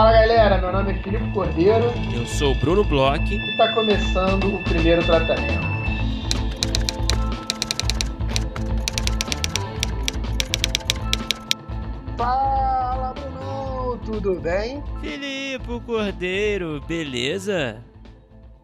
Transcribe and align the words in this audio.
Fala 0.00 0.12
galera, 0.12 0.56
meu 0.56 0.72
nome 0.72 0.92
é 0.92 1.02
Filipe 1.02 1.30
Cordeiro. 1.30 1.84
Eu 2.16 2.24
sou 2.24 2.52
o 2.52 2.54
Bruno 2.54 2.82
Bloch. 2.82 3.22
E 3.22 3.50
está 3.50 3.74
começando 3.74 4.54
o 4.54 4.64
primeiro 4.64 5.04
tratamento. 5.04 5.60
Fala 12.16 13.12
Bruno, 13.12 13.98
tudo 13.98 14.40
bem? 14.40 14.82
Filipe 15.02 15.80
Cordeiro, 15.84 16.80
beleza? 16.88 17.84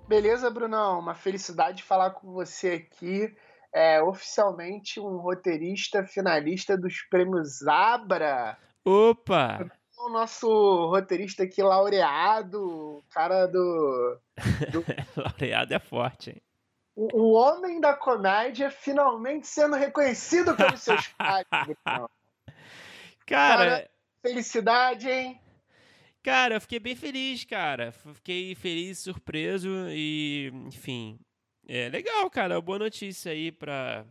Beleza, 0.08 0.48
Brunão, 0.48 1.00
uma 1.00 1.14
felicidade 1.14 1.82
falar 1.82 2.12
com 2.12 2.32
você 2.32 2.88
aqui. 2.88 3.30
É 3.74 4.02
oficialmente 4.02 4.98
um 4.98 5.18
roteirista 5.18 6.02
finalista 6.02 6.78
dos 6.78 7.02
prêmios 7.10 7.62
Abra. 7.66 8.56
Opa! 8.82 9.70
O 10.06 10.12
nosso 10.12 10.48
roteirista 10.86 11.42
aqui 11.42 11.62
laureado, 11.62 13.04
cara 13.10 13.46
do. 13.46 14.18
do... 14.72 14.84
laureado 15.16 15.74
é 15.74 15.78
forte, 15.78 16.30
hein? 16.30 16.42
O, 16.94 17.20
o, 17.20 17.32
homem 17.32 17.80
da 17.80 17.92
comédia 17.92 18.70
finalmente 18.70 19.46
sendo 19.46 19.76
reconhecido 19.76 20.54
pelos 20.56 20.80
seus 20.80 21.08
pais. 21.18 21.46
cara, 21.84 22.08
cara, 23.26 23.90
felicidade, 24.22 25.10
hein? 25.10 25.40
Cara, 26.22 26.54
eu 26.54 26.60
fiquei 26.60 26.80
bem 26.80 26.96
feliz, 26.96 27.44
cara. 27.44 27.92
Fiquei 27.92 28.54
feliz, 28.54 28.98
surpreso 28.98 29.68
e, 29.90 30.50
enfim, 30.66 31.18
é 31.68 31.88
legal, 31.88 32.28
cara. 32.30 32.60
Boa 32.60 32.78
notícia 32.78 33.30
aí 33.30 33.52
pra, 33.52 34.06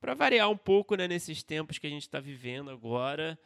pra 0.00 0.14
variar 0.14 0.48
um 0.50 0.56
pouco, 0.56 0.96
né, 0.96 1.06
nesses 1.06 1.42
tempos 1.42 1.78
que 1.78 1.86
a 1.86 1.90
gente 1.90 2.08
tá 2.08 2.18
vivendo 2.18 2.70
agora. 2.70 3.38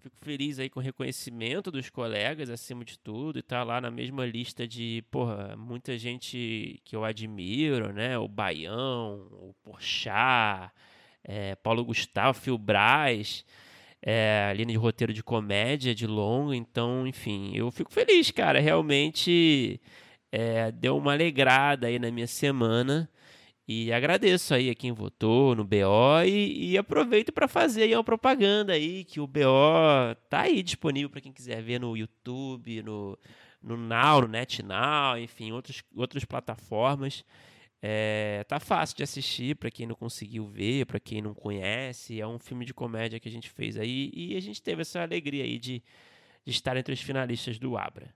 Fico 0.00 0.16
feliz 0.22 0.58
aí 0.58 0.70
com 0.70 0.80
o 0.80 0.82
reconhecimento 0.82 1.70
dos 1.70 1.90
colegas, 1.90 2.48
acima 2.48 2.84
de 2.84 2.98
tudo, 2.98 3.38
e 3.38 3.42
tá 3.42 3.62
lá 3.62 3.80
na 3.80 3.90
mesma 3.90 4.24
lista 4.24 4.66
de, 4.66 5.04
porra, 5.10 5.54
muita 5.56 5.98
gente 5.98 6.80
que 6.84 6.96
eu 6.96 7.04
admiro, 7.04 7.92
né? 7.92 8.16
O 8.18 8.26
Baião, 8.26 9.28
o 9.30 9.54
Porchat, 9.62 10.72
é, 11.22 11.54
Paulo 11.56 11.84
Gustavo, 11.84 12.38
Phil 12.38 12.56
Braz, 12.56 13.44
é, 14.02 14.52
linha 14.56 14.68
de 14.68 14.76
roteiro 14.76 15.12
de 15.12 15.22
comédia, 15.22 15.94
de 15.94 16.06
longo, 16.06 16.54
então, 16.54 17.06
enfim, 17.06 17.52
eu 17.54 17.70
fico 17.70 17.92
feliz, 17.92 18.30
cara, 18.30 18.58
realmente 18.58 19.78
é, 20.32 20.72
deu 20.72 20.96
uma 20.96 21.12
alegrada 21.12 21.88
aí 21.88 21.98
na 21.98 22.10
minha 22.10 22.26
semana, 22.26 23.06
e 23.72 23.92
agradeço 23.92 24.52
aí 24.52 24.68
a 24.68 24.74
quem 24.74 24.90
votou 24.90 25.54
no 25.54 25.62
BO 25.62 26.24
e, 26.26 26.72
e 26.72 26.76
aproveito 26.76 27.30
para 27.30 27.46
fazer 27.46 27.84
aí 27.84 27.94
uma 27.94 28.02
propaganda 28.02 28.72
aí 28.72 29.04
que 29.04 29.20
o 29.20 29.28
BO 29.28 30.12
tá 30.28 30.40
aí 30.40 30.60
disponível 30.60 31.08
para 31.08 31.20
quem 31.20 31.32
quiser 31.32 31.62
ver 31.62 31.78
no 31.78 31.96
YouTube, 31.96 32.82
no, 32.82 33.16
no 33.62 33.76
Now, 33.76 34.22
no 34.22 34.26
NetNow, 34.26 35.16
enfim, 35.18 35.52
outros, 35.52 35.84
outras 35.94 36.24
plataformas. 36.24 37.24
É, 37.80 38.44
tá 38.48 38.58
fácil 38.58 38.96
de 38.96 39.04
assistir 39.04 39.54
para 39.54 39.70
quem 39.70 39.86
não 39.86 39.94
conseguiu 39.94 40.48
ver, 40.48 40.84
para 40.84 40.98
quem 40.98 41.22
não 41.22 41.32
conhece. 41.32 42.20
É 42.20 42.26
um 42.26 42.40
filme 42.40 42.64
de 42.64 42.74
comédia 42.74 43.20
que 43.20 43.28
a 43.28 43.32
gente 43.32 43.48
fez 43.48 43.76
aí 43.76 44.10
e 44.12 44.36
a 44.36 44.40
gente 44.40 44.60
teve 44.60 44.82
essa 44.82 45.00
alegria 45.00 45.44
aí 45.44 45.60
de, 45.60 45.80
de 46.44 46.50
estar 46.50 46.76
entre 46.76 46.92
os 46.92 47.00
finalistas 47.00 47.56
do 47.56 47.78
Abra. 47.78 48.12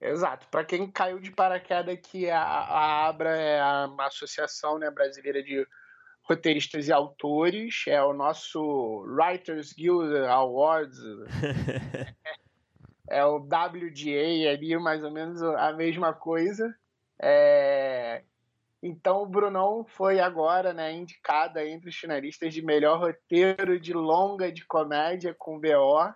Exato. 0.00 0.46
Para 0.48 0.64
quem 0.64 0.90
caiu 0.90 1.18
de 1.18 1.30
paraquedas 1.30 1.98
que 2.00 2.30
a, 2.30 2.40
a 2.40 3.08
ABRA 3.08 3.36
é 3.36 3.60
a, 3.60 3.88
Associação 4.00 4.78
né, 4.78 4.90
Brasileira 4.90 5.42
de 5.42 5.66
Roteiristas 6.22 6.86
e 6.86 6.92
Autores, 6.92 7.84
é 7.88 8.00
o 8.02 8.12
nosso 8.12 9.04
Writers 9.06 9.72
Guild 9.72 10.14
Awards, 10.26 10.98
é 13.08 13.24
o 13.24 13.38
WGA 13.38 14.50
ali, 14.50 14.78
mais 14.78 15.02
ou 15.02 15.10
menos 15.10 15.42
a 15.42 15.72
mesma 15.72 16.12
coisa. 16.12 16.72
É... 17.20 18.22
Então 18.80 19.22
o 19.22 19.26
Brunão 19.26 19.84
foi 19.84 20.20
agora 20.20 20.72
né, 20.72 20.92
indicada 20.92 21.66
entre 21.66 21.88
os 21.88 21.96
finalistas 21.96 22.54
de 22.54 22.62
melhor 22.62 23.00
roteiro 23.00 23.80
de 23.80 23.92
longa 23.92 24.52
de 24.52 24.64
comédia 24.64 25.34
com 25.36 25.58
BO. 25.58 26.14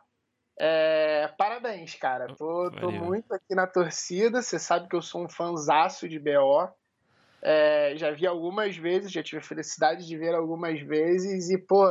É, 0.58 1.28
parabéns, 1.38 1.94
cara. 1.94 2.34
Tô, 2.36 2.70
tô 2.70 2.90
muito 2.90 3.32
aqui 3.32 3.54
na 3.54 3.66
torcida. 3.66 4.42
Você 4.42 4.58
sabe 4.58 4.88
que 4.88 4.96
eu 4.96 5.02
sou 5.02 5.24
um 5.24 5.28
fanzaço 5.28 6.08
de 6.08 6.18
BO. 6.18 6.68
É, 7.42 7.94
já 7.96 8.10
vi 8.10 8.26
algumas 8.26 8.76
vezes, 8.76 9.10
já 9.10 9.22
tive 9.22 9.38
a 9.38 9.44
felicidade 9.44 10.06
de 10.06 10.16
ver 10.16 10.34
algumas 10.34 10.80
vezes. 10.80 11.50
E, 11.50 11.58
pô, 11.58 11.84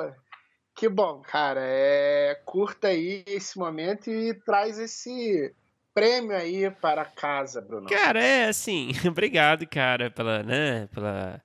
que 0.75 0.87
bom, 0.87 1.21
cara. 1.21 1.61
É, 1.63 2.39
curta 2.45 2.87
aí 2.87 3.23
esse 3.27 3.57
momento 3.57 4.09
e 4.09 4.33
traz 4.33 4.79
esse 4.79 5.53
prêmio 5.93 6.35
aí 6.35 6.69
para 6.71 7.03
casa, 7.05 7.61
Bruno. 7.61 7.89
Cara, 7.89 8.23
é 8.23 8.45
assim, 8.45 8.91
obrigado, 9.07 9.67
cara, 9.67 10.09
pela, 10.09 10.41
né, 10.43 10.87
pela 10.87 11.41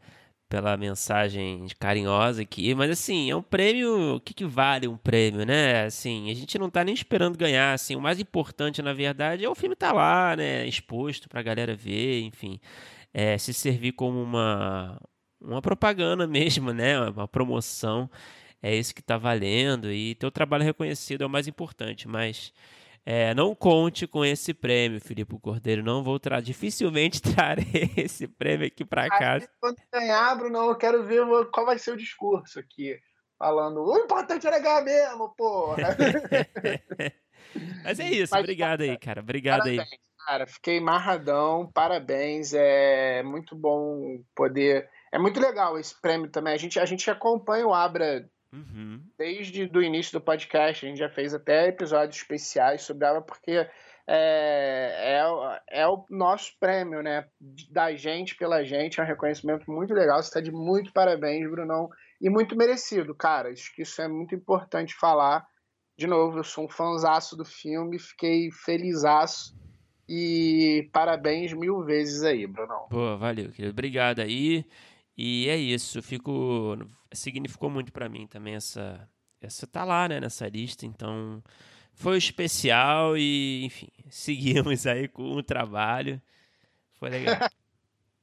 pela 0.49 0.77
mensagem 0.77 1.67
carinhosa 1.79 2.43
aqui, 2.43 2.75
mas 2.75 2.91
assim, 2.91 3.31
é 3.31 3.37
um 3.37 3.43
prêmio, 3.43 4.17
o 4.17 4.21
que, 4.21 4.33
que 4.33 4.45
vale 4.45 4.87
um 4.87 4.97
prêmio, 4.97 5.45
né? 5.45 5.85
Assim, 5.85 6.31
a 6.31 6.35
gente 6.35 6.59
não 6.59 6.71
tá 6.71 6.85
nem 6.85 6.95
esperando 6.95 7.37
ganhar, 7.37 7.73
assim, 7.75 7.97
o 7.97 8.01
mais 8.01 8.21
importante, 8.21 8.81
na 8.83 8.93
verdade, 8.93 9.45
é 9.45 9.49
o 9.49 9.55
filme 9.55 9.75
tá 9.75 9.93
lá, 9.93 10.37
né, 10.37 10.67
exposto 10.67 11.29
pra 11.29 11.43
galera 11.43 11.75
ver, 11.75 12.23
enfim, 12.23 12.61
é, 13.13 13.37
se 13.39 13.53
servir 13.53 13.93
como 13.93 14.23
uma, 14.23 15.01
uma 15.41 15.61
propaganda 15.63 16.27
mesmo, 16.29 16.73
né, 16.73 17.01
uma 17.01 17.27
promoção, 17.27 18.09
é 18.63 18.75
isso 18.75 18.95
que 18.95 19.03
tá 19.03 19.17
valendo, 19.19 19.93
e 19.93 20.15
ter 20.15 20.27
o 20.27 20.31
trabalho 20.31 20.65
reconhecido 20.65 21.23
é 21.23 21.27
o 21.27 21.31
mais 21.31 21.49
importante, 21.49 22.09
mas... 22.09 22.53
É, 23.09 23.33
não 23.35 23.55
conte 23.55 24.05
com 24.05 24.25
esse 24.25 24.53
prêmio, 24.53 25.01
Filipe 25.01 25.39
Cordeiro. 25.39 25.81
Não 25.81 26.03
vou 26.03 26.19
trazer. 26.19 26.47
Dificilmente 26.47 27.23
trarei 27.23 27.93
esse 27.97 28.27
prêmio 28.27 28.67
aqui 28.67 28.85
para 28.85 29.09
casa. 29.09 29.49
Quando 29.61 29.77
ganhar, 29.93 30.35
Bruno, 30.35 30.71
eu 30.71 30.77
quero 30.77 31.05
ver 31.05 31.25
qual 31.53 31.65
vai 31.65 31.79
ser 31.79 31.93
o 31.93 31.97
discurso 31.97 32.59
aqui. 32.59 32.99
Falando, 33.39 33.85
o 33.85 33.99
importante 33.99 34.49
é 34.49 34.61
ganhar 34.61 34.83
mesmo, 34.83 35.33
porra. 35.37 35.77
Mas 37.85 38.01
é 38.01 38.11
isso, 38.11 38.35
Mas, 38.35 38.41
obrigado 38.41 38.81
cara, 38.81 38.91
aí, 38.91 38.99
cara. 38.99 39.21
Obrigado 39.21 39.59
parabéns, 39.61 39.81
aí. 39.81 39.99
Cara, 40.27 40.47
fiquei 40.49 40.81
marradão, 40.81 41.71
parabéns. 41.73 42.53
É 42.55 43.23
muito 43.23 43.55
bom 43.55 44.21
poder. 44.35 44.91
É 45.13 45.19
muito 45.19 45.39
legal 45.39 45.79
esse 45.79 45.95
prêmio 46.01 46.29
também. 46.29 46.55
A 46.55 46.57
gente, 46.57 46.81
a 46.81 46.85
gente 46.85 47.09
acompanha 47.09 47.67
o 47.67 47.73
Abra 47.73 48.29
Uhum. 48.53 49.03
Desde 49.19 49.71
o 49.75 49.83
início 49.83 50.13
do 50.13 50.25
podcast, 50.25 50.85
a 50.85 50.89
gente 50.89 50.99
já 50.99 51.09
fez 51.09 51.35
até 51.35 51.69
episódios 51.69 52.17
especiais 52.17 52.83
sobre 52.83 53.07
ela, 53.07 53.21
porque 53.21 53.67
é, 54.09 55.19
é, 55.19 55.81
é, 55.81 55.87
o 55.89 56.05
nosso 56.09 56.53
prêmio, 56.61 57.03
né? 57.03 57.27
Da 57.71 57.95
gente 57.95 58.37
pela 58.37 58.65
gente, 58.65 59.01
é 59.01 59.03
um 59.03 59.07
reconhecimento 59.07 59.71
muito 59.71 59.93
legal. 59.93 60.23
Você 60.23 60.29
está 60.29 60.41
de 60.41 60.53
muito 60.53 60.93
parabéns, 60.93 61.51
Brunão, 61.51 61.91
e 62.21 62.31
muito 62.31 62.57
merecido, 62.57 63.15
cara. 63.15 63.51
Acho 63.51 63.75
que 63.75 63.83
isso 63.83 64.01
é 64.01 64.09
muito 64.09 64.35
importante 64.35 64.95
falar. 64.95 65.45
De 65.99 66.07
novo, 66.07 66.39
eu 66.39 66.45
sou 66.45 66.67
um 66.67 66.69
fãzaço 66.69 67.37
do 67.37 67.45
filme, 67.45 67.99
fiquei 67.99 68.51
felizaço. 68.53 69.57
E 70.09 70.89
parabéns 70.93 71.53
mil 71.53 71.83
vezes 71.83 72.23
aí, 72.23 72.47
Brunão. 72.47 72.87
Boa, 72.89 73.17
valeu, 73.17 73.51
querido. 73.51 73.73
Obrigado 73.73 74.21
aí. 74.21 74.65
E 75.17 75.49
é 75.49 75.57
isso, 75.57 76.03
fico 76.03 76.77
significou 77.13 77.71
muito 77.71 77.93
para 77.93 78.09
mim 78.09 78.27
também 78.27 78.55
essa 78.55 79.09
essa 79.41 79.67
tá 79.67 79.85
lá, 79.85 80.09
né, 80.09 80.21
nessa 80.21 80.49
lista, 80.49 80.87
então 80.87 81.43
foi 81.95 82.19
especial 82.19 83.17
e, 83.17 83.65
enfim, 83.65 83.89
seguimos 84.11 84.87
aí 84.87 85.09
com 85.09 85.23
o 85.23 85.43
trabalho. 85.43 86.21
Foi 86.99 87.11
legal. 87.11 87.37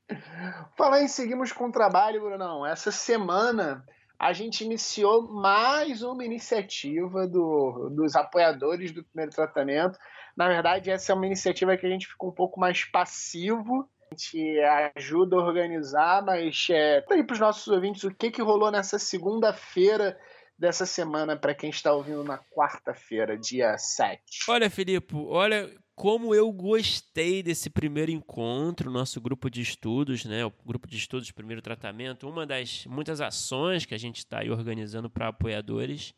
Falar 0.77 1.01
em 1.01 1.07
seguimos 1.07 1.51
com 1.51 1.67
o 1.67 1.71
trabalho, 1.71 2.21
Brunão. 2.21 2.65
Essa 2.65 2.91
semana 2.91 3.83
a 4.19 4.31
gente 4.31 4.63
iniciou 4.63 5.23
mais 5.23 6.03
uma 6.03 6.23
iniciativa 6.23 7.27
do, 7.27 7.89
dos 7.89 8.15
apoiadores 8.15 8.91
do 8.91 9.03
primeiro 9.03 9.31
tratamento. 9.31 9.97
Na 10.35 10.47
verdade, 10.47 10.89
essa 10.89 11.11
é 11.11 11.15
uma 11.15 11.25
iniciativa 11.25 11.75
que 11.77 11.85
a 11.85 11.89
gente 11.89 12.07
ficou 12.07 12.29
um 12.29 12.33
pouco 12.33 12.59
mais 12.59 12.85
passivo 12.85 13.89
gente 14.13 14.59
ajuda 14.95 15.35
a 15.35 15.39
organizar, 15.39 16.23
mas 16.23 16.67
é, 16.69 17.03
aí 17.09 17.23
para 17.23 17.33
os 17.33 17.39
nossos 17.39 17.67
ouvintes 17.67 18.03
o 18.03 18.13
que, 18.13 18.31
que 18.31 18.41
rolou 18.41 18.71
nessa 18.71 18.97
segunda-feira 18.97 20.17
dessa 20.57 20.85
semana 20.85 21.35
para 21.35 21.53
quem 21.53 21.69
está 21.69 21.91
ouvindo 21.93 22.23
na 22.23 22.37
quarta-feira, 22.37 23.37
dia 23.37 23.77
7. 23.77 24.21
Olha, 24.47 24.69
Filipe, 24.69 25.13
olha 25.15 25.69
como 25.95 26.33
eu 26.33 26.51
gostei 26.51 27.43
desse 27.43 27.69
primeiro 27.69 28.11
encontro, 28.11 28.89
nosso 28.89 29.19
grupo 29.21 29.49
de 29.49 29.61
estudos, 29.61 30.25
né? 30.25 30.45
O 30.45 30.51
grupo 30.65 30.87
de 30.87 30.97
estudos 30.97 31.31
primeiro 31.31 31.61
tratamento, 31.61 32.27
uma 32.27 32.45
das 32.45 32.85
muitas 32.85 33.21
ações 33.21 33.85
que 33.85 33.93
a 33.93 33.97
gente 33.97 34.17
está 34.17 34.39
aí 34.39 34.49
organizando 34.49 35.09
para 35.09 35.27
apoiadores 35.27 36.13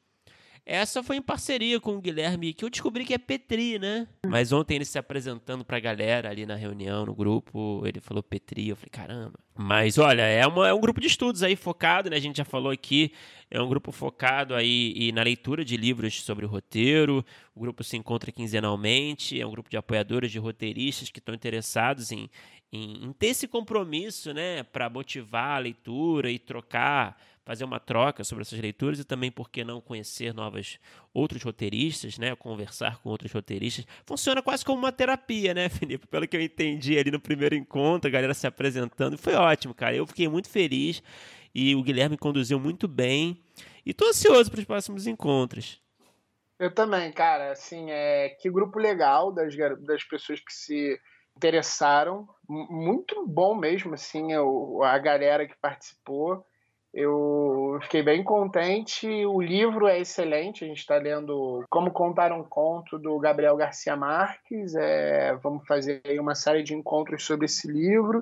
Essa 0.66 1.04
foi 1.04 1.18
em 1.18 1.22
parceria 1.22 1.80
com 1.80 1.96
o 1.96 2.02
Guilherme, 2.02 2.52
que 2.52 2.66
eu 2.66 2.70
descobri 2.72 3.06
que 3.06 3.14
é 3.14 3.20
Petri, 3.20 3.78
né? 3.78 4.08
Mas 4.26 4.52
ontem 4.52 4.74
ele 4.74 4.86
se 4.86 4.98
apresentando 4.98 5.64
pra 5.64 5.80
galera 5.80 6.28
ali 6.28 6.44
na 6.44 6.56
reunião, 6.56 7.06
no 7.06 7.14
grupo, 7.14 7.84
ele 7.86 8.00
falou 8.00 8.24
Petri, 8.24 8.70
eu 8.70 8.76
falei, 8.76 8.90
caramba. 8.90 9.40
Mas 9.56 10.00
olha, 10.00 10.24
é, 10.24 10.46
uma, 10.48 10.68
é 10.68 10.74
um 10.74 10.82
grupo 10.82 11.00
de 11.00 11.06
estudos 11.06 11.44
aí 11.44 11.56
focado, 11.56 12.10
né? 12.10 12.16
A 12.16 12.20
gente 12.20 12.38
já 12.38 12.44
falou 12.44 12.72
aqui, 12.72 13.12
é 13.52 13.62
um 13.62 13.70
grupo 13.70 13.92
focado 13.92 14.56
aí 14.56 15.12
na 15.14 15.22
leitura 15.22 15.64
de 15.64 15.78
livros 15.78 16.24
sobre 16.24 16.48
roteiro. 16.48 17.24
O 17.54 17.60
grupo 17.60 17.84
se 17.84 17.96
encontra 17.96 18.32
quinzenalmente, 18.32 19.40
é 19.40 19.46
um 19.46 19.52
grupo 19.52 19.70
de 19.70 19.78
apoiadores, 19.78 20.32
de 20.32 20.40
roteiristas 20.40 21.12
que 21.12 21.20
estão 21.20 21.36
interessados 21.36 22.12
em, 22.12 22.28
em, 22.74 23.06
em 23.06 23.14
ter 23.14 23.28
esse 23.28 23.48
compromisso, 23.48 24.34
né? 24.34 24.64
Para 24.64 24.90
motivar 24.90 25.58
a 25.58 25.60
leitura 25.60 26.32
e 26.32 26.40
trocar 26.40 27.16
fazer 27.46 27.64
uma 27.64 27.80
troca 27.80 28.24
sobre 28.24 28.42
essas 28.42 28.60
leituras 28.60 29.00
e 29.00 29.04
também, 29.04 29.32
por 29.32 29.50
que 29.50 29.64
não, 29.64 29.80
conhecer 29.80 30.34
novos 30.34 30.80
outros 31.14 31.44
roteiristas, 31.44 32.18
né? 32.18 32.36
Conversar 32.36 33.00
com 33.00 33.10
outros 33.10 33.32
roteiristas. 33.32 33.86
Funciona 34.04 34.42
quase 34.42 34.66
como 34.66 34.80
uma 34.80 34.92
terapia, 34.92 35.54
né, 35.54 35.70
Felipe? 35.70 36.08
Pelo 36.08 36.28
que 36.28 36.36
eu 36.36 36.42
entendi 36.42 36.98
ali 36.98 37.12
no 37.12 37.20
primeiro 37.20 37.56
encontro, 37.56 38.10
a 38.10 38.12
galera 38.12 38.34
se 38.34 38.48
apresentando. 38.48 39.18
Foi 39.18 39.36
ótimo, 39.36 39.76
cara. 39.76 39.96
Eu 39.96 40.08
fiquei 40.08 40.28
muito 40.28 40.50
feliz 40.50 41.04
e 41.54 41.76
o 41.76 41.84
Guilherme 41.84 42.18
conduziu 42.18 42.60
muito 42.60 42.88
bem. 42.88 43.40
E 43.86 43.94
tô 43.94 44.08
ansioso 44.08 44.50
para 44.50 44.60
os 44.60 44.66
próximos 44.66 45.06
encontros. 45.06 45.80
Eu 46.58 46.74
também, 46.74 47.12
cara. 47.12 47.52
Assim, 47.52 47.92
é 47.92 48.30
que 48.30 48.50
grupo 48.50 48.80
legal 48.80 49.32
das, 49.32 49.56
das 49.86 50.04
pessoas 50.04 50.40
que 50.40 50.52
se 50.52 51.00
interessaram. 51.38 52.28
Muito 52.50 53.28
bom 53.28 53.54
mesmo, 53.54 53.94
assim, 53.94 54.30
a 54.34 54.98
galera 54.98 55.48
que 55.48 55.56
participou. 55.62 56.44
Eu 56.96 57.78
fiquei 57.82 58.02
bem 58.02 58.24
contente. 58.24 59.06
O 59.26 59.42
livro 59.42 59.86
é 59.86 60.00
excelente. 60.00 60.64
A 60.64 60.68
gente 60.68 60.78
está 60.78 60.96
lendo 60.96 61.66
Como 61.70 61.92
Contar 61.92 62.32
um 62.32 62.42
Conto 62.42 62.98
do 62.98 63.20
Gabriel 63.20 63.58
Garcia 63.58 63.98
Marques. 63.98 64.74
É, 64.76 65.36
vamos 65.44 65.68
fazer 65.68 66.02
uma 66.18 66.34
série 66.34 66.64
de 66.64 66.74
encontros 66.74 67.26
sobre 67.26 67.48
esse 67.48 67.70
livro. 67.70 68.22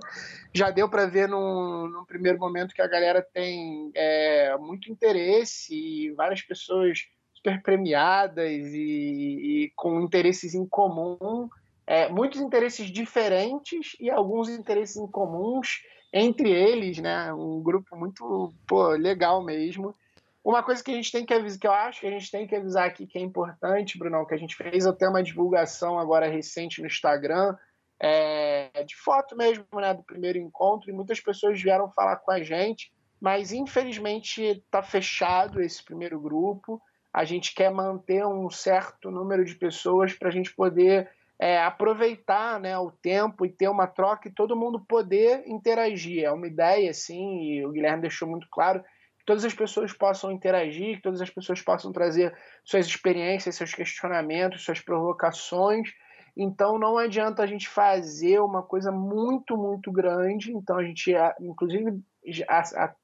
Já 0.52 0.72
deu 0.72 0.90
para 0.90 1.06
ver 1.06 1.30
num, 1.30 1.88
num, 1.88 2.04
primeiro 2.04 2.40
momento 2.40 2.74
que 2.74 2.82
a 2.82 2.88
galera 2.88 3.22
tem 3.22 3.92
é, 3.94 4.58
muito 4.58 4.92
interesse 4.92 5.76
e 5.76 6.12
várias 6.14 6.42
pessoas 6.42 7.06
super 7.32 7.62
premiadas 7.62 8.74
e, 8.74 9.66
e 9.68 9.72
com 9.76 10.02
interesses 10.02 10.56
em 10.56 10.66
comum. 10.66 11.48
É, 11.86 12.10
muitos 12.10 12.42
interesses 12.42 12.90
diferentes 12.90 13.96
e 14.00 14.10
alguns 14.10 14.50
interesses 14.50 14.96
em 14.96 15.06
comuns 15.06 15.84
entre 16.14 16.52
eles, 16.52 17.00
né? 17.00 17.34
Um 17.34 17.60
grupo 17.62 17.98
muito 17.98 18.54
pô, 18.68 18.90
legal 18.90 19.44
mesmo. 19.44 19.96
Uma 20.44 20.62
coisa 20.62 20.84
que 20.84 20.92
a 20.92 20.94
gente 20.94 21.12
tem 21.12 21.26
que 21.26 21.34
avisar, 21.34 21.60
que 21.60 21.68
eu 21.68 21.72
acho 21.72 22.02
que 22.02 22.08
a 22.08 22.12
gente 22.12 22.30
tem 22.30 22.46
que 22.46 22.56
avisar 22.56 22.86
aqui 22.86 23.08
que 23.08 23.18
é 23.18 23.22
importante, 23.22 23.98
Bruno, 23.98 24.28
que 24.28 24.36
a 24.36 24.38
gente 24.38 24.56
fez 24.56 24.86
até 24.86 25.08
uma 25.08 25.24
divulgação 25.24 25.98
agora 25.98 26.28
recente 26.28 26.82
no 26.82 26.88
Instagram, 26.88 27.56
é, 28.00 28.84
de 28.84 28.96
foto 28.96 29.36
mesmo, 29.38 29.66
né, 29.76 29.94
do 29.94 30.04
primeiro 30.04 30.38
encontro, 30.38 30.90
e 30.90 30.94
muitas 30.94 31.22
pessoas 31.22 31.62
vieram 31.62 31.90
falar 31.90 32.18
com 32.18 32.32
a 32.32 32.44
gente, 32.44 32.92
mas 33.22 33.54
infelizmente 33.54 34.44
está 34.44 34.84
fechado 34.84 35.62
esse 35.62 35.82
primeiro 35.82 36.20
grupo. 36.20 36.82
A 37.14 37.24
gente 37.24 37.56
quer 37.56 37.72
manter 37.72 38.26
um 38.26 38.50
certo 38.50 39.10
número 39.10 39.46
de 39.46 39.56
pessoas 39.56 40.14
para 40.14 40.28
a 40.28 40.32
gente 40.32 40.54
poder 40.54 41.10
é, 41.40 41.62
aproveitar 41.62 42.60
né, 42.60 42.78
o 42.78 42.92
tempo 42.92 43.46
e 43.46 43.50
ter 43.50 43.68
uma 43.68 43.88
troca 43.88 44.28
e 44.28 44.34
todo 44.34 44.56
mundo 44.56 44.80
poder 44.80 45.44
interagir. 45.48 46.24
É 46.24 46.32
uma 46.32 46.48
ideia, 46.48 46.92
assim, 46.92 47.42
e 47.42 47.66
o 47.66 47.72
Guilherme 47.72 48.02
deixou 48.02 48.28
muito 48.28 48.48
claro 48.52 48.82
que 49.18 49.26
todas 49.26 49.44
as 49.44 49.54
pessoas 49.54 49.94
possam 49.94 50.32
interagir, 50.32 50.98
que 50.98 51.02
todas 51.02 51.22
as 51.22 51.30
pessoas 51.30 51.62
possam 51.62 51.92
trazer 51.92 52.36
suas 52.64 52.86
experiências, 52.86 53.56
seus 53.56 53.74
questionamentos, 53.74 54.64
suas 54.64 54.80
provocações. 54.80 55.90
Então 56.36 56.80
não 56.80 56.98
adianta 56.98 57.44
a 57.44 57.48
gente 57.48 57.68
fazer 57.68 58.40
uma 58.40 58.64
coisa 58.64 58.92
muito, 58.92 59.56
muito 59.56 59.92
grande. 59.92 60.52
Então 60.52 60.78
a 60.78 60.84
gente, 60.84 61.14
inclusive, 61.40 62.02
a, 62.48 62.60
a, 62.60 62.96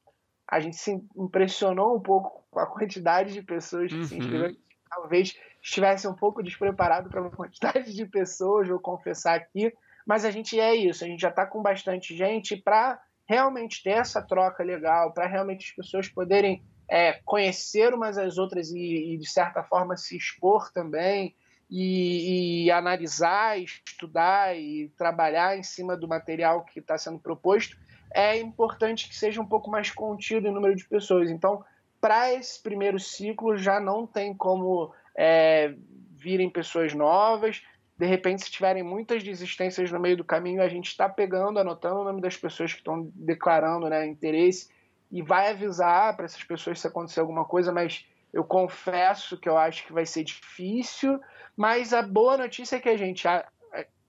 a 0.50 0.60
gente 0.60 0.78
se 0.78 1.00
impressionou 1.16 1.96
um 1.96 2.02
pouco 2.02 2.46
com 2.50 2.60
a 2.60 2.66
quantidade 2.66 3.34
de 3.34 3.42
pessoas 3.42 3.92
que 3.92 3.98
uhum. 3.98 4.04
se 4.04 4.18
inscreveram. 4.18 4.56
Talvez 4.90 5.36
estivesse 5.62 6.08
um 6.08 6.14
pouco 6.14 6.44
despreparado 6.44 7.10
para 7.10 7.22
uma 7.22 7.32
quantidade 7.36 7.94
de 7.94 8.06
pessoas, 8.06 8.68
vou 8.68 8.80
confessar 8.80 9.36
aqui, 9.36 9.74
mas 10.06 10.26
a 10.26 10.32
gente 10.32 10.60
é 10.60 10.76
isso, 10.76 11.04
a 11.04 11.08
gente 11.08 11.22
já 11.22 11.30
está 11.30 11.46
com 11.46 11.62
bastante 11.62 12.16
gente 12.16 12.56
para 12.58 13.00
realmente 13.28 13.84
ter 13.84 13.92
essa 13.92 14.22
troca 14.22 14.64
legal, 14.64 15.14
para 15.14 15.28
realmente 15.28 15.70
as 15.70 15.76
pessoas 15.76 16.08
poderem 16.08 16.64
é, 16.90 17.14
conhecer 17.24 17.94
umas 17.94 18.18
às 18.18 18.40
outras 18.40 18.72
e, 18.72 19.14
e, 19.14 19.18
de 19.18 19.30
certa 19.30 19.64
forma, 19.64 19.96
se 19.96 20.18
expor 20.18 20.72
também 20.72 21.36
e, 21.70 22.66
e 22.66 22.72
analisar, 22.72 23.60
estudar 23.60 24.58
e 24.58 24.92
trabalhar 24.98 25.56
em 25.56 25.62
cima 25.62 25.96
do 25.96 26.08
material 26.08 26.66
que 26.66 26.80
está 26.80 26.98
sendo 26.98 27.20
proposto, 27.20 27.78
é 28.12 28.40
importante 28.40 29.08
que 29.08 29.16
seja 29.16 29.40
um 29.40 29.46
pouco 29.46 29.70
mais 29.70 29.92
contido 29.92 30.48
em 30.48 30.54
número 30.54 30.76
de 30.76 30.88
pessoas. 30.88 31.30
Então, 31.30 31.64
para 32.02 32.34
esse 32.34 32.62
primeiro 32.64 32.98
ciclo, 32.98 33.56
já 33.56 33.80
não 33.80 34.08
tem 34.08 34.34
como 34.34 34.92
é, 35.20 35.76
virem 36.16 36.50
pessoas 36.50 36.94
novas. 36.94 37.62
De 37.98 38.06
repente, 38.06 38.44
se 38.46 38.52
tiverem 38.52 38.82
muitas 38.82 39.22
desistências 39.22 39.92
no 39.92 40.00
meio 40.00 40.16
do 40.16 40.24
caminho, 40.24 40.62
a 40.62 40.70
gente 40.70 40.88
está 40.88 41.10
pegando, 41.10 41.60
anotando 41.60 42.00
o 42.00 42.04
nome 42.06 42.22
das 42.22 42.38
pessoas 42.38 42.72
que 42.72 42.80
estão 42.80 43.12
declarando 43.14 43.90
né, 43.90 44.08
interesse 44.08 44.70
e 45.12 45.22
vai 45.22 45.50
avisar 45.50 46.16
para 46.16 46.24
essas 46.24 46.44
pessoas 46.46 46.80
se 46.80 46.88
acontecer 46.88 47.20
alguma 47.20 47.44
coisa, 47.44 47.74
mas 47.74 48.06
eu 48.32 48.46
confesso 48.46 49.38
que 49.38 49.50
eu 49.50 49.58
acho 49.58 49.86
que 49.86 49.92
vai 49.92 50.06
ser 50.06 50.24
difícil. 50.24 51.20
Mas 51.58 51.92
a 51.92 52.02
boa 52.02 52.38
notícia 52.38 52.78
é 52.78 52.80
que 52.80 52.88
a 52.88 52.96
gente, 52.96 53.28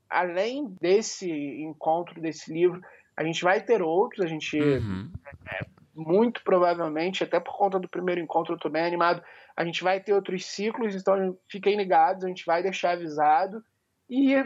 além 0.08 0.68
desse 0.80 1.28
encontro, 1.60 2.20
desse 2.20 2.52
livro, 2.52 2.80
a 3.16 3.24
gente 3.24 3.42
vai 3.42 3.60
ter 3.60 3.82
outros, 3.82 4.24
a 4.24 4.28
gente 4.28 4.60
uhum. 4.60 5.10
é, 5.50 5.66
muito 5.96 6.42
provavelmente, 6.44 7.24
até 7.24 7.40
por 7.40 7.56
conta 7.56 7.80
do 7.80 7.88
primeiro 7.88 8.20
encontro, 8.20 8.52
eu 8.52 8.56
estou 8.56 8.70
bem 8.70 8.84
animado, 8.84 9.22
a 9.60 9.64
gente 9.66 9.84
vai 9.84 10.00
ter 10.00 10.14
outros 10.14 10.46
ciclos, 10.46 10.94
então 10.94 11.36
fiquem 11.46 11.76
ligados, 11.76 12.24
a 12.24 12.28
gente 12.28 12.46
vai 12.46 12.62
deixar 12.62 12.92
avisado. 12.92 13.62
E 14.08 14.42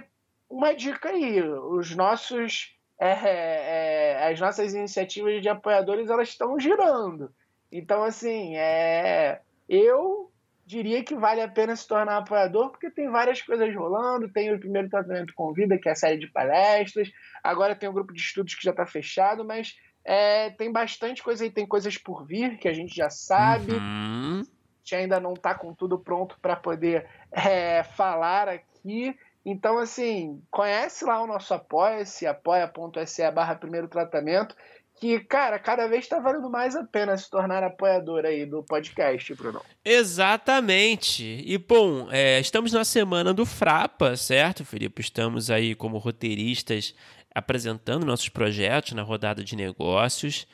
uma 0.50 0.74
dica 0.74 1.10
aí, 1.10 1.40
os 1.40 1.94
nossos 1.94 2.76
é, 2.98 3.12
é, 3.12 4.32
as 4.32 4.40
nossas 4.40 4.74
iniciativas 4.74 5.40
de 5.40 5.48
apoiadores 5.48 6.10
elas 6.10 6.30
estão 6.30 6.58
girando. 6.58 7.32
Então, 7.70 8.02
assim, 8.02 8.56
é, 8.56 9.40
eu 9.68 10.32
diria 10.66 11.04
que 11.04 11.14
vale 11.14 11.40
a 11.40 11.48
pena 11.48 11.76
se 11.76 11.86
tornar 11.86 12.16
apoiador, 12.16 12.70
porque 12.70 12.90
tem 12.90 13.08
várias 13.08 13.40
coisas 13.40 13.72
rolando. 13.72 14.32
Tem 14.32 14.52
o 14.52 14.58
primeiro 14.58 14.88
tratamento 14.88 15.32
com 15.36 15.52
vida, 15.52 15.78
que 15.78 15.88
é 15.88 15.92
a 15.92 15.96
série 15.96 16.18
de 16.18 16.26
palestras. 16.26 17.08
Agora 17.40 17.76
tem 17.76 17.88
o 17.88 17.92
grupo 17.92 18.12
de 18.12 18.20
estudos 18.20 18.56
que 18.56 18.64
já 18.64 18.72
está 18.72 18.84
fechado, 18.84 19.44
mas 19.44 19.76
é, 20.04 20.50
tem 20.50 20.72
bastante 20.72 21.22
coisa 21.22 21.44
aí. 21.44 21.52
Tem 21.52 21.68
coisas 21.68 21.96
por 21.96 22.26
vir 22.26 22.58
que 22.58 22.66
a 22.66 22.72
gente 22.72 22.96
já 22.96 23.08
sabe. 23.08 23.74
Uhum 23.74 24.42
gente 24.84 24.94
ainda 24.94 25.18
não 25.18 25.32
está 25.32 25.54
com 25.54 25.74
tudo 25.74 25.98
pronto 25.98 26.38
para 26.40 26.54
poder 26.54 27.08
é, 27.32 27.82
falar 27.82 28.48
aqui. 28.48 29.16
Então, 29.44 29.78
assim, 29.78 30.42
conhece 30.50 31.04
lá 31.04 31.22
o 31.22 31.26
nosso 31.26 31.52
apoia-se, 31.54 32.26
apoia.se 32.26 33.30
barra 33.30 33.54
primeiro 33.54 33.88
tratamento, 33.88 34.54
que, 35.00 35.18
cara, 35.20 35.58
cada 35.58 35.86
vez 35.86 36.04
está 36.04 36.18
valendo 36.20 36.48
mais 36.48 36.76
a 36.76 36.84
pena 36.84 37.16
se 37.16 37.28
tornar 37.28 37.62
apoiador 37.62 38.24
aí 38.24 38.46
do 38.46 38.62
podcast, 38.62 39.34
Bruno. 39.34 39.60
Exatamente. 39.84 41.42
E, 41.44 41.58
bom, 41.58 42.08
é, 42.10 42.38
estamos 42.38 42.72
na 42.72 42.84
semana 42.84 43.34
do 43.34 43.44
Frapa, 43.44 44.16
certo, 44.16 44.64
Felipe? 44.64 45.02
Estamos 45.02 45.50
aí 45.50 45.74
como 45.74 45.98
roteiristas 45.98 46.94
apresentando 47.34 48.06
nossos 48.06 48.28
projetos 48.28 48.92
na 48.92 49.02
rodada 49.02 49.42
de 49.42 49.56
negócios. 49.56 50.46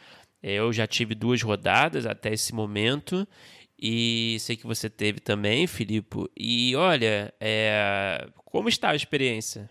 É, 0.42 0.54
eu 0.54 0.72
já 0.72 0.86
tive 0.86 1.14
duas 1.14 1.42
rodadas 1.42 2.06
até 2.06 2.32
esse 2.32 2.54
momento 2.54 3.28
e 3.80 4.38
sei 4.40 4.56
que 4.56 4.66
você 4.66 4.90
teve 4.90 5.20
também, 5.20 5.66
Filipe. 5.66 6.30
E 6.36 6.76
olha, 6.76 7.32
é... 7.40 8.28
como 8.44 8.68
está 8.68 8.90
a 8.90 8.96
experiência? 8.96 9.70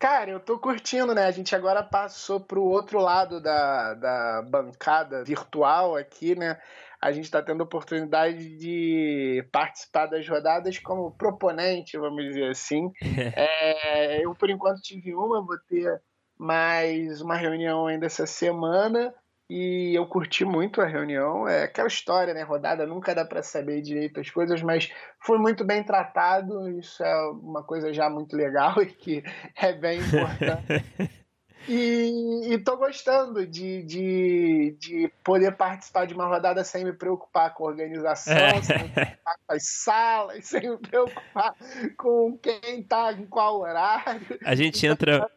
Cara, 0.00 0.30
eu 0.30 0.40
tô 0.40 0.58
curtindo, 0.58 1.14
né? 1.14 1.26
A 1.26 1.30
gente 1.30 1.54
agora 1.54 1.82
passou 1.82 2.40
pro 2.40 2.64
outro 2.64 2.98
lado 2.98 3.38
da, 3.38 3.92
da 3.92 4.42
bancada 4.42 5.22
virtual 5.22 5.94
aqui, 5.94 6.34
né? 6.34 6.58
A 6.98 7.12
gente 7.12 7.24
está 7.24 7.42
tendo 7.42 7.60
a 7.60 7.64
oportunidade 7.64 8.56
de 8.56 9.46
participar 9.52 10.06
das 10.06 10.26
rodadas 10.26 10.78
como 10.78 11.10
proponente, 11.12 11.98
vamos 11.98 12.24
dizer 12.24 12.50
assim. 12.50 12.90
é, 13.36 14.24
eu, 14.24 14.34
por 14.34 14.48
enquanto, 14.48 14.80
tive 14.80 15.14
uma, 15.14 15.44
vou 15.44 15.58
ter 15.68 16.00
mais 16.38 17.20
uma 17.20 17.36
reunião 17.36 17.86
ainda 17.86 18.06
essa 18.06 18.26
semana. 18.26 19.14
E 19.50 19.96
eu 19.96 20.06
curti 20.06 20.44
muito 20.44 20.80
a 20.80 20.86
reunião. 20.86 21.48
É 21.48 21.64
aquela 21.64 21.88
história, 21.88 22.32
né? 22.32 22.42
Rodada 22.42 22.86
nunca 22.86 23.12
dá 23.12 23.24
para 23.24 23.42
saber 23.42 23.82
direito 23.82 24.20
as 24.20 24.30
coisas, 24.30 24.62
mas 24.62 24.92
foi 25.18 25.38
muito 25.38 25.64
bem 25.64 25.82
tratado. 25.82 26.68
Isso 26.78 27.02
é 27.02 27.30
uma 27.30 27.64
coisa 27.64 27.92
já 27.92 28.08
muito 28.08 28.36
legal 28.36 28.76
e 28.80 28.86
que 28.86 29.24
é 29.56 29.72
bem 29.72 29.98
importante. 29.98 30.84
E, 31.68 32.54
estou 32.54 32.78
gostando 32.78 33.46
de, 33.46 33.82
de, 33.82 34.76
de 34.78 35.12
poder 35.22 35.54
participar 35.56 36.06
de 36.06 36.14
uma 36.14 36.26
rodada 36.26 36.64
sem 36.64 36.84
me 36.84 36.92
preocupar 36.92 37.52
com 37.52 37.66
a 37.66 37.68
organização, 37.68 38.34
é. 38.34 38.62
sem 38.62 38.78
me 38.78 38.88
preocupar 38.88 39.36
com 39.46 39.54
as 39.54 39.68
salas, 39.68 40.46
sem 40.48 40.70
me 40.70 40.78
preocupar 40.78 41.54
com 41.98 42.38
quem 42.38 42.80
está 42.80 43.12
em 43.12 43.26
qual 43.26 43.60
horário. 43.60 44.38
A 44.42 44.54
gente 44.54 44.84
entra. 44.86 45.30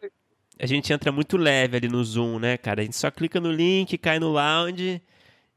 A 0.60 0.65
gente 0.65 0.93
entra 0.93 1.12
muito 1.12 1.36
leve 1.36 1.77
ali 1.77 1.88
no 1.88 2.03
Zoom, 2.03 2.39
né, 2.39 2.57
cara? 2.57 2.81
A 2.81 2.83
gente 2.83 2.95
só 2.95 3.10
clica 3.10 3.39
no 3.39 3.51
link, 3.51 3.98
cai 3.98 4.19
no 4.19 4.29
lounge 4.29 5.01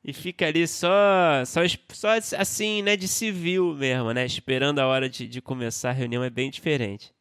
e 0.02 0.12
fica 0.12 0.46
ali 0.46 0.66
só, 0.66 1.44
só, 1.44 1.60
só 1.92 2.08
assim, 2.38 2.80
né, 2.80 2.96
de 2.96 3.08
civil 3.08 3.74
mesmo, 3.74 4.12
né? 4.12 4.24
Esperando 4.24 4.78
a 4.78 4.86
hora 4.86 5.08
de, 5.08 5.26
de 5.26 5.42
começar 5.42 5.90
a 5.90 5.92
reunião 5.92 6.22
é 6.22 6.30
bem 6.30 6.50
diferente. 6.50 7.14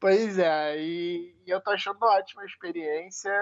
Pois 0.00 0.38
é, 0.38 0.80
e, 0.80 1.34
e 1.46 1.50
eu 1.50 1.60
tô 1.60 1.70
achando 1.70 2.02
ótima 2.02 2.42
a 2.42 2.46
experiência. 2.46 3.32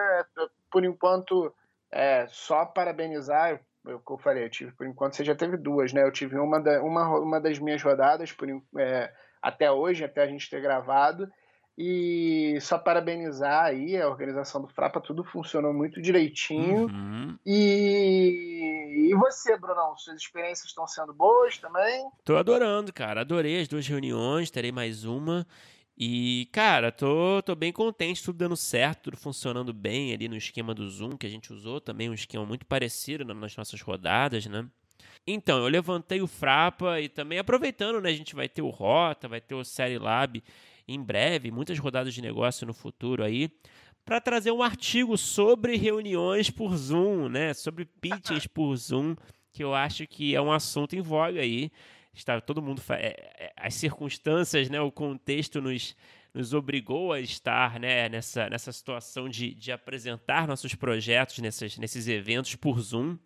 Por 0.70 0.84
enquanto, 0.84 1.52
é, 1.90 2.26
só 2.28 2.64
parabenizar. 2.64 3.60
Eu, 3.84 4.02
eu 4.08 4.18
falei, 4.18 4.44
eu 4.44 4.50
tive, 4.50 4.72
por 4.72 4.86
enquanto, 4.86 5.16
você 5.16 5.24
já 5.24 5.34
teve 5.34 5.56
duas, 5.56 5.92
né? 5.92 6.02
Eu 6.02 6.12
tive 6.12 6.38
uma, 6.38 6.60
da, 6.60 6.82
uma, 6.82 7.18
uma 7.18 7.40
das 7.40 7.58
minhas 7.58 7.82
rodadas 7.82 8.32
por, 8.32 8.48
é, 8.78 9.12
até 9.42 9.70
hoje, 9.70 10.04
até 10.04 10.22
a 10.22 10.26
gente 10.26 10.48
ter 10.48 10.60
gravado. 10.62 11.30
E 11.78 12.58
só 12.62 12.78
parabenizar 12.78 13.66
aí 13.66 14.00
a 14.00 14.08
organização 14.08 14.62
do 14.62 14.68
Frapa, 14.68 14.98
tudo 14.98 15.22
funcionou 15.22 15.74
muito 15.74 16.00
direitinho. 16.00 16.86
Uhum. 16.86 17.38
E, 17.44 19.08
e 19.10 19.14
você, 19.14 19.58
Brunão, 19.58 19.94
suas 19.98 20.18
experiências 20.18 20.68
estão 20.68 20.86
sendo 20.86 21.12
boas 21.12 21.58
também? 21.58 22.08
Tô 22.24 22.36
adorando, 22.36 22.92
cara. 22.94 23.20
Adorei 23.20 23.60
as 23.60 23.68
duas 23.68 23.86
reuniões, 23.86 24.50
terei 24.50 24.72
mais 24.72 25.04
uma. 25.04 25.46
E, 25.98 26.48
cara, 26.50 26.90
tô, 26.90 27.42
tô 27.42 27.54
bem 27.54 27.72
contente, 27.72 28.22
tudo 28.22 28.38
dando 28.38 28.56
certo, 28.56 29.04
tudo 29.04 29.16
funcionando 29.18 29.72
bem 29.74 30.14
ali 30.14 30.28
no 30.28 30.36
esquema 30.36 30.74
do 30.74 30.88
Zoom 30.88 31.16
que 31.16 31.26
a 31.26 31.30
gente 31.30 31.52
usou, 31.52 31.80
também 31.80 32.08
um 32.08 32.14
esquema 32.14 32.44
muito 32.46 32.64
parecido 32.64 33.24
nas 33.24 33.56
nossas 33.56 33.80
rodadas, 33.82 34.46
né? 34.46 34.66
Então, 35.26 35.58
eu 35.58 35.68
levantei 35.68 36.22
o 36.22 36.26
Frapa 36.26 37.00
e 37.00 37.08
também 37.08 37.38
aproveitando, 37.38 38.00
né? 38.00 38.10
A 38.10 38.14
gente 38.14 38.34
vai 38.34 38.48
ter 38.48 38.62
o 38.62 38.70
Rota, 38.70 39.26
vai 39.28 39.40
ter 39.40 39.54
o 39.54 39.64
Série 39.64 39.98
Lab 39.98 40.42
em 40.86 41.02
breve, 41.02 41.50
muitas 41.50 41.78
rodadas 41.78 42.14
de 42.14 42.22
negócio 42.22 42.66
no 42.66 42.74
futuro 42.74 43.22
aí, 43.22 43.50
para 44.04 44.20
trazer 44.20 44.52
um 44.52 44.62
artigo 44.62 45.18
sobre 45.18 45.76
reuniões 45.76 46.50
por 46.50 46.76
Zoom, 46.76 47.28
né? 47.28 47.52
Sobre 47.54 47.84
pitches 47.84 48.46
por 48.48 48.74
Zoom, 48.76 49.16
que 49.52 49.64
eu 49.64 49.74
acho 49.74 50.06
que 50.06 50.34
é 50.34 50.40
um 50.40 50.52
assunto 50.52 50.94
em 50.94 51.00
voga 51.00 51.40
aí 51.40 51.70
está 52.16 52.40
todo 52.40 52.62
mundo 52.62 52.82
é, 52.90 53.14
é, 53.38 53.52
as 53.56 53.74
circunstâncias, 53.74 54.70
né, 54.70 54.80
o 54.80 54.90
contexto 54.90 55.60
nos, 55.60 55.94
nos 56.32 56.54
obrigou 56.54 57.12
a 57.12 57.20
estar 57.20 57.78
né, 57.78 58.08
nessa, 58.08 58.48
nessa 58.48 58.72
situação 58.72 59.28
de, 59.28 59.54
de 59.54 59.70
apresentar 59.70 60.48
nossos 60.48 60.74
projetos 60.74 61.38
nessas, 61.38 61.76
nesses 61.76 62.08
eventos 62.08 62.54
por 62.54 62.80
Zoom. 62.80 63.18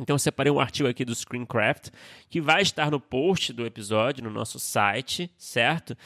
Então 0.00 0.14
eu 0.14 0.18
separei 0.18 0.50
um 0.50 0.58
artigo 0.58 0.88
aqui 0.88 1.04
do 1.04 1.14
Screencraft 1.14 1.90
que 2.28 2.40
vai 2.40 2.62
estar 2.62 2.90
no 2.90 2.98
post 2.98 3.52
do 3.52 3.66
episódio 3.66 4.24
no 4.24 4.30
nosso 4.30 4.58
site, 4.58 5.30
certo? 5.36 5.96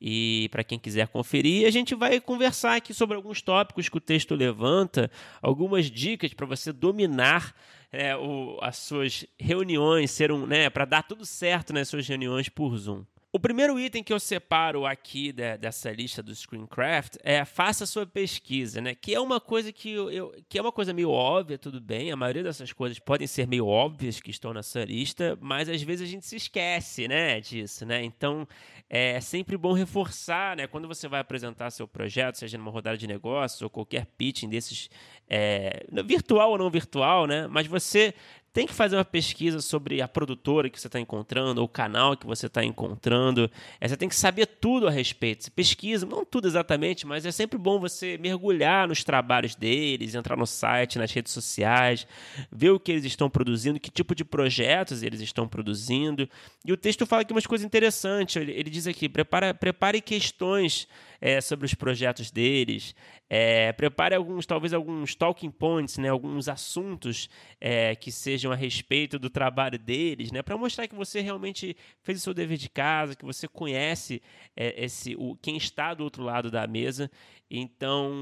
E 0.00 0.48
para 0.50 0.64
quem 0.64 0.78
quiser 0.78 1.08
conferir, 1.08 1.66
a 1.66 1.70
gente 1.70 1.94
vai 1.94 2.20
conversar 2.20 2.76
aqui 2.76 2.94
sobre 2.94 3.16
alguns 3.16 3.42
tópicos 3.42 3.88
que 3.88 3.96
o 3.96 4.00
texto 4.00 4.34
levanta, 4.34 5.10
algumas 5.42 5.90
dicas 5.90 6.32
para 6.32 6.46
você 6.46 6.72
dominar 6.72 7.54
é, 7.92 8.16
o, 8.16 8.56
as 8.62 8.76
suas 8.76 9.26
reuniões, 9.38 10.10
ser 10.10 10.30
um, 10.30 10.46
né, 10.46 10.70
para 10.70 10.84
dar 10.84 11.02
tudo 11.02 11.26
certo 11.26 11.72
nas 11.72 11.88
suas 11.88 12.06
reuniões 12.06 12.48
por 12.48 12.74
Zoom. 12.78 13.04
O 13.32 13.38
primeiro 13.38 13.78
item 13.78 14.02
que 14.02 14.12
eu 14.12 14.18
separo 14.18 14.84
aqui 14.84 15.30
de, 15.30 15.56
dessa 15.56 15.92
lista 15.92 16.20
do 16.20 16.34
Screencraft 16.34 17.14
é 17.22 17.44
faça 17.44 17.86
sua 17.86 18.04
pesquisa, 18.04 18.80
né? 18.80 18.92
Que 18.92 19.14
é 19.14 19.20
uma 19.20 19.40
coisa 19.40 19.72
que 19.72 19.92
eu, 19.92 20.10
eu, 20.10 20.34
que 20.48 20.58
é 20.58 20.60
uma 20.60 20.72
coisa 20.72 20.92
meio 20.92 21.10
óbvia, 21.10 21.56
tudo 21.56 21.80
bem. 21.80 22.10
A 22.10 22.16
maioria 22.16 22.42
dessas 22.42 22.72
coisas 22.72 22.98
podem 22.98 23.28
ser 23.28 23.46
meio 23.46 23.68
óbvias 23.68 24.20
que 24.20 24.32
estão 24.32 24.52
nessa 24.52 24.84
lista, 24.84 25.38
mas 25.40 25.68
às 25.68 25.80
vezes 25.80 26.08
a 26.08 26.10
gente 26.10 26.26
se 26.26 26.34
esquece, 26.34 27.06
né, 27.06 27.40
disso, 27.40 27.86
né? 27.86 28.02
Então 28.02 28.48
é 28.88 29.20
sempre 29.20 29.56
bom 29.56 29.74
reforçar, 29.74 30.56
né? 30.56 30.66
Quando 30.66 30.88
você 30.88 31.06
vai 31.06 31.20
apresentar 31.20 31.70
seu 31.70 31.86
projeto, 31.86 32.34
seja 32.34 32.58
numa 32.58 32.72
rodada 32.72 32.98
de 32.98 33.06
negócios 33.06 33.62
ou 33.62 33.70
qualquer 33.70 34.06
pitching 34.06 34.48
desses, 34.48 34.90
é, 35.28 35.86
virtual 36.04 36.50
ou 36.50 36.58
não 36.58 36.68
virtual, 36.68 37.28
né? 37.28 37.46
Mas 37.46 37.68
você 37.68 38.12
tem 38.52 38.66
que 38.66 38.74
fazer 38.74 38.96
uma 38.96 39.04
pesquisa 39.04 39.60
sobre 39.60 40.02
a 40.02 40.08
produtora 40.08 40.68
que 40.68 40.80
você 40.80 40.88
está 40.88 40.98
encontrando, 40.98 41.60
ou 41.60 41.66
o 41.66 41.68
canal 41.68 42.16
que 42.16 42.26
você 42.26 42.46
está 42.46 42.64
encontrando. 42.64 43.50
É, 43.80 43.86
você 43.86 43.96
tem 43.96 44.08
que 44.08 44.16
saber 44.16 44.46
tudo 44.46 44.88
a 44.88 44.90
respeito. 44.90 45.44
Você 45.44 45.50
pesquisa, 45.50 46.04
não 46.04 46.24
tudo 46.24 46.48
exatamente, 46.48 47.06
mas 47.06 47.24
é 47.24 47.30
sempre 47.30 47.56
bom 47.56 47.78
você 47.78 48.18
mergulhar 48.18 48.88
nos 48.88 49.04
trabalhos 49.04 49.54
deles, 49.54 50.14
entrar 50.14 50.36
no 50.36 50.46
site, 50.46 50.98
nas 50.98 51.12
redes 51.12 51.32
sociais, 51.32 52.06
ver 52.50 52.70
o 52.70 52.80
que 52.80 52.90
eles 52.90 53.04
estão 53.04 53.30
produzindo, 53.30 53.78
que 53.78 53.90
tipo 53.90 54.14
de 54.14 54.24
projetos 54.24 55.02
eles 55.02 55.20
estão 55.20 55.46
produzindo. 55.46 56.28
E 56.64 56.72
o 56.72 56.76
texto 56.76 57.06
fala 57.06 57.22
aqui 57.22 57.32
umas 57.32 57.46
coisas 57.46 57.64
interessantes. 57.64 58.34
Ele, 58.34 58.52
ele 58.52 58.70
diz 58.70 58.86
aqui: 58.86 59.08
prepara, 59.08 59.54
prepare 59.54 60.00
questões 60.00 60.88
é, 61.20 61.40
sobre 61.40 61.66
os 61.66 61.74
projetos 61.74 62.30
deles. 62.30 62.94
É, 63.28 63.72
prepare 63.72 64.14
alguns, 64.14 64.46
talvez 64.46 64.72
alguns 64.72 65.14
talking 65.14 65.50
points, 65.50 65.98
né, 65.98 66.08
alguns 66.08 66.48
assuntos 66.48 67.28
é, 67.60 67.94
que 67.94 68.10
sejam 68.10 68.50
a 68.50 68.56
respeito 68.56 69.18
do 69.18 69.28
trabalho 69.28 69.78
deles, 69.78 70.32
né, 70.32 70.42
para 70.42 70.56
mostrar 70.56 70.88
que 70.88 70.94
você 70.94 71.20
realmente 71.20 71.76
fez 72.02 72.18
o 72.18 72.20
seu 72.22 72.34
dever 72.34 72.56
de 72.56 72.70
casa, 72.70 73.14
que 73.14 73.24
você 73.24 73.46
conhece 73.46 74.22
é, 74.56 74.84
esse, 74.84 75.14
o, 75.16 75.36
quem 75.36 75.56
está 75.56 75.94
do 75.94 76.02
outro 76.04 76.22
lado 76.22 76.50
da 76.50 76.66
mesa. 76.66 77.10
Então, 77.50 78.12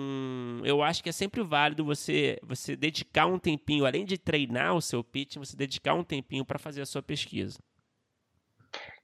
eu 0.65 0.83
acho 0.83 1.03
que 1.03 1.11
é 1.11 1.13
sempre 1.13 1.43
válido 1.43 1.85
você, 1.85 2.39
você 2.43 2.75
dedicar 2.75 3.27
um 3.27 3.39
tempinho, 3.39 3.85
além 3.85 4.05
de 4.05 4.17
treinar 4.17 4.75
o 4.75 4.81
seu 4.81 5.05
pitch, 5.05 5.37
você 5.37 5.55
dedicar 5.57 5.95
um 5.95 6.03
tempinho 6.03 6.45
para 6.45 6.59
fazer 6.59 6.81
a 6.81 6.87
sua 6.87 7.03
pesquisa. 7.03 7.59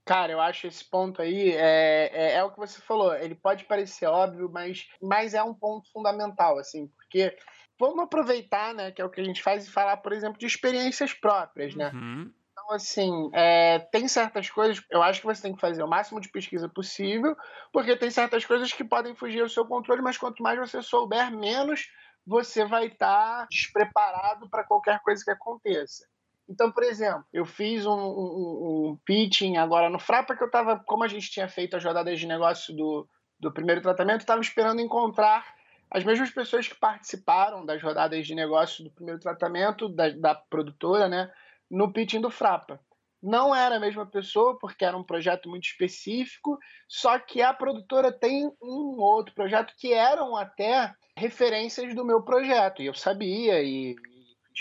Cara, 0.05 0.33
eu 0.33 0.41
acho 0.41 0.67
esse 0.67 0.85
ponto 0.85 1.23
aí 1.23 1.53
é, 1.53 2.11
é, 2.13 2.35
é, 2.35 2.45
o 2.45 2.51
que 2.51 2.59
você 2.59 2.81
falou. 2.81 3.15
Ele 3.15 3.35
pode 3.35 3.65
parecer 3.65 4.07
óbvio, 4.07 4.51
mas, 4.53 4.87
mas 5.01 5.33
é 5.33 5.43
um 5.43 5.55
ponto 5.55 5.91
fundamental, 5.91 6.59
assim, 6.59 6.89
porque 6.89 7.35
vamos 7.79 8.05
aproveitar, 8.05 8.75
né, 8.75 8.93
que 8.93 9.01
é 9.01 9.05
o 9.05 9.11
que 9.11 9.21
a 9.21 9.25
gente 9.25 9.43
faz 9.43 9.67
e 9.67 9.71
falar, 9.71 9.97
por 9.99 10.13
exemplo, 10.13 10.39
de 10.39 10.47
experiências 10.47 11.15
próprias, 11.15 11.75
né? 11.75 11.91
Uhum. 11.95 12.31
Então, 12.53 12.71
assim, 12.71 13.31
é, 13.33 13.79
tem 13.79 14.07
certas 14.07 14.49
coisas, 14.51 14.83
eu 14.91 15.03
acho 15.03 15.21
que 15.21 15.27
você 15.27 15.43
tem 15.43 15.55
que 15.55 15.61
fazer 15.61 15.83
o 15.83 15.89
máximo 15.89 16.21
de 16.21 16.31
pesquisa 16.31 16.69
possível, 16.69 17.35
porque 17.73 17.97
tem 17.97 18.11
certas 18.11 18.45
coisas 18.45 18.73
que 18.73 18.85
podem 18.85 19.15
fugir 19.15 19.41
ao 19.41 19.49
seu 19.49 19.67
controle, 19.67 20.03
mas 20.03 20.19
quanto 20.19 20.43
mais 20.43 20.59
você 20.59 20.83
souber, 20.83 21.31
menos 21.31 21.89
você 22.27 22.65
vai 22.65 22.87
estar 22.87 23.41
tá 23.41 23.47
despreparado 23.51 24.49
para 24.49 24.65
qualquer 24.65 25.01
coisa 25.01 25.23
que 25.25 25.31
aconteça. 25.31 26.07
Então, 26.49 26.71
por 26.71 26.83
exemplo, 26.83 27.25
eu 27.33 27.47
fiz 27.47 27.87
um, 27.87 27.93
um, 27.93 28.91
um 28.91 28.99
pitching 29.05 29.57
agora 29.57 29.89
no 29.89 29.99
Frapa 29.99 30.37
que 30.37 30.43
eu 30.43 30.47
estava, 30.47 30.79
como 30.79 31.03
a 31.03 31.09
gente 31.09 31.31
tinha 31.31 31.49
feito 31.49 31.77
as 31.77 31.85
rodadas 31.85 32.21
de 32.21 32.27
negócio 32.27 32.75
do, 32.77 33.09
do 33.41 33.53
primeiro 33.53 33.81
tratamento, 33.81 34.21
estava 34.21 34.41
esperando 34.41 34.81
encontrar 34.81 35.55
as 35.91 36.05
mesmas 36.05 36.31
pessoas 36.31 36.69
que 36.69 36.75
participaram 36.75 37.65
das 37.65 37.83
rodadas 37.83 38.27
de 38.27 38.35
negócio 38.35 38.85
do 38.85 38.91
primeiro 38.91 39.21
tratamento 39.21 39.89
da, 39.89 40.11
da 40.11 40.35
produtora, 40.35 41.09
né, 41.09 41.31
no 41.71 41.93
pitching 41.93 42.21
do 42.21 42.31
Frapa. 42.31 42.81
Não 43.23 43.55
era 43.55 43.77
a 43.77 43.81
mesma 43.81 44.05
pessoa, 44.05 44.59
porque 44.59 44.85
era 44.85 44.97
um 44.97 45.03
projeto 45.03 45.49
muito 45.49 45.65
específico, 45.65 46.59
só 46.87 47.19
que 47.19 47.41
a 47.41 47.55
produtora 47.55 48.13
tem 48.13 48.53
um 48.61 49.01
outro 49.01 49.35
projeto 49.35 49.73
que 49.79 49.95
eram 49.95 50.37
até 50.37 50.93
referências 51.17 51.95
do 51.95 52.05
meu 52.05 52.23
projeto, 52.23 52.83
e 52.83 52.87
eu 52.87 52.93
sabia, 52.93 53.63
e, 53.63 53.97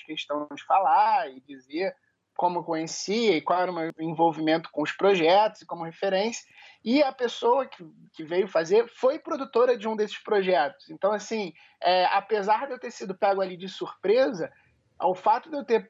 fiz 0.02 0.06
questão 0.06 0.48
de 0.54 0.64
falar 0.64 1.30
e 1.30 1.40
dizer 1.42 1.96
como 2.36 2.64
conhecia 2.64 3.38
e 3.38 3.42
qual 3.42 3.62
era 3.62 3.72
o 3.72 3.76
meu 3.76 3.92
envolvimento 4.00 4.70
com 4.72 4.82
os 4.82 4.92
projetos 4.92 5.62
e 5.62 5.66
como 5.66 5.84
referência. 5.84 6.44
E 6.84 7.02
a 7.02 7.12
pessoa 7.12 7.66
que, 7.66 7.86
que 8.14 8.24
veio 8.24 8.48
fazer 8.48 8.88
foi 8.88 9.20
produtora 9.20 9.78
de 9.78 9.88
um 9.88 9.96
desses 9.96 10.18
projetos. 10.18 10.90
Então, 10.90 11.12
assim, 11.12 11.54
é, 11.82 12.06
apesar 12.06 12.66
de 12.66 12.74
eu 12.74 12.80
ter 12.80 12.92
sido 12.92 13.16
pego 13.16 13.42
ali 13.42 13.56
de 13.56 13.70
surpresa, 13.70 14.52
o 15.00 15.14
fato 15.14 15.50
de 15.50 15.56
eu 15.56 15.64
ter 15.64 15.88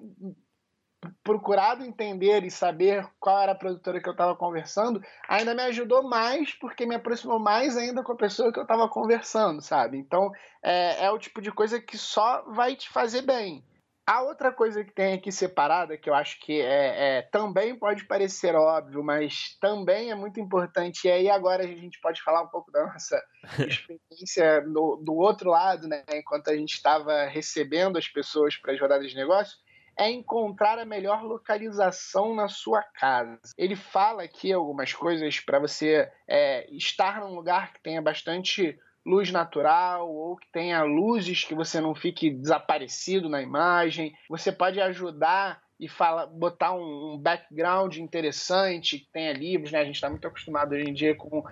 procurado 1.24 1.84
entender 1.84 2.44
e 2.44 2.52
saber 2.52 3.08
qual 3.20 3.42
era 3.42 3.52
a 3.52 3.58
produtora 3.58 4.02
que 4.02 4.08
eu 4.08 4.14
estava 4.14 4.36
conversando, 4.36 5.02
ainda 5.28 5.54
me 5.54 5.62
ajudou 5.64 6.04
mais, 6.04 6.54
porque 6.54 6.86
me 6.86 6.96
aproximou 6.96 7.40
mais 7.40 7.76
ainda 7.78 8.04
com 8.04 8.12
a 8.14 8.18
pessoa 8.18 8.52
que 8.52 8.60
eu 8.60 8.64
estava 8.64 8.88
conversando, 8.88 9.62
sabe? 9.62 9.98
Então, 9.98 10.32
é, 10.62 11.06
é 11.06 11.12
o 11.12 11.20
tipo 11.20 11.42
de 11.42 11.52
coisa 11.52 11.80
que 11.82 11.98
só 11.98 12.44
vai 12.48 12.76
te 12.76 12.90
fazer 12.90 13.22
bem. 13.24 13.64
A 14.06 14.22
outra 14.22 14.52
coisa 14.52 14.84
que 14.84 14.92
tem 14.92 15.14
aqui 15.14 15.32
separada, 15.32 15.98
que 15.98 16.10
eu 16.10 16.14
acho 16.14 16.38
que 16.42 16.60
é, 16.60 17.20
é, 17.20 17.22
também 17.22 17.74
pode 17.74 18.06
parecer 18.06 18.54
óbvio, 18.54 19.02
mas 19.02 19.58
também 19.62 20.12
é 20.12 20.16
muito 20.16 20.42
importante, 20.42 21.08
e 21.08 21.12
aí 21.12 21.30
agora 21.30 21.64
a 21.64 21.68
gente 21.68 22.02
pode 22.02 22.22
falar 22.22 22.42
um 22.42 22.50
pouco 22.50 22.70
da 22.70 22.86
nossa 22.86 23.24
experiência 23.66 24.62
no, 24.62 24.98
do 24.98 25.14
outro 25.14 25.52
lado, 25.52 25.88
né, 25.88 26.04
enquanto 26.14 26.50
a 26.50 26.56
gente 26.56 26.74
estava 26.74 27.26
recebendo 27.28 27.98
as 27.98 28.08
pessoas 28.08 28.58
para 28.58 28.74
as 28.74 28.80
rodadas 28.80 29.10
de 29.10 29.16
negócio, 29.16 29.58
é 29.98 30.10
encontrar 30.10 30.80
a 30.80 30.86
melhor 30.86 31.24
localização 31.24 32.36
na 32.36 32.48
sua 32.48 32.82
casa. 32.82 33.40
Ele 33.58 33.76
fala 33.76 34.24
aqui 34.24 34.52
algumas 34.52 34.92
coisas 34.92 35.40
para 35.40 35.60
você 35.60 36.12
é, 36.28 36.70
estar 36.76 37.22
num 37.22 37.36
lugar 37.36 37.72
que 37.74 37.82
tenha 37.82 38.02
bastante 38.02 38.78
luz 39.06 39.32
natural 39.32 40.10
ou 40.10 40.38
que 40.38 40.48
tenha 40.52 40.84
luzes 40.84 41.44
que 41.44 41.54
você 41.54 41.82
não 41.82 41.94
fique 41.94 42.30
desaparecido 42.30 43.28
na 43.30 43.42
imagem. 43.42 44.16
Você 44.30 44.52
pode 44.52 44.80
ajudar 44.80 45.62
e 45.80 45.88
fala, 45.88 46.26
botar 46.26 46.74
um, 46.74 47.14
um 47.14 47.18
background 47.18 47.98
interessante, 47.98 49.00
que 49.00 49.12
tenha 49.12 49.34
livros, 49.34 49.72
né? 49.72 49.80
A 49.80 49.86
gente 49.86 49.96
está 49.96 50.10
muito 50.10 50.28
acostumado 50.28 50.74
hoje 50.74 50.90
em 50.90 50.94
dia 50.94 51.16
com 51.16 51.44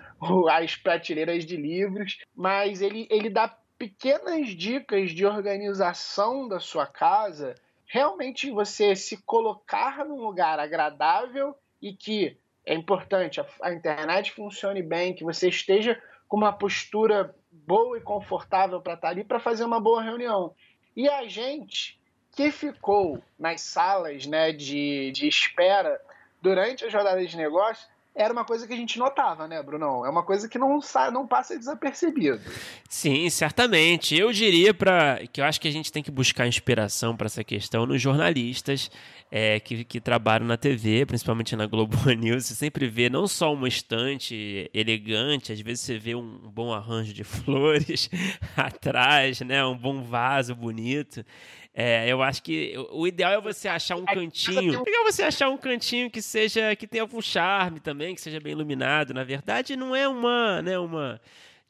as 0.48 0.76
prateleiras 0.76 1.44
de 1.44 1.56
livros, 1.56 2.18
mas 2.34 2.80
ele, 2.80 3.06
ele 3.10 3.28
dá 3.28 3.54
pequenas 3.76 4.48
dicas 4.50 5.10
de 5.10 5.26
organização 5.26 6.48
da 6.48 6.60
sua 6.60 6.86
casa, 6.86 7.54
realmente 7.84 8.50
você 8.50 8.94
se 8.94 9.16
colocar 9.22 10.04
num 10.04 10.24
lugar 10.24 10.58
agradável 10.58 11.54
e 11.80 11.92
que 11.92 12.38
é 12.64 12.74
importante 12.74 13.40
a, 13.40 13.46
a 13.60 13.72
internet 13.72 14.32
funcione 14.32 14.82
bem, 14.82 15.12
que 15.12 15.24
você 15.24 15.48
esteja 15.48 16.00
com 16.28 16.36
uma 16.36 16.52
postura 16.52 17.34
boa 17.52 17.98
e 17.98 18.00
confortável 18.00 18.80
para 18.80 18.94
estar 18.94 19.08
ali 19.08 19.22
para 19.22 19.38
fazer 19.38 19.64
uma 19.64 19.80
boa 19.80 20.02
reunião. 20.02 20.54
E 20.96 21.08
a 21.08 21.26
gente 21.26 22.00
que 22.34 22.50
ficou 22.50 23.22
nas 23.38 23.60
salas 23.60 24.26
né, 24.26 24.52
de, 24.52 25.12
de 25.12 25.28
espera 25.28 26.00
durante 26.40 26.84
as 26.84 26.92
rodadas 26.92 27.30
de 27.30 27.36
negócio 27.36 27.86
era 28.14 28.32
uma 28.32 28.44
coisa 28.44 28.66
que 28.66 28.72
a 28.72 28.76
gente 28.76 28.98
notava, 28.98 29.48
né, 29.48 29.62
Brunão? 29.62 30.04
É 30.04 30.10
uma 30.10 30.22
coisa 30.22 30.48
que 30.48 30.58
não, 30.58 30.80
não 31.12 31.26
passa 31.26 31.58
desapercebido. 31.58 32.40
Sim, 32.88 33.28
certamente. 33.30 34.14
Eu 34.14 34.30
diria 34.32 34.74
para 34.74 35.20
que 35.32 35.40
eu 35.40 35.44
acho 35.44 35.60
que 35.60 35.68
a 35.68 35.72
gente 35.72 35.90
tem 35.90 36.02
que 36.02 36.10
buscar 36.10 36.46
inspiração 36.46 37.16
para 37.16 37.26
essa 37.26 37.42
questão 37.42 37.86
nos 37.86 38.02
jornalistas 38.02 38.90
é, 39.30 39.58
que, 39.58 39.82
que 39.82 39.98
trabalham 39.98 40.46
na 40.46 40.58
TV, 40.58 41.06
principalmente 41.06 41.56
na 41.56 41.64
Globo 41.64 41.96
News. 42.12 42.44
Você 42.44 42.54
sempre 42.54 42.86
vê 42.86 43.08
não 43.08 43.26
só 43.26 43.54
uma 43.54 43.66
estante 43.66 44.70
elegante, 44.74 45.50
às 45.50 45.60
vezes 45.60 45.80
você 45.82 45.98
vê 45.98 46.14
um 46.14 46.38
bom 46.50 46.70
arranjo 46.70 47.14
de 47.14 47.24
flores 47.24 48.10
atrás, 48.54 49.40
né, 49.40 49.64
um 49.64 49.76
bom 49.76 50.02
vaso 50.02 50.54
bonito. 50.54 51.24
É, 51.74 52.06
eu 52.06 52.22
acho 52.22 52.42
que 52.42 52.74
o 52.90 53.06
ideal 53.06 53.32
é 53.32 53.40
você 53.40 53.66
achar 53.66 53.96
um 53.96 54.04
cantinho. 54.04 54.84
É 54.86 55.04
você 55.04 55.22
achar 55.22 55.48
um 55.48 55.56
cantinho 55.56 56.10
que 56.10 56.20
seja 56.20 56.76
que 56.76 56.86
tenha 56.86 57.02
algum 57.02 57.20
charme 57.22 57.80
também, 57.80 58.14
que 58.14 58.20
seja 58.20 58.38
bem 58.38 58.52
iluminado. 58.52 59.14
Na 59.14 59.24
verdade, 59.24 59.74
não 59.74 59.96
é 59.96 60.06
uma, 60.06 60.60
né, 60.60 60.78
uma 60.78 61.18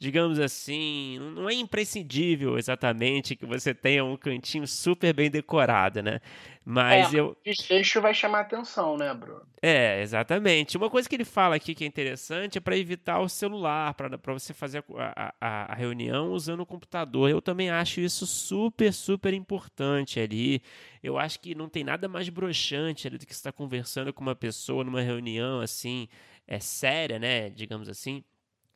digamos 0.03 0.37
assim, 0.37 1.17
não 1.33 1.49
é 1.49 1.53
imprescindível 1.53 2.57
exatamente 2.57 3.37
que 3.37 3.45
você 3.45 3.73
tenha 3.73 4.03
um 4.03 4.17
cantinho 4.17 4.67
super 4.67 5.13
bem 5.13 5.31
decorado, 5.31 6.03
né? 6.03 6.19
Mas 6.65 7.13
é, 7.13 7.19
eu. 7.21 7.27
O 7.27 7.37
desfecho 7.45 8.01
vai 8.01 8.13
chamar 8.13 8.41
atenção, 8.41 8.97
né, 8.97 9.13
Bruno? 9.13 9.43
É, 9.61 10.01
exatamente. 10.01 10.75
Uma 10.75 10.89
coisa 10.89 11.07
que 11.07 11.15
ele 11.15 11.23
fala 11.23 11.55
aqui 11.55 11.73
que 11.73 11.85
é 11.85 11.87
interessante 11.87 12.57
é 12.57 12.61
para 12.61 12.77
evitar 12.77 13.19
o 13.21 13.29
celular, 13.29 13.93
para 13.93 14.33
você 14.33 14.53
fazer 14.53 14.83
a, 14.97 15.33
a, 15.39 15.71
a, 15.71 15.75
reunião 15.75 16.33
usando 16.33 16.59
o 16.59 16.65
computador. 16.65 17.29
Eu 17.29 17.41
também 17.41 17.69
acho 17.69 18.01
isso 18.01 18.27
super, 18.27 18.91
super 18.91 19.33
importante 19.33 20.19
ali. 20.19 20.61
Eu 21.01 21.17
acho 21.17 21.39
que 21.39 21.55
não 21.55 21.69
tem 21.69 21.85
nada 21.85 22.09
mais 22.09 22.27
broxante 22.27 23.07
ali 23.07 23.17
do 23.17 23.25
que 23.25 23.31
estar 23.31 23.53
conversando 23.53 24.11
com 24.11 24.21
uma 24.21 24.35
pessoa 24.35 24.83
numa 24.83 25.01
reunião 25.01 25.61
assim, 25.61 26.09
é 26.45 26.59
séria, 26.59 27.17
né? 27.19 27.49
Digamos 27.49 27.87
assim. 27.87 28.21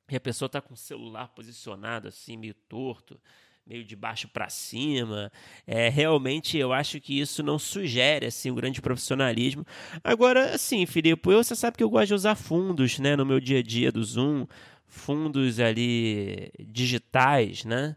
E 0.09 0.15
a 0.15 0.19
pessoa 0.19 0.47
está 0.47 0.61
com 0.61 0.73
o 0.73 0.77
celular 0.77 1.27
posicionado 1.29 2.07
assim, 2.07 2.37
meio 2.37 2.53
torto 2.53 3.19
meio 3.67 3.83
de 3.83 3.95
baixo 3.95 4.27
para 4.29 4.49
cima. 4.49 5.31
É, 5.65 5.89
realmente 5.89 6.57
eu 6.57 6.71
acho 6.71 6.99
que 7.01 7.19
isso 7.19 7.43
não 7.43 7.59
sugere 7.59 8.25
assim 8.25 8.49
um 8.49 8.55
grande 8.55 8.81
profissionalismo. 8.81 9.65
Agora, 10.03 10.55
assim, 10.55 10.85
Filipe, 10.85 11.29
eu, 11.29 11.43
você 11.43 11.55
sabe 11.55 11.77
que 11.77 11.83
eu 11.83 11.89
gosto 11.89 12.07
de 12.07 12.13
usar 12.13 12.35
fundos, 12.35 12.97
né, 12.99 13.15
no 13.15 13.25
meu 13.25 13.39
dia 13.39 13.59
a 13.59 13.63
dia 13.63 13.91
do 13.91 14.03
Zoom, 14.03 14.47
fundos 14.85 15.59
ali 15.59 16.51
digitais, 16.59 17.65
né? 17.65 17.95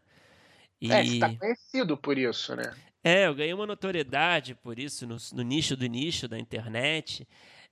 E... 0.81 0.91
É, 0.91 1.05
você 1.05 1.19
tá 1.19 1.35
conhecido 1.35 1.97
por 1.97 2.19
isso, 2.19 2.57
né? 2.57 2.75
É, 3.03 3.27
eu 3.27 3.35
ganhei 3.35 3.55
uma 3.55 3.67
notoriedade 3.67 4.55
por 4.55 4.79
isso 4.79 5.07
no, 5.07 5.17
no 5.33 5.43
nicho 5.43 5.77
do 5.77 5.87
nicho 5.87 6.29
da 6.29 6.39
internet. 6.39 7.27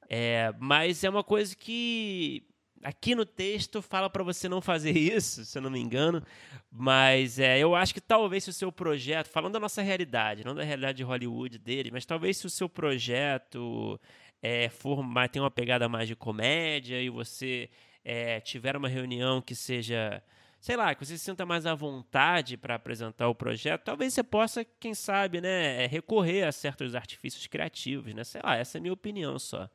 É, 0.08 0.54
mas 0.58 1.04
é 1.04 1.10
uma 1.10 1.22
coisa 1.22 1.54
que 1.54 2.42
Aqui 2.82 3.14
no 3.14 3.26
texto 3.26 3.82
fala 3.82 4.08
para 4.08 4.22
você 4.22 4.48
não 4.48 4.60
fazer 4.60 4.96
isso, 4.96 5.44
se 5.44 5.58
eu 5.58 5.62
não 5.62 5.70
me 5.70 5.80
engano, 5.80 6.22
mas 6.70 7.38
é, 7.38 7.58
eu 7.58 7.74
acho 7.74 7.92
que 7.92 8.00
talvez 8.00 8.44
se 8.44 8.50
o 8.50 8.52
seu 8.52 8.70
projeto, 8.70 9.28
falando 9.28 9.54
da 9.54 9.60
nossa 9.60 9.82
realidade, 9.82 10.44
não 10.44 10.54
da 10.54 10.62
realidade 10.62 10.98
de 10.98 11.02
Hollywood 11.02 11.58
dele, 11.58 11.90
mas 11.92 12.06
talvez 12.06 12.36
se 12.36 12.46
o 12.46 12.50
seu 12.50 12.68
projeto 12.68 14.00
é, 14.40 14.68
for 14.68 15.04
tem 15.30 15.42
uma 15.42 15.50
pegada 15.50 15.88
mais 15.88 16.06
de 16.06 16.14
comédia 16.14 17.00
e 17.02 17.10
você 17.10 17.68
é, 18.04 18.40
tiver 18.40 18.76
uma 18.76 18.88
reunião 18.88 19.42
que 19.42 19.54
seja, 19.54 20.22
sei 20.60 20.76
lá, 20.76 20.94
que 20.94 21.04
você 21.04 21.18
se 21.18 21.24
sinta 21.24 21.44
mais 21.44 21.66
à 21.66 21.74
vontade 21.74 22.56
para 22.56 22.76
apresentar 22.76 23.28
o 23.28 23.34
projeto, 23.34 23.82
talvez 23.82 24.14
você 24.14 24.22
possa, 24.22 24.64
quem 24.64 24.94
sabe, 24.94 25.40
né, 25.40 25.84
é, 25.84 25.86
recorrer 25.86 26.44
a 26.44 26.52
certos 26.52 26.94
artifícios 26.94 27.46
criativos, 27.46 28.14
né? 28.14 28.24
Sei 28.24 28.40
lá, 28.42 28.56
essa 28.56 28.76
é 28.76 28.80
a 28.80 28.82
minha 28.82 28.92
opinião 28.92 29.38
só. 29.38 29.68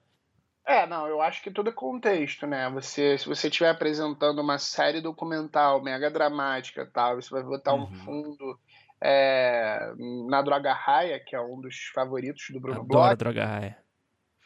É, 0.66 0.88
não, 0.88 1.08
eu 1.08 1.22
acho 1.22 1.44
que 1.44 1.52
tudo 1.52 1.70
é 1.70 1.74
contexto, 1.74 2.48
né? 2.48 2.70
Você, 2.70 3.18
se 3.18 3.28
você 3.28 3.50
estiver 3.50 3.70
apresentando 3.70 4.40
uma 4.40 4.58
série 4.58 5.02
documental 5.02 5.82
mega 5.84 6.10
dramática, 6.10 6.90
tal, 6.92 7.22
você 7.22 7.30
vai 7.30 7.44
botar 7.44 7.74
uhum. 7.74 7.84
um 7.84 7.88
fundo 7.88 8.60
é, 9.02 9.92
na 10.30 10.42
Droga 10.42 10.74
Raia, 10.74 11.20
que 11.20 11.36
é 11.36 11.42
um 11.42 11.60
dos 11.60 11.92
favoritos 11.94 12.46
do 12.52 12.62
Bruno 12.62 12.80
Adoro 12.82 12.88
Bloch. 12.88 13.16
Droga 13.18 13.46
Raia. 13.46 13.78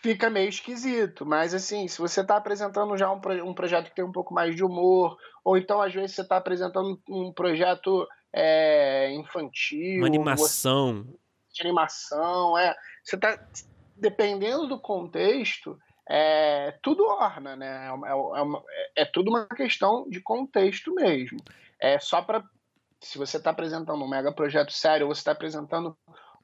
Fica 0.01 0.29
meio 0.29 0.49
esquisito, 0.49 1.25
mas 1.25 1.53
assim, 1.53 1.87
se 1.87 1.99
você 1.99 2.21
está 2.21 2.37
apresentando 2.37 2.97
já 2.97 3.11
um, 3.11 3.19
um 3.43 3.53
projeto 3.53 3.89
que 3.89 3.95
tem 3.95 4.05
um 4.05 4.11
pouco 4.11 4.33
mais 4.33 4.55
de 4.55 4.63
humor, 4.63 5.17
ou 5.43 5.57
então 5.57 5.81
às 5.81 5.93
vezes 5.93 6.15
você 6.15 6.21
está 6.21 6.37
apresentando 6.37 6.99
um 7.09 7.31
projeto 7.31 8.07
é, 8.31 9.11
infantil, 9.13 9.99
uma 9.99 10.07
animação, 10.07 11.05
de 11.51 11.61
animação, 11.61 12.57
é, 12.57 12.75
você 13.03 13.15
está 13.15 13.39
dependendo 13.95 14.67
do 14.67 14.79
contexto, 14.79 15.77
é, 16.09 16.71
tudo 16.81 17.05
orna, 17.05 17.55
né? 17.55 17.89
É, 18.05 19.01
é, 19.01 19.01
é, 19.01 19.05
tudo 19.05 19.29
uma 19.29 19.45
questão 19.47 20.09
de 20.09 20.21
contexto 20.21 20.93
mesmo. 20.93 21.39
É 21.79 21.99
só 21.99 22.21
para. 22.21 22.43
Se 23.01 23.17
você 23.17 23.37
está 23.37 23.51
apresentando 23.51 24.03
um 24.03 24.07
mega 24.07 24.31
projeto 24.31 24.71
sério, 24.71 25.07
você 25.07 25.19
está 25.19 25.31
apresentando 25.31 25.95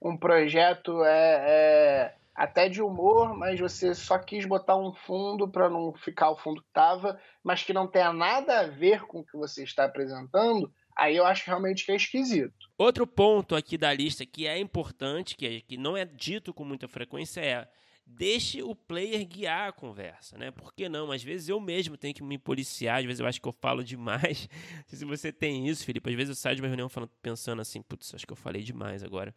um 0.02 0.18
projeto 0.18 1.04
é, 1.04 1.44
é, 1.48 2.16
até 2.36 2.68
de 2.68 2.82
humor, 2.82 3.36
mas 3.36 3.60
você 3.60 3.96
só 3.96 4.20
quis 4.20 4.46
botar 4.46 4.76
um 4.76 4.94
fundo 4.94 5.48
para 5.48 5.70
não 5.70 5.94
ficar 5.94 6.30
o 6.30 6.38
fundo 6.38 6.62
que 6.62 6.68
estava, 6.68 7.20
mas 7.44 7.64
que 7.64 7.74
não 7.74 7.88
tenha 7.88 8.12
nada 8.12 8.60
a 8.60 8.68
ver 8.68 9.04
com 9.06 9.20
o 9.20 9.26
que 9.26 9.36
você 9.36 9.64
está 9.64 9.86
apresentando, 9.86 10.72
aí 10.96 11.16
eu 11.16 11.26
acho 11.26 11.48
realmente 11.48 11.86
que 11.86 11.92
é 11.92 11.96
esquisito. 11.96 12.54
Outro 12.78 13.08
ponto 13.08 13.56
aqui 13.56 13.78
da 13.78 13.92
lista 13.92 14.26
que 14.26 14.46
é 14.46 14.60
importante, 14.60 15.36
que, 15.36 15.48
é, 15.48 15.62
que 15.62 15.78
não 15.78 15.98
é 15.98 16.06
dito 16.06 16.54
com 16.54 16.66
muita 16.66 16.88
frequência, 16.88 17.42
é 17.42 17.68
deixe 18.06 18.62
o 18.62 18.76
player 18.76 19.26
guiar 19.26 19.70
a 19.70 19.72
conversa, 19.72 20.38
né? 20.38 20.52
Por 20.52 20.74
que 20.74 20.88
não? 20.88 21.12
Às 21.12 21.24
vezes 21.24 21.50
eu 21.50 21.60
mesmo 21.60 21.98
tenho 21.98 22.14
que 22.14 22.24
me 22.24 22.38
policiar, 22.38 23.00
às 23.00 23.06
vezes 23.06 23.20
eu 23.20 23.28
acho 23.28 23.42
que 23.42 23.48
eu 23.48 23.54
falo 23.54 23.84
demais. 23.84 24.48
se 24.88 25.06
você 25.06 25.32
tem 25.32 25.68
isso, 25.68 25.86
Felipe, 25.86 26.10
às 26.10 26.16
vezes 26.16 26.30
eu 26.30 26.36
saio 26.36 26.56
de 26.56 26.62
uma 26.62 26.68
reunião 26.68 26.90
falando, 26.90 27.12
pensando 27.22 27.62
assim, 27.62 27.82
putz, 27.82 28.14
acho 28.14 28.26
que 28.26 28.34
eu 28.34 28.38
falei 28.38 28.62
demais 28.62 29.04
agora. 29.04 29.34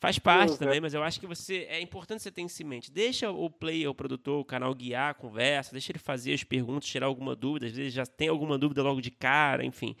Faz 0.00 0.16
parte 0.16 0.52
uhum. 0.52 0.58
também, 0.58 0.80
mas 0.80 0.94
eu 0.94 1.02
acho 1.02 1.18
que 1.18 1.26
você 1.26 1.66
é 1.68 1.80
importante 1.80 2.22
você 2.22 2.30
ter 2.30 2.42
isso 2.42 2.62
em 2.62 2.66
mente. 2.66 2.88
Deixa 2.88 3.32
o 3.32 3.50
player, 3.50 3.90
o 3.90 3.94
produtor, 3.94 4.40
o 4.40 4.44
canal 4.44 4.72
guiar 4.72 5.10
a 5.10 5.14
conversa, 5.14 5.72
deixa 5.72 5.90
ele 5.90 5.98
fazer 5.98 6.32
as 6.32 6.44
perguntas, 6.44 6.88
tirar 6.88 7.06
alguma 7.06 7.34
dúvida, 7.34 7.66
às 7.66 7.72
vezes 7.72 7.92
já 7.92 8.06
tem 8.06 8.28
alguma 8.28 8.56
dúvida 8.56 8.80
logo 8.80 9.00
de 9.00 9.10
cara, 9.10 9.64
enfim 9.64 9.96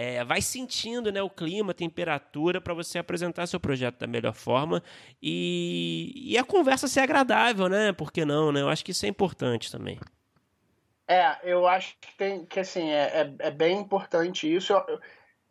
é, 0.00 0.24
vai 0.24 0.40
sentindo 0.40 1.10
né, 1.10 1.20
o 1.20 1.28
clima, 1.28 1.72
a 1.72 1.74
temperatura 1.74 2.60
para 2.60 2.72
você 2.72 3.00
apresentar 3.00 3.48
seu 3.48 3.58
projeto 3.58 3.98
da 3.98 4.06
melhor 4.06 4.32
forma 4.32 4.80
e, 5.20 6.12
e 6.14 6.38
a 6.38 6.44
conversa 6.44 6.86
ser 6.86 7.00
agradável, 7.00 7.68
né? 7.68 7.92
Por 7.92 8.12
que 8.12 8.24
não, 8.24 8.52
né? 8.52 8.60
Eu 8.60 8.68
acho 8.68 8.84
que 8.84 8.92
isso 8.92 9.04
é 9.04 9.08
importante 9.08 9.72
também. 9.72 9.98
É, 11.08 11.38
eu 11.42 11.66
acho 11.66 11.96
que 12.00 12.16
tem 12.16 12.46
que 12.46 12.60
assim 12.60 12.88
é, 12.90 13.22
é, 13.22 13.48
é 13.48 13.50
bem 13.50 13.80
importante 13.80 14.54
isso. 14.54 14.72
Eu, 14.72 15.00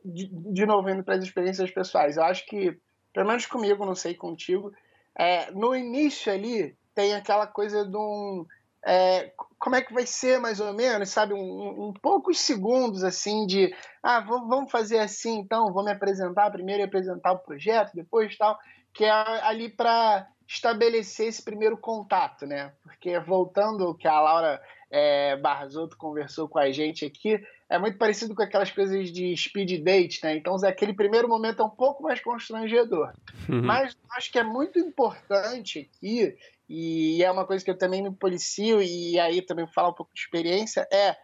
de, 0.05 0.29
de 0.31 0.65
novo, 0.65 0.89
indo 0.89 1.03
para 1.03 1.15
as 1.15 1.25
experiências 1.25 1.69
pessoais, 1.69 2.15
eu 2.15 2.23
acho 2.23 2.45
que, 2.45 2.79
pelo 3.11 3.27
menos 3.27 3.45
comigo, 3.45 3.85
não 3.85 3.95
sei 3.95 4.15
contigo, 4.15 4.71
é, 5.13 5.51
no 5.51 5.75
início 5.75 6.31
ali 6.31 6.73
tem 6.95 7.13
aquela 7.13 7.47
coisa 7.47 7.85
de 7.85 7.97
um 7.97 8.45
é, 8.85 9.31
como 9.59 9.75
é 9.75 9.81
que 9.81 9.93
vai 9.93 10.05
ser 10.05 10.39
mais 10.39 10.59
ou 10.59 10.73
menos, 10.73 11.09
sabe? 11.09 11.33
Um, 11.33 11.87
um 11.87 11.93
poucos 11.93 12.39
segundos 12.39 13.03
assim 13.03 13.45
de 13.45 13.73
ah, 14.03 14.21
vamos 14.21 14.71
fazer 14.71 14.99
assim 14.99 15.39
então, 15.39 15.73
vou 15.73 15.83
me 15.83 15.91
apresentar 15.91 16.51
primeiro 16.51 16.81
e 16.81 16.85
apresentar 16.85 17.33
o 17.33 17.39
projeto, 17.39 17.91
depois 17.93 18.37
tal, 18.37 18.57
que 18.93 19.03
é 19.03 19.11
ali 19.11 19.69
para 19.69 20.27
estabelecer 20.47 21.27
esse 21.27 21.43
primeiro 21.43 21.77
contato, 21.77 22.45
né? 22.45 22.73
Porque 22.81 23.19
voltando 23.19 23.83
ao 23.83 23.95
que 23.95 24.07
a 24.07 24.19
Laura 24.19 24.61
é, 24.89 25.35
Barzotto 25.35 25.97
conversou 25.97 26.47
com 26.47 26.57
a 26.57 26.71
gente 26.71 27.05
aqui, 27.05 27.43
é 27.69 27.77
muito 27.77 27.97
parecido 27.97 28.33
com 28.33 28.41
aquelas 28.41 28.71
coisas 28.71 29.11
de 29.11 29.35
speed 29.35 29.83
date, 29.83 30.23
né? 30.23 30.37
Então, 30.37 30.55
aquele 30.65 30.93
primeiro 30.93 31.27
momento 31.27 31.61
é 31.61 31.65
um 31.65 31.69
pouco 31.69 32.03
mais 32.03 32.21
constrangedor. 32.21 33.11
Uhum. 33.49 33.61
Mas 33.61 33.97
acho 34.11 34.31
que 34.31 34.39
é 34.39 34.43
muito 34.43 34.79
importante 34.79 35.89
aqui 35.91 36.33
e 36.69 37.21
é 37.23 37.29
uma 37.29 37.45
coisa 37.45 37.63
que 37.63 37.71
eu 37.71 37.77
também 37.77 38.01
me 38.01 38.11
policio, 38.11 38.81
e 38.81 39.19
aí 39.19 39.41
também 39.41 39.67
falar 39.67 39.89
um 39.89 39.93
pouco 39.93 40.13
de 40.13 40.19
experiência, 40.19 40.87
é 40.91 41.15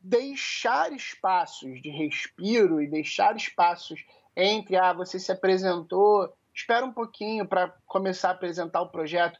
deixar 0.00 0.92
espaços 0.92 1.80
de 1.82 1.90
respiro 1.90 2.80
e 2.80 2.88
deixar 2.88 3.36
espaços 3.36 4.04
entre, 4.36 4.76
ah, 4.76 4.92
você 4.92 5.18
se 5.18 5.30
apresentou, 5.30 6.32
espera 6.54 6.84
um 6.84 6.92
pouquinho 6.92 7.46
para 7.46 7.74
começar 7.86 8.28
a 8.28 8.32
apresentar 8.32 8.80
o 8.80 8.90
projeto. 8.90 9.38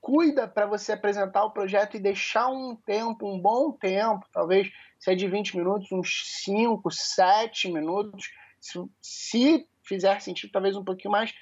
Cuida 0.00 0.48
para 0.48 0.66
você 0.66 0.92
apresentar 0.92 1.44
o 1.44 1.50
projeto 1.50 1.96
e 1.96 2.00
deixar 2.00 2.48
um 2.48 2.74
tempo, 2.74 3.28
um 3.28 3.38
bom 3.38 3.72
tempo, 3.72 4.26
talvez 4.32 4.70
se 4.98 5.12
é 5.12 5.14
de 5.14 5.28
20 5.28 5.56
minutos, 5.56 5.92
uns 5.92 6.42
5, 6.44 6.90
7 6.90 7.72
minutos, 7.72 8.30
se, 8.60 8.78
se 9.00 9.68
fizer 9.82 10.20
sentido, 10.20 10.52
talvez 10.52 10.76
um 10.76 10.84
pouquinho 10.84 11.12
mais, 11.12 11.32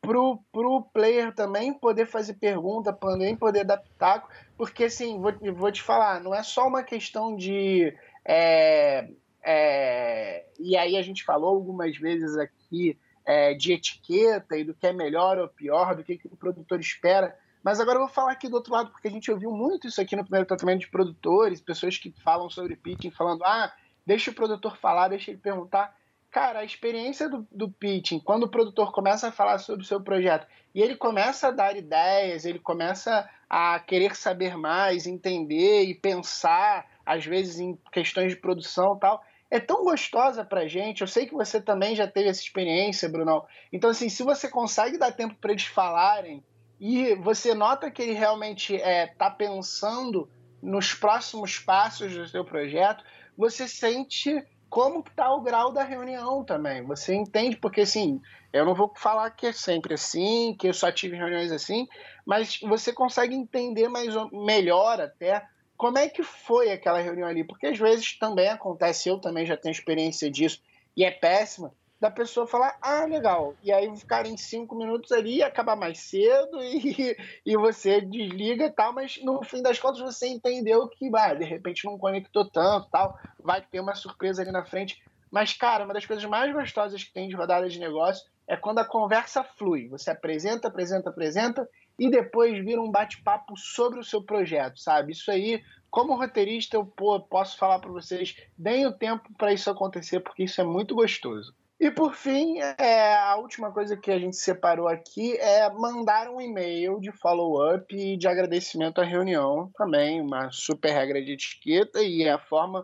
para 0.00 0.18
o 0.18 0.82
player 0.82 1.34
também 1.34 1.72
poder 1.72 2.06
fazer 2.06 2.34
pergunta, 2.34 2.92
também 2.92 3.34
poder 3.34 3.60
adaptar, 3.60 4.24
porque 4.56 4.84
assim, 4.84 5.20
vou, 5.20 5.32
vou 5.54 5.72
te 5.72 5.82
falar, 5.82 6.20
não 6.20 6.34
é 6.34 6.42
só 6.42 6.66
uma 6.68 6.82
questão 6.82 7.36
de. 7.36 7.92
É, 8.24 9.08
é, 9.42 10.46
e 10.58 10.76
aí 10.76 10.96
a 10.96 11.02
gente 11.02 11.24
falou 11.24 11.50
algumas 11.50 11.96
vezes 11.96 12.36
aqui 12.36 12.98
é, 13.26 13.52
de 13.52 13.72
etiqueta 13.72 14.56
e 14.56 14.64
do 14.64 14.72
que 14.72 14.86
é 14.86 14.92
melhor 14.92 15.36
ou 15.36 15.48
pior, 15.48 15.96
do 15.96 16.04
que, 16.04 16.16
que 16.16 16.28
o 16.28 16.36
produtor 16.36 16.78
espera. 16.78 17.36
Mas 17.62 17.80
agora 17.80 17.96
eu 17.96 18.04
vou 18.04 18.14
falar 18.14 18.30
aqui 18.30 18.48
do 18.48 18.54
outro 18.54 18.72
lado, 18.72 18.90
porque 18.90 19.08
a 19.08 19.10
gente 19.10 19.28
ouviu 19.28 19.50
muito 19.50 19.88
isso 19.88 20.00
aqui 20.00 20.14
no 20.14 20.22
primeiro 20.22 20.46
tratamento 20.46 20.80
de 20.80 20.88
produtores, 20.88 21.60
pessoas 21.60 21.98
que 21.98 22.14
falam 22.22 22.48
sobre 22.48 22.76
pitching, 22.76 23.10
falando, 23.10 23.44
ah, 23.44 23.72
deixa 24.06 24.30
o 24.30 24.34
produtor 24.34 24.76
falar, 24.76 25.08
deixa 25.08 25.32
ele 25.32 25.40
perguntar. 25.40 25.92
Cara, 26.30 26.60
a 26.60 26.64
experiência 26.64 27.28
do, 27.28 27.46
do 27.50 27.68
pitching, 27.68 28.20
quando 28.20 28.44
o 28.44 28.48
produtor 28.48 28.92
começa 28.92 29.28
a 29.28 29.32
falar 29.32 29.58
sobre 29.58 29.82
o 29.82 29.86
seu 29.86 30.00
projeto 30.00 30.46
e 30.72 30.80
ele 30.80 30.94
começa 30.94 31.48
a 31.48 31.50
dar 31.50 31.76
ideias, 31.76 32.44
ele 32.44 32.58
começa 32.60 33.28
a 33.50 33.80
querer 33.80 34.14
saber 34.14 34.56
mais, 34.56 35.06
entender 35.06 35.84
e 35.84 35.94
pensar, 35.94 36.86
às 37.04 37.24
vezes, 37.24 37.58
em 37.58 37.76
questões 37.90 38.32
de 38.32 38.36
produção 38.36 38.94
e 38.96 39.00
tal, 39.00 39.24
é 39.50 39.60
tão 39.60 39.84
gostosa 39.84 40.44
pra 40.44 40.66
gente. 40.66 41.00
Eu 41.00 41.06
sei 41.06 41.26
que 41.26 41.34
você 41.34 41.60
também 41.60 41.94
já 41.94 42.06
teve 42.06 42.28
essa 42.28 42.40
experiência, 42.40 43.08
Brunão. 43.08 43.44
Então, 43.72 43.90
assim, 43.90 44.08
se 44.08 44.22
você 44.22 44.48
consegue 44.48 44.98
dar 44.98 45.12
tempo 45.12 45.34
para 45.40 45.52
eles 45.52 45.66
falarem 45.66 46.42
e 46.80 47.14
você 47.14 47.54
nota 47.54 47.90
que 47.90 48.02
ele 48.02 48.12
realmente 48.12 48.76
é, 48.76 49.06
tá 49.06 49.30
pensando 49.30 50.28
nos 50.62 50.94
próximos 50.94 51.58
passos 51.58 52.14
do 52.14 52.26
seu 52.26 52.44
projeto, 52.44 53.04
você 53.36 53.68
sente 53.68 54.42
como 54.68 55.00
está 55.00 55.32
o 55.32 55.40
grau 55.40 55.72
da 55.72 55.84
reunião 55.84 56.44
também. 56.44 56.82
Você 56.84 57.14
entende, 57.14 57.56
porque 57.56 57.82
assim, 57.82 58.20
eu 58.52 58.64
não 58.64 58.74
vou 58.74 58.92
falar 58.96 59.30
que 59.30 59.46
é 59.46 59.52
sempre 59.52 59.94
assim, 59.94 60.56
que 60.58 60.68
eu 60.68 60.74
só 60.74 60.90
tive 60.90 61.16
reuniões 61.16 61.52
assim, 61.52 61.86
mas 62.24 62.58
você 62.60 62.92
consegue 62.92 63.34
entender 63.34 63.88
mais 63.88 64.12
melhor 64.32 65.00
até 65.00 65.46
como 65.76 65.98
é 65.98 66.08
que 66.08 66.22
foi 66.22 66.70
aquela 66.70 67.00
reunião 67.00 67.28
ali, 67.28 67.44
porque 67.44 67.66
às 67.66 67.78
vezes 67.78 68.18
também 68.18 68.48
acontece, 68.48 69.08
eu 69.08 69.20
também 69.20 69.46
já 69.46 69.56
tenho 69.56 69.72
experiência 69.72 70.30
disso, 70.30 70.60
e 70.96 71.04
é 71.04 71.10
péssima, 71.10 71.72
da 71.98 72.10
pessoa 72.10 72.46
falar, 72.46 72.76
ah, 72.82 73.06
legal, 73.06 73.56
e 73.62 73.72
aí 73.72 73.94
ficar 73.96 74.26
em 74.26 74.36
cinco 74.36 74.76
minutos 74.76 75.12
ali, 75.12 75.42
acabar 75.42 75.76
mais 75.76 75.98
cedo 76.00 76.60
e, 76.62 77.16
e 77.44 77.56
você 77.56 78.00
desliga 78.00 78.66
e 78.66 78.70
tal, 78.70 78.92
mas 78.92 79.18
no 79.22 79.42
fim 79.42 79.62
das 79.62 79.78
contas 79.78 80.00
você 80.00 80.28
entendeu 80.28 80.88
que, 80.88 81.10
de 81.10 81.44
repente 81.44 81.86
não 81.86 81.98
conectou 81.98 82.48
tanto 82.50 82.88
tal, 82.90 83.16
vai 83.42 83.62
ter 83.62 83.80
uma 83.80 83.94
surpresa 83.94 84.42
ali 84.42 84.52
na 84.52 84.64
frente. 84.64 84.98
Mas, 85.30 85.54
cara, 85.54 85.84
uma 85.84 85.94
das 85.94 86.06
coisas 86.06 86.24
mais 86.24 86.52
gostosas 86.52 87.02
que 87.02 87.12
tem 87.12 87.28
de 87.28 87.34
rodada 87.34 87.68
de 87.68 87.78
negócio 87.78 88.24
é 88.46 88.56
quando 88.56 88.78
a 88.78 88.84
conversa 88.84 89.42
flui. 89.42 89.88
Você 89.88 90.10
apresenta, 90.10 90.68
apresenta, 90.68 91.10
apresenta 91.10 91.68
e 91.98 92.10
depois 92.10 92.62
vira 92.64 92.80
um 92.80 92.90
bate-papo 92.90 93.56
sobre 93.56 93.98
o 93.98 94.04
seu 94.04 94.22
projeto, 94.22 94.78
sabe? 94.78 95.12
Isso 95.12 95.30
aí, 95.30 95.62
como 95.90 96.16
roteirista, 96.16 96.76
eu 96.76 96.84
pô, 96.84 97.20
posso 97.20 97.56
falar 97.58 97.78
para 97.78 97.90
vocês, 97.90 98.36
deem 98.56 98.86
o 98.86 98.92
tempo 98.92 99.32
para 99.36 99.52
isso 99.52 99.70
acontecer, 99.70 100.20
porque 100.20 100.44
isso 100.44 100.60
é 100.60 100.64
muito 100.64 100.94
gostoso. 100.94 101.54
E 101.78 101.90
por 101.90 102.14
fim, 102.14 102.58
é, 102.78 103.14
a 103.14 103.36
última 103.36 103.70
coisa 103.70 103.98
que 103.98 104.10
a 104.10 104.18
gente 104.18 104.36
separou 104.36 104.88
aqui 104.88 105.36
é 105.36 105.68
mandar 105.70 106.28
um 106.30 106.40
e-mail 106.40 106.98
de 106.98 107.12
follow-up 107.12 107.94
e 107.94 108.16
de 108.16 108.26
agradecimento 108.26 108.98
à 108.98 109.04
reunião 109.04 109.70
também, 109.76 110.22
uma 110.22 110.50
super 110.50 110.90
regra 110.90 111.22
de 111.22 111.32
etiqueta 111.32 112.02
e 112.02 112.26
a 112.26 112.38
forma 112.38 112.82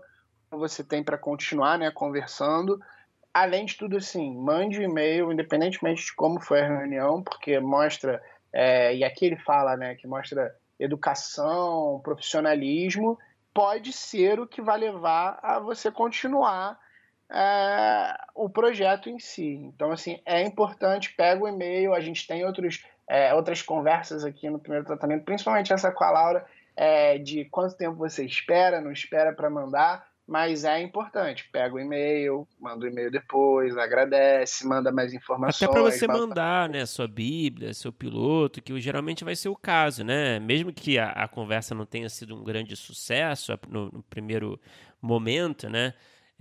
que 0.51 0.59
você 0.59 0.85
tem 0.85 1.03
para 1.03 1.17
continuar 1.17 1.79
né, 1.79 1.91
conversando. 1.91 2.79
Além 3.33 3.65
de 3.65 3.79
tudo, 3.79 3.97
assim, 3.97 4.37
mande 4.37 4.79
o 4.79 4.83
um 4.83 4.85
e-mail, 4.85 5.33
independentemente 5.33 6.05
de 6.05 6.15
como 6.15 6.39
foi 6.39 6.61
a 6.61 6.69
reunião, 6.69 7.23
porque 7.23 7.59
mostra, 7.59 8.23
é, 8.53 8.95
e 8.95 9.05
aqui 9.05 9.27
ele 9.27 9.37
fala 9.37 9.77
né, 9.77 9.95
que 9.95 10.07
mostra 10.07 10.55
educação, 10.79 12.01
profissionalismo, 12.03 13.19
pode 13.55 13.93
ser 13.93 14.41
o 14.41 14.47
que 14.47 14.61
vai 14.61 14.79
levar 14.79 15.39
a 15.43 15.59
você 15.59 15.91
continuar 15.91 16.79
é, 17.31 18.15
o 18.35 18.49
projeto 18.49 19.09
em 19.09 19.19
si. 19.19 19.55
Então, 19.55 19.91
assim, 19.91 20.21
é 20.27 20.43
importante, 20.43 21.15
pega 21.15 21.43
o 21.43 21.49
e-mail, 21.49 21.95
a 21.95 22.01
gente 22.01 22.27
tem 22.27 22.45
outros, 22.45 22.85
é, 23.09 23.33
outras 23.35 23.63
conversas 23.63 24.25
aqui 24.25 24.51
no 24.51 24.59
primeiro 24.59 24.85
tratamento, 24.85 25.25
principalmente 25.25 25.73
essa 25.73 25.91
com 25.91 26.05
a 26.05 26.11
Laura, 26.11 26.47
é, 26.77 27.19
de 27.19 27.45
quanto 27.47 27.77
tempo 27.77 27.97
você 27.97 28.25
espera, 28.25 28.81
não 28.81 28.93
espera 28.93 29.33
para 29.33 29.49
mandar, 29.49 30.07
mas 30.27 30.65
é 30.65 30.81
importante. 30.81 31.49
Pega 31.53 31.75
o 31.75 31.81
e-mail, 31.81 32.47
manda 32.61 32.85
o 32.85 32.89
e-mail 32.89 33.11
depois, 33.11 33.77
agradece, 33.77 34.67
manda 34.67 34.93
mais 34.93 35.13
informações. 35.13 35.63
Até 35.63 35.73
para 35.73 35.83
você 35.83 36.07
mandar, 36.07 36.69
né, 36.69 36.87
sua 36.87 37.09
Bíblia, 37.09 37.75
seu 37.75 37.93
piloto, 37.93 38.63
que 38.63 38.79
geralmente 38.81 39.25
vai 39.25 39.37
ser 39.37 39.49
o 39.49 39.57
caso, 39.57 40.05
né? 40.05 40.39
Mesmo 40.39 40.73
que 40.73 40.99
a, 40.99 41.11
a 41.11 41.29
conversa 41.29 41.75
não 41.75 41.87
tenha 41.87 42.09
sido 42.09 42.35
um 42.35 42.45
grande 42.45 42.77
sucesso 42.77 43.59
no, 43.69 43.91
no 43.91 44.03
primeiro 44.03 44.61
momento, 45.01 45.69
né? 45.69 45.95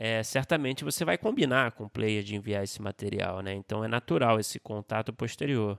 é, 0.03 0.23
certamente 0.23 0.83
você 0.83 1.05
vai 1.05 1.15
combinar 1.15 1.73
com 1.73 1.83
o 1.83 1.89
player 1.89 2.23
de 2.23 2.35
enviar 2.35 2.63
esse 2.63 2.81
material, 2.81 3.41
né? 3.41 3.53
Então 3.53 3.85
é 3.85 3.87
natural 3.87 4.39
esse 4.39 4.59
contato 4.59 5.13
posterior. 5.13 5.77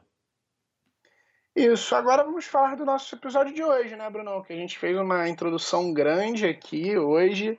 Isso, 1.57 1.93
agora 1.97 2.23
vamos 2.23 2.47
falar 2.47 2.77
do 2.77 2.85
nosso 2.85 3.17
episódio 3.17 3.53
de 3.53 3.65
hoje, 3.65 3.97
né, 3.97 4.09
Bruno? 4.09 4.45
Que 4.45 4.53
a 4.53 4.57
gente 4.57 4.79
fez 4.79 4.97
uma 4.97 5.29
introdução 5.29 5.93
grande 5.93 6.47
aqui 6.47 6.97
hoje. 6.97 7.59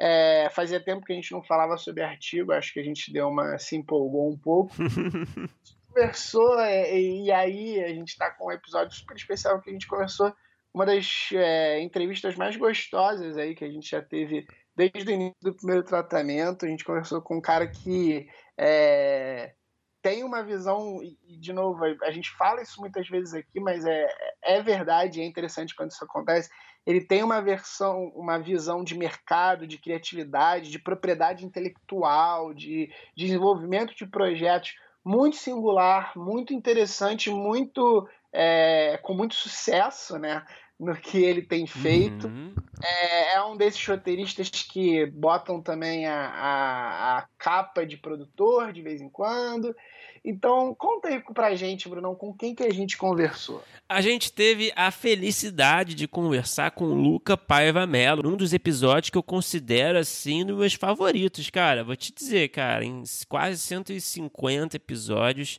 É, 0.00 0.48
fazia 0.50 0.82
tempo 0.82 1.04
que 1.04 1.12
a 1.12 1.16
gente 1.16 1.30
não 1.32 1.42
falava 1.42 1.76
sobre 1.76 2.02
artigo, 2.02 2.52
acho 2.52 2.72
que 2.72 2.80
a 2.80 2.84
gente 2.84 3.12
deu 3.12 3.28
uma 3.28 3.58
se 3.58 3.76
empolgou 3.76 4.30
um 4.30 4.38
pouco. 4.38 4.72
conversou, 5.90 6.58
é, 6.60 6.98
e 6.98 7.30
aí 7.32 7.82
a 7.82 7.88
gente 7.88 8.10
está 8.10 8.30
com 8.30 8.46
um 8.46 8.52
episódio 8.52 8.96
super 8.96 9.16
especial 9.16 9.60
que 9.60 9.70
a 9.70 9.72
gente 9.72 9.88
conversou, 9.88 10.32
uma 10.72 10.86
das 10.86 11.28
é, 11.32 11.80
entrevistas 11.80 12.36
mais 12.36 12.56
gostosas 12.56 13.36
aí 13.36 13.54
que 13.54 13.64
a 13.64 13.70
gente 13.70 13.90
já 13.90 14.00
teve 14.00 14.46
desde 14.74 15.10
o 15.10 15.14
início 15.14 15.36
do 15.42 15.54
primeiro 15.54 15.82
tratamento. 15.82 16.64
A 16.64 16.68
gente 16.68 16.84
conversou 16.84 17.20
com 17.20 17.38
um 17.38 17.40
cara 17.40 17.66
que 17.66 18.28
é, 18.56 19.52
tem 20.00 20.22
uma 20.22 20.42
visão, 20.42 21.00
e 21.02 21.36
de 21.38 21.52
novo, 21.52 21.84
a 21.84 22.10
gente 22.12 22.30
fala 22.30 22.62
isso 22.62 22.80
muitas 22.80 23.08
vezes 23.08 23.34
aqui, 23.34 23.58
mas 23.58 23.84
é, 23.84 24.08
é 24.44 24.62
verdade, 24.62 25.20
é 25.20 25.24
interessante 25.24 25.74
quando 25.74 25.90
isso 25.90 26.04
acontece. 26.04 26.48
Ele 26.86 27.00
tem 27.00 27.22
uma 27.22 27.40
versão, 27.40 28.12
uma 28.14 28.38
visão 28.38 28.82
de 28.82 28.96
mercado, 28.96 29.66
de 29.66 29.78
criatividade, 29.78 30.70
de 30.70 30.78
propriedade 30.78 31.44
intelectual, 31.44 32.54
de 32.54 32.90
desenvolvimento 33.16 33.94
de 33.94 34.06
projetos 34.06 34.74
muito 35.04 35.36
singular, 35.36 36.12
muito 36.16 36.52
interessante, 36.52 37.30
muito 37.30 38.08
é, 38.32 38.98
com 39.02 39.14
muito 39.14 39.34
sucesso, 39.34 40.18
né? 40.18 40.44
no 40.80 40.96
que 40.96 41.18
ele 41.18 41.42
tem 41.42 41.66
feito. 41.66 42.26
Uhum. 42.26 42.54
É, 42.82 43.34
é, 43.34 43.42
um 43.44 43.54
desses 43.54 43.86
roteiristas 43.86 44.48
que 44.48 45.04
botam 45.04 45.60
também 45.60 46.06
a, 46.06 46.26
a, 46.26 47.18
a, 47.18 47.26
capa 47.36 47.84
de 47.84 47.98
produtor 47.98 48.72
de 48.72 48.80
vez 48.80 49.02
em 49.02 49.10
quando. 49.10 49.76
Então, 50.24 50.74
conta 50.74 51.08
aí 51.08 51.22
pra 51.32 51.54
gente, 51.54 51.88
Brunão, 51.88 52.14
com 52.14 52.32
quem 52.32 52.54
que 52.54 52.62
a 52.62 52.72
gente 52.72 52.96
conversou. 52.96 53.62
A 53.88 54.00
gente 54.00 54.30
teve 54.32 54.70
a 54.76 54.90
felicidade 54.90 55.94
de 55.94 56.06
conversar 56.06 56.72
com 56.72 56.84
o 56.84 56.94
Luca 56.94 57.36
Paiva 57.36 57.86
Mello, 57.86 58.22
num 58.22 58.36
dos 58.36 58.52
episódios 58.52 59.10
que 59.10 59.16
eu 59.16 59.22
considero, 59.22 59.98
assim, 59.98 60.42
um 60.42 60.46
dos 60.46 60.58
meus 60.58 60.74
favoritos, 60.74 61.48
cara. 61.48 61.82
Vou 61.82 61.96
te 61.96 62.12
dizer, 62.12 62.48
cara, 62.50 62.84
em 62.84 63.02
quase 63.28 63.58
150 63.60 64.76
episódios, 64.76 65.58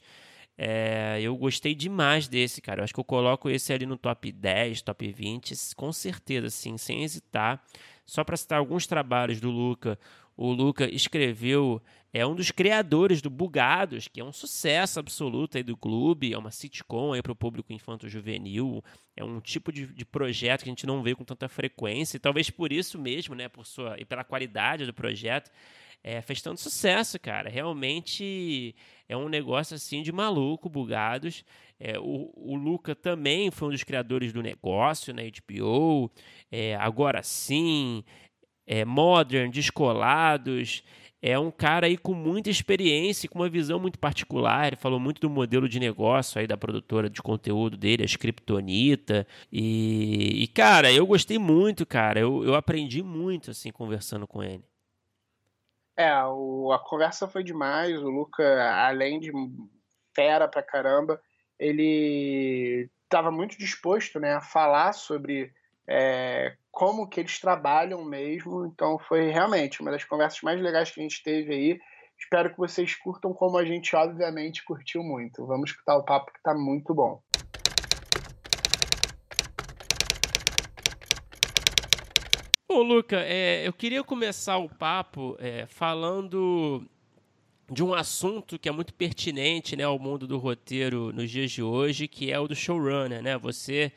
é, 0.55 1.19
eu 1.19 1.35
gostei 1.35 1.73
demais 1.73 2.27
desse, 2.27 2.61
cara. 2.61 2.81
Eu 2.81 2.83
acho 2.83 2.93
que 2.93 2.99
eu 2.99 3.03
coloco 3.03 3.49
esse 3.49 3.73
ali 3.73 3.87
no 3.87 3.97
top 3.97 4.31
10, 4.31 4.83
top 4.83 5.11
20, 5.11 5.55
com 5.75 5.91
certeza, 5.91 6.51
sim, 6.51 6.77
sem 6.77 7.03
hesitar. 7.03 7.63
Só 8.05 8.23
para 8.23 8.37
citar 8.37 8.59
alguns 8.59 8.85
trabalhos 8.85 9.41
do 9.41 9.49
Luca, 9.49 9.97
o 10.37 10.51
Luca 10.51 10.85
escreveu, 10.85 11.81
é 12.13 12.25
um 12.25 12.35
dos 12.35 12.51
criadores 12.51 13.21
do 13.21 13.29
Bugados, 13.29 14.07
que 14.07 14.19
é 14.19 14.23
um 14.23 14.33
sucesso 14.33 14.99
absoluto 14.99 15.57
aí 15.57 15.63
do 15.63 15.77
clube, 15.77 16.33
é 16.33 16.37
uma 16.37 16.51
sitcom 16.51 17.13
aí 17.13 17.21
para 17.21 17.31
o 17.31 17.35
público 17.35 17.71
infanto-juvenil, 17.71 18.83
é 19.15 19.23
um 19.23 19.39
tipo 19.39 19.71
de, 19.71 19.87
de, 19.87 20.03
projeto 20.03 20.63
que 20.63 20.69
a 20.69 20.71
gente 20.71 20.85
não 20.85 21.01
vê 21.01 21.15
com 21.15 21.23
tanta 21.23 21.47
frequência, 21.47 22.17
e 22.17 22.19
talvez 22.19 22.49
por 22.49 22.71
isso 22.71 22.99
mesmo, 22.99 23.33
né, 23.33 23.47
por 23.47 23.65
sua, 23.65 23.95
e 23.97 24.03
pela 24.03 24.25
qualidade 24.25 24.85
do 24.85 24.93
projeto, 24.93 25.49
é, 26.03 26.21
fez 26.21 26.41
tanto 26.41 26.59
sucesso, 26.59 27.19
cara. 27.19 27.49
Realmente 27.49 28.75
é 29.07 29.15
um 29.15 29.29
negócio 29.29 29.75
assim 29.75 30.01
de 30.01 30.11
maluco, 30.11 30.69
bugados. 30.69 31.45
É, 31.79 31.97
o, 31.99 32.31
o 32.35 32.55
Luca 32.55 32.95
também 32.95 33.51
foi 33.51 33.69
um 33.69 33.71
dos 33.71 33.83
criadores 33.83 34.33
do 34.33 34.41
negócio 34.41 35.13
na 35.13 35.21
HBO. 35.21 36.11
É, 36.51 36.75
agora 36.75 37.21
sim, 37.23 38.03
é, 38.65 38.83
modern, 38.83 39.51
descolados. 39.51 40.83
É 41.21 41.37
um 41.37 41.51
cara 41.51 41.85
aí 41.85 41.97
com 41.97 42.15
muita 42.15 42.49
experiência, 42.49 43.29
com 43.29 43.37
uma 43.37 43.49
visão 43.49 43.79
muito 43.79 43.99
particular. 43.99 44.67
Ele 44.67 44.75
falou 44.75 44.99
muito 44.99 45.21
do 45.21 45.29
modelo 45.29 45.69
de 45.69 45.79
negócio 45.79 46.39
aí 46.39 46.47
da 46.47 46.57
produtora 46.57 47.07
de 47.07 47.21
conteúdo 47.21 47.77
dele, 47.77 48.01
a 48.01 48.05
Scriptonita. 48.07 49.27
E, 49.51 50.43
e 50.43 50.47
cara, 50.47 50.91
eu 50.91 51.05
gostei 51.05 51.37
muito, 51.37 51.85
cara. 51.85 52.19
Eu, 52.19 52.43
eu 52.43 52.55
aprendi 52.55 53.03
muito, 53.03 53.51
assim, 53.51 53.71
conversando 53.71 54.25
com 54.25 54.41
ele. 54.41 54.63
É, 55.95 56.11
o, 56.25 56.71
a 56.71 56.79
conversa 56.79 57.27
foi 57.27 57.43
demais. 57.43 58.01
O 58.01 58.09
Luca, 58.09 58.43
além 58.87 59.19
de 59.19 59.31
fera 60.15 60.47
pra 60.47 60.63
caramba, 60.63 61.21
ele 61.59 62.89
estava 63.03 63.29
muito 63.29 63.57
disposto 63.57 64.19
né, 64.19 64.33
a 64.33 64.41
falar 64.41 64.93
sobre 64.93 65.53
é, 65.87 66.55
como 66.71 67.07
que 67.07 67.19
eles 67.19 67.39
trabalham 67.39 68.03
mesmo. 68.05 68.65
Então 68.65 68.97
foi 68.99 69.29
realmente 69.29 69.81
uma 69.81 69.91
das 69.91 70.03
conversas 70.03 70.41
mais 70.41 70.61
legais 70.61 70.91
que 70.91 70.99
a 70.99 71.03
gente 71.03 71.23
teve 71.23 71.53
aí. 71.53 71.79
Espero 72.17 72.51
que 72.51 72.57
vocês 72.57 72.95
curtam 72.95 73.33
como 73.33 73.57
a 73.57 73.65
gente 73.65 73.95
obviamente 73.95 74.63
curtiu 74.63 75.03
muito. 75.03 75.45
Vamos 75.45 75.71
escutar 75.71 75.97
o 75.97 76.03
papo 76.03 76.31
que 76.31 76.37
está 76.37 76.53
muito 76.53 76.93
bom. 76.93 77.21
Bom, 82.69 82.83
Luca, 82.83 83.19
é, 83.19 83.67
eu 83.67 83.73
queria 83.73 84.01
começar 84.01 84.57
o 84.57 84.69
papo 84.69 85.35
é, 85.39 85.65
falando 85.65 86.87
de 87.69 87.83
um 87.83 87.93
assunto 87.93 88.57
que 88.57 88.69
é 88.69 88.71
muito 88.71 88.93
pertinente 88.93 89.75
né, 89.75 89.83
ao 89.83 89.99
mundo 89.99 90.25
do 90.25 90.37
roteiro 90.37 91.11
nos 91.11 91.29
dias 91.29 91.51
de 91.51 91.61
hoje, 91.61 92.07
que 92.07 92.31
é 92.31 92.39
o 92.39 92.47
do 92.47 92.55
showrunner. 92.55 93.21
Né? 93.21 93.37
Você 93.37 93.91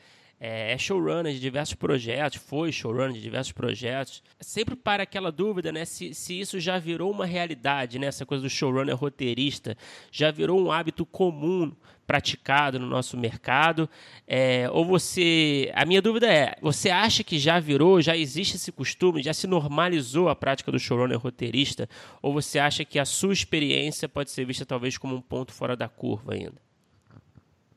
é, 0.45 0.73
é 0.73 0.77
showrunner 0.77 1.33
de 1.33 1.39
diversos 1.39 1.73
projetos, 1.73 2.37
foi 2.37 2.71
showrunner 2.71 3.13
de 3.13 3.21
diversos 3.21 3.51
projetos. 3.51 4.21
Sempre 4.39 4.75
para 4.75 5.01
aquela 5.01 5.31
dúvida, 5.31 5.71
né, 5.71 5.85
se, 5.85 6.13
se 6.13 6.39
isso 6.39 6.59
já 6.59 6.77
virou 6.77 7.09
uma 7.09 7.25
realidade, 7.25 7.97
né, 7.97 8.05
essa 8.05 8.27
coisa 8.27 8.43
do 8.43 8.49
showrunner 8.49 8.95
roteirista, 8.95 9.75
já 10.11 10.29
virou 10.29 10.61
um 10.61 10.71
hábito 10.71 11.03
comum 11.03 11.71
praticado 12.05 12.77
no 12.79 12.85
nosso 12.85 13.17
mercado? 13.17 13.89
É, 14.27 14.69
ou 14.71 14.85
você. 14.85 15.71
A 15.73 15.83
minha 15.83 16.01
dúvida 16.01 16.31
é: 16.31 16.55
você 16.61 16.91
acha 16.91 17.23
que 17.23 17.39
já 17.39 17.59
virou, 17.59 17.99
já 17.99 18.15
existe 18.15 18.55
esse 18.55 18.71
costume, 18.71 19.23
já 19.23 19.33
se 19.33 19.47
normalizou 19.47 20.29
a 20.29 20.35
prática 20.35 20.71
do 20.71 20.77
showrunner 20.77 21.17
roteirista? 21.17 21.89
Ou 22.21 22.31
você 22.31 22.59
acha 22.59 22.85
que 22.85 22.99
a 22.99 23.05
sua 23.05 23.33
experiência 23.33 24.07
pode 24.07 24.29
ser 24.29 24.45
vista 24.45 24.63
talvez 24.63 24.95
como 24.95 25.15
um 25.15 25.21
ponto 25.21 25.51
fora 25.51 25.75
da 25.75 25.89
curva 25.89 26.35
ainda? 26.35 26.63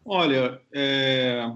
Olha, 0.04 0.60
é... 0.70 1.50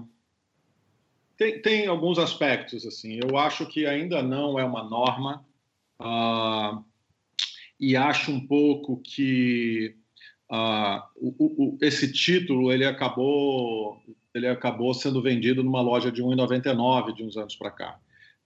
tem, 1.43 1.61
tem 1.61 1.87
alguns 1.87 2.17
aspectos 2.17 2.85
assim. 2.85 3.19
Eu 3.21 3.37
acho 3.37 3.65
que 3.65 3.85
ainda 3.85 4.21
não 4.23 4.57
é 4.57 4.63
uma 4.63 4.83
norma 4.83 5.45
uh... 5.99 6.83
e 7.79 7.95
acho 7.95 8.31
um 8.31 8.45
pouco 8.45 9.01
que 9.03 9.95
ah, 10.49 11.07
o, 11.15 11.33
o, 11.39 11.77
esse 11.81 12.11
título 12.11 12.71
ele 12.71 12.85
acabou 12.85 13.99
ele 14.33 14.47
acabou 14.47 14.93
sendo 14.93 15.21
vendido 15.21 15.63
numa 15.63 15.81
loja 15.81 16.11
de 16.11 16.23
1,99 16.23 17.13
de 17.13 17.23
uns 17.23 17.37
anos 17.37 17.55
para 17.55 17.69
cá. 17.69 17.99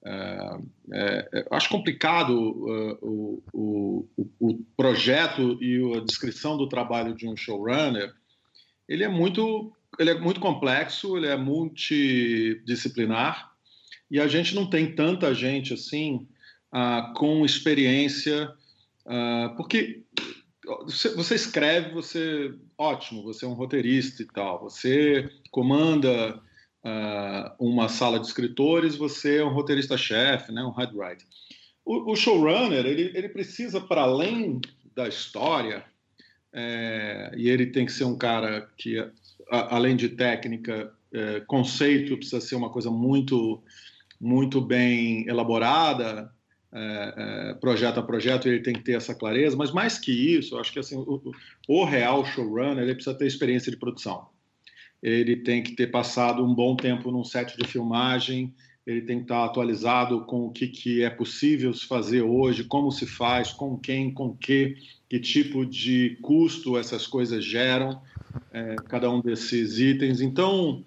É, 0.03 0.59
é, 0.91 1.47
acho 1.51 1.69
complicado 1.69 2.31
uh, 2.31 3.41
o, 3.53 4.07
o, 4.39 4.59
projeto 4.75 5.61
e 5.61 5.97
a 5.97 6.01
descrição 6.01 6.57
do 6.57 6.67
trabalho 6.67 7.15
de 7.15 7.27
um 7.27 7.37
showrunner. 7.37 8.13
Ele 8.87 9.03
é 9.03 9.07
muito 9.07 9.73
ele 9.99 10.11
é 10.11 10.19
muito 10.19 10.39
complexo, 10.39 11.17
ele 11.17 11.27
é 11.27 11.35
multidisciplinar 11.35 13.51
e 14.09 14.19
a 14.19 14.27
gente 14.27 14.55
não 14.55 14.69
tem 14.69 14.95
tanta 14.95 15.33
gente 15.33 15.73
assim 15.73 16.27
uh, 16.73 17.13
com 17.13 17.45
experiência, 17.45 18.51
uh, 19.05 19.55
porque 19.55 20.03
você 21.15 21.35
escreve, 21.35 21.93
você 21.93 22.53
ótimo, 22.77 23.23
você 23.23 23.45
é 23.45 23.47
um 23.47 23.53
roteirista 23.53 24.21
e 24.21 24.27
tal. 24.27 24.61
Você 24.61 25.29
comanda 25.49 26.35
uh, 26.35 27.55
uma 27.59 27.87
sala 27.87 28.19
de 28.19 28.27
escritores, 28.27 28.95
você 28.95 29.37
é 29.37 29.43
um 29.43 29.53
roteirista-chefe, 29.53 30.51
né, 30.51 30.63
um 30.63 30.71
head 30.71 30.95
writer. 30.95 31.25
O, 31.85 32.11
o 32.11 32.15
showrunner 32.15 32.85
ele, 32.85 33.11
ele 33.15 33.29
precisa 33.29 33.79
para 33.79 34.01
além 34.01 34.59
da 34.93 35.07
história 35.07 35.85
é, 36.51 37.31
e 37.37 37.49
ele 37.49 37.67
tem 37.67 37.85
que 37.85 37.91
ser 37.91 38.03
um 38.03 38.17
cara 38.17 38.69
que, 38.77 38.99
além 39.49 39.95
de 39.95 40.09
técnica, 40.09 40.91
é, 41.13 41.39
conceito 41.41 42.17
precisa 42.17 42.41
ser 42.41 42.55
uma 42.55 42.69
coisa 42.69 42.91
muito 42.91 43.63
muito 44.19 44.59
bem 44.59 45.27
elaborada 45.27 46.31
é, 46.71 47.13
é, 47.17 47.53
projeto 47.55 47.99
a 47.99 48.03
projeto, 48.03 48.47
ele 48.47 48.61
tem 48.61 48.73
que 48.73 48.83
ter 48.83 48.93
essa 48.93 49.15
clareza, 49.15 49.55
mas 49.55 49.71
mais 49.71 49.97
que 49.97 50.11
isso, 50.11 50.55
eu 50.55 50.59
acho 50.59 50.71
que 50.71 50.79
assim, 50.79 50.97
o, 50.97 51.31
o 51.67 51.85
real 51.85 52.25
showrunner 52.25 52.83
ele 52.83 52.93
precisa 52.93 53.17
ter 53.17 53.25
experiência 53.25 53.71
de 53.71 53.77
produção. 53.77 54.27
Ele 55.01 55.37
tem 55.37 55.63
que 55.63 55.73
ter 55.73 55.87
passado 55.87 56.43
um 56.43 56.53
bom 56.53 56.75
tempo 56.75 57.11
num 57.11 57.23
set 57.23 57.55
de 57.57 57.67
filmagem, 57.67 58.53
ele 58.85 59.01
tem 59.01 59.17
que 59.17 59.23
estar 59.23 59.45
atualizado 59.45 60.25
com 60.25 60.45
o 60.45 60.51
que, 60.51 60.67
que 60.67 61.03
é 61.03 61.09
possível 61.09 61.73
se 61.73 61.85
fazer 61.85 62.21
hoje, 62.21 62.63
como 62.63 62.91
se 62.91 63.05
faz, 63.05 63.51
com 63.51 63.77
quem, 63.77 64.13
com 64.13 64.35
que, 64.35 64.75
que 65.09 65.19
tipo 65.19 65.65
de 65.65 66.17
custo 66.21 66.77
essas 66.77 67.07
coisas 67.07 67.43
geram, 67.43 68.01
é, 68.51 68.75
cada 68.87 69.09
um 69.09 69.21
desses 69.21 69.79
itens. 69.79 70.21
Então, 70.21 70.83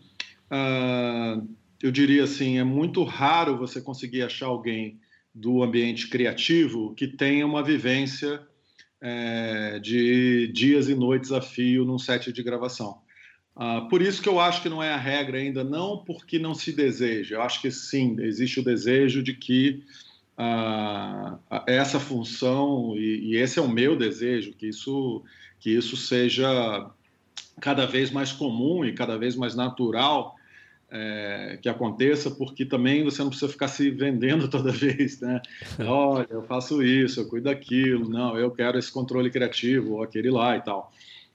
uh, 0.50 1.48
eu 1.82 1.90
diria 1.90 2.24
assim, 2.24 2.58
é 2.58 2.64
muito 2.64 3.04
raro 3.04 3.56
você 3.56 3.80
conseguir 3.80 4.22
achar 4.22 4.46
alguém 4.46 4.98
do 5.34 5.62
ambiente 5.62 6.08
criativo 6.08 6.94
que 6.94 7.06
tenha 7.06 7.46
uma 7.46 7.62
vivência 7.62 8.40
é, 9.00 9.78
de 9.78 10.48
dias 10.48 10.88
e 10.88 10.94
noites 10.94 11.32
a 11.32 11.40
fio 11.40 11.84
num 11.84 11.98
set 11.98 12.32
de 12.32 12.42
gravação. 12.42 13.00
Ah, 13.62 13.82
por 13.90 14.00
isso 14.00 14.22
que 14.22 14.28
eu 14.28 14.40
acho 14.40 14.62
que 14.62 14.68
não 14.68 14.82
é 14.82 14.92
a 14.92 14.96
regra 14.96 15.38
ainda, 15.38 15.62
não 15.62 16.04
porque 16.04 16.38
não 16.38 16.54
se 16.54 16.72
deseja. 16.72 17.36
Eu 17.36 17.42
acho 17.42 17.60
que 17.60 17.70
sim, 17.70 18.16
existe 18.20 18.60
o 18.60 18.64
desejo 18.64 19.22
de 19.22 19.34
que 19.34 19.84
ah, 20.36 21.38
essa 21.66 22.00
função 22.00 22.96
e, 22.96 23.32
e, 23.32 23.36
esse 23.36 23.58
é 23.58 23.62
o 23.62 23.68
meu 23.68 23.96
desejo, 23.96 24.54
que 24.54 24.66
isso 24.68 25.22
que 25.58 25.70
isso 25.70 25.94
seja 25.94 26.90
cada 27.60 27.86
vez 27.86 28.10
mais 28.10 28.32
comum 28.32 28.84
e 28.84 28.92
cada 28.92 29.16
vez 29.16 29.36
mais 29.36 29.54
natural 29.54 30.36
é, 30.90 31.58
que 31.62 31.68
aconteça, 31.68 32.30
porque 32.30 32.64
também 32.64 33.04
você 33.04 33.22
não 33.22 33.30
precisa 33.30 33.50
ficar 33.50 33.68
se 33.68 33.90
vendendo 33.90 34.48
toda 34.50 34.72
vez, 34.72 35.20
né? 35.20 35.40
Olha, 35.78 36.26
eu 36.30 36.42
faço 36.42 36.82
isso, 36.82 37.20
eu 37.20 37.28
cuido 37.28 37.44
daquilo, 37.44 38.08
não, 38.08 38.36
eu 38.36 38.50
quero 38.50 38.78
esse 38.78 38.90
controle 38.90 39.30
criativo, 39.30 39.94
ou 39.94 40.02
aquele 40.02 40.30
lá 40.30 40.56
e 40.56 40.60
tal. 40.60 40.92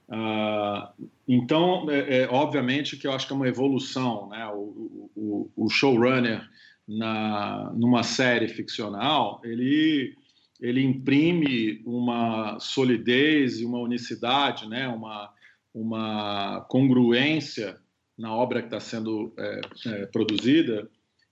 Ah, 0.08 0.92
então, 1.26 1.90
é, 1.90 2.18
é, 2.18 2.28
obviamente 2.30 2.96
que 2.96 3.06
eu 3.06 3.12
acho 3.12 3.26
que 3.26 3.32
é 3.32 3.36
uma 3.36 3.48
evolução, 3.48 4.28
né? 4.28 4.46
O, 4.48 5.10
o, 5.16 5.50
o 5.56 5.68
showrunner 5.68 6.48
na, 6.86 7.72
numa 7.74 8.02
série 8.02 8.48
ficcional, 8.48 9.40
ele 9.42 10.14
ele 10.58 10.82
imprime 10.82 11.82
uma 11.84 12.58
solidez 12.58 13.60
e 13.60 13.64
uma 13.66 13.78
unicidade, 13.78 14.66
né? 14.66 14.88
Uma 14.88 15.30
uma 15.76 16.62
congruência 16.70 17.76
na 18.16 18.34
obra 18.34 18.62
que 18.62 18.68
está 18.68 18.80
sendo 18.80 19.34
é, 19.36 19.60
é, 19.84 20.06
produzida 20.06 20.88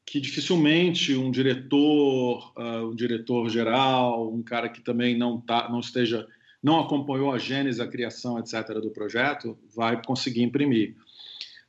que 0.06 0.20
dificilmente 0.20 1.16
um 1.16 1.30
diretor, 1.30 2.52
uh, 2.58 2.90
um 2.90 2.94
diretor 2.94 3.48
geral, 3.48 4.30
um 4.30 4.42
cara 4.42 4.68
que 4.68 4.82
também 4.82 5.16
não 5.16 5.40
tá, 5.40 5.66
não 5.70 5.80
esteja, 5.80 6.26
não 6.62 6.78
acompanhou 6.78 7.32
a 7.32 7.38
gênese, 7.38 7.80
a 7.80 7.88
criação, 7.88 8.38
etc. 8.38 8.74
do 8.82 8.90
projeto, 8.90 9.58
vai 9.74 10.02
conseguir 10.04 10.42
imprimir. 10.42 10.94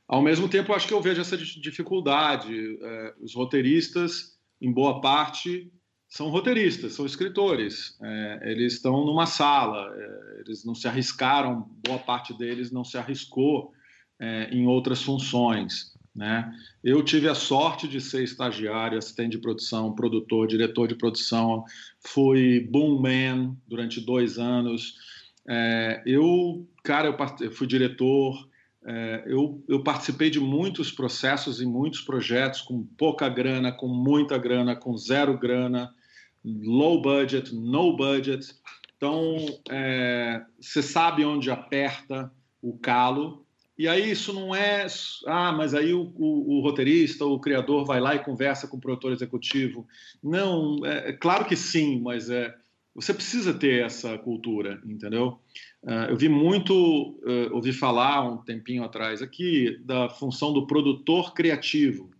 Ao 0.06 0.20
mesmo 0.20 0.50
tempo, 0.50 0.74
acho 0.74 0.86
que 0.86 0.92
eu 0.92 1.00
vejo 1.00 1.22
essa 1.22 1.34
dificuldade. 1.38 2.78
É, 2.80 3.14
os 3.22 3.34
roteiristas, 3.34 4.36
em 4.60 4.70
boa 4.70 5.00
parte, 5.00 5.72
são 6.08 6.28
roteiristas, 6.28 6.92
são 6.92 7.04
escritores. 7.04 7.96
É, 8.02 8.52
eles 8.52 8.74
estão 8.74 9.04
numa 9.04 9.26
sala, 9.26 9.92
é, 9.96 10.40
eles 10.40 10.64
não 10.64 10.74
se 10.74 10.86
arriscaram, 10.86 11.68
boa 11.86 11.98
parte 11.98 12.36
deles 12.36 12.70
não 12.70 12.84
se 12.84 12.96
arriscou 12.96 13.72
é, 14.18 14.48
em 14.50 14.66
outras 14.66 15.02
funções. 15.02 15.94
Né? 16.14 16.50
Eu 16.82 17.02
tive 17.04 17.28
a 17.28 17.34
sorte 17.34 17.86
de 17.86 18.00
ser 18.00 18.24
estagiário, 18.24 18.96
assistente 18.96 19.32
de 19.32 19.38
produção, 19.38 19.94
produtor, 19.94 20.46
diretor 20.46 20.88
de 20.88 20.94
produção, 20.94 21.64
fui 22.00 22.60
boom 22.60 23.00
man 23.00 23.54
durante 23.68 24.00
dois 24.00 24.38
anos. 24.38 24.94
É, 25.46 26.02
eu, 26.06 26.66
cara, 26.82 27.14
eu 27.40 27.50
fui 27.50 27.66
diretor, 27.66 28.48
eu, 29.26 29.64
eu, 29.68 29.82
participei 29.82 30.30
de 30.30 30.38
muitos 30.38 30.92
processos 30.92 31.60
e 31.60 31.66
muitos 31.66 32.00
projetos 32.00 32.60
com 32.60 32.84
pouca 32.96 33.28
grana, 33.28 33.72
com 33.72 33.88
muita 33.88 34.38
grana, 34.38 34.76
com 34.76 34.96
zero 34.96 35.36
grana, 35.36 35.92
low 36.44 37.02
budget, 37.02 37.52
no 37.54 37.96
budget. 37.96 38.54
Então, 38.96 39.36
é, 39.68 40.42
você 40.60 40.82
sabe 40.82 41.24
onde 41.24 41.50
aperta 41.50 42.32
o 42.62 42.78
calo 42.78 43.44
E 43.78 43.86
aí 43.86 44.10
isso 44.10 44.32
não 44.32 44.54
é, 44.54 44.86
ah, 45.26 45.52
mas 45.52 45.74
aí 45.74 45.92
o, 45.92 46.12
o, 46.16 46.56
o, 46.56 46.60
roteirista, 46.60 47.26
o 47.26 47.38
criador 47.38 47.84
vai 47.84 48.00
lá 48.00 48.14
e 48.14 48.24
conversa 48.24 48.66
com 48.66 48.78
o 48.78 48.80
produtor 48.80 49.12
executivo. 49.12 49.86
Não, 50.22 50.84
é, 50.86 51.10
é 51.10 51.12
claro 51.12 51.44
que 51.44 51.54
sim, 51.54 52.00
mas 52.00 52.30
é, 52.30 52.54
você 52.94 53.12
precisa 53.12 53.52
ter 53.52 53.84
essa 53.84 54.16
cultura, 54.16 54.80
entendeu? 54.86 55.38
Uh, 55.86 56.10
eu 56.10 56.16
vi 56.16 56.28
muito, 56.28 56.74
uh, 56.74 57.54
ouvi 57.54 57.72
falar 57.72 58.28
um 58.28 58.38
tempinho 58.38 58.82
atrás 58.82 59.22
aqui 59.22 59.78
da 59.84 60.10
função 60.10 60.52
do 60.52 60.66
produtor 60.66 61.32
criativo 61.32 62.10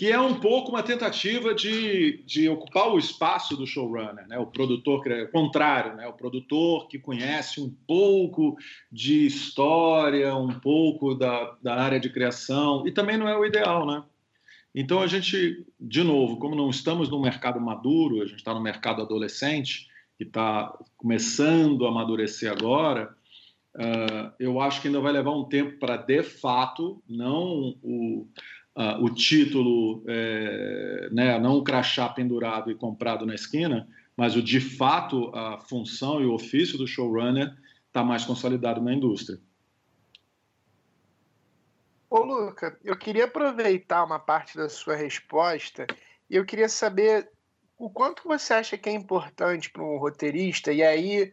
que 0.00 0.10
é 0.10 0.18
um 0.18 0.40
pouco 0.40 0.70
uma 0.70 0.82
tentativa 0.82 1.54
de, 1.54 2.22
de 2.24 2.48
ocupar 2.48 2.88
o 2.88 2.98
espaço 2.98 3.54
do 3.54 3.66
showrunner, 3.66 4.26
né? 4.26 4.38
o 4.38 4.46
produtor, 4.46 5.06
o 5.06 5.30
contrário, 5.30 5.94
né? 5.94 6.06
o 6.06 6.14
produtor 6.14 6.88
que 6.88 6.98
conhece 6.98 7.60
um 7.60 7.68
pouco 7.86 8.56
de 8.90 9.26
história, 9.26 10.34
um 10.34 10.58
pouco 10.58 11.14
da, 11.14 11.54
da 11.62 11.74
área 11.74 12.00
de 12.00 12.08
criação, 12.08 12.86
e 12.86 12.90
também 12.90 13.18
não 13.18 13.28
é 13.28 13.36
o 13.36 13.44
ideal, 13.44 13.86
né? 13.86 14.02
Então 14.74 15.02
a 15.02 15.06
gente, 15.06 15.66
de 15.78 16.02
novo, 16.02 16.38
como 16.38 16.54
não 16.54 16.70
estamos 16.70 17.10
no 17.10 17.20
mercado 17.20 17.60
maduro, 17.60 18.22
a 18.22 18.26
gente 18.26 18.38
está 18.38 18.54
no 18.54 18.62
mercado 18.62 19.02
adolescente, 19.02 19.89
que 20.20 20.24
está 20.24 20.70
começando 20.98 21.86
a 21.86 21.88
amadurecer 21.88 22.52
agora, 22.52 23.16
uh, 23.74 24.30
eu 24.38 24.60
acho 24.60 24.82
que 24.82 24.88
ainda 24.88 25.00
vai 25.00 25.12
levar 25.12 25.30
um 25.30 25.48
tempo 25.48 25.78
para, 25.78 25.96
de 25.96 26.22
fato, 26.22 27.02
não 27.08 27.74
o 27.82 28.28
uh, 28.76 29.02
o 29.02 29.08
título, 29.14 30.04
é, 30.06 31.08
né, 31.10 31.38
não 31.38 31.56
o 31.56 31.64
crachá 31.64 32.06
pendurado 32.06 32.70
e 32.70 32.74
comprado 32.74 33.24
na 33.24 33.34
esquina, 33.34 33.88
mas 34.14 34.36
o 34.36 34.42
de 34.42 34.60
fato 34.60 35.34
a 35.34 35.58
função 35.58 36.20
e 36.20 36.26
o 36.26 36.34
ofício 36.34 36.76
do 36.76 36.86
showrunner 36.86 37.56
está 37.86 38.04
mais 38.04 38.22
consolidado 38.22 38.82
na 38.82 38.92
indústria. 38.92 39.40
Ô 42.10 42.20
Luca, 42.20 42.78
eu 42.84 42.94
queria 42.94 43.24
aproveitar 43.24 44.04
uma 44.04 44.18
parte 44.18 44.54
da 44.54 44.68
sua 44.68 44.96
resposta 44.96 45.86
e 46.28 46.36
eu 46.36 46.44
queria 46.44 46.68
saber 46.68 47.30
o 47.80 47.88
quanto 47.88 48.28
você 48.28 48.52
acha 48.52 48.76
que 48.76 48.90
é 48.90 48.92
importante 48.92 49.70
para 49.70 49.82
um 49.82 49.96
roteirista, 49.96 50.70
e 50.70 50.82
aí 50.82 51.32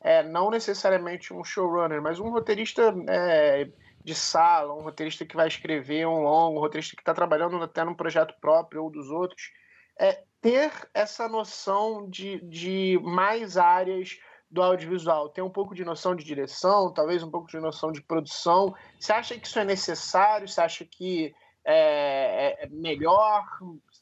é, 0.00 0.22
não 0.22 0.50
necessariamente 0.50 1.34
um 1.34 1.44
showrunner, 1.44 2.00
mas 2.00 2.18
um 2.18 2.30
roteirista 2.30 2.94
é, 3.10 3.68
de 4.02 4.14
sala, 4.14 4.72
um 4.72 4.80
roteirista 4.80 5.26
que 5.26 5.36
vai 5.36 5.46
escrever 5.46 6.06
um 6.06 6.22
longo, 6.22 6.56
um 6.56 6.60
roteirista 6.60 6.96
que 6.96 7.02
está 7.02 7.12
trabalhando 7.12 7.62
até 7.62 7.84
num 7.84 7.94
projeto 7.94 8.34
próprio 8.40 8.84
ou 8.84 8.90
dos 8.90 9.10
outros, 9.10 9.52
é 10.00 10.24
ter 10.40 10.72
essa 10.94 11.28
noção 11.28 12.08
de, 12.08 12.40
de 12.40 12.98
mais 13.02 13.58
áreas 13.58 14.18
do 14.50 14.62
audiovisual, 14.62 15.28
ter 15.28 15.42
um 15.42 15.50
pouco 15.50 15.74
de 15.74 15.84
noção 15.84 16.16
de 16.16 16.24
direção, 16.24 16.90
talvez 16.90 17.22
um 17.22 17.30
pouco 17.30 17.48
de 17.48 17.60
noção 17.60 17.92
de 17.92 18.00
produção. 18.00 18.74
Você 18.98 19.12
acha 19.12 19.38
que 19.38 19.46
isso 19.46 19.58
é 19.58 19.64
necessário? 19.64 20.48
Você 20.48 20.60
acha 20.60 20.86
que 20.86 21.34
é, 21.66 22.62
é, 22.62 22.64
é 22.64 22.68
melhor? 22.70 23.44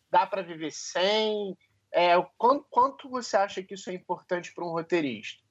Dá 0.09 0.25
para 0.25 0.43
viver 0.43 0.71
sem? 0.71 1.57
É, 1.93 2.15
quanto, 2.39 2.65
quanto 2.71 3.09
você 3.09 3.37
acha 3.37 3.63
que 3.63 3.75
isso 3.75 3.91
é 3.91 3.95
importante 3.95 4.53
para 4.55 4.65
um 4.65 4.71
roteirista? 4.71 5.43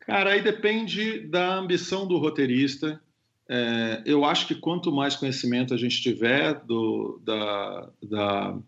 Cara, 0.00 0.30
aí 0.30 0.42
depende 0.42 1.20
da 1.26 1.54
ambição 1.54 2.06
do 2.06 2.18
roteirista 2.18 3.00
é, 3.48 4.02
eu 4.04 4.24
acho 4.24 4.46
que 4.46 4.54
quanto 4.56 4.92
mais 4.92 5.14
conhecimento 5.14 5.72
a 5.72 5.76
gente 5.76 6.02
tiver 6.02 6.54
do, 6.64 7.20
da, 7.24 7.88
da, 8.02 8.58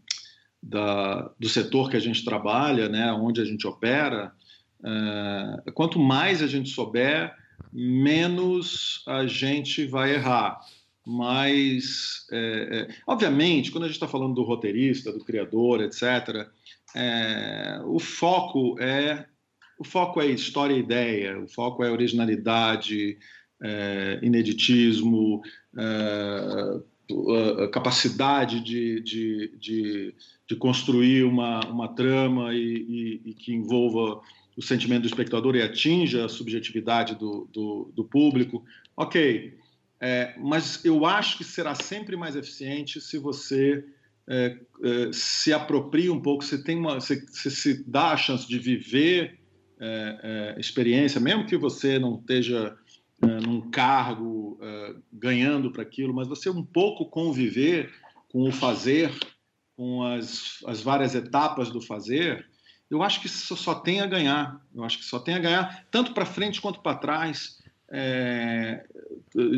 da, 0.63 1.31
do 1.39 1.49
setor 1.49 1.91
que 1.91 1.97
a 1.97 2.01
gente 2.01 2.25
trabalha, 2.25 2.89
né, 2.89 3.13
onde 3.13 3.41
a 3.41 3.45
gente 3.45 3.67
opera, 3.67 4.33
é, 4.85 5.71
quanto 5.73 5.99
mais 5.99 6.43
a 6.43 6.47
gente 6.47 6.71
souber, 6.71 7.35
menos 7.73 9.03
a 9.07 9.27
gente 9.27 9.85
vai 9.85 10.15
errar. 10.15 10.61
Mas, 11.11 12.27
é, 12.31 12.87
é 12.91 12.95
obviamente, 13.07 13.71
quando 13.71 13.85
a 13.85 13.87
gente 13.87 13.97
está 13.97 14.07
falando 14.07 14.35
do 14.35 14.43
roteirista, 14.43 15.11
do 15.11 15.25
criador, 15.25 15.81
etc., 15.81 16.47
é, 16.95 17.81
o 17.87 17.99
foco 17.99 18.79
é 18.79 19.27
o 19.79 19.85
foco 19.85 20.21
é 20.21 20.27
história 20.27 20.75
e 20.75 20.81
ideia, 20.81 21.39
o 21.39 21.47
foco 21.47 21.85
é 21.85 21.91
originalidade, 21.91 23.17
é, 23.63 24.19
ineditismo, 24.23 25.41
é, 25.79 26.81
capacidade 27.73 28.61
de, 28.61 29.01
de, 29.01 29.57
de, 29.57 30.15
de, 30.49 30.57
construir 30.57 31.23
uma, 31.23 31.61
uma 31.67 31.89
trama 31.89 32.53
e, 32.53 32.59
e, 32.59 33.31
e, 33.31 33.35
que 33.35 33.55
envolva 33.55 34.21
o 34.57 34.63
sentimento 34.63 35.03
do 35.03 35.09
espectador 35.09 35.55
e 35.55 35.63
atinja 35.63 36.25
a 36.25 36.29
subjetividade 36.29 37.15
do, 37.15 37.49
do, 37.53 37.93
do 37.95 38.05
público. 38.05 38.65
Ok, 38.97 39.58
é, 40.01 40.35
mas 40.39 40.85
eu 40.85 41.05
acho 41.05 41.39
que 41.39 41.45
será 41.45 41.75
sempre 41.75 42.17
mais 42.17 42.37
eficiente 42.37 43.01
se 43.01 43.19
você 43.19 43.85
é, 44.29 44.59
é, 44.83 45.13
se 45.13 45.53
apropria 45.53 46.13
um 46.13 46.21
pouco, 46.21 46.45
você 46.45 46.63
tem 46.63 46.77
uma, 46.77 46.95
você, 46.95 47.25
você 47.27 47.51
se 47.51 47.85
dá 47.89 48.13
a 48.13 48.17
chance 48.17 48.47
de 48.47 48.59
viver 48.59 49.41
é, 49.81 50.55
é, 50.57 50.61
experiência, 50.61 51.21
mesmo 51.21 51.47
que 51.47 51.57
você 51.57 51.99
não 51.99 52.17
esteja 52.17 52.77
uh, 53.23 53.27
num 53.27 53.71
cargo, 53.71 54.61
ganhando 55.13 55.73
para 55.73 55.83
aquilo, 55.83 56.13
mas 56.13 56.29
você 56.29 56.51
um 56.51 56.65
pouco 56.65 57.07
conviver 57.07 57.93
com 58.31 58.49
o 58.49 58.53
fazer, 58.53 59.13
com 59.77 60.03
as, 60.03 60.59
as 60.67 60.83
várias 60.83 61.15
etapas 61.15 61.71
do 61.71 61.81
fazer, 61.81 62.45
eu 62.91 63.03
acho 63.03 63.21
que 63.21 63.27
isso 63.27 63.57
só 63.57 63.75
tem 63.75 64.01
a 64.01 64.07
ganhar. 64.07 64.61
Eu 64.75 64.83
acho 64.83 64.99
que 64.99 65.05
só 65.05 65.19
tem 65.19 65.35
a 65.35 65.39
ganhar, 65.39 65.87
tanto 65.91 66.15
para 66.15 66.25
frente 66.25 66.61
quanto 66.61 66.81
para 66.81 66.97
trás. 66.97 67.58
É, 67.91 68.85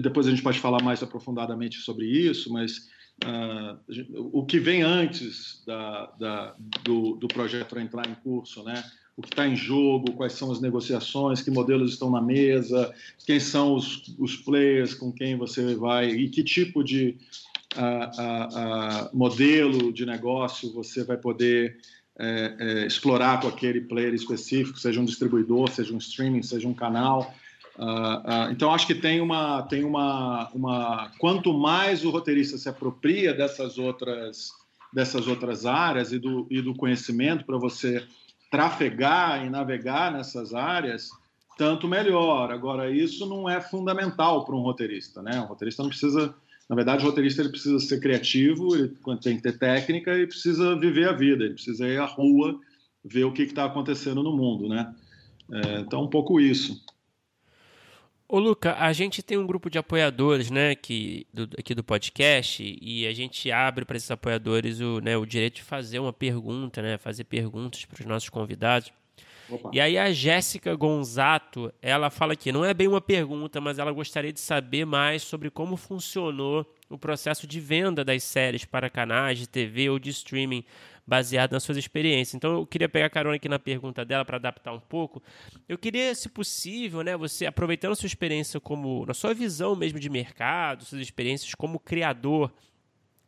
depois 0.02 0.26
a 0.26 0.30
gente 0.30 0.42
pode 0.42 0.60
falar 0.60 0.82
mais 0.82 1.02
aprofundadamente 1.02 1.78
sobre 1.78 2.06
isso, 2.06 2.52
mas 2.52 2.88
uh, 3.24 3.78
o 4.32 4.44
que 4.44 4.58
vem 4.58 4.82
antes 4.82 5.62
da, 5.66 6.06
da, 6.18 6.54
do, 6.84 7.16
do 7.16 7.28
projeto 7.28 7.78
entrar 7.78 8.08
em 8.08 8.14
curso, 8.14 8.62
né? 8.62 8.82
o 9.16 9.22
que 9.22 9.28
está 9.28 9.46
em 9.46 9.56
jogo, 9.56 10.12
quais 10.12 10.32
são 10.32 10.50
as 10.50 10.60
negociações, 10.60 11.42
que 11.42 11.50
modelos 11.50 11.92
estão 11.92 12.10
na 12.10 12.22
mesa, 12.22 12.94
quem 13.26 13.38
são 13.38 13.74
os, 13.74 14.14
os 14.18 14.36
players 14.36 14.94
com 14.94 15.12
quem 15.12 15.36
você 15.36 15.74
vai 15.74 16.08
e 16.08 16.28
que 16.30 16.42
tipo 16.42 16.82
de 16.82 17.18
modelo 19.12 19.92
de 19.92 20.04
negócio 20.04 20.72
você 20.72 21.04
vai 21.04 21.16
poder 21.16 21.78
é, 22.18 22.56
é, 22.58 22.86
explorar 22.86 23.40
com 23.40 23.48
aquele 23.48 23.80
player 23.80 24.12
específico, 24.12 24.78
seja 24.78 25.00
um 25.00 25.04
distribuidor, 25.04 25.70
seja 25.70 25.94
um 25.94 25.98
streaming, 25.98 26.42
seja 26.42 26.68
um 26.68 26.74
canal. 26.74 27.34
Uh, 27.78 27.82
uh, 27.82 28.50
então 28.50 28.72
acho 28.72 28.86
que 28.86 28.94
tem 28.94 29.20
uma 29.20 29.62
tem 29.62 29.84
uma, 29.84 30.50
uma 30.52 31.10
quanto 31.18 31.52
mais 31.54 32.04
o 32.04 32.10
roteirista 32.10 32.58
se 32.58 32.68
apropria 32.68 33.32
dessas 33.32 33.78
outras 33.78 34.50
dessas 34.92 35.26
outras 35.26 35.64
áreas 35.64 36.12
e 36.12 36.18
do, 36.18 36.46
e 36.50 36.60
do 36.60 36.74
conhecimento 36.74 37.44
para 37.44 37.56
você 37.56 38.04
trafegar 38.50 39.46
e 39.46 39.48
navegar 39.50 40.12
nessas 40.12 40.52
áreas, 40.52 41.10
tanto 41.56 41.86
melhor. 41.86 42.50
Agora, 42.50 42.90
isso 42.90 43.26
não 43.26 43.48
é 43.48 43.60
fundamental 43.60 44.44
para 44.44 44.56
um 44.56 44.60
roteirista, 44.60 45.22
né? 45.22 45.40
O 45.40 45.44
roteirista 45.44 45.82
não 45.82 45.90
precisa, 45.90 46.34
na 46.68 46.74
verdade, 46.74 47.04
o 47.04 47.06
roteirista 47.06 47.42
ele 47.42 47.50
precisa 47.50 47.78
ser 47.78 48.00
criativo, 48.00 48.74
ele 48.74 48.92
tem 49.22 49.36
que 49.36 49.42
ter 49.42 49.58
técnica 49.58 50.18
e 50.18 50.26
precisa 50.26 50.76
viver 50.76 51.08
a 51.08 51.12
vida, 51.12 51.44
ele 51.44 51.54
precisa 51.54 51.86
ir 51.86 51.98
à 51.98 52.06
rua 52.06 52.58
ver 53.04 53.24
o 53.24 53.32
que 53.32 53.42
está 53.42 53.64
acontecendo 53.64 54.22
no 54.22 54.36
mundo, 54.36 54.68
né? 54.68 54.92
É, 55.52 55.80
então, 55.80 56.02
um 56.02 56.08
pouco 56.08 56.40
isso. 56.40 56.84
Ô 58.32 58.38
Luca, 58.38 58.76
a 58.78 58.92
gente 58.92 59.24
tem 59.24 59.36
um 59.36 59.44
grupo 59.44 59.68
de 59.68 59.76
apoiadores, 59.76 60.52
né, 60.52 60.76
que, 60.76 61.26
do, 61.34 61.48
aqui 61.58 61.74
do 61.74 61.82
podcast, 61.82 62.78
e 62.80 63.04
a 63.04 63.12
gente 63.12 63.50
abre 63.50 63.84
para 63.84 63.96
esses 63.96 64.08
apoiadores 64.08 64.80
o, 64.80 65.00
né, 65.00 65.16
o 65.16 65.26
direito 65.26 65.56
de 65.56 65.62
fazer 65.64 65.98
uma 65.98 66.12
pergunta, 66.12 66.80
né, 66.80 66.96
fazer 66.96 67.24
perguntas 67.24 67.84
para 67.84 68.00
os 68.00 68.06
nossos 68.06 68.28
convidados. 68.28 68.92
Opa. 69.50 69.70
E 69.72 69.80
aí 69.80 69.98
a 69.98 70.12
Jéssica 70.12 70.76
Gonzato, 70.76 71.74
ela 71.82 72.08
fala 72.08 72.36
que 72.36 72.52
não 72.52 72.64
é 72.64 72.72
bem 72.72 72.86
uma 72.86 73.00
pergunta, 73.00 73.60
mas 73.60 73.80
ela 73.80 73.90
gostaria 73.90 74.32
de 74.32 74.38
saber 74.38 74.84
mais 74.84 75.24
sobre 75.24 75.50
como 75.50 75.76
funcionou 75.76 76.64
o 76.88 76.96
processo 76.96 77.48
de 77.48 77.58
venda 77.58 78.04
das 78.04 78.22
séries 78.22 78.64
para 78.64 78.88
canais 78.88 79.40
de 79.40 79.48
TV 79.48 79.90
ou 79.90 79.98
de 79.98 80.10
streaming 80.10 80.64
baseado 81.10 81.50
nas 81.50 81.64
suas 81.64 81.76
experiências. 81.76 82.36
Então 82.36 82.52
eu 82.52 82.64
queria 82.64 82.88
pegar 82.88 83.10
carona 83.10 83.34
aqui 83.34 83.48
na 83.48 83.58
pergunta 83.58 84.04
dela 84.04 84.24
para 84.24 84.36
adaptar 84.36 84.72
um 84.72 84.78
pouco. 84.78 85.20
Eu 85.68 85.76
queria, 85.76 86.14
se 86.14 86.28
possível, 86.28 87.02
né, 87.02 87.16
você 87.16 87.46
aproveitando 87.46 87.90
a 87.90 87.96
sua 87.96 88.06
experiência 88.06 88.60
como, 88.60 89.04
na 89.04 89.12
sua 89.12 89.34
visão 89.34 89.74
mesmo 89.74 89.98
de 89.98 90.08
mercado, 90.08 90.84
suas 90.84 91.02
experiências 91.02 91.52
como 91.56 91.80
criador, 91.80 92.52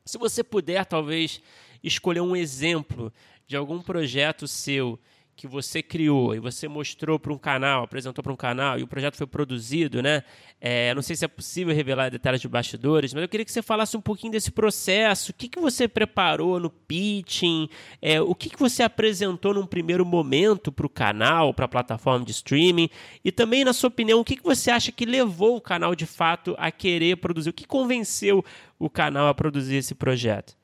se 0.05 0.17
você 0.17 0.45
puder 0.45 0.87
talvez 0.87 1.43
escolher 1.83 2.21
um 2.21 2.37
exemplo 2.37 3.13
de 3.49 3.57
algum 3.57 3.83
projeto 3.83 4.47
seu 4.47 4.97
que 5.43 5.49
você 5.49 5.83
criou 5.83 6.37
e 6.37 6.39
você 6.39 6.69
mostrou 6.69 7.19
para 7.19 7.33
um 7.33 7.37
canal, 7.37 7.83
apresentou 7.83 8.23
para 8.23 8.33
um 8.33 8.37
canal 8.37 8.79
e 8.79 8.85
o 8.85 8.87
projeto 8.87 9.17
foi 9.17 9.27
produzido, 9.27 10.01
né? 10.01 10.23
É, 10.61 10.95
não 10.95 11.03
sei 11.03 11.17
se 11.17 11.25
é 11.25 11.29
possível 11.29 11.75
revelar 11.75 12.11
detalhes 12.11 12.41
de 12.41 12.47
bastidores, 12.47 13.13
mas 13.13 13.25
eu 13.25 13.29
queria 13.29 13.45
que 13.45 13.51
você 13.51 13.61
falasse 13.61 13.97
um 13.97 14.01
pouquinho 14.01 14.31
desse 14.31 14.53
processo. 14.53 15.33
O 15.33 15.35
que, 15.35 15.49
que 15.49 15.59
você 15.59 15.89
preparou 15.89 16.61
no 16.61 16.71
pitching? 16.71 17.69
É, 18.01 18.21
o 18.21 18.37
que, 18.37 18.51
que 18.51 18.57
você 18.57 18.85
apresentou 18.85 19.53
num 19.53 19.67
primeiro 19.67 20.07
momento 20.07 20.71
para 20.71 20.87
o 20.87 20.89
canal, 20.89 21.53
para 21.53 21.65
a 21.65 21.69
plataforma 21.69 22.25
de 22.25 22.31
streaming? 22.31 22.89
E 23.25 23.33
também, 23.33 23.65
na 23.65 23.73
sua 23.73 23.89
opinião, 23.89 24.21
o 24.21 24.25
que, 24.25 24.37
que 24.37 24.45
você 24.45 24.71
acha 24.71 24.93
que 24.93 25.05
levou 25.05 25.57
o 25.57 25.61
canal 25.61 25.97
de 25.97 26.07
fato 26.07 26.55
a 26.57 26.71
querer 26.71 27.17
produzir? 27.17 27.51
O 27.51 27.53
que 27.53 27.67
convenceu 27.67 28.45
o 28.79 28.89
canal 28.89 29.27
a 29.27 29.35
produzir 29.35 29.75
esse 29.75 29.97
projeto? 29.97 30.57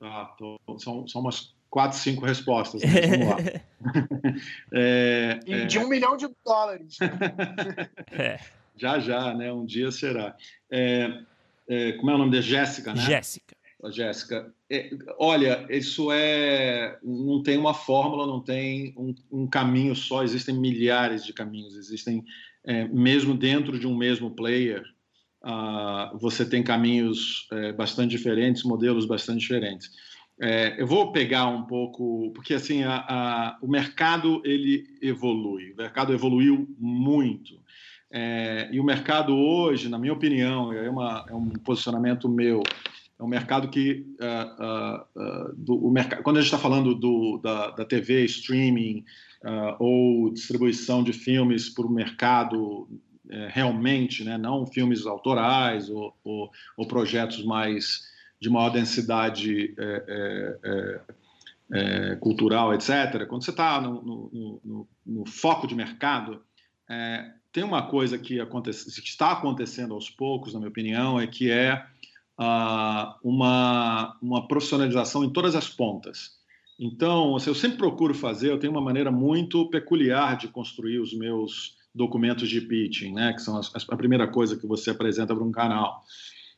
Ah, 0.00 0.34
tô, 0.38 0.58
são, 0.78 1.06
são 1.06 1.20
umas 1.20 1.52
quatro, 1.70 1.96
cinco 1.96 2.26
respostas. 2.26 2.82
Né? 2.82 2.88
Vamos 3.06 3.28
lá. 3.28 3.36
é, 4.74 5.40
e 5.46 5.66
de 5.66 5.78
é... 5.78 5.80
um 5.80 5.88
milhão 5.88 6.16
de 6.16 6.28
dólares. 6.44 6.98
é. 8.12 8.40
Já, 8.76 8.98
já, 8.98 9.34
né? 9.34 9.52
Um 9.52 9.64
dia 9.64 9.90
será. 9.90 10.36
É, 10.70 11.22
é, 11.68 11.92
como 11.92 12.10
é 12.10 12.14
o 12.14 12.18
nome 12.18 12.32
da 12.32 12.40
Jéssica, 12.40 12.92
né? 12.92 13.00
Jéssica. 13.02 13.56
Jéssica, 13.88 14.52
é, 14.68 14.90
olha, 15.18 15.66
isso 15.70 16.12
é. 16.12 16.98
Não 17.02 17.42
tem 17.42 17.56
uma 17.56 17.72
fórmula, 17.72 18.26
não 18.26 18.40
tem 18.40 18.92
um, 18.96 19.14
um 19.30 19.46
caminho 19.46 19.96
só, 19.96 20.22
existem 20.22 20.54
milhares 20.54 21.24
de 21.24 21.32
caminhos, 21.32 21.76
existem, 21.76 22.22
é, 22.64 22.86
mesmo 22.88 23.34
dentro 23.34 23.78
de 23.78 23.86
um 23.86 23.96
mesmo 23.96 24.32
player, 24.32 24.82
uh, 25.42 26.18
você 26.18 26.44
tem 26.44 26.62
caminhos 26.62 27.48
é, 27.52 27.72
bastante 27.72 28.10
diferentes, 28.10 28.64
modelos 28.64 29.06
bastante 29.06 29.40
diferentes. 29.40 29.90
É, 30.42 30.80
eu 30.80 30.86
vou 30.86 31.12
pegar 31.12 31.48
um 31.48 31.64
pouco, 31.64 32.32
porque 32.34 32.54
assim 32.54 32.82
a, 32.82 32.96
a, 32.96 33.58
o 33.60 33.68
mercado 33.68 34.40
ele 34.44 34.86
evolui, 35.02 35.72
o 35.72 35.76
mercado 35.76 36.14
evoluiu 36.14 36.66
muito. 36.78 37.60
É, 38.10 38.68
e 38.72 38.80
o 38.80 38.84
mercado 38.84 39.36
hoje, 39.36 39.88
na 39.88 39.98
minha 39.98 40.14
opinião, 40.14 40.72
é, 40.72 40.88
uma, 40.88 41.26
é 41.28 41.34
um 41.34 41.50
posicionamento 41.50 42.28
meu, 42.28 42.62
é 43.18 43.22
um 43.22 43.28
mercado 43.28 43.68
que 43.68 44.06
uh, 44.18 44.64
uh, 44.64 45.22
uh, 45.22 45.54
do, 45.54 45.74
o 45.76 45.90
mercado, 45.90 46.22
quando 46.22 46.38
a 46.38 46.40
gente 46.40 46.48
está 46.52 46.58
falando 46.58 46.94
do, 46.94 47.38
da, 47.38 47.70
da, 47.70 47.84
TV, 47.84 48.24
streaming 48.24 49.04
ou 49.78 50.30
distribuição 50.30 51.02
de 51.02 51.14
filmes 51.14 51.70
para 51.70 51.86
o 51.86 51.90
mercado 51.90 52.86
é, 53.30 53.48
realmente, 53.50 54.22
né, 54.22 54.36
não 54.36 54.66
filmes 54.66 55.06
autorais 55.06 55.88
ou, 55.88 56.14
ou, 56.22 56.50
ou 56.76 56.86
projetos 56.86 57.42
mais 57.44 58.02
de 58.40 58.48
maior 58.48 58.70
densidade 58.70 59.74
é, 59.78 60.04
é, 60.08 60.58
é, 60.64 61.00
é 62.12 62.16
cultural, 62.16 62.72
etc., 62.74 63.26
quando 63.28 63.44
você 63.44 63.50
está 63.50 63.80
no, 63.80 64.02
no, 64.02 64.60
no, 64.64 64.88
no, 65.06 65.26
foco 65.26 65.66
de 65.66 65.74
mercado, 65.74 66.42
é, 66.88 67.32
tem 67.52 67.62
uma 67.62 67.82
coisa 67.82 68.16
que, 68.18 68.40
acontece, 68.40 69.00
que, 69.00 69.08
está 69.08 69.32
acontecendo 69.32 69.92
aos 69.92 70.08
poucos, 70.08 70.54
na 70.54 70.60
minha 70.60 70.70
opinião, 70.70 71.20
é 71.20 71.26
que 71.26 71.50
é 71.50 71.84
uh, 72.38 73.14
uma, 73.22 74.16
uma 74.22 74.48
profissionalização 74.48 75.22
em 75.22 75.30
todas 75.30 75.54
as 75.54 75.68
pontas. 75.68 76.38
Então, 76.78 77.36
assim, 77.36 77.50
eu 77.50 77.54
sempre 77.54 77.76
procuro 77.76 78.14
fazer, 78.14 78.50
eu 78.50 78.58
tenho 78.58 78.72
uma 78.72 78.80
maneira 78.80 79.10
muito 79.10 79.68
peculiar 79.68 80.38
de 80.38 80.48
construir 80.48 80.98
os 80.98 81.12
meus 81.12 81.76
documentos 81.94 82.48
de 82.48 82.60
pitching, 82.60 83.12
né, 83.12 83.32
que 83.34 83.42
são 83.42 83.58
as, 83.58 83.70
a 83.88 83.96
primeira 83.96 84.26
coisa 84.26 84.56
que 84.56 84.66
você 84.66 84.90
apresenta 84.90 85.34
para 85.34 85.44
um 85.44 85.52
canal. 85.52 86.02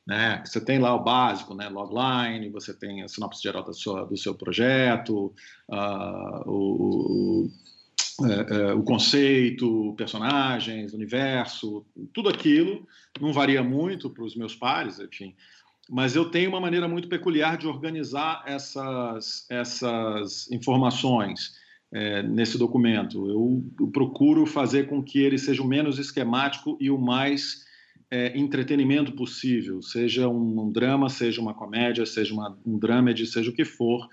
Né? 0.06 0.42
Você 0.44 0.60
tem 0.60 0.78
lá 0.78 0.94
o 0.94 1.02
básico, 1.02 1.54
né? 1.54 1.68
logline, 1.68 2.50
você 2.50 2.74
tem 2.74 3.02
a 3.02 3.08
sinopse 3.08 3.42
geral 3.42 3.62
do 3.62 3.72
seu, 3.72 4.06
do 4.06 4.16
seu 4.16 4.34
projeto, 4.34 5.32
uh, 5.68 6.50
o, 6.50 7.46
o, 7.46 7.50
é, 8.24 8.54
é, 8.54 8.74
o 8.74 8.82
conceito, 8.82 9.94
personagens, 9.96 10.92
universo, 10.92 11.84
tudo 12.12 12.28
aquilo 12.28 12.86
não 13.20 13.32
varia 13.32 13.62
muito 13.62 14.10
para 14.10 14.24
os 14.24 14.34
meus 14.34 14.54
pares, 14.54 14.98
enfim. 14.98 15.34
Mas 15.88 16.14
eu 16.14 16.30
tenho 16.30 16.48
uma 16.48 16.60
maneira 16.60 16.88
muito 16.88 17.08
peculiar 17.08 17.56
de 17.56 17.66
organizar 17.66 18.42
essas, 18.46 19.46
essas 19.50 20.50
informações 20.50 21.54
é, 21.92 22.22
nesse 22.22 22.56
documento. 22.56 23.28
Eu, 23.28 23.64
eu 23.80 23.88
procuro 23.88 24.46
fazer 24.46 24.88
com 24.88 25.02
que 25.02 25.20
ele 25.20 25.38
seja 25.38 25.62
o 25.62 25.66
menos 25.66 25.98
esquemático 25.98 26.76
e 26.80 26.90
o 26.90 26.98
mais 26.98 27.64
é, 28.12 28.38
entretenimento 28.38 29.12
possível, 29.12 29.80
seja 29.80 30.28
um, 30.28 30.60
um, 30.60 30.70
drama, 30.70 31.08
seja 31.08 31.40
uma 31.40 31.54
comédia, 31.54 32.04
seja 32.04 32.34
uma, 32.34 32.58
um 32.64 32.78
dramedy, 32.78 33.26
seja 33.26 33.50
o 33.50 33.54
que 33.54 33.64
for, 33.64 34.06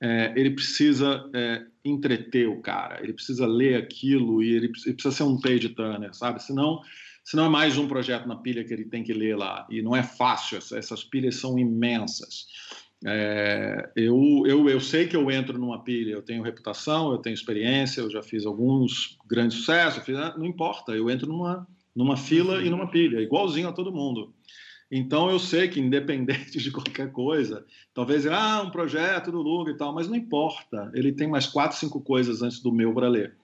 é, 0.00 0.32
ele 0.36 0.50
precisa 0.50 1.28
é, 1.34 1.66
entreter 1.84 2.48
o 2.48 2.60
cara, 2.60 3.02
ele 3.02 3.12
precisa 3.12 3.48
ler 3.48 3.74
aquilo 3.74 4.40
e 4.40 4.50
ele, 4.50 4.66
ele, 4.86 4.94
precisa 4.94 5.10
ser 5.10 5.24
um 5.24 5.36
page 5.40 5.68
turner, 5.70 6.14
sabe? 6.14 6.40
Senão, 6.40 6.80
senão 7.24 7.46
é 7.46 7.48
mais 7.48 7.76
um 7.76 7.88
projeto 7.88 8.28
na 8.28 8.36
pilha 8.36 8.62
que 8.62 8.72
ele 8.72 8.84
tem 8.84 9.02
que 9.02 9.12
ler 9.12 9.36
lá 9.36 9.66
e 9.68 9.82
não 9.82 9.96
é 9.96 10.02
fácil. 10.04 10.58
Essas 10.58 11.02
pilhas 11.02 11.34
são 11.34 11.58
imensas. 11.58 12.46
É, 13.04 13.90
eu, 13.96 14.44
eu, 14.46 14.70
eu 14.70 14.80
sei 14.80 15.08
que 15.08 15.16
eu 15.16 15.28
entro 15.28 15.58
numa 15.58 15.82
pilha, 15.82 16.12
eu 16.12 16.22
tenho 16.22 16.44
reputação, 16.44 17.10
eu 17.10 17.18
tenho 17.18 17.34
experiência, 17.34 18.00
eu 18.00 18.10
já 18.10 18.22
fiz 18.22 18.46
alguns 18.46 19.18
grandes 19.26 19.58
sucessos, 19.58 20.04
fiz, 20.04 20.16
não 20.36 20.46
importa, 20.46 20.92
eu 20.92 21.10
entro 21.10 21.26
numa 21.26 21.66
numa 22.00 22.16
fila 22.16 22.56
uhum. 22.56 22.62
e 22.62 22.70
numa 22.70 22.90
pilha, 22.90 23.20
igualzinho 23.20 23.68
a 23.68 23.72
todo 23.72 23.92
mundo. 23.92 24.32
Então 24.90 25.30
eu 25.30 25.38
sei 25.38 25.68
que 25.68 25.78
independente 25.78 26.58
de 26.58 26.70
qualquer 26.70 27.12
coisa, 27.12 27.64
talvez 27.94 28.26
ah, 28.26 28.62
um 28.62 28.70
projeto 28.70 29.30
do 29.30 29.42
Luga 29.42 29.70
e 29.70 29.76
tal, 29.76 29.94
mas 29.94 30.08
não 30.08 30.16
importa. 30.16 30.90
Ele 30.94 31.12
tem 31.12 31.28
mais 31.28 31.46
quatro, 31.46 31.76
cinco 31.76 32.00
coisas 32.00 32.42
antes 32.42 32.60
do 32.60 32.72
meu 32.72 32.92
para 32.94 33.06
ler. 33.06 33.36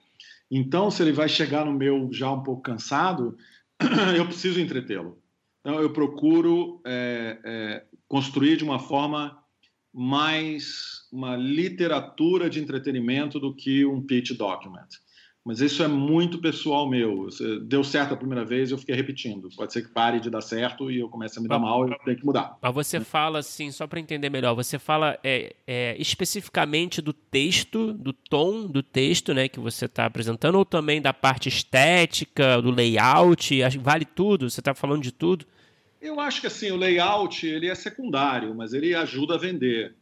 Então, 0.49 0.89
se 0.89 1.03
ele 1.03 1.11
vai 1.11 1.29
chegar 1.29 1.65
no 1.65 1.73
meu 1.73 2.09
já 2.11 2.31
um 2.31 2.41
pouco 2.41 2.61
cansado, 2.61 3.37
eu 4.17 4.25
preciso 4.25 4.59
entretê-lo. 4.59 5.21
Então, 5.61 5.79
eu 5.81 5.91
procuro 5.91 6.81
é, 6.85 7.39
é, 7.43 7.85
construir 8.07 8.57
de 8.57 8.63
uma 8.63 8.79
forma 8.79 9.37
mais 9.93 11.05
uma 11.11 11.35
literatura 11.35 12.49
de 12.49 12.59
entretenimento 12.59 13.39
do 13.39 13.53
que 13.53 13.85
um 13.85 14.01
pitch 14.01 14.31
document. 14.31 14.87
Mas 15.47 15.61
isso 15.61 15.81
é 15.81 15.87
muito 15.87 16.39
pessoal 16.39 16.89
meu. 16.89 17.29
Deu 17.61 17.81
certo 17.81 18.13
a 18.13 18.17
primeira 18.17 18.43
vez, 18.43 18.69
eu 18.69 18.77
fiquei 18.77 18.93
repetindo. 18.93 19.47
Pode 19.55 19.71
ser 19.71 19.81
que 19.81 19.87
pare 19.87 20.19
de 20.19 20.29
dar 20.29 20.41
certo 20.41 20.91
e 20.91 20.99
eu 20.99 21.07
comece 21.07 21.39
a 21.39 21.41
me 21.41 21.47
dar 21.47 21.57
mal 21.57 21.87
e 21.87 21.91
eu 21.93 21.97
tenho 22.03 22.17
que 22.17 22.25
mudar. 22.25 22.57
Mas 22.61 22.73
você 22.73 22.99
fala 22.99 23.39
assim, 23.39 23.71
só 23.71 23.87
para 23.87 23.97
entender 23.97 24.29
melhor, 24.29 24.53
você 24.53 24.77
fala 24.77 25.17
é, 25.23 25.55
é, 25.65 25.95
especificamente 25.97 27.01
do 27.01 27.13
texto, 27.13 27.93
do 27.93 28.11
tom 28.11 28.67
do 28.67 28.83
texto, 28.83 29.33
né, 29.33 29.47
que 29.47 29.57
você 29.57 29.85
está 29.85 30.05
apresentando, 30.05 30.55
ou 30.55 30.65
também 30.65 31.01
da 31.01 31.13
parte 31.13 31.47
estética, 31.47 32.61
do 32.61 32.69
layout? 32.69 33.57
Vale 33.79 34.03
tudo? 34.03 34.49
Você 34.49 34.59
está 34.59 34.73
falando 34.73 35.01
de 35.01 35.13
tudo? 35.13 35.45
Eu 36.01 36.19
acho 36.19 36.41
que 36.41 36.47
assim, 36.47 36.71
o 36.71 36.75
layout 36.75 37.47
ele 37.47 37.69
é 37.69 37.75
secundário, 37.75 38.53
mas 38.53 38.73
ele 38.73 38.93
ajuda 38.93 39.35
a 39.35 39.37
vender 39.37 39.95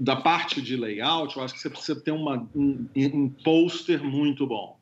da 0.00 0.16
parte 0.16 0.62
de 0.62 0.76
layout, 0.76 1.36
eu 1.36 1.42
acho 1.42 1.54
que 1.54 1.60
você 1.60 1.70
precisa 1.70 2.00
ter 2.00 2.10
uma, 2.10 2.48
um, 2.54 2.86
um 2.96 3.28
pôster 3.28 4.02
muito 4.02 4.46
bom. 4.46 4.78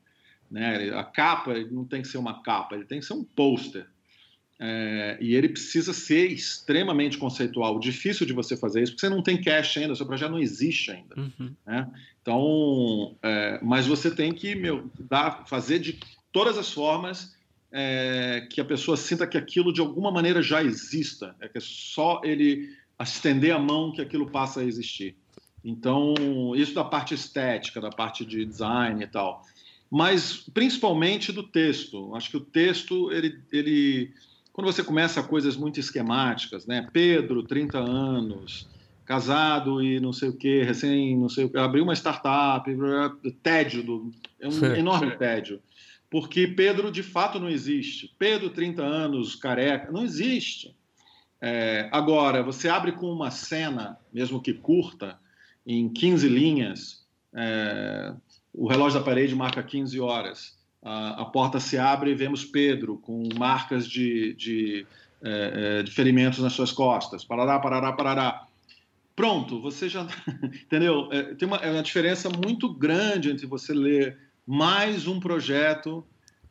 Né? 0.50 0.90
A 0.90 1.02
capa 1.02 1.54
não 1.70 1.84
tem 1.84 2.02
que 2.02 2.08
ser 2.08 2.18
uma 2.18 2.42
capa, 2.42 2.76
ele 2.76 2.84
tem 2.84 3.00
que 3.00 3.06
ser 3.06 3.14
um 3.14 3.24
pôster. 3.24 3.86
É, 4.60 5.18
e 5.20 5.34
ele 5.34 5.48
precisa 5.48 5.92
ser 5.92 6.28
extremamente 6.30 7.18
conceitual. 7.18 7.80
Difícil 7.80 8.24
de 8.24 8.32
você 8.32 8.56
fazer 8.56 8.82
isso, 8.82 8.92
porque 8.92 9.06
você 9.06 9.12
não 9.12 9.22
tem 9.22 9.42
cache 9.42 9.80
ainda, 9.80 9.96
seu 9.96 10.06
projeto 10.06 10.30
não 10.30 10.38
existe 10.38 10.92
ainda. 10.92 11.18
Uhum. 11.18 11.52
Né? 11.66 11.90
Então, 12.22 13.16
é, 13.20 13.58
mas 13.62 13.86
você 13.86 14.14
tem 14.14 14.32
que 14.32 14.54
meu, 14.54 14.88
dar, 14.98 15.44
fazer 15.48 15.80
de 15.80 15.98
todas 16.32 16.56
as 16.56 16.72
formas 16.72 17.36
é, 17.72 18.46
que 18.48 18.60
a 18.60 18.64
pessoa 18.64 18.96
sinta 18.96 19.26
que 19.26 19.36
aquilo 19.36 19.72
de 19.72 19.80
alguma 19.80 20.12
maneira 20.12 20.40
já 20.40 20.62
exista. 20.62 21.34
É 21.40 21.48
que 21.48 21.58
só 21.58 22.20
ele 22.22 22.72
estender 23.02 23.54
a 23.54 23.58
mão 23.58 23.92
que 23.92 24.00
aquilo 24.00 24.30
passa 24.30 24.60
a 24.60 24.64
existir. 24.64 25.16
Então, 25.64 26.14
isso 26.54 26.74
da 26.74 26.84
parte 26.84 27.14
estética, 27.14 27.80
da 27.80 27.90
parte 27.90 28.24
de 28.24 28.44
design 28.44 29.02
e 29.02 29.06
tal. 29.06 29.42
Mas 29.90 30.46
principalmente 30.52 31.32
do 31.32 31.42
texto. 31.42 32.14
Acho 32.14 32.30
que 32.30 32.36
o 32.36 32.40
texto, 32.40 33.10
ele, 33.10 33.40
ele 33.52 34.12
quando 34.52 34.66
você 34.66 34.84
começa 34.84 35.22
coisas 35.22 35.56
muito 35.56 35.80
esquemáticas, 35.80 36.66
né? 36.66 36.86
Pedro, 36.92 37.42
30 37.42 37.78
anos, 37.78 38.68
casado 39.04 39.82
e 39.82 39.98
não 39.98 40.12
sei 40.12 40.28
o 40.28 40.36
quê, 40.36 40.62
recém, 40.62 41.16
não 41.16 41.28
sei 41.28 41.44
o 41.44 41.50
quê, 41.50 41.58
abriu 41.58 41.84
uma 41.84 41.94
startup, 41.94 42.70
tédio, 43.42 43.82
do, 43.82 44.10
é 44.40 44.48
um 44.48 44.64
enorme 44.76 45.16
tédio. 45.16 45.60
Porque 46.10 46.46
Pedro, 46.46 46.92
de 46.92 47.02
fato, 47.02 47.40
não 47.40 47.48
existe. 47.48 48.14
Pedro, 48.18 48.50
30 48.50 48.82
anos, 48.82 49.34
careca, 49.34 49.90
não 49.90 50.04
existe. 50.04 50.74
É, 51.46 51.90
agora, 51.92 52.42
você 52.42 52.70
abre 52.70 52.92
com 52.92 53.12
uma 53.12 53.30
cena, 53.30 53.98
mesmo 54.10 54.40
que 54.40 54.54
curta, 54.54 55.18
em 55.66 55.90
15 55.90 56.26
linhas, 56.26 57.04
é, 57.34 58.14
o 58.50 58.66
relógio 58.66 58.98
da 58.98 59.04
parede 59.04 59.34
marca 59.34 59.62
15 59.62 60.00
horas. 60.00 60.56
A, 60.82 61.20
a, 61.20 61.24
porta 61.26 61.60
se 61.60 61.76
abre 61.76 62.12
e 62.12 62.14
vemos 62.14 62.46
Pedro 62.46 62.96
com 62.96 63.28
marcas 63.36 63.86
de, 63.86 64.32
de, 64.32 64.86
é, 65.22 65.80
é, 65.80 65.82
de 65.82 65.90
ferimentos 65.90 66.38
nas 66.38 66.54
suas 66.54 66.72
costas. 66.72 67.26
Parará, 67.26 67.58
parará, 67.58 67.92
parará. 67.92 68.46
pronto, 69.14 69.60
você 69.60 69.86
já. 69.86 70.06
Entendeu? 70.64 71.10
É, 71.12 71.34
tem 71.34 71.46
uma, 71.46 71.58
é 71.58 71.70
uma 71.70 71.82
diferença 71.82 72.30
muito 72.30 72.72
grande 72.72 73.30
entre 73.30 73.44
você 73.44 73.74
ler 73.74 74.16
mais 74.46 75.06
um 75.06 75.20
projeto 75.20 76.02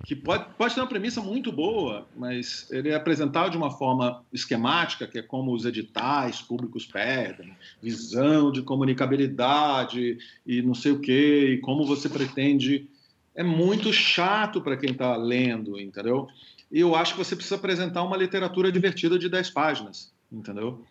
que 0.06 0.16
pode, 0.16 0.46
pode 0.58 0.76
ter 0.76 0.82
uma 0.82 0.88
premissa 0.88 1.22
muito 1.22 1.52
boa, 1.52 2.06
mas 2.16 2.70
ele 2.70 2.90
é 2.90 2.96
apresentado 2.96 3.52
de 3.52 3.58
uma 3.58 3.72
forma 3.72 4.24
esquemática, 4.34 5.08
que 5.08 5.20
é 5.20 5.22
como 5.22 5.54
os 5.54 5.66
editais 5.66 6.42
públicos 6.42 6.86
pedem, 6.86 7.56
visão 7.82 8.52
de 8.52 8.62
comunicabilidade 8.62 10.18
e 10.46 10.62
não 10.62 10.74
sei 10.74 10.92
o 10.92 11.00
quê, 11.00 11.54
e 11.54 11.58
como 11.60 11.86
você 11.86 12.10
pretende. 12.10 12.90
É 13.34 13.44
muito 13.44 13.92
chato 13.92 14.62
para 14.62 14.78
quem 14.78 14.92
está 14.92 15.16
lendo, 15.16 15.80
entendeu? 15.80 16.28
E 16.72 16.82
eu 16.82 16.96
acho 16.96 17.14
que 17.14 17.20
você 17.24 17.36
precisa 17.36 17.56
apresentar 17.56 18.04
uma 18.04 18.18
literatura 18.18 18.72
divertida 18.72 19.18
de 19.18 19.30
10 19.30 19.50
páginas, 19.52 20.14
entendeu? 20.32 20.86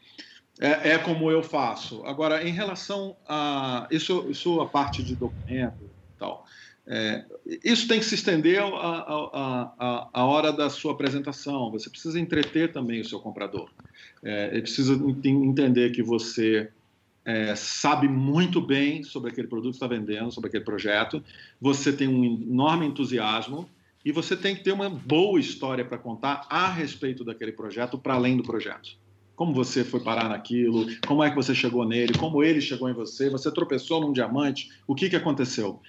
É, 0.58 0.90
é 0.90 0.98
como 0.98 1.30
eu 1.30 1.42
faço. 1.42 2.04
Agora, 2.04 2.46
em 2.46 2.52
relação 2.52 3.16
a. 3.28 3.86
Isso, 3.90 4.26
isso 4.30 4.60
a 4.60 4.66
parte 4.66 5.02
de 5.02 5.14
documento 5.16 5.84
e 5.84 6.18
tal. 6.18 6.44
É, 6.86 7.24
isso 7.64 7.86
tem 7.86 8.00
que 8.00 8.04
se 8.04 8.14
estender 8.14 8.60
a, 8.60 10.24
hora 10.24 10.52
da 10.52 10.68
sua 10.68 10.92
apresentação. 10.92 11.70
Você 11.70 11.88
precisa 11.88 12.18
entreter 12.18 12.72
também 12.72 13.00
o 13.00 13.04
seu 13.04 13.20
comprador. 13.20 13.70
É, 14.22 14.48
ele 14.52 14.62
precisa 14.62 14.94
entender 14.94 15.90
que 15.90 16.02
você 16.02 16.70
é, 17.24 17.54
sabe 17.54 18.08
muito 18.08 18.60
bem 18.60 19.04
sobre 19.04 19.30
aquele 19.30 19.46
produto 19.46 19.72
que 19.72 19.76
está 19.76 19.86
vendendo, 19.86 20.32
sobre 20.32 20.48
aquele 20.48 20.64
projeto. 20.64 21.22
Você 21.60 21.92
tem 21.92 22.08
um 22.08 22.24
enorme 22.24 22.86
entusiasmo 22.86 23.68
e 24.04 24.10
você 24.10 24.36
tem 24.36 24.56
que 24.56 24.64
ter 24.64 24.72
uma 24.72 24.90
boa 24.90 25.38
história 25.38 25.84
para 25.84 25.98
contar 25.98 26.46
a 26.50 26.68
respeito 26.68 27.24
daquele 27.24 27.52
projeto, 27.52 27.96
para 27.96 28.14
além 28.14 28.36
do 28.36 28.42
projeto 28.42 29.01
como 29.34 29.54
você 29.54 29.84
foi 29.84 30.00
parar 30.00 30.28
naquilo, 30.28 30.86
como 31.06 31.22
é 31.22 31.30
que 31.30 31.36
você 31.36 31.54
chegou 31.54 31.86
nele, 31.86 32.12
como 32.14 32.42
ele 32.42 32.60
chegou 32.60 32.88
em 32.88 32.94
você, 32.94 33.30
você 33.30 33.52
tropeçou 33.52 34.00
num 34.00 34.12
diamante, 34.12 34.68
o 34.86 34.94
que, 34.94 35.08
que 35.08 35.16
aconteceu? 35.16 35.80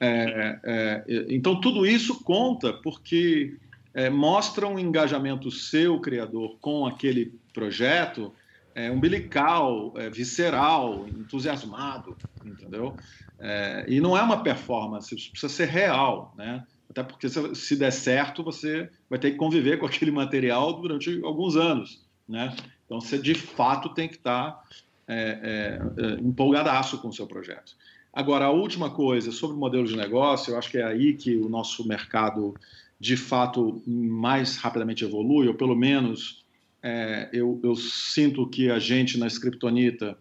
É, 0.00 0.60
é, 0.64 1.04
então, 1.28 1.60
tudo 1.60 1.86
isso 1.86 2.22
conta 2.22 2.72
porque 2.72 3.56
é, 3.94 4.08
mostra 4.08 4.66
um 4.66 4.78
engajamento 4.78 5.50
seu, 5.50 6.00
criador, 6.00 6.58
com 6.60 6.86
aquele 6.86 7.34
projeto, 7.52 8.32
é, 8.74 8.90
umbilical, 8.90 9.92
é, 9.96 10.08
visceral, 10.08 11.06
entusiasmado, 11.08 12.16
entendeu? 12.44 12.96
É, 13.38 13.84
e 13.88 14.00
não 14.00 14.16
é 14.16 14.22
uma 14.22 14.42
performance, 14.42 15.14
isso 15.14 15.30
precisa 15.30 15.52
ser 15.52 15.68
real, 15.68 16.34
né? 16.36 16.64
Até 16.88 17.04
porque 17.04 17.28
se 17.28 17.76
der 17.76 17.92
certo, 17.92 18.42
você 18.42 18.90
vai 19.08 19.18
ter 19.18 19.30
que 19.30 19.36
conviver 19.36 19.78
com 19.78 19.86
aquele 19.86 20.10
material 20.10 20.72
durante 20.80 21.20
alguns 21.24 21.56
anos, 21.56 22.04
né? 22.28 22.54
Então, 22.90 23.00
você 23.00 23.16
de 23.16 23.34
fato 23.36 23.90
tem 23.90 24.08
que 24.08 24.16
estar 24.16 24.64
é, 25.06 25.78
é, 25.96 26.04
é, 26.04 26.12
empolgadaço 26.14 26.98
com 26.98 27.06
o 27.06 27.12
seu 27.12 27.24
projeto. 27.24 27.76
Agora, 28.12 28.46
a 28.46 28.50
última 28.50 28.90
coisa 28.90 29.30
sobre 29.30 29.56
o 29.56 29.60
modelo 29.60 29.86
de 29.86 29.96
negócio, 29.96 30.52
eu 30.52 30.58
acho 30.58 30.68
que 30.68 30.78
é 30.78 30.82
aí 30.82 31.14
que 31.14 31.36
o 31.36 31.48
nosso 31.48 31.86
mercado 31.86 32.52
de 32.98 33.16
fato 33.16 33.80
mais 33.86 34.56
rapidamente 34.56 35.04
evolui, 35.04 35.46
ou 35.46 35.54
pelo 35.54 35.76
menos 35.76 36.44
é, 36.82 37.30
eu, 37.32 37.60
eu, 37.62 37.76
sinto 37.76 38.44
que 38.48 38.68
a 38.68 38.80
gente 38.80 39.16
na 39.16 39.28
Scriptonita, 39.28 40.18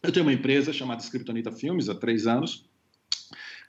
eu 0.00 0.12
tenho 0.12 0.24
uma 0.24 0.32
empresa 0.32 0.72
chamada 0.72 1.02
Scriptonita 1.02 1.50
Filmes 1.50 1.88
há 1.88 1.94
três 1.96 2.28
anos, 2.28 2.64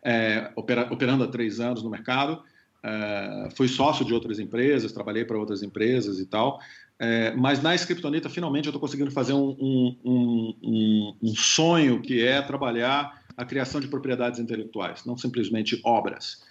é, 0.05 0.51
opera, 0.55 0.93
operando 0.93 1.23
há 1.23 1.27
três 1.27 1.59
anos 1.59 1.81
no 1.81 1.89
mercado, 1.89 2.43
é, 2.83 3.49
fui 3.55 3.67
sócio 3.67 4.05
de 4.05 4.13
outras 4.13 4.37
empresas, 4.37 4.91
trabalhei 4.91 5.25
para 5.25 5.39
outras 5.39 5.63
empresas 5.63 6.19
e 6.19 6.25
tal, 6.27 6.59
é, 6.99 7.31
mas 7.35 7.61
na 7.61 7.75
Scriptonita, 7.75 8.29
finalmente, 8.29 8.65
eu 8.65 8.71
estou 8.71 8.81
conseguindo 8.81 9.11
fazer 9.11 9.33
um, 9.33 9.55
um, 9.59 10.55
um, 10.63 11.17
um, 11.21 11.35
sonho 11.35 12.01
que 12.01 12.23
é 12.23 12.41
trabalhar 12.41 13.23
a 13.35 13.45
criação 13.45 13.79
de 13.79 13.87
propriedades 13.87 14.39
intelectuais, 14.39 15.05
não 15.05 15.15
simplesmente 15.15 15.79
obras 15.83 16.43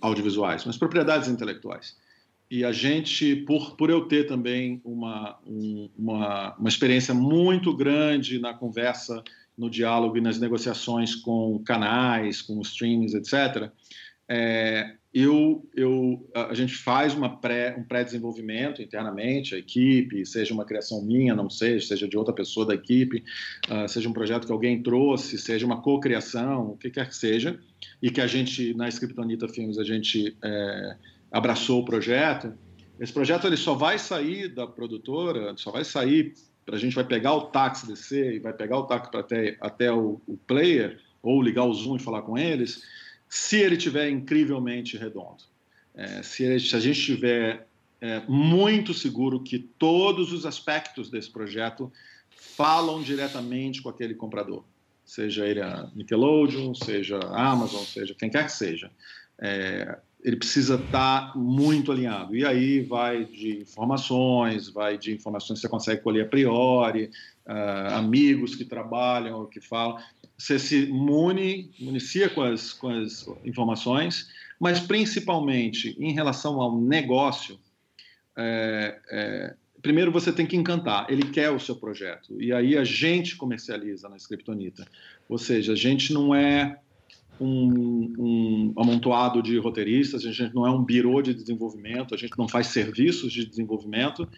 audiovisuais, 0.00 0.64
mas 0.64 0.76
propriedades 0.76 1.28
intelectuais. 1.28 1.96
E 2.48 2.64
a 2.64 2.70
gente, 2.70 3.34
por, 3.36 3.76
por 3.76 3.90
eu 3.90 4.06
ter 4.06 4.26
também 4.26 4.80
uma, 4.84 5.38
uma, 5.96 6.54
uma 6.56 6.68
experiência 6.68 7.14
muito 7.14 7.74
grande 7.74 8.38
na 8.38 8.54
conversa, 8.54 9.24
no 9.56 9.68
diálogo 9.68 10.16
e 10.16 10.20
nas 10.20 10.38
negociações 10.38 11.14
com 11.14 11.58
canais, 11.64 12.40
com 12.40 12.60
streams, 12.60 13.14
etc., 13.16 13.70
é, 14.28 14.96
eu, 15.14 15.68
eu, 15.76 16.26
a 16.34 16.54
gente 16.54 16.74
faz 16.74 17.14
pré, 17.40 17.76
um 17.78 17.84
pré-desenvolvimento 17.84 18.80
internamente, 18.80 19.54
a 19.54 19.58
equipe, 19.58 20.24
seja 20.24 20.54
uma 20.54 20.64
criação 20.64 21.02
minha, 21.02 21.34
não 21.34 21.50
seja, 21.50 21.86
seja 21.86 22.08
de 22.08 22.16
outra 22.16 22.32
pessoa 22.32 22.64
da 22.64 22.74
equipe, 22.74 23.22
uh, 23.68 23.86
seja 23.86 24.08
um 24.08 24.12
projeto 24.12 24.46
que 24.46 24.52
alguém 24.52 24.82
trouxe, 24.82 25.36
seja 25.36 25.66
uma 25.66 25.82
co-criação, 25.82 26.70
o 26.70 26.76
que 26.78 26.88
quer 26.90 27.08
que 27.08 27.14
seja, 27.14 27.60
e 28.00 28.10
que 28.10 28.22
a 28.22 28.26
gente, 28.26 28.72
na 28.72 28.88
Scriptonita 28.88 29.46
Filmes, 29.48 29.76
a 29.76 29.84
gente 29.84 30.34
é, 30.42 30.96
abraçou 31.30 31.80
o 31.80 31.84
projeto. 31.84 32.54
Esse 32.98 33.12
projeto 33.12 33.46
ele 33.46 33.56
só 33.56 33.74
vai 33.74 33.98
sair 33.98 34.48
da 34.48 34.66
produtora, 34.66 35.54
só 35.56 35.70
vai 35.70 35.84
sair, 35.84 36.32
a 36.66 36.76
gente 36.78 36.94
vai 36.94 37.04
pegar 37.04 37.34
o 37.34 37.42
táxi 37.42 37.86
descer 37.86 38.34
e 38.34 38.38
vai 38.38 38.52
pegar 38.52 38.78
o 38.78 38.84
táxi 38.84 39.10
até, 39.14 39.56
até 39.60 39.92
o, 39.92 40.20
o 40.26 40.38
player, 40.46 40.98
ou 41.22 41.42
ligar 41.42 41.64
o 41.64 41.74
Zoom 41.74 41.96
e 41.96 42.02
falar 42.02 42.22
com 42.22 42.38
eles, 42.38 42.82
se 43.32 43.56
ele 43.56 43.78
tiver 43.78 44.10
incrivelmente 44.10 44.98
redondo. 44.98 45.42
É, 45.94 46.22
se, 46.22 46.44
ele, 46.44 46.60
se, 46.60 46.76
a 46.76 46.78
gente 46.78 46.98
estiver 46.98 47.66
é, 47.98 48.20
muito 48.28 48.92
seguro 48.92 49.42
que 49.42 49.58
todos 49.58 50.34
os 50.34 50.44
aspectos 50.44 51.08
desse 51.08 51.30
projeto 51.30 51.90
falam 52.28 53.02
diretamente 53.02 53.80
com 53.80 53.88
aquele 53.88 54.14
comprador, 54.14 54.64
seja 55.02 55.46
ele 55.46 55.62
a 55.62 55.90
Nickelodeon, 55.94 56.74
seja 56.74 57.20
a 57.20 57.50
Amazon, 57.52 57.82
seja 57.84 58.14
quem 58.14 58.28
quer 58.28 58.44
que 58.44 58.52
seja. 58.52 58.90
É, 59.38 59.98
ele 60.22 60.36
precisa 60.36 60.76
estar 60.76 61.36
muito 61.36 61.90
alinhado. 61.90 62.36
E 62.36 62.44
aí 62.44 62.80
vai 62.80 63.24
de 63.24 63.60
informações, 63.60 64.68
vai 64.68 64.96
de 64.96 65.12
informações 65.12 65.58
que 65.58 65.62
você 65.62 65.68
consegue 65.68 66.02
colher 66.02 66.26
a 66.26 66.28
priori, 66.28 67.10
uh, 67.46 67.94
amigos 67.94 68.54
que 68.54 68.64
trabalham, 68.64 69.46
que 69.46 69.60
falam. 69.60 69.98
Você 70.38 70.58
se 70.58 70.86
mune, 70.86 71.70
municia 71.78 72.28
com 72.28 72.42
as, 72.42 72.72
com 72.72 72.88
as 72.88 73.26
informações, 73.44 74.28
mas 74.60 74.78
principalmente 74.78 75.96
em 75.98 76.12
relação 76.12 76.60
ao 76.60 76.80
negócio, 76.80 77.58
é, 78.36 78.98
é, 79.10 79.54
primeiro 79.82 80.12
você 80.12 80.32
tem 80.32 80.46
que 80.46 80.56
encantar, 80.56 81.06
ele 81.10 81.24
quer 81.30 81.50
o 81.50 81.58
seu 81.58 81.76
projeto, 81.76 82.40
e 82.40 82.52
aí 82.52 82.76
a 82.76 82.84
gente 82.84 83.36
comercializa 83.36 84.08
na 84.08 84.16
Scriptonita, 84.16 84.86
ou 85.28 85.36
seja, 85.36 85.72
a 85.72 85.76
gente 85.76 86.12
não 86.12 86.34
é 86.34 86.78
um, 87.40 88.12
um 88.18 88.72
amontoado 88.76 89.42
de 89.42 89.58
roteiristas, 89.58 90.24
a 90.24 90.32
gente 90.32 90.54
não 90.54 90.66
é 90.66 90.70
um 90.70 90.82
birô 90.82 91.20
de 91.20 91.34
desenvolvimento, 91.34 92.14
a 92.14 92.18
gente 92.18 92.36
não 92.38 92.48
faz 92.48 92.68
serviços 92.68 93.32
de 93.32 93.44
desenvolvimento, 93.44 94.28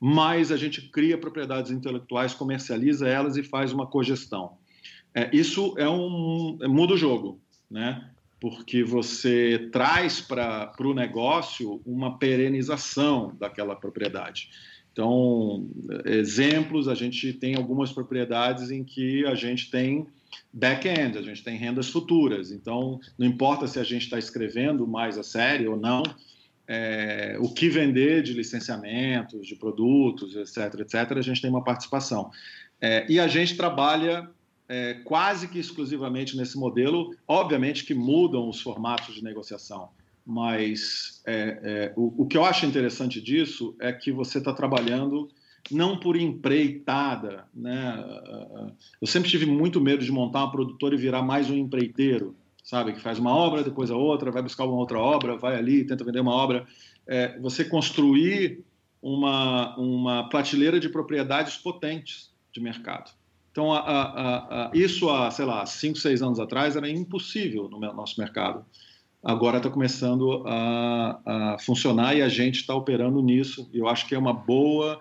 mas 0.00 0.52
a 0.52 0.56
gente 0.56 0.82
cria 0.90 1.16
propriedades 1.16 1.70
intelectuais, 1.70 2.34
comercializa 2.34 3.08
elas 3.08 3.36
e 3.36 3.42
faz 3.42 3.72
uma 3.72 3.86
cogestão. 3.86 4.52
É, 5.14 5.30
isso 5.32 5.74
é 5.78 5.88
um 5.88 6.58
é, 6.60 6.68
muda 6.68 6.94
o 6.94 6.96
jogo, 6.96 7.40
né? 7.70 8.10
Porque 8.40 8.82
você 8.82 9.70
traz 9.72 10.20
para 10.20 10.74
o 10.80 10.92
negócio 10.92 11.80
uma 11.86 12.18
perenização 12.18 13.34
daquela 13.38 13.74
propriedade. 13.74 14.50
Então, 14.92 15.68
exemplos, 16.04 16.88
a 16.88 16.94
gente 16.94 17.32
tem 17.32 17.54
algumas 17.54 17.90
propriedades 17.90 18.70
em 18.70 18.84
que 18.84 19.24
a 19.26 19.34
gente 19.34 19.70
tem 19.70 20.06
back-end, 20.52 21.18
a 21.18 21.22
gente 21.22 21.42
tem 21.42 21.56
rendas 21.56 21.88
futuras. 21.88 22.50
Então, 22.50 22.98
não 23.18 23.26
importa 23.26 23.66
se 23.66 23.78
a 23.78 23.84
gente 23.84 24.02
está 24.02 24.18
escrevendo 24.18 24.86
mais 24.86 25.18
a 25.18 25.22
série 25.22 25.66
ou 25.66 25.76
não, 25.76 26.02
é, 26.66 27.36
o 27.40 27.52
que 27.52 27.68
vender 27.68 28.22
de 28.22 28.32
licenciamentos, 28.32 29.46
de 29.46 29.56
produtos, 29.56 30.34
etc., 30.34 30.80
etc., 30.80 31.18
a 31.18 31.22
gente 31.22 31.40
tem 31.40 31.50
uma 31.50 31.64
participação. 31.64 32.30
É, 32.80 33.06
e 33.08 33.20
a 33.20 33.28
gente 33.28 33.56
trabalha 33.56 34.28
é, 34.68 34.94
quase 35.04 35.48
que 35.48 35.58
exclusivamente 35.58 36.36
nesse 36.36 36.58
modelo. 36.58 37.14
Obviamente 37.26 37.84
que 37.84 37.94
mudam 37.94 38.48
os 38.48 38.60
formatos 38.60 39.14
de 39.14 39.22
negociação, 39.22 39.90
mas 40.24 41.22
é, 41.26 41.58
é, 41.62 41.92
o, 41.96 42.22
o, 42.22 42.26
que 42.26 42.36
eu 42.36 42.44
acho 42.44 42.64
interessante 42.64 43.20
disso 43.20 43.76
é 43.80 43.92
que 43.92 44.10
você 44.10 44.38
está 44.38 44.52
trabalhando 44.52 45.28
não 45.70 45.96
por 45.96 46.16
empreitada. 46.16 47.44
Né? 47.54 48.04
Eu 49.00 49.06
sempre 49.06 49.30
tive 49.30 49.46
muito 49.46 49.80
medo 49.80 50.04
de 50.04 50.12
montar 50.12 50.40
uma 50.40 50.50
produtora 50.52 50.94
e 50.94 50.98
virar 50.98 51.22
mais 51.22 51.48
um 51.50 51.54
empreiteiro, 51.54 52.34
sabe? 52.62 52.92
Que 52.92 53.00
faz 53.00 53.18
uma 53.18 53.34
obra, 53.34 53.62
depois 53.62 53.90
a 53.90 53.96
outra, 53.96 54.30
vai 54.30 54.42
buscar 54.42 54.64
uma 54.64 54.76
outra 54.76 54.98
obra, 54.98 55.36
vai 55.36 55.56
ali, 55.56 55.84
tenta 55.84 56.04
vender 56.04 56.20
uma 56.20 56.34
obra. 56.34 56.66
É, 57.06 57.38
você 57.38 57.64
construir 57.64 58.64
uma, 59.00 59.76
uma 59.76 60.28
prateleira 60.28 60.80
de 60.80 60.88
propriedades 60.88 61.56
potentes 61.56 62.32
de 62.52 62.60
mercado. 62.60 63.12
Então, 63.52 63.72
a, 63.72 63.78
a, 63.78 64.66
a, 64.66 64.70
isso 64.74 65.08
há, 65.10 65.30
sei 65.30 65.44
lá, 65.44 65.64
cinco, 65.64 65.98
seis 65.98 66.22
anos 66.22 66.40
atrás 66.40 66.74
era 66.74 66.88
impossível 66.88 67.68
no 67.68 67.78
nosso 67.78 68.18
mercado. 68.18 68.64
Agora 69.22 69.58
está 69.58 69.70
começando 69.70 70.42
a, 70.46 71.56
funcionar 71.60 72.14
e 72.14 72.20
a 72.20 72.28
gente 72.28 72.56
está 72.56 72.74
operando 72.74 73.22
nisso. 73.22 73.70
Eu 73.72 73.88
acho 73.88 74.06
que 74.06 74.14
é 74.14 74.18
uma 74.18 74.32
boa 74.34 75.00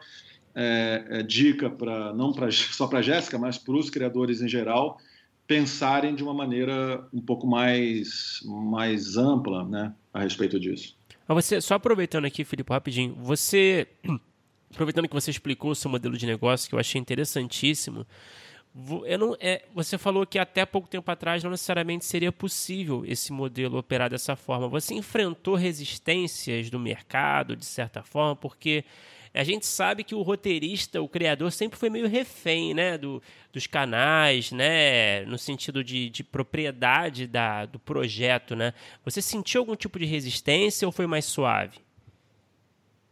é, 0.56 1.06
é, 1.10 1.24
dica 1.24 1.70
para 1.70 2.14
não 2.14 2.32
pra, 2.32 2.50
só 2.52 2.88
para 2.88 3.02
Jéssica, 3.02 3.38
mas 3.38 3.58
para 3.58 3.76
os 3.76 3.90
criadores 3.90 4.42
em 4.42 4.48
geral 4.48 4.98
pensarem 5.46 6.16
de 6.16 6.24
uma 6.24 6.34
maneira 6.34 7.06
um 7.14 7.22
pouco 7.22 7.46
mais, 7.46 8.40
mais 8.46 9.18
ampla 9.18 9.66
né, 9.66 9.94
a 10.14 10.22
respeito 10.22 10.60
disso. 10.60 10.96
Você, 11.28 11.60
só 11.62 11.76
aproveitando 11.76 12.26
aqui, 12.26 12.44
Filipe, 12.44 12.72
rapidinho, 12.72 13.16
você, 13.16 13.88
aproveitando 14.72 15.08
que 15.08 15.14
você 15.14 15.32
explicou 15.32 15.72
o 15.72 15.76
seu 15.76 15.92
modelo 15.92 16.18
de 16.18 16.26
negócio, 16.26 16.70
que 16.70 16.76
eu 16.76 16.80
achei 16.80 17.00
interessantíssimo, 17.00 18.06
eu 19.06 19.20
não, 19.20 19.38
é, 19.40 19.66
você 19.74 20.00
falou 20.00 20.26
que 20.26 20.40
até 20.40 20.66
pouco 20.66 20.88
tempo 20.88 21.10
atrás 21.12 21.44
não 21.44 21.52
necessariamente 21.52 22.06
seria 22.06 22.32
possível 22.32 23.04
esse 23.06 23.32
modelo 23.32 23.78
operar 23.78 24.10
dessa 24.10 24.36
forma. 24.36 24.68
Você 24.68 24.96
enfrentou 24.96 25.54
resistências 25.54 26.72
do 26.72 26.80
mercado, 26.80 27.56
de 27.56 27.66
certa 27.66 28.02
forma, 28.02 28.36
porque 28.36 28.84
a 29.34 29.44
gente 29.44 29.66
sabe 29.66 30.04
que 30.04 30.14
o 30.14 30.22
roteirista, 30.22 31.02
o 31.02 31.10
criador, 31.10 31.52
sempre 31.52 31.78
foi 31.78 31.90
meio 31.90 32.08
refém 32.08 32.74
né, 32.74 32.98
do, 32.98 33.22
dos 33.52 33.66
canais, 33.66 34.52
né, 34.52 35.26
no 35.26 35.38
sentido 35.38 35.84
de, 35.84 36.10
de 36.10 36.24
propriedade 36.24 37.26
da, 37.26 37.66
do 37.66 37.80
projeto. 37.80 38.56
Né? 38.56 38.74
Você 39.04 39.22
sentiu 39.22 39.62
algum 39.62 39.76
tipo 39.76 39.98
de 39.98 40.06
resistência 40.06 40.88
ou 40.88 40.92
foi 40.92 41.08
mais 41.08 41.26
suave? 41.26 41.80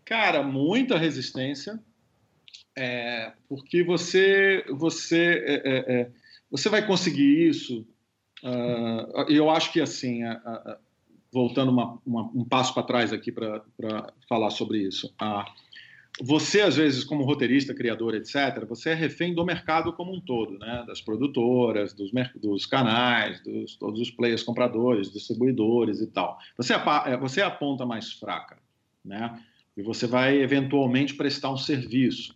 Cara, 0.06 0.44
muita 0.44 0.98
resistência 0.98 1.80
é, 2.76 3.34
porque 3.50 3.84
você 3.84 4.64
você 4.70 5.44
é, 5.46 5.54
é, 5.54 6.02
é, 6.02 6.12
você 6.50 6.70
vai 6.70 6.86
conseguir 6.86 7.48
isso. 7.50 7.86
Uh, 8.44 9.30
eu 9.30 9.50
acho 9.50 9.72
que 9.72 9.80
assim, 9.80 10.24
uh, 10.24 10.34
uh, 10.34 10.78
voltando 11.32 11.72
uma, 11.72 12.00
uma, 12.06 12.24
um 12.34 12.44
passo 12.44 12.74
para 12.74 12.84
trás 12.84 13.14
aqui 13.14 13.32
para 13.32 13.64
falar 14.28 14.50
sobre 14.50 14.80
isso. 14.80 15.14
Você 16.20 16.62
às 16.62 16.76
vezes, 16.76 17.04
como 17.04 17.24
roteirista, 17.24 17.74
criador, 17.74 18.16
etc., 18.16 18.66
você 18.68 18.90
é 18.90 18.94
refém 18.94 19.34
do 19.34 19.46
mercado 19.46 19.94
como 19.94 20.14
um 20.14 20.20
todo, 20.20 20.58
né? 20.60 20.84
Das 20.86 21.02
produtoras, 21.02 21.94
dos, 21.94 22.12
dos 22.36 22.66
canais, 22.66 23.42
dos 23.42 23.76
todos 23.76 24.00
os 24.00 24.12
players, 24.12 24.44
compradores, 24.44 25.12
distribuidores 25.12 26.02
e 26.02 26.08
tal. 26.08 26.38
Você 26.58 26.74
é, 26.74 27.18
você 27.18 27.42
é 27.42 27.44
a 27.46 27.52
ponta 27.52 27.86
mais 27.86 28.12
fraca, 28.14 28.58
né? 29.04 29.40
E 29.76 29.82
você 29.82 30.06
vai 30.06 30.38
eventualmente 30.38 31.14
prestar 31.14 31.52
um 31.52 31.58
serviço. 31.58 32.36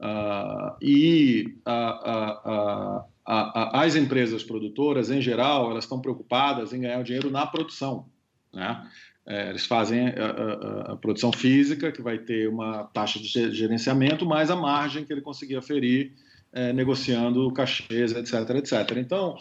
Uh, 0.00 0.76
e 0.80 1.54
uh, 1.68 2.50
uh, 2.50 3.04
as 3.26 3.96
empresas 3.96 4.42
produtoras, 4.42 5.10
em 5.10 5.20
geral, 5.20 5.70
elas 5.70 5.84
estão 5.84 6.00
preocupadas 6.00 6.72
em 6.72 6.80
ganhar 6.80 7.00
o 7.00 7.04
dinheiro 7.04 7.30
na 7.30 7.46
produção. 7.46 8.06
Né? 8.52 8.90
É, 9.30 9.48
eles 9.48 9.64
fazem 9.64 10.08
a, 10.08 10.92
a, 10.92 10.96
produção 10.96 11.30
física, 11.30 11.92
que 11.92 12.02
vai 12.02 12.18
ter 12.18 12.48
uma 12.48 12.82
taxa 12.92 13.20
de 13.20 13.28
gerenciamento, 13.54 14.26
mais 14.26 14.50
a 14.50 14.56
margem 14.56 15.04
que 15.04 15.12
ele 15.12 15.20
conseguir 15.20 15.54
aferir 15.54 16.10
é, 16.52 16.72
negociando 16.72 17.52
cachês, 17.52 18.10
etc, 18.10 18.56
etc. 18.56 18.96
Então, 18.96 19.38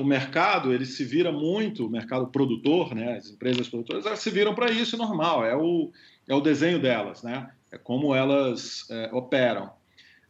o 0.00 0.02
mercado 0.02 0.72
ele 0.72 0.84
se 0.84 1.04
vira 1.04 1.30
muito, 1.30 1.86
o 1.86 1.88
mercado 1.88 2.26
produtor, 2.26 2.96
né, 2.96 3.16
as 3.16 3.30
empresas 3.30 3.68
produtoras, 3.68 4.04
elas 4.04 4.18
se 4.18 4.28
viram 4.28 4.56
para 4.56 4.72
isso 4.72 4.96
normal, 4.96 5.46
é 5.46 5.56
o, 5.56 5.92
é 6.28 6.34
o 6.34 6.40
desenho 6.40 6.80
delas, 6.80 7.22
né? 7.22 7.48
é 7.70 7.78
como 7.78 8.12
elas 8.12 8.84
é, 8.90 9.08
operam. 9.12 9.70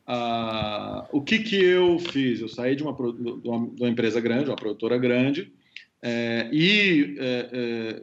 Ah, 0.07 1.09
o 1.11 1.23
que, 1.23 1.39
que 1.39 1.57
eu 1.57 1.99
fiz? 1.99 2.41
Eu 2.41 2.49
saí 2.49 2.77
de 2.77 2.83
uma, 2.83 2.93
de 2.93 3.49
uma, 3.49 3.69
de 3.69 3.83
uma 3.83 3.89
empresa 3.89 4.21
grande, 4.21 4.51
uma 4.51 4.57
produtora 4.57 4.99
grande, 4.99 5.51
é, 6.03 6.51
e 6.53 7.17
é, 7.19 8.03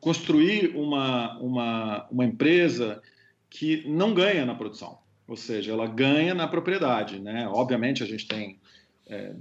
construí 0.00 0.72
uma, 0.74 1.38
uma, 1.38 2.06
uma 2.10 2.24
empresa 2.24 3.02
que 3.48 3.88
não 3.88 4.12
ganha 4.12 4.44
na 4.44 4.54
produção, 4.54 4.98
ou 5.28 5.36
seja, 5.36 5.72
ela 5.72 5.86
ganha 5.86 6.34
na 6.34 6.48
propriedade. 6.48 7.20
Né? 7.20 7.48
Obviamente, 7.48 8.02
a 8.02 8.06
gente 8.06 8.26
tem. 8.26 8.58
É, 9.06 9.34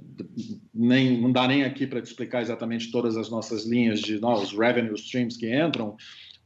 nem, 0.73 1.17
não 1.21 1.31
dá 1.31 1.47
nem 1.47 1.63
aqui 1.63 1.87
para 1.87 2.01
te 2.01 2.05
explicar 2.05 2.41
exatamente 2.41 2.91
todas 2.91 3.15
as 3.15 3.29
nossas 3.29 3.65
linhas 3.65 4.01
de 4.01 4.19
novos 4.19 4.51
revenue 4.51 4.93
streams 4.93 5.37
que 5.37 5.49
entram, 5.55 5.95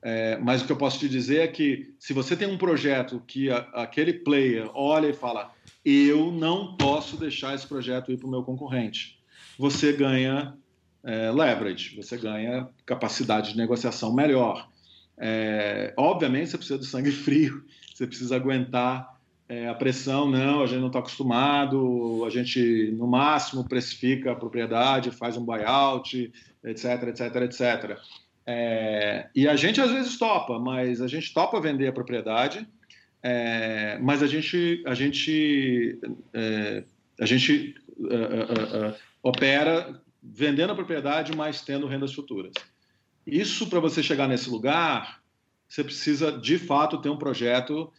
é, 0.01 0.37
mas 0.37 0.61
o 0.61 0.65
que 0.65 0.71
eu 0.71 0.77
posso 0.77 0.99
te 0.99 1.09
dizer 1.09 1.39
é 1.39 1.47
que 1.47 1.93
se 1.99 2.13
você 2.13 2.35
tem 2.35 2.47
um 2.47 2.57
projeto 2.57 3.21
que 3.25 3.49
a, 3.49 3.57
aquele 3.73 4.13
player 4.13 4.69
olha 4.73 5.07
e 5.07 5.13
fala, 5.13 5.51
eu 5.83 6.31
não 6.31 6.77
posso 6.77 7.17
deixar 7.17 7.55
esse 7.55 7.65
projeto 7.65 8.11
ir 8.11 8.17
para 8.17 8.27
o 8.27 8.31
meu 8.31 8.43
concorrente, 8.43 9.19
você 9.57 9.91
ganha 9.91 10.55
é, 11.07 11.31
leverage, 11.31 11.95
você 11.95 12.17
ganha 12.17 12.67
capacidade 12.85 13.51
de 13.51 13.57
negociação 13.57 14.13
melhor. 14.13 14.67
É, 15.17 15.93
obviamente 15.95 16.51
você 16.51 16.57
precisa 16.57 16.77
de 16.77 16.85
sangue 16.85 17.11
frio, 17.23 17.63
você 17.95 18.05
precisa 18.05 18.35
aguentar 18.35 19.17
é, 19.47 19.69
a 19.69 19.73
pressão, 19.73 20.29
não, 20.29 20.61
a 20.61 20.67
gente 20.67 20.81
não 20.81 20.87
está 20.87 20.99
acostumado, 20.99 22.25
a 22.25 22.29
gente 22.29 22.93
no 22.97 23.07
máximo 23.07 23.63
precifica 23.63 24.33
a 24.33 24.35
propriedade, 24.35 25.09
faz 25.09 25.37
um 25.37 25.45
buyout, 25.45 26.29
etc, 26.65 27.03
etc, 27.03 27.35
etc. 27.37 27.97
É, 28.45 29.29
e 29.33 29.47
a 29.47 29.55
gente 29.55 29.79
às 29.79 29.89
vezes 29.89 30.17
topa, 30.17 30.59
mas 30.59 31.01
a 31.01 31.07
gente 31.07 31.33
topa 31.33 31.61
vender 31.61 31.87
a 31.87 31.93
propriedade, 31.93 32.67
é, 33.23 33.97
mas 33.99 34.21
a 34.21 34.27
gente, 34.27 34.83
a 34.85 34.93
gente, 34.93 35.97
é, 36.33 36.83
a 37.21 37.25
gente 37.25 37.75
opera 39.23 40.01
vendendo 40.33 40.71
a 40.71 40.75
propriedade, 40.75 41.35
mas 41.35 41.61
tendo 41.61 41.87
rendas 41.87 42.13
futuras. 42.13 42.53
Isso, 43.25 43.67
para 43.67 43.79
você 43.79 44.01
chegar 44.01 44.27
nesse 44.27 44.49
lugar, 44.49 45.21
você 45.67 45.83
precisa 45.83 46.31
de 46.31 46.57
fato 46.57 46.97
ter 46.99 47.09
um 47.09 47.17
projeto 47.17 47.91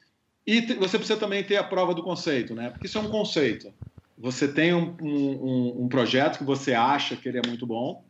e 0.47 0.61
você 0.75 0.97
precisa 0.99 1.19
também 1.19 1.45
ter 1.45 1.57
a 1.57 1.65
prova 1.65 1.95
do 1.95 2.03
conceito, 2.03 2.55
né? 2.55 2.71
Porque 2.71 2.87
isso 2.87 2.97
é 2.97 3.01
um 3.01 3.11
conceito. 3.11 3.73
Você 4.17 4.49
tem 4.49 4.73
um, 4.75 4.97
um, 5.01 5.85
um 5.85 5.89
projeto 5.89 6.39
que 6.39 6.45
você 6.45 6.73
acha 6.73 7.15
que 7.15 7.29
ele 7.29 7.39
é 7.39 7.47
muito 7.47 7.67
bom, 7.67 8.05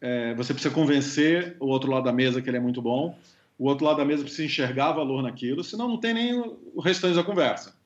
é, 0.00 0.34
você 0.34 0.52
precisa 0.52 0.74
convencer 0.74 1.56
o 1.60 1.66
outro 1.66 1.90
lado 1.90 2.04
da 2.04 2.12
mesa 2.12 2.40
que 2.40 2.48
ele 2.48 2.56
é 2.56 2.60
muito 2.60 2.80
bom, 2.80 3.18
o 3.58 3.66
outro 3.66 3.84
lado 3.84 3.98
da 3.98 4.04
mesa 4.04 4.22
precisa 4.22 4.44
enxergar 4.44 4.92
valor 4.92 5.22
naquilo, 5.22 5.62
senão 5.62 5.88
não 5.88 5.98
tem 5.98 6.14
nem 6.14 6.34
o 6.34 6.80
restante 6.80 7.14
da 7.14 7.22
conversa. 7.22 7.76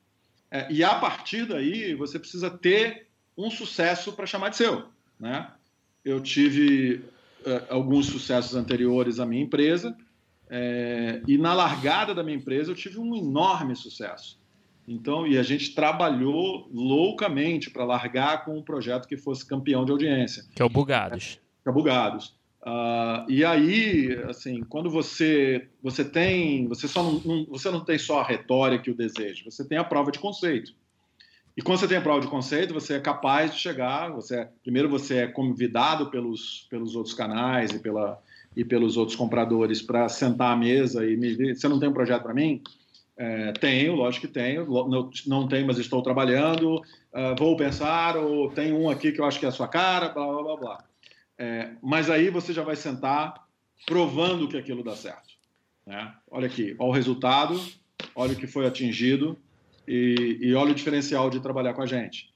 É, 0.49 0.71
e 0.71 0.83
a 0.83 0.95
partir 0.95 1.45
daí, 1.45 1.93
você 1.93 2.17
precisa 2.17 2.49
ter 2.49 3.07
um 3.37 3.51
sucesso 3.51 4.13
para 4.13 4.25
chamar 4.25 4.49
de 4.49 4.57
seu. 4.57 4.87
Né? 5.19 5.47
Eu 6.07 6.21
tive 6.21 7.03
é, 7.45 7.63
alguns 7.69 8.07
sucessos 8.07 8.55
anteriores 8.55 9.19
à 9.19 9.25
minha 9.25 9.43
empresa, 9.43 9.95
é, 10.49 11.21
e 11.27 11.37
na 11.37 11.53
largada 11.53 12.15
da 12.15 12.23
minha 12.23 12.37
empresa 12.37 12.71
eu 12.71 12.75
tive 12.75 12.99
um 12.99 13.15
enorme 13.15 13.75
sucesso. 13.75 14.39
Então, 14.87 15.27
e 15.27 15.37
a 15.37 15.43
gente 15.43 15.75
trabalhou 15.75 16.69
loucamente 16.71 17.69
para 17.69 17.83
largar 17.83 18.45
com 18.45 18.57
um 18.57 18.63
projeto 18.63 19.05
que 19.05 19.17
fosse 19.17 19.45
campeão 19.45 19.83
de 19.83 19.91
audiência. 19.91 20.45
Que 20.55 20.61
é 20.61 20.65
o 20.65 20.69
Bugados 20.69 21.39
fica 21.67 21.71
bugados. 21.71 22.37
Uh, 22.61 23.29
e 23.29 23.45
aí, 23.45 24.13
assim, 24.27 24.61
quando 24.61 24.89
você 24.89 25.67
você 25.81 26.03
tem, 26.03 26.67
você 26.67 26.87
só 26.87 27.03
não, 27.03 27.21
não, 27.23 27.45
você 27.45 27.69
não 27.69 27.83
tem 27.83 27.97
só 27.97 28.19
a 28.21 28.23
retórica 28.23 28.89
e 28.89 28.93
o 28.93 28.97
desejo, 28.97 29.45
você 29.45 29.65
tem 29.65 29.77
a 29.77 29.83
prova 29.83 30.11
de 30.11 30.19
conceito. 30.19 30.73
E 31.57 31.61
quando 31.63 31.79
você 31.79 31.87
tem 31.87 31.97
a 31.97 32.01
prova 32.01 32.21
de 32.21 32.27
conceito, 32.27 32.71
você 32.71 32.93
é 32.93 32.99
capaz 32.99 33.51
de 33.51 33.59
chegar, 33.59 34.11
você 34.11 34.41
é, 34.41 34.49
primeiro 34.61 34.87
você 34.87 35.17
é 35.17 35.27
convidado 35.27 36.11
pelos 36.11 36.67
pelos 36.69 36.95
outros 36.95 37.15
canais 37.15 37.71
e 37.71 37.79
pela 37.79 38.21
e 38.55 38.63
pelos 38.63 38.95
outros 38.95 39.17
compradores 39.17 39.81
para 39.81 40.07
sentar 40.07 40.53
à 40.53 40.55
mesa 40.55 41.03
e 41.09 41.17
me 41.17 41.55
você 41.55 41.67
não 41.67 41.79
tem 41.79 41.89
um 41.89 41.93
projeto 41.93 42.21
para 42.21 42.33
mim? 42.33 42.61
É, 43.17 43.51
tenho, 43.53 43.95
lógico 43.95 44.27
que 44.27 44.33
tenho, 44.33 44.67
não, 44.67 45.09
não 45.25 45.47
tenho, 45.47 45.65
mas 45.65 45.79
estou 45.79 46.03
trabalhando, 46.03 46.75
uh, 46.75 47.35
vou 47.35 47.57
pensar, 47.57 48.15
ou 48.15 48.51
tem 48.51 48.71
um 48.71 48.87
aqui 48.91 49.11
que 49.11 49.19
eu 49.19 49.25
acho 49.25 49.39
que 49.39 49.45
é 49.47 49.49
a 49.49 49.51
sua 49.51 49.67
cara, 49.67 50.09
blá, 50.09 50.27
blá, 50.27 50.43
blá, 50.43 50.57
blá. 50.57 50.83
É, 51.35 51.71
mas 51.81 52.11
aí 52.11 52.29
você 52.29 52.53
já 52.53 52.61
vai 52.61 52.75
sentar 52.75 53.47
provando 53.87 54.47
que 54.47 54.55
aquilo 54.55 54.83
dá 54.83 54.95
certo. 54.95 55.33
Né? 55.83 56.13
Olha 56.29 56.45
aqui, 56.45 56.75
olha 56.77 56.89
o 56.89 56.93
resultado, 56.93 57.59
olha 58.15 58.33
o 58.33 58.35
que 58.35 58.45
foi 58.45 58.67
atingido 58.67 59.35
e, 59.87 60.37
e 60.41 60.53
olha 60.53 60.71
o 60.71 60.75
diferencial 60.75 61.29
de 61.29 61.39
trabalhar 61.39 61.73
com 61.73 61.81
a 61.81 61.85
gente. 61.85 62.29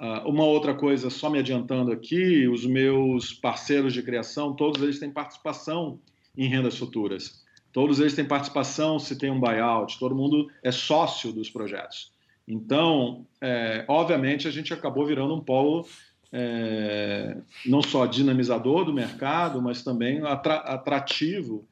Uh, 0.00 0.28
uma 0.28 0.44
outra 0.44 0.74
coisa, 0.74 1.08
só 1.08 1.30
me 1.30 1.38
adiantando 1.38 1.90
aqui, 1.90 2.46
os 2.46 2.66
meus 2.66 3.32
parceiros 3.32 3.94
de 3.94 4.02
criação, 4.02 4.54
todos 4.54 4.82
eles 4.82 4.98
têm 4.98 5.10
participação 5.10 5.98
em 6.36 6.48
rendas 6.48 6.76
futuras. 6.76 7.42
Todos 7.72 8.00
eles 8.00 8.14
têm 8.14 8.24
participação 8.24 8.98
se 8.98 9.16
tem 9.16 9.30
um 9.30 9.40
buyout, 9.40 9.98
todo 9.98 10.14
mundo 10.14 10.50
é 10.62 10.70
sócio 10.70 11.32
dos 11.32 11.50
projetos. 11.50 12.12
Então, 12.46 13.26
é, 13.40 13.84
obviamente, 13.88 14.46
a 14.46 14.50
gente 14.50 14.72
acabou 14.72 15.06
virando 15.06 15.34
um 15.34 15.40
polo 15.40 15.86
é, 16.32 17.36
não 17.64 17.82
só 17.82 18.06
dinamizador 18.06 18.84
do 18.84 18.92
mercado, 18.92 19.60
mas 19.62 19.82
também 19.82 20.20
atrativo 20.22 21.66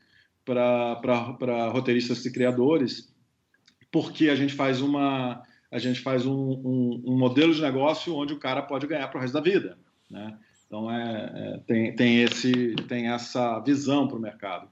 para 0.45 1.69
roteiristas 1.69 2.25
e 2.25 2.33
criadores, 2.33 3.14
porque 3.95 4.29
a 4.29 4.35
gente 4.35 4.53
faz 4.53 4.81
uma 4.81 5.41
a 5.71 5.79
gente 5.79 6.01
faz 6.01 6.27
um, 6.27 6.33
um, 6.35 7.03
um 7.07 7.17
modelo 7.17 7.55
de 7.55 7.63
negócio 7.63 8.13
onde 8.17 8.33
o 8.33 8.41
cara 8.41 8.61
pode 8.61 8.89
ganhar 8.89 9.07
para 9.07 9.19
o 9.19 9.21
resto 9.21 9.35
da 9.35 9.41
vida, 9.41 9.79
né? 10.11 10.37
Então 10.67 10.91
é, 10.91 11.33
é, 11.33 11.61
tem, 11.65 11.95
tem 11.95 12.23
esse 12.23 12.75
tem 12.89 13.09
essa 13.09 13.61
visão 13.61 14.09
para 14.09 14.17
o 14.17 14.21
mercado. 14.21 14.69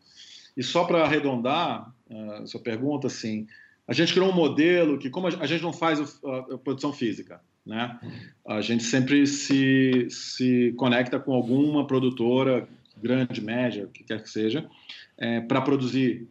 E 0.57 0.63
só 0.63 0.83
para 0.85 1.05
arredondar 1.05 1.95
a 2.11 2.47
sua 2.47 2.61
pergunta, 2.61 3.07
assim, 3.07 3.47
a 3.87 3.93
gente 3.93 4.13
criou 4.13 4.29
um 4.29 4.35
modelo 4.35 4.99
que, 4.99 5.09
como 5.09 5.29
a 5.29 5.47
gente 5.47 5.63
não 5.63 5.73
faz 5.73 6.01
a, 6.25 6.59
produção 6.59 6.93
física, 6.93 7.41
né? 7.65 8.01
A 8.45 8.61
gente 8.61 8.83
sempre 8.83 9.25
se, 9.25 10.09
se 10.11 10.75
conecta 10.77 11.21
com 11.21 11.33
alguma 11.33 11.87
produtora, 11.87 12.69
grande, 13.01 13.41
média, 13.41 13.85
o 13.85 13.89
que 13.89 14.03
quer 14.03 14.21
que 14.21 14.29
seja, 14.29 14.69
é, 15.17 15.41
para 15.41 15.61
produzir 15.61 16.27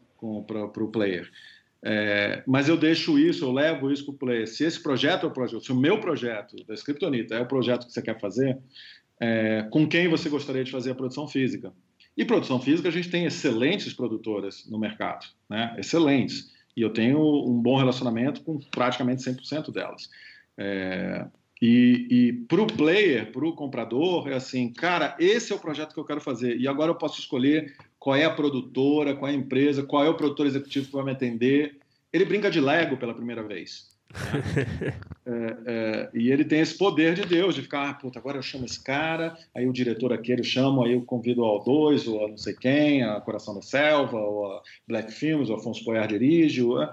para 0.45 0.83
o 0.83 0.91
player. 0.91 1.31
É, 1.83 2.43
mas 2.45 2.69
eu 2.69 2.77
deixo 2.77 3.17
isso, 3.17 3.45
eu 3.45 3.51
levo 3.51 3.91
isso 3.91 4.05
para 4.05 4.13
o 4.13 4.17
player. 4.17 4.47
Se 4.47 4.63
esse 4.63 4.81
projeto 4.81 5.25
é 5.25 5.29
o 5.29 5.31
projeto, 5.31 5.63
se 5.63 5.71
o 5.71 5.75
meu 5.75 5.99
projeto 5.99 6.55
da 6.65 6.73
Scriptonita 6.75 7.35
é 7.35 7.41
o 7.41 7.47
projeto 7.47 7.87
que 7.87 7.93
você 7.93 8.01
quer 8.01 8.19
fazer, 8.19 8.57
é, 9.19 9.67
com 9.71 9.87
quem 9.87 10.07
você 10.07 10.29
gostaria 10.29 10.63
de 10.63 10.71
fazer 10.71 10.91
a 10.91 10.95
produção 10.95 11.27
física? 11.27 11.73
E 12.15 12.25
produção 12.25 12.59
física, 12.59 12.89
a 12.89 12.91
gente 12.91 13.09
tem 13.09 13.25
excelentes 13.25 13.93
produtoras 13.93 14.67
no 14.69 14.77
mercado, 14.77 15.25
né? 15.49 15.75
excelentes. 15.77 16.51
E 16.75 16.81
eu 16.81 16.91
tenho 16.91 17.19
um 17.19 17.61
bom 17.61 17.77
relacionamento 17.77 18.41
com 18.41 18.59
praticamente 18.59 19.23
100% 19.23 19.71
delas. 19.71 20.09
É, 20.57 21.25
e, 21.61 22.07
e 22.09 22.33
para 22.33 22.61
o 22.61 22.67
player, 22.67 23.31
para 23.31 23.45
o 23.45 23.53
comprador, 23.53 24.27
é 24.27 24.33
assim, 24.33 24.71
cara, 24.73 25.15
esse 25.19 25.51
é 25.53 25.55
o 25.55 25.59
projeto 25.59 25.93
que 25.93 25.99
eu 25.99 26.05
quero 26.05 26.19
fazer. 26.19 26.57
E 26.59 26.67
agora 26.67 26.91
eu 26.91 26.95
posso 26.95 27.19
escolher 27.19 27.73
qual 28.01 28.15
é 28.15 28.25
a 28.25 28.31
produtora, 28.31 29.15
qual 29.15 29.29
é 29.29 29.35
a 29.35 29.37
empresa, 29.37 29.83
qual 29.83 30.03
é 30.03 30.09
o 30.09 30.15
produtor 30.15 30.47
executivo 30.47 30.87
que 30.87 30.93
vai 30.93 31.05
me 31.05 31.11
atender. 31.11 31.77
Ele 32.11 32.25
brinca 32.25 32.49
de 32.49 32.59
Lego 32.59 32.97
pela 32.97 33.13
primeira 33.13 33.43
vez. 33.43 33.91
Né? 34.11 34.97
é, 35.23 35.57
é, 35.67 36.09
e 36.15 36.31
ele 36.31 36.43
tem 36.43 36.61
esse 36.61 36.75
poder 36.75 37.13
de 37.13 37.21
Deus, 37.21 37.53
de 37.53 37.61
ficar, 37.61 37.91
ah, 37.91 37.93
puta, 37.93 38.17
agora 38.17 38.39
eu 38.39 38.41
chamo 38.41 38.65
esse 38.65 38.83
cara, 38.83 39.37
aí 39.55 39.67
o 39.67 39.71
diretor 39.71 40.11
aquele 40.11 40.41
eu 40.41 40.45
chamo, 40.45 40.83
aí 40.83 40.93
eu 40.93 41.03
convido 41.03 41.45
ao 41.45 41.63
dois, 41.63 42.07
ou 42.07 42.25
a 42.25 42.27
não 42.27 42.37
sei 42.37 42.55
quem, 42.55 43.03
a 43.03 43.21
Coração 43.21 43.53
da 43.53 43.61
Selva, 43.61 44.17
ou 44.17 44.51
a 44.51 44.63
Black 44.87 45.11
Films, 45.11 45.51
o 45.51 45.53
Afonso 45.53 45.85
Poyar 45.85 46.07
dirige, 46.07 46.63
ou, 46.63 46.83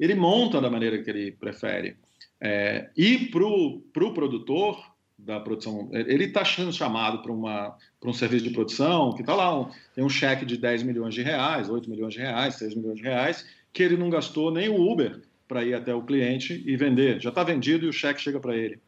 ele 0.00 0.16
monta 0.16 0.60
da 0.60 0.68
maneira 0.68 1.00
que 1.00 1.08
ele 1.08 1.30
prefere. 1.30 1.96
É, 2.40 2.90
e 2.96 3.18
para 3.30 3.44
o 3.44 3.80
pro 3.92 4.12
produtor 4.12 4.95
da 5.18 5.40
produção, 5.40 5.88
ele 5.92 6.24
está 6.24 6.44
sendo 6.44 6.72
chamado 6.72 7.22
para 7.22 8.10
um 8.10 8.12
serviço 8.12 8.44
de 8.44 8.50
produção 8.50 9.12
que 9.12 9.22
está 9.22 9.34
lá, 9.34 9.58
um, 9.58 9.70
tem 9.94 10.04
um 10.04 10.08
cheque 10.08 10.44
de 10.44 10.56
10 10.56 10.82
milhões 10.82 11.14
de 11.14 11.22
reais, 11.22 11.70
8 11.70 11.88
milhões 11.88 12.12
de 12.12 12.20
reais, 12.20 12.56
6 12.56 12.74
milhões 12.74 12.96
de 12.98 13.02
reais, 13.02 13.46
que 13.72 13.82
ele 13.82 13.96
não 13.96 14.10
gastou 14.10 14.50
nem 14.50 14.68
o 14.68 14.80
Uber 14.80 15.22
para 15.48 15.64
ir 15.64 15.74
até 15.74 15.94
o 15.94 16.02
cliente 16.02 16.62
e 16.66 16.76
vender. 16.76 17.20
Já 17.20 17.30
está 17.30 17.42
vendido 17.42 17.86
e 17.86 17.88
o 17.88 17.92
cheque 17.92 18.20
chega 18.20 18.38
para 18.38 18.56
ele. 18.56 18.78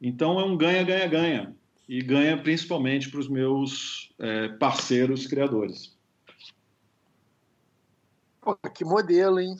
Então 0.00 0.38
é 0.40 0.44
um 0.44 0.56
ganha-ganha-ganha. 0.56 1.54
E 1.86 2.00
ganha 2.00 2.36
principalmente 2.36 3.10
para 3.10 3.20
os 3.20 3.28
meus 3.28 4.12
é, 4.18 4.48
parceiros 4.48 5.26
criadores. 5.26 5.94
Pô, 8.40 8.56
que 8.56 8.84
modelo, 8.84 9.38
hein? 9.38 9.56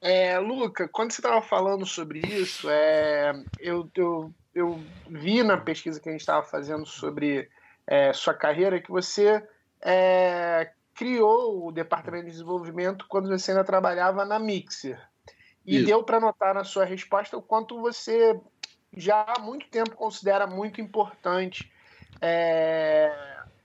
É, 0.00 0.38
Luca, 0.38 0.88
quando 0.88 1.10
você 1.10 1.20
estava 1.20 1.42
falando 1.42 1.84
sobre 1.84 2.20
isso, 2.20 2.68
é, 2.70 3.32
eu, 3.58 3.90
eu, 3.96 4.32
eu 4.58 4.80
vi 5.08 5.42
na 5.42 5.56
pesquisa 5.56 6.00
que 6.00 6.08
a 6.08 6.12
gente 6.12 6.20
estava 6.20 6.44
fazendo 6.44 6.84
sobre 6.84 7.48
é, 7.86 8.12
sua 8.12 8.34
carreira 8.34 8.80
que 8.80 8.90
você 8.90 9.42
é, 9.80 10.70
criou 10.94 11.66
o 11.66 11.72
departamento 11.72 12.24
de 12.24 12.32
desenvolvimento 12.32 13.06
quando 13.08 13.28
você 13.28 13.52
ainda 13.52 13.64
trabalhava 13.64 14.24
na 14.24 14.38
Mixer. 14.38 15.00
E 15.64 15.76
Isso. 15.76 15.86
deu 15.86 16.02
para 16.02 16.18
notar 16.18 16.54
na 16.54 16.64
sua 16.64 16.84
resposta 16.84 17.36
o 17.36 17.42
quanto 17.42 17.80
você 17.80 18.38
já 18.96 19.24
há 19.28 19.40
muito 19.40 19.68
tempo 19.68 19.90
considera 19.94 20.46
muito 20.46 20.80
importante 20.80 21.70
é, 22.20 23.12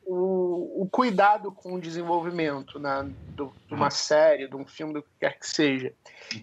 o, 0.06 0.84
o, 0.84 0.90
cuidado 0.92 1.52
com 1.52 1.74
o 1.74 1.82
desenvolvimento 1.82 2.78
né, 2.78 3.10
do, 3.30 3.54
de 3.68 3.74
uma 3.74 3.90
série, 3.90 4.48
de 4.48 4.56
um 4.56 4.66
filme, 4.66 4.94
do 4.94 5.02
que 5.02 5.10
quer 5.20 5.40
que 5.40 5.48
seja. 5.48 5.94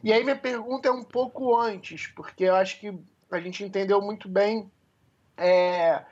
E 0.02 0.12
aí 0.12 0.24
minha 0.24 0.36
pergunta 0.36 0.88
é 0.88 0.92
um 0.92 1.04
pouco 1.04 1.56
antes, 1.56 2.06
porque 2.08 2.44
eu 2.44 2.56
acho 2.56 2.80
que 2.80 2.98
a 3.30 3.40
gente 3.40 3.64
entendeu 3.64 4.00
muito 4.00 4.28
bem 4.28 4.70
é, 5.36 6.02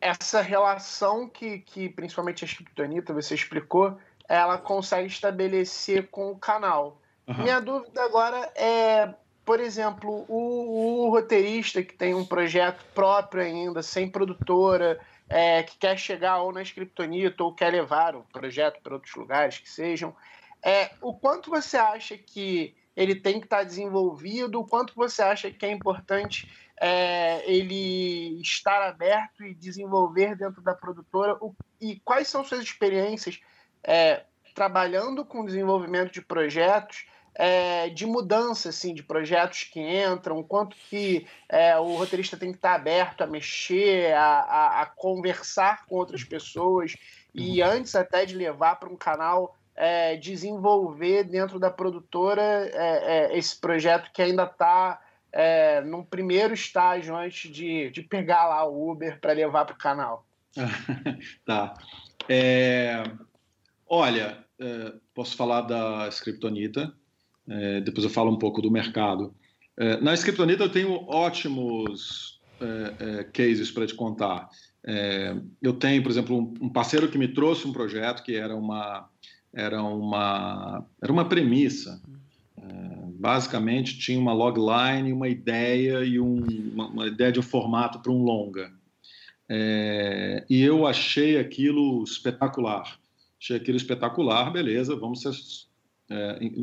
essa 0.00 0.40
relação 0.40 1.28
que, 1.28 1.58
que 1.58 1.88
principalmente 1.88 2.44
a 2.44 2.48
Kryptonita, 2.48 3.12
você 3.12 3.34
explicou, 3.34 3.98
ela 4.28 4.56
consegue 4.58 5.08
estabelecer 5.08 6.08
com 6.08 6.30
o 6.30 6.38
canal. 6.38 7.00
Uhum. 7.26 7.42
Minha 7.42 7.60
dúvida 7.60 8.02
agora 8.02 8.38
é, 8.54 9.12
por 9.44 9.60
exemplo, 9.60 10.24
o, 10.28 11.06
o, 11.06 11.10
roteirista 11.10 11.82
que 11.82 11.94
tem 11.94 12.14
um 12.14 12.24
projeto 12.24 12.84
próprio 12.94 13.42
ainda, 13.42 13.82
sem 13.82 14.08
produtora, 14.08 15.00
é, 15.28 15.62
que 15.62 15.76
quer 15.76 15.98
chegar 15.98 16.42
ou 16.42 16.52
na 16.52 16.62
Scriptonita 16.62 17.42
ou 17.42 17.54
quer 17.54 17.72
levar 17.72 18.14
o 18.14 18.22
projeto 18.32 18.80
para 18.82 18.94
outros 18.94 19.14
lugares 19.14 19.58
que 19.58 19.68
sejam, 19.68 20.14
é, 20.62 20.90
o 21.00 21.14
quanto 21.14 21.50
você 21.50 21.76
acha 21.76 22.16
que 22.16 22.76
ele 23.00 23.14
tem 23.14 23.40
que 23.40 23.46
estar 23.46 23.58
tá 23.58 23.64
desenvolvido, 23.64 24.60
o 24.60 24.66
quanto 24.66 24.94
você 24.94 25.22
acha 25.22 25.50
que 25.50 25.64
é 25.64 25.72
importante 25.72 26.50
é, 26.78 27.42
ele 27.50 28.38
estar 28.42 28.82
aberto 28.86 29.42
e 29.42 29.54
desenvolver 29.54 30.36
dentro 30.36 30.60
da 30.60 30.74
produtora, 30.74 31.34
o, 31.40 31.54
e 31.80 31.98
quais 32.00 32.28
são 32.28 32.44
suas 32.44 32.62
experiências 32.62 33.40
é, 33.82 34.24
trabalhando 34.54 35.24
com 35.24 35.46
desenvolvimento 35.46 36.12
de 36.12 36.20
projetos 36.20 37.06
é, 37.34 37.88
de 37.88 38.04
mudança 38.04 38.68
assim, 38.68 38.92
de 38.92 39.02
projetos 39.02 39.64
que 39.64 39.80
entram, 39.80 40.42
quanto 40.42 40.76
que 40.76 41.26
é, 41.48 41.78
o 41.78 41.96
roteirista 41.96 42.36
tem 42.36 42.50
que 42.50 42.58
estar 42.58 42.74
aberto 42.74 43.22
a 43.22 43.26
mexer, 43.26 44.12
a, 44.12 44.40
a, 44.40 44.82
a 44.82 44.86
conversar 44.86 45.86
com 45.86 45.96
outras 45.96 46.22
pessoas 46.22 46.96
e 47.34 47.62
uhum. 47.62 47.68
antes 47.68 47.94
até 47.94 48.26
de 48.26 48.36
levar 48.36 48.76
para 48.76 48.90
um 48.90 48.96
canal 48.96 49.56
é, 49.80 50.14
desenvolver 50.14 51.24
dentro 51.24 51.58
da 51.58 51.70
produtora 51.70 52.42
é, 52.42 53.30
é, 53.32 53.38
esse 53.38 53.58
projeto 53.58 54.10
que 54.12 54.20
ainda 54.20 54.44
está 54.44 55.00
é, 55.32 55.80
num 55.80 56.04
primeiro 56.04 56.52
estágio 56.52 57.16
antes 57.16 57.50
de, 57.50 57.88
de 57.88 58.02
pegar 58.02 58.46
lá 58.46 58.62
o 58.68 58.90
Uber 58.90 59.18
para 59.18 59.32
levar 59.32 59.64
para 59.64 59.74
o 59.74 59.78
canal. 59.78 60.26
tá. 61.46 61.72
É, 62.28 63.02
olha, 63.86 64.44
é, 64.58 64.92
posso 65.14 65.34
falar 65.34 65.62
da 65.62 66.06
Scriptonita, 66.08 66.92
depois 67.82 68.04
eu 68.04 68.10
falo 68.10 68.30
um 68.30 68.38
pouco 68.38 68.62
do 68.62 68.70
mercado. 68.70 69.34
Na 70.00 70.14
Scriptonita 70.14 70.62
eu 70.62 70.70
tenho 70.70 71.04
ótimos 71.08 72.40
é, 72.60 73.20
é 73.20 73.24
cases 73.24 73.72
para 73.72 73.86
te 73.86 73.94
contar. 73.94 74.48
É, 74.84 75.36
eu 75.60 75.74
tenho, 75.74 76.02
por 76.02 76.10
exemplo, 76.10 76.36
um, 76.36 76.66
um, 76.66 76.68
parceiro 76.68 77.08
que 77.08 77.18
me 77.18 77.28
trouxe 77.28 77.66
um 77.66 77.72
projeto 77.72 78.22
que 78.22 78.34
era 78.34 78.54
uma 78.56 79.08
era 79.52 79.82
uma 79.82 80.84
era 81.02 81.12
uma 81.12 81.28
premissa. 81.28 82.00
É, 82.56 82.62
basicamente 83.18 83.98
tinha 83.98 84.18
uma 84.18 84.32
logline, 84.32 85.12
uma 85.12 85.28
ideia 85.28 86.04
e 86.04 86.20
um, 86.20 86.44
uma, 86.72 86.88
uma, 86.88 87.06
ideia 87.06 87.32
de 87.32 87.40
um 87.40 87.42
formato 87.42 88.00
para 88.00 88.12
um 88.12 88.22
longa. 88.22 88.72
e 90.48 90.62
eu 90.62 90.86
achei 90.86 91.38
aquilo 91.38 92.02
espetacular. 92.04 92.98
Achei 93.40 93.56
aquilo 93.56 93.76
espetacular, 93.76 94.50
beleza, 94.52 94.94
vamos 94.94 95.22
ser, 95.22 95.32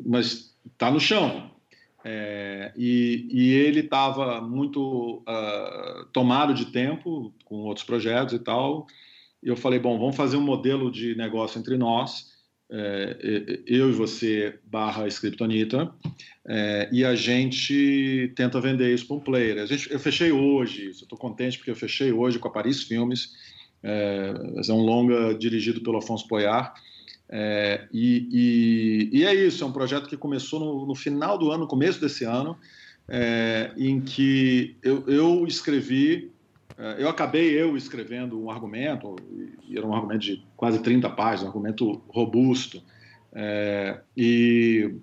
mas 0.06 0.56
está 0.66 0.92
no 0.92 1.00
chão. 1.00 1.52
É, 2.10 2.72
e, 2.78 3.28
e, 3.30 3.54
ele 3.54 3.82
estava 3.82 4.40
muito 4.40 5.24
uh, 5.28 6.06
tomado 6.14 6.54
de 6.54 6.68
tempo 6.68 7.34
com 7.44 7.56
outros 7.64 7.86
projetos 7.86 8.34
e 8.34 8.40
tal. 8.40 8.88
E 9.44 9.50
eu 9.50 9.58
falei, 9.58 9.78
bom, 9.78 10.00
vamos 10.00 10.16
fazer 10.16 10.38
um 10.38 10.42
modelo 10.42 10.90
de 10.90 11.16
negócio 11.16 11.60
entre 11.60 11.78
nós, 11.78 12.32
é, 12.32 12.37
eu 12.70 13.90
e 13.90 13.94
você 13.94 14.60
barra 14.66 15.08
Scriptonita, 15.08 15.94
é, 16.46 16.90
e 16.92 17.04
a 17.04 17.16
gente 17.16 18.32
tenta 18.36 18.60
vender 18.62 18.94
isso 18.94 19.06
para 19.08 19.16
um 19.18 19.20
player. 19.20 19.62
A 19.62 19.66
gente, 19.66 19.92
eu 19.92 20.00
fechei 20.00 20.32
hoje, 20.32 20.90
estou 20.90 21.18
contente 21.18 21.58
porque 21.58 21.72
eu 21.72 21.76
fechei 21.76 22.12
hoje 22.12 22.40
com 22.40 22.48
a 22.48 22.52
Paris 22.52 22.84
Filmes, 22.84 23.34
é, 23.84 24.34
é 24.68 24.74
um 24.74 24.82
longa 24.82 25.34
dirigido 25.34 25.82
pelo 25.82 25.98
Afonso 25.98 26.28
Poyar, 26.28 26.74
é, 27.30 27.88
e, 27.92 28.28
e, 29.12 29.20
e, 29.20 29.26
é 29.26 29.34
isso, 29.36 29.64
é 29.64 29.68
um 29.68 29.72
projeto 29.72 30.08
que 30.08 30.16
começou 30.16 30.60
no, 30.60 30.86
no 30.88 30.96
final 30.96 31.38
do 31.38 31.52
ano, 31.52 31.68
começo 31.68 32.00
desse 32.00 32.24
ano, 32.24 32.58
é, 33.10 33.72
em 33.78 34.00
que 34.00 34.76
eu, 34.82 35.04
eu 35.08 35.46
escrevi, 35.46 36.32
é, 36.32 36.37
eu 36.98 37.10
acabei 37.10 37.50
eu 37.50 37.76
escrevendo 37.76 38.42
um 38.42 38.52
argumento, 38.52 39.16
e 39.68 39.78
era 39.78 39.86
um 39.86 39.94
argumento 39.94 40.22
de 40.22 40.44
quase 40.56 40.80
30 40.80 41.10
páginas, 41.12 41.44
um 41.44 41.48
argumento 41.48 42.02
robusto, 42.08 42.82
é, 43.34 44.00
e 44.16 44.96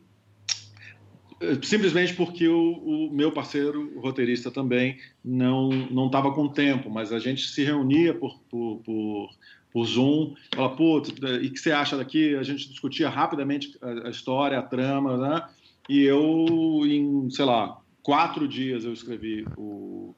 simplesmente 1.62 2.14
porque 2.14 2.48
o, 2.48 2.72
o, 2.72 3.10
meu 3.12 3.30
parceiro 3.30 3.92
o 3.96 4.00
roteirista 4.00 4.50
também 4.50 4.98
não 5.22 5.68
não 5.68 6.06
estava 6.06 6.32
com 6.32 6.48
tempo, 6.48 6.88
mas 6.88 7.12
a 7.12 7.18
gente 7.18 7.48
se 7.48 7.62
reunia 7.64 8.14
por, 8.14 8.40
por, 8.48 8.80
por 8.84 9.30
por 9.74 9.86
Zoom, 9.86 10.36
fala, 10.54 10.76
pô, 10.76 11.02
e 11.42 11.50
que 11.50 11.58
você 11.58 11.72
acha 11.72 11.96
daqui? 11.96 12.36
A 12.36 12.44
gente 12.44 12.68
discutia 12.68 13.08
rapidamente 13.08 13.76
a, 13.82 14.06
a 14.06 14.10
história, 14.10 14.56
a 14.56 14.62
trama, 14.62 15.16
né? 15.16 15.48
E 15.88 16.04
eu, 16.04 16.46
em, 16.86 17.28
sei 17.28 17.44
lá, 17.44 17.80
quatro 18.00 18.46
dias 18.46 18.84
eu 18.84 18.92
escrevi 18.92 19.44
o, 19.56 20.14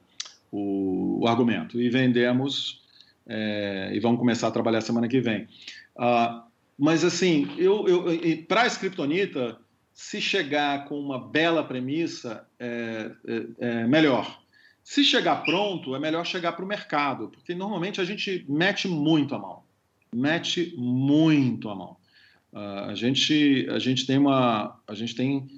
o, 0.51 1.23
o 1.23 1.27
argumento 1.27 1.79
e 1.81 1.89
vendemos 1.89 2.81
é, 3.27 3.91
e 3.93 3.99
vamos 3.99 4.19
começar 4.19 4.47
a 4.47 4.51
trabalhar 4.51 4.81
semana 4.81 5.07
que 5.07 5.19
vem. 5.19 5.47
Uh, 5.95 6.41
mas 6.77 7.03
assim, 7.03 7.49
eu, 7.57 7.87
eu 7.87 8.43
para 8.47 8.61
a 8.61 8.67
Scriptonita, 8.67 9.59
se 9.93 10.21
chegar 10.21 10.85
com 10.85 10.99
uma 10.99 11.19
bela 11.19 11.63
premissa, 11.63 12.47
é, 12.59 13.11
é, 13.27 13.45
é 13.59 13.87
melhor. 13.87 14.39
Se 14.83 15.03
chegar 15.03 15.43
pronto, 15.43 15.95
é 15.95 15.99
melhor 15.99 16.25
chegar 16.25 16.53
para 16.53 16.63
o 16.63 16.67
mercado, 16.67 17.29
porque 17.29 17.53
normalmente 17.53 17.99
a 17.99 18.05
gente 18.05 18.45
mete 18.47 18.87
muito 18.87 19.35
a 19.35 19.39
mão. 19.39 19.63
Mete 20.15 20.73
muito 20.77 21.67
a 21.69 21.75
mão. 21.75 21.97
Uh, 22.53 22.89
a, 22.89 22.95
gente, 22.95 23.67
a 23.69 23.79
gente 23.79 24.05
tem 24.05 24.17
uma. 24.17 24.79
A 24.87 24.93
gente 24.93 25.15
tem 25.15 25.49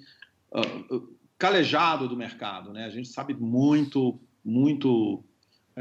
uh, 0.52 1.08
calejado 1.38 2.08
do 2.08 2.18
mercado, 2.18 2.74
né? 2.74 2.86
A 2.86 2.90
gente 2.90 3.10
sabe 3.10 3.34
muito, 3.34 4.20
muito 4.44 5.24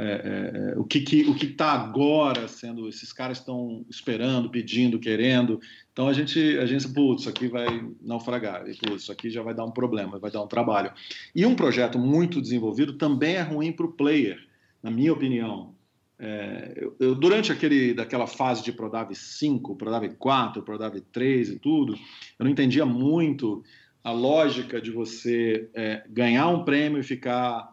é, 0.01 0.03
é, 0.05 0.71
é, 0.71 0.79
o 0.79 0.85
que 0.85 1.01
que, 1.01 1.23
o 1.23 1.35
que 1.35 1.47
está 1.47 1.73
agora 1.73 2.47
sendo 2.47 2.89
esses 2.89 3.13
caras 3.13 3.39
estão 3.39 3.85
esperando, 3.91 4.49
pedindo, 4.49 5.01
querendo. 5.01 5.61
Então 5.93 6.07
a 6.07 6.13
gente 6.13 6.57
a 6.59 6.67
gente 6.67 6.87
putz, 6.89 7.23
isso 7.23 7.29
aqui 7.29 7.49
vai 7.49 7.67
naufragar, 8.01 8.65
putz, 8.65 9.03
isso 9.03 9.11
aqui 9.11 9.29
já 9.29 9.43
vai 9.43 9.55
dar 9.55 9.65
um 9.65 9.73
problema, 9.73 10.19
vai 10.21 10.31
dar 10.31 10.41
um 10.41 10.47
trabalho. 10.47 10.93
E 11.35 11.45
um 11.45 11.57
projeto 11.57 11.99
muito 11.99 12.41
desenvolvido 12.41 12.93
também 12.93 13.35
é 13.35 13.43
ruim 13.43 13.73
para 13.73 13.87
o 13.87 13.93
player, 13.93 14.39
na 14.81 14.89
minha 14.89 15.13
opinião. 15.13 15.75
É, 16.17 16.75
eu, 16.77 16.97
eu, 17.01 17.15
durante 17.17 17.51
aquele 17.51 17.93
daquela 17.93 18.29
fase 18.29 18.63
de 18.63 18.73
Prodave 18.73 19.17
5, 19.17 19.75
Prodave 19.75 20.11
4, 20.11 20.63
Prodave 20.63 21.01
3 21.01 21.49
e 21.49 21.59
tudo, 21.59 21.95
eu 22.39 22.45
não 22.45 22.51
entendia 22.51 22.87
muito 22.87 23.65
a 24.05 24.13
lógica 24.13 24.81
de 24.81 24.93
você 24.93 25.69
é, 25.75 26.05
ganhar 26.09 26.47
um 26.49 26.65
prêmio 26.65 27.01
e 27.01 27.03
ficar 27.05 27.69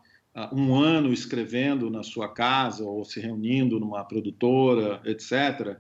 um 0.51 0.75
ano 0.75 1.13
escrevendo 1.13 1.89
na 1.89 2.03
sua 2.03 2.27
casa 2.27 2.83
ou 2.83 3.05
se 3.05 3.19
reunindo 3.19 3.79
numa 3.79 4.03
produtora, 4.03 5.01
etc. 5.05 5.77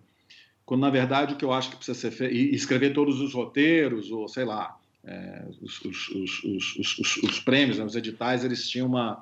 Quando 0.65 0.81
na 0.81 0.89
verdade 0.89 1.33
o 1.33 1.37
que 1.37 1.43
eu 1.43 1.51
acho 1.51 1.71
que 1.71 1.75
precisa 1.75 1.97
ser 1.99 2.11
feito, 2.11 2.33
e 2.33 2.55
escrever 2.55 2.93
todos 2.93 3.19
os 3.19 3.33
roteiros, 3.33 4.11
ou 4.11 4.27
sei 4.29 4.45
lá, 4.45 4.77
é, 5.03 5.45
os, 5.61 5.81
os, 5.81 6.43
os, 6.43 7.23
os, 7.23 7.39
prêmios, 7.39 7.77
né, 7.77 7.85
os 7.85 7.95
editais, 7.95 8.43
eles 8.43 8.67
tinham 8.69 8.87
uma, 8.87 9.21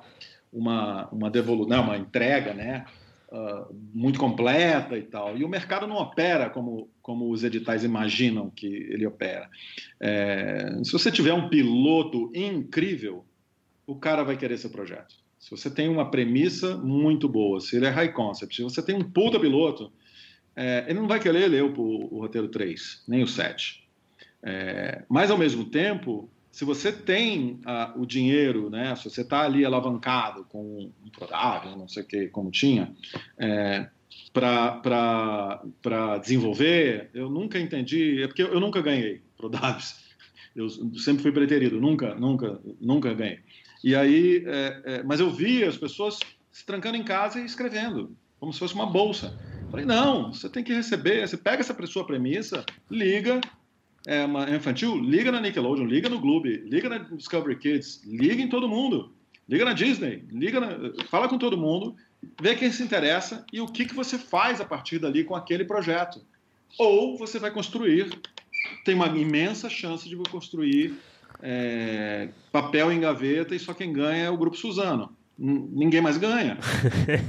uma, 0.52 1.08
uma 1.08 1.30
devolução, 1.30 1.82
uma 1.82 1.98
entrega, 1.98 2.54
né? 2.54 2.86
Uh, 3.30 3.74
muito 3.92 4.18
completa 4.18 4.96
e 4.96 5.02
tal. 5.02 5.36
E 5.36 5.44
o 5.44 5.48
mercado 5.48 5.88
não 5.88 5.96
opera 5.96 6.48
como, 6.48 6.88
como 7.02 7.28
os 7.30 7.42
editais 7.42 7.82
imaginam 7.82 8.48
que 8.48 8.66
ele 8.66 9.04
opera. 9.04 9.50
É, 9.98 10.78
se 10.84 10.92
você 10.92 11.10
tiver 11.10 11.34
um 11.34 11.48
piloto 11.48 12.30
incrível, 12.32 13.24
o 13.84 13.96
cara 13.96 14.22
vai 14.22 14.36
querer 14.36 14.56
seu 14.56 14.70
projeto. 14.70 15.23
Se 15.44 15.50
você 15.50 15.68
tem 15.68 15.90
uma 15.90 16.10
premissa 16.10 16.74
muito 16.74 17.28
boa, 17.28 17.60
se 17.60 17.76
ele 17.76 17.84
é 17.84 17.90
high 17.90 18.10
concept, 18.10 18.56
se 18.56 18.62
você 18.62 18.82
tem 18.82 18.94
um 18.94 19.04
puta 19.04 19.38
piloto, 19.38 19.92
é, 20.56 20.86
ele 20.88 20.98
não 20.98 21.06
vai 21.06 21.20
querer 21.20 21.46
ler 21.48 21.62
o, 21.62 21.70
o, 21.76 22.20
roteiro 22.20 22.48
3, 22.48 23.04
nem 23.06 23.22
o 23.22 23.26
7. 23.26 23.86
É, 24.42 25.04
mas, 25.06 25.30
ao 25.30 25.36
mesmo 25.36 25.66
tempo, 25.66 26.30
se 26.50 26.64
você 26.64 26.90
tem 26.90 27.60
o 27.94 28.06
dinheiro, 28.06 28.70
né, 28.70 28.96
se 28.96 29.04
você 29.04 29.20
está 29.20 29.42
ali 29.42 29.66
alavancado 29.66 30.46
com 30.46 30.90
um 31.04 31.10
prodável, 31.10 31.76
não 31.76 31.88
sei 31.88 32.04
o 32.04 32.06
que, 32.06 32.28
como 32.28 32.50
tinha, 32.50 32.90
é, 33.36 33.86
para 34.32 36.16
desenvolver, 36.22 37.10
eu 37.12 37.28
nunca 37.28 37.58
entendi, 37.60 38.22
é 38.22 38.26
porque 38.26 38.44
eu 38.44 38.60
nunca 38.60 38.80
ganhei 38.80 39.20
prodáveis. 39.36 40.02
Eu 40.56 40.70
sempre 40.70 41.22
fui 41.22 41.32
preterido, 41.32 41.78
nunca, 41.78 42.14
nunca, 42.14 42.58
nunca 42.80 43.12
ganhei. 43.12 43.40
E 43.82 43.94
aí, 43.94 44.44
é, 44.46 44.82
é, 44.84 45.02
mas 45.02 45.20
eu 45.20 45.30
vi 45.30 45.64
as 45.64 45.76
pessoas 45.76 46.18
se 46.50 46.64
trancando 46.64 46.96
em 46.96 47.02
casa 47.02 47.40
e 47.40 47.44
escrevendo, 47.44 48.16
como 48.38 48.52
se 48.52 48.58
fosse 48.58 48.74
uma 48.74 48.86
bolsa. 48.86 49.36
Falei, 49.70 49.84
não, 49.84 50.32
você 50.32 50.48
tem 50.48 50.62
que 50.62 50.72
receber, 50.72 51.26
você 51.26 51.36
pega 51.36 51.60
essa 51.60 51.86
sua 51.86 52.06
premissa, 52.06 52.64
liga, 52.90 53.40
é 54.06 54.24
uma 54.24 54.48
infantil, 54.48 54.96
liga 55.00 55.32
na 55.32 55.40
Nickelodeon, 55.40 55.86
liga 55.86 56.08
no 56.08 56.20
Gloob, 56.20 56.48
liga 56.48 56.88
na 56.88 56.98
Discovery 56.98 57.56
Kids, 57.56 58.02
liga 58.04 58.40
em 58.40 58.48
todo 58.48 58.68
mundo, 58.68 59.12
liga 59.48 59.64
na 59.64 59.72
Disney, 59.72 60.24
liga 60.30 60.60
na, 60.60 60.78
fala 61.08 61.28
com 61.28 61.38
todo 61.38 61.56
mundo, 61.56 61.96
vê 62.40 62.54
quem 62.54 62.70
se 62.70 62.82
interessa 62.82 63.44
e 63.52 63.60
o 63.60 63.66
que, 63.66 63.84
que 63.84 63.94
você 63.94 64.18
faz 64.18 64.60
a 64.60 64.64
partir 64.64 64.98
dali 64.98 65.24
com 65.24 65.34
aquele 65.34 65.64
projeto. 65.64 66.20
Ou 66.78 67.16
você 67.16 67.38
vai 67.38 67.50
construir, 67.50 68.10
tem 68.84 68.94
uma 68.94 69.08
imensa 69.08 69.68
chance 69.68 70.08
de 70.08 70.16
construir 70.30 70.94
é, 71.46 72.30
papel 72.50 72.90
em 72.90 72.98
gaveta 72.98 73.54
e 73.54 73.58
só 73.58 73.74
quem 73.74 73.92
ganha 73.92 74.24
é 74.24 74.30
o 74.30 74.36
Grupo 74.36 74.56
Suzano. 74.56 75.14
Ninguém 75.38 76.00
mais 76.00 76.16
ganha. 76.16 76.56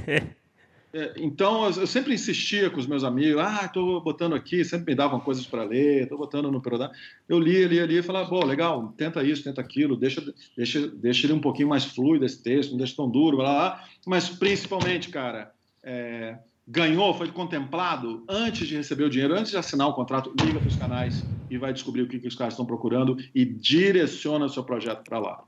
é, 0.90 1.12
então, 1.18 1.66
eu 1.66 1.86
sempre 1.86 2.14
insistia 2.14 2.70
com 2.70 2.80
os 2.80 2.86
meus 2.86 3.04
amigos, 3.04 3.42
ah, 3.42 3.66
estou 3.66 4.00
botando 4.00 4.34
aqui, 4.34 4.64
sempre 4.64 4.92
me 4.92 4.96
davam 4.96 5.20
coisas 5.20 5.44
para 5.44 5.64
ler, 5.64 6.04
estou 6.04 6.16
botando 6.16 6.50
no 6.50 6.62
Perodá. 6.62 6.90
Eu 7.28 7.38
lia, 7.38 7.68
lia, 7.68 7.84
lia 7.84 8.00
e 8.00 8.02
falava, 8.02 8.26
pô, 8.26 8.42
legal, 8.42 8.94
tenta 8.96 9.22
isso, 9.22 9.44
tenta 9.44 9.60
aquilo, 9.60 9.96
deixa, 9.96 10.24
deixa, 10.56 10.86
deixa 10.88 11.26
ele 11.26 11.34
um 11.34 11.40
pouquinho 11.40 11.68
mais 11.68 11.84
fluido 11.84 12.24
esse 12.24 12.42
texto, 12.42 12.70
não 12.70 12.78
deixa 12.78 12.96
tão 12.96 13.10
duro, 13.10 13.36
blá, 13.36 13.52
blá. 13.52 13.84
mas 14.06 14.30
principalmente, 14.30 15.10
cara, 15.10 15.52
é, 15.84 16.38
ganhou, 16.66 17.14
foi 17.14 17.30
contemplado 17.30 18.24
antes 18.28 18.66
de 18.66 18.76
receber 18.76 19.04
o 19.04 19.10
dinheiro, 19.10 19.34
antes 19.34 19.50
de 19.50 19.56
assinar 19.56 19.88
o 19.88 19.94
contrato, 19.94 20.34
liga 20.40 20.58
para 20.58 20.68
os 20.68 20.76
canais 20.76 21.24
e 21.48 21.56
vai 21.56 21.72
descobrir 21.72 22.02
o 22.02 22.08
que, 22.08 22.18
que 22.18 22.26
os 22.26 22.34
caras 22.34 22.54
estão 22.54 22.66
procurando 22.66 23.16
e 23.34 23.44
direciona 23.44 24.46
o 24.46 24.48
seu 24.48 24.64
projeto 24.64 25.04
para 25.04 25.18
lá. 25.18 25.44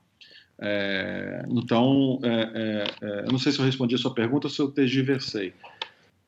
É, 0.60 1.44
então, 1.48 2.18
é, 2.22 2.28
é, 2.28 2.84
é, 3.00 3.20
eu 3.20 3.32
não 3.32 3.38
sei 3.38 3.52
se 3.52 3.58
eu 3.58 3.64
respondi 3.64 3.94
a 3.94 3.98
sua 3.98 4.14
pergunta 4.14 4.46
ou 4.46 4.50
se 4.50 4.60
eu 4.60 4.70
tergiversei. 4.70 5.54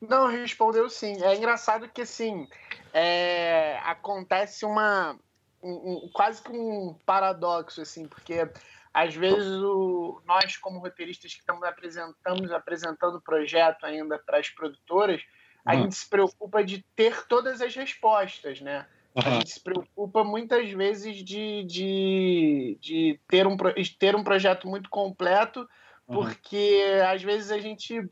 Não, 0.01 0.27
respondeu 0.27 0.89
sim. 0.89 1.21
É 1.21 1.35
engraçado 1.35 1.87
que, 1.87 2.01
assim, 2.01 2.47
é, 2.93 3.79
acontece 3.83 4.65
uma... 4.65 5.15
Um, 5.63 6.05
um, 6.05 6.09
quase 6.11 6.41
que 6.41 6.51
um 6.51 6.95
paradoxo, 7.05 7.81
assim, 7.81 8.07
porque 8.07 8.49
às 8.93 9.15
vezes 9.15 9.61
o, 9.61 10.21
nós, 10.25 10.57
como 10.57 10.79
roteiristas 10.79 11.33
que 11.33 11.39
estamos 11.39 11.63
apresentamos, 11.63 12.51
apresentando 12.51 13.15
o 13.15 13.21
projeto 13.21 13.85
ainda 13.85 14.19
para 14.19 14.39
as 14.39 14.49
produtoras, 14.49 15.21
a 15.65 15.73
uhum. 15.73 15.83
gente 15.83 15.95
se 15.95 16.09
preocupa 16.09 16.63
de 16.63 16.83
ter 16.95 17.25
todas 17.27 17.61
as 17.61 17.73
respostas, 17.75 18.59
né? 18.59 18.85
Uhum. 19.15 19.23
A 19.25 19.29
gente 19.35 19.51
se 19.51 19.59
preocupa 19.59 20.23
muitas 20.23 20.69
vezes 20.71 21.23
de, 21.23 21.63
de, 21.63 22.77
de 22.81 23.19
ter, 23.27 23.47
um, 23.47 23.55
de 23.55 23.97
ter 23.97 24.15
um 24.15 24.23
projeto 24.23 24.67
muito 24.67 24.89
completo, 24.89 25.67
porque 26.05 26.81
uhum. 26.97 27.07
às 27.09 27.23
vezes 27.23 27.51
a 27.51 27.59
gente 27.59 28.09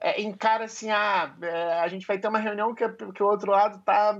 é, 0.00 0.20
encara 0.20 0.64
assim, 0.64 0.90
ah, 0.90 1.34
é, 1.40 1.80
a 1.80 1.88
gente 1.88 2.06
vai 2.06 2.18
ter 2.18 2.28
uma 2.28 2.38
reunião 2.38 2.74
que, 2.74 2.88
que 2.88 3.22
o 3.22 3.26
outro 3.26 3.52
lado 3.52 3.80
tá, 3.84 4.18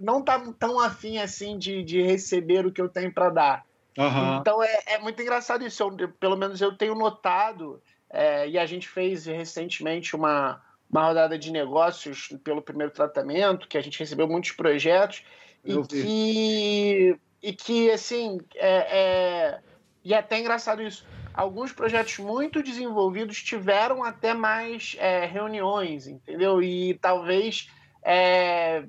não 0.00 0.22
tá 0.22 0.40
tão 0.58 0.80
afim 0.80 1.18
assim 1.18 1.56
de, 1.58 1.82
de 1.84 2.02
receber 2.02 2.66
o 2.66 2.72
que 2.72 2.80
eu 2.80 2.88
tenho 2.88 3.12
para 3.12 3.30
dar. 3.30 3.67
Uhum. 3.98 4.36
Então 4.38 4.62
é, 4.62 4.78
é, 4.86 4.98
muito 4.98 5.20
engraçado 5.20 5.66
isso. 5.66 5.82
Eu, 5.82 6.08
pelo 6.08 6.36
menos 6.36 6.60
eu 6.60 6.76
tenho 6.76 6.94
notado, 6.94 7.82
é, 8.08 8.48
e 8.48 8.56
a 8.56 8.64
gente 8.64 8.88
fez 8.88 9.26
recentemente 9.26 10.14
uma, 10.14 10.62
uma 10.88 11.06
rodada 11.06 11.36
de 11.36 11.50
negócios 11.50 12.28
pelo 12.44 12.62
primeiro 12.62 12.92
tratamento, 12.92 13.66
que 13.66 13.76
a 13.76 13.80
gente 13.80 13.98
recebeu 13.98 14.28
muitos 14.28 14.52
projetos, 14.52 15.24
eu 15.64 15.82
e 15.82 15.86
que, 15.86 17.18
e 17.42 17.52
que, 17.52 17.90
assim, 17.90 18.38
é, 18.54 18.76
é, 18.76 19.60
e 20.04 20.14
é 20.14 20.18
até 20.18 20.38
engraçado 20.38 20.80
isso. 20.80 21.04
Alguns 21.34 21.72
projetos 21.72 22.18
muito 22.18 22.62
desenvolvidos 22.62 23.42
tiveram 23.42 24.04
até 24.04 24.32
mais 24.32 24.96
é, 24.98 25.26
reuniões, 25.26 26.06
entendeu? 26.06 26.62
E 26.62 26.94
talvez 26.94 27.68
é, 28.02 28.84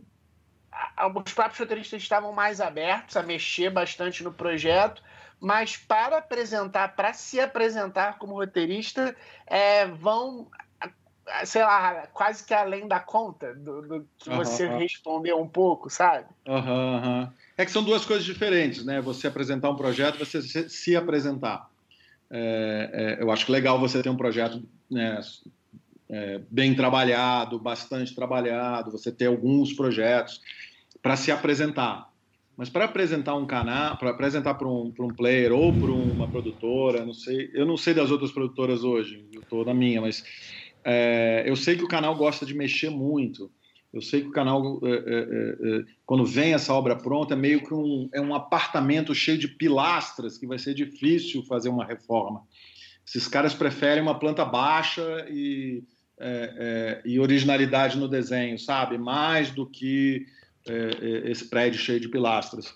os 1.25 1.33
próprios 1.33 1.59
roteiristas 1.59 2.01
estavam 2.01 2.31
mais 2.31 2.59
abertos 2.61 3.17
a 3.17 3.23
mexer 3.23 3.69
bastante 3.69 4.23
no 4.23 4.31
projeto, 4.31 5.01
mas 5.39 5.77
para 5.77 6.17
apresentar, 6.17 6.95
para 6.95 7.13
se 7.13 7.39
apresentar 7.39 8.17
como 8.17 8.33
roteirista, 8.33 9.15
é, 9.47 9.85
vão, 9.85 10.47
sei 11.45 11.61
lá, 11.61 12.07
quase 12.13 12.45
que 12.45 12.53
além 12.53 12.87
da 12.87 12.99
conta 12.99 13.53
do, 13.55 13.81
do 13.81 14.07
que 14.17 14.29
você 14.29 14.67
respondeu 14.67 15.39
um 15.39 15.47
pouco, 15.47 15.89
sabe? 15.89 16.27
Uhum, 16.45 17.29
É 17.57 17.65
que 17.65 17.71
são 17.71 17.83
duas 17.83 18.05
coisas 18.05 18.25
diferentes, 18.25 18.83
né? 18.85 18.99
Você 19.01 19.27
apresentar 19.27 19.69
um 19.69 19.75
projeto, 19.75 20.19
você 20.19 20.41
se, 20.41 20.69
se 20.69 20.95
apresentar. 20.95 21.69
É, 22.29 23.17
é, 23.19 23.23
eu 23.23 23.31
acho 23.31 23.51
legal 23.51 23.79
você 23.79 24.03
ter 24.03 24.09
um 24.09 24.17
projeto 24.17 24.61
né, 24.91 25.19
é, 26.09 26.41
bem 26.49 26.75
trabalhado, 26.75 27.57
bastante 27.57 28.13
trabalhado, 28.13 28.91
você 28.91 29.11
ter 29.11 29.27
alguns 29.27 29.73
projetos 29.73 30.41
para 31.01 31.15
se 31.15 31.31
apresentar. 31.31 32.09
Mas 32.59 32.69
para 32.69 32.85
apresentar 32.85 33.35
um 33.35 33.45
canal, 33.45 33.97
para 33.97 34.09
apresentar 34.09 34.55
para 34.55 34.67
um, 34.67 34.93
um 34.99 35.07
player 35.07 35.53
ou 35.53 35.71
para 35.71 35.91
uma 35.91 36.27
produtora, 36.27 37.05
não 37.05 37.13
sei, 37.13 37.49
eu 37.53 37.65
não 37.65 37.77
sei 37.77 37.93
das 37.93 38.11
outras 38.11 38.33
produtoras 38.33 38.83
hoje, 38.83 39.25
eu 39.31 39.39
estou 39.39 39.63
na 39.63 39.73
minha, 39.73 40.01
mas 40.01 40.23
é, 40.83 41.43
eu 41.47 41.55
sei 41.55 41.77
que 41.77 41.85
o 41.85 41.87
canal 41.87 42.15
gosta 42.15 42.45
de 42.45 42.53
mexer 42.53 42.89
muito. 42.89 43.49
Eu 43.93 44.01
sei 44.01 44.21
que 44.21 44.27
o 44.27 44.31
canal, 44.31 44.79
é, 44.83 44.89
é, 44.89 44.93
é, 44.93 45.79
é 45.79 45.83
quando 46.05 46.25
vem 46.25 46.53
essa 46.53 46.73
obra 46.73 46.95
pronta, 46.95 47.33
é 47.33 47.37
meio 47.37 47.63
que 47.63 47.73
um, 47.73 48.09
é 48.13 48.19
um 48.19 48.35
apartamento 48.35 49.15
cheio 49.15 49.37
de 49.37 49.47
pilastras 49.47 50.37
que 50.37 50.45
vai 50.45 50.59
ser 50.59 50.73
difícil 50.73 51.43
fazer 51.43 51.69
uma 51.69 51.85
reforma. 51.85 52.43
Esses 53.07 53.27
caras 53.27 53.53
preferem 53.53 54.03
uma 54.03 54.19
planta 54.19 54.45
baixa 54.45 55.25
e, 55.29 55.81
é, 56.19 57.01
e 57.05 57.19
originalidade 57.19 57.97
no 57.97 58.07
desenho, 58.07 58.59
sabe? 58.59 58.97
Mais 58.97 59.49
do 59.49 59.65
que 59.65 60.25
é, 60.67 60.73
é, 60.73 61.31
esse 61.31 61.45
prédio 61.45 61.79
cheio 61.79 61.99
de 61.99 62.09
pilastras. 62.09 62.73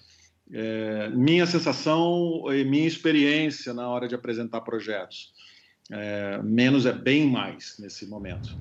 é, 0.52 1.10
minha 1.10 1.46
sensação 1.46 2.44
e 2.54 2.64
minha 2.64 2.88
experiência 2.88 3.74
na 3.74 3.88
hora 3.88 4.08
de 4.08 4.16
apresentar 4.16 4.62
projetos. 4.62 5.32
É, 5.92 6.42
menos 6.42 6.86
é 6.86 6.94
bem 6.94 7.28
mais 7.28 7.78
nesse 7.80 8.06
momento. 8.06 8.56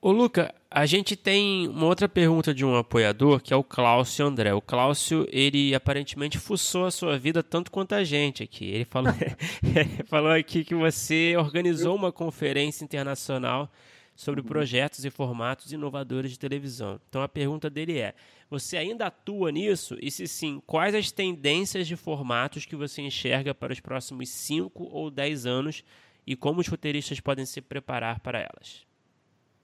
Ô 0.00 0.12
Luca, 0.12 0.54
a 0.70 0.86
gente 0.86 1.16
tem 1.16 1.68
uma 1.68 1.86
outra 1.86 2.08
pergunta 2.08 2.54
de 2.54 2.64
um 2.64 2.76
apoiador, 2.76 3.40
que 3.40 3.52
é 3.52 3.56
o 3.56 3.64
Cláudio 3.64 4.26
André. 4.26 4.52
O 4.54 4.60
Cláudio, 4.60 5.26
ele 5.32 5.74
aparentemente 5.74 6.38
fuçou 6.38 6.86
a 6.86 6.90
sua 6.90 7.18
vida 7.18 7.42
tanto 7.42 7.70
quanto 7.70 7.94
a 7.94 8.04
gente 8.04 8.42
aqui. 8.42 8.66
Ele 8.66 8.84
falou, 8.84 9.12
ele 9.64 10.04
falou 10.06 10.30
aqui 10.30 10.64
que 10.64 10.74
você 10.74 11.34
organizou 11.36 11.96
uma 11.96 12.12
conferência 12.12 12.84
internacional 12.84 13.68
sobre 14.16 14.40
uhum. 14.40 14.46
projetos 14.46 15.04
e 15.04 15.10
formatos 15.10 15.72
inovadores 15.72 16.32
de 16.32 16.38
televisão. 16.38 16.98
Então 17.08 17.22
a 17.22 17.28
pergunta 17.28 17.68
dele 17.68 17.98
é: 17.98 18.14
você 18.50 18.76
ainda 18.78 19.06
atua 19.06 19.52
nisso? 19.52 19.96
E 20.00 20.10
se 20.10 20.26
sim, 20.26 20.60
quais 20.66 20.94
as 20.94 21.12
tendências 21.12 21.86
de 21.86 21.94
formatos 21.94 22.64
que 22.64 22.74
você 22.74 23.02
enxerga 23.02 23.54
para 23.54 23.72
os 23.72 23.80
próximos 23.80 24.30
5 24.30 24.82
ou 24.84 25.10
10 25.10 25.44
anos 25.46 25.84
e 26.26 26.34
como 26.34 26.60
os 26.60 26.66
roteiristas 26.66 27.20
podem 27.20 27.44
se 27.44 27.60
preparar 27.60 28.18
para 28.20 28.40
elas? 28.40 28.86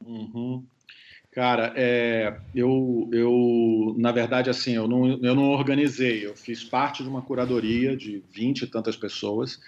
Uhum. 0.04 0.64
Cara, 1.32 1.72
é, 1.74 2.38
eu, 2.54 3.08
eu, 3.10 3.94
na 3.96 4.12
verdade, 4.12 4.50
assim, 4.50 4.72
eu 4.72 4.86
não, 4.86 5.18
eu 5.22 5.34
não 5.34 5.50
organizei, 5.52 6.26
eu 6.26 6.36
fiz 6.36 6.62
parte 6.62 7.02
de 7.02 7.08
uma 7.08 7.22
curadoria 7.22 7.96
de 7.96 8.22
20 8.30 8.62
e 8.62 8.66
tantas 8.66 8.96
pessoas. 8.96 9.58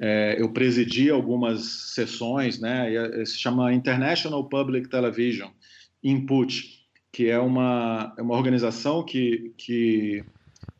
É, 0.00 0.36
eu 0.38 0.50
presidi 0.50 1.10
algumas 1.10 1.62
sessões, 1.94 2.58
né? 2.58 2.94
É, 2.94 3.24
se 3.24 3.36
chama 3.36 3.72
International 3.72 4.42
Public 4.48 4.88
Television 4.88 5.50
Input, 6.02 6.86
que 7.12 7.28
é 7.28 7.38
uma, 7.38 8.14
é 8.16 8.22
uma 8.22 8.34
organização 8.34 9.04
que, 9.04 9.52
que 9.58 10.24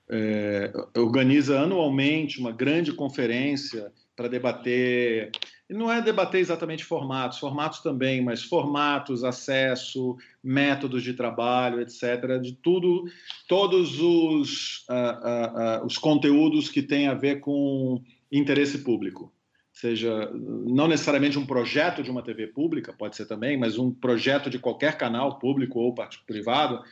é, 0.09 0.73
organiza 0.97 1.61
anualmente 1.61 2.41
uma 2.41 2.51
grande 2.51 2.93
conferência 2.93 3.93
para 4.17 4.27
debater 4.27 5.31
não 5.75 5.91
é 5.91 6.03
debater 6.03 6.41
exatamente 6.41 6.85
formatos, 6.85 7.39
formatos 7.39 7.81
também, 7.81 8.21
mas 8.21 8.43
formatos, 8.43 9.23
acesso, 9.23 10.17
métodos 10.43 11.03
de 11.03 11.15
trabalho, 11.15 11.81
etc., 11.81 12.41
de 12.43 12.55
tudo, 12.55 13.05
todos 13.47 14.01
os, 14.01 14.85
uh, 14.89 14.93
uh, 14.93 15.83
uh, 15.83 15.87
os 15.87 15.97
conteúdos 15.97 16.69
que 16.69 16.83
têm 16.83 17.07
a 17.07 17.15
ver 17.15 17.39
com 17.41 18.03
interesse 18.31 18.79
público. 18.79 19.33
Seja, 19.73 20.31
não 20.33 20.89
necessariamente 20.89 21.39
um 21.39 21.47
projeto 21.47 22.03
de 22.03 22.11
uma 22.11 22.23
TV 22.23 22.49
pública, 22.49 22.93
pode 22.93 23.17
ser 23.17 23.27
também, 23.27 23.57
mas 23.57 23.79
um 23.79 23.93
projeto 23.93 24.51
de 24.51 24.59
qualquer 24.59 24.99
canal 24.99 25.39
público 25.39 25.79
ou 25.79 25.95
privado 26.27 26.83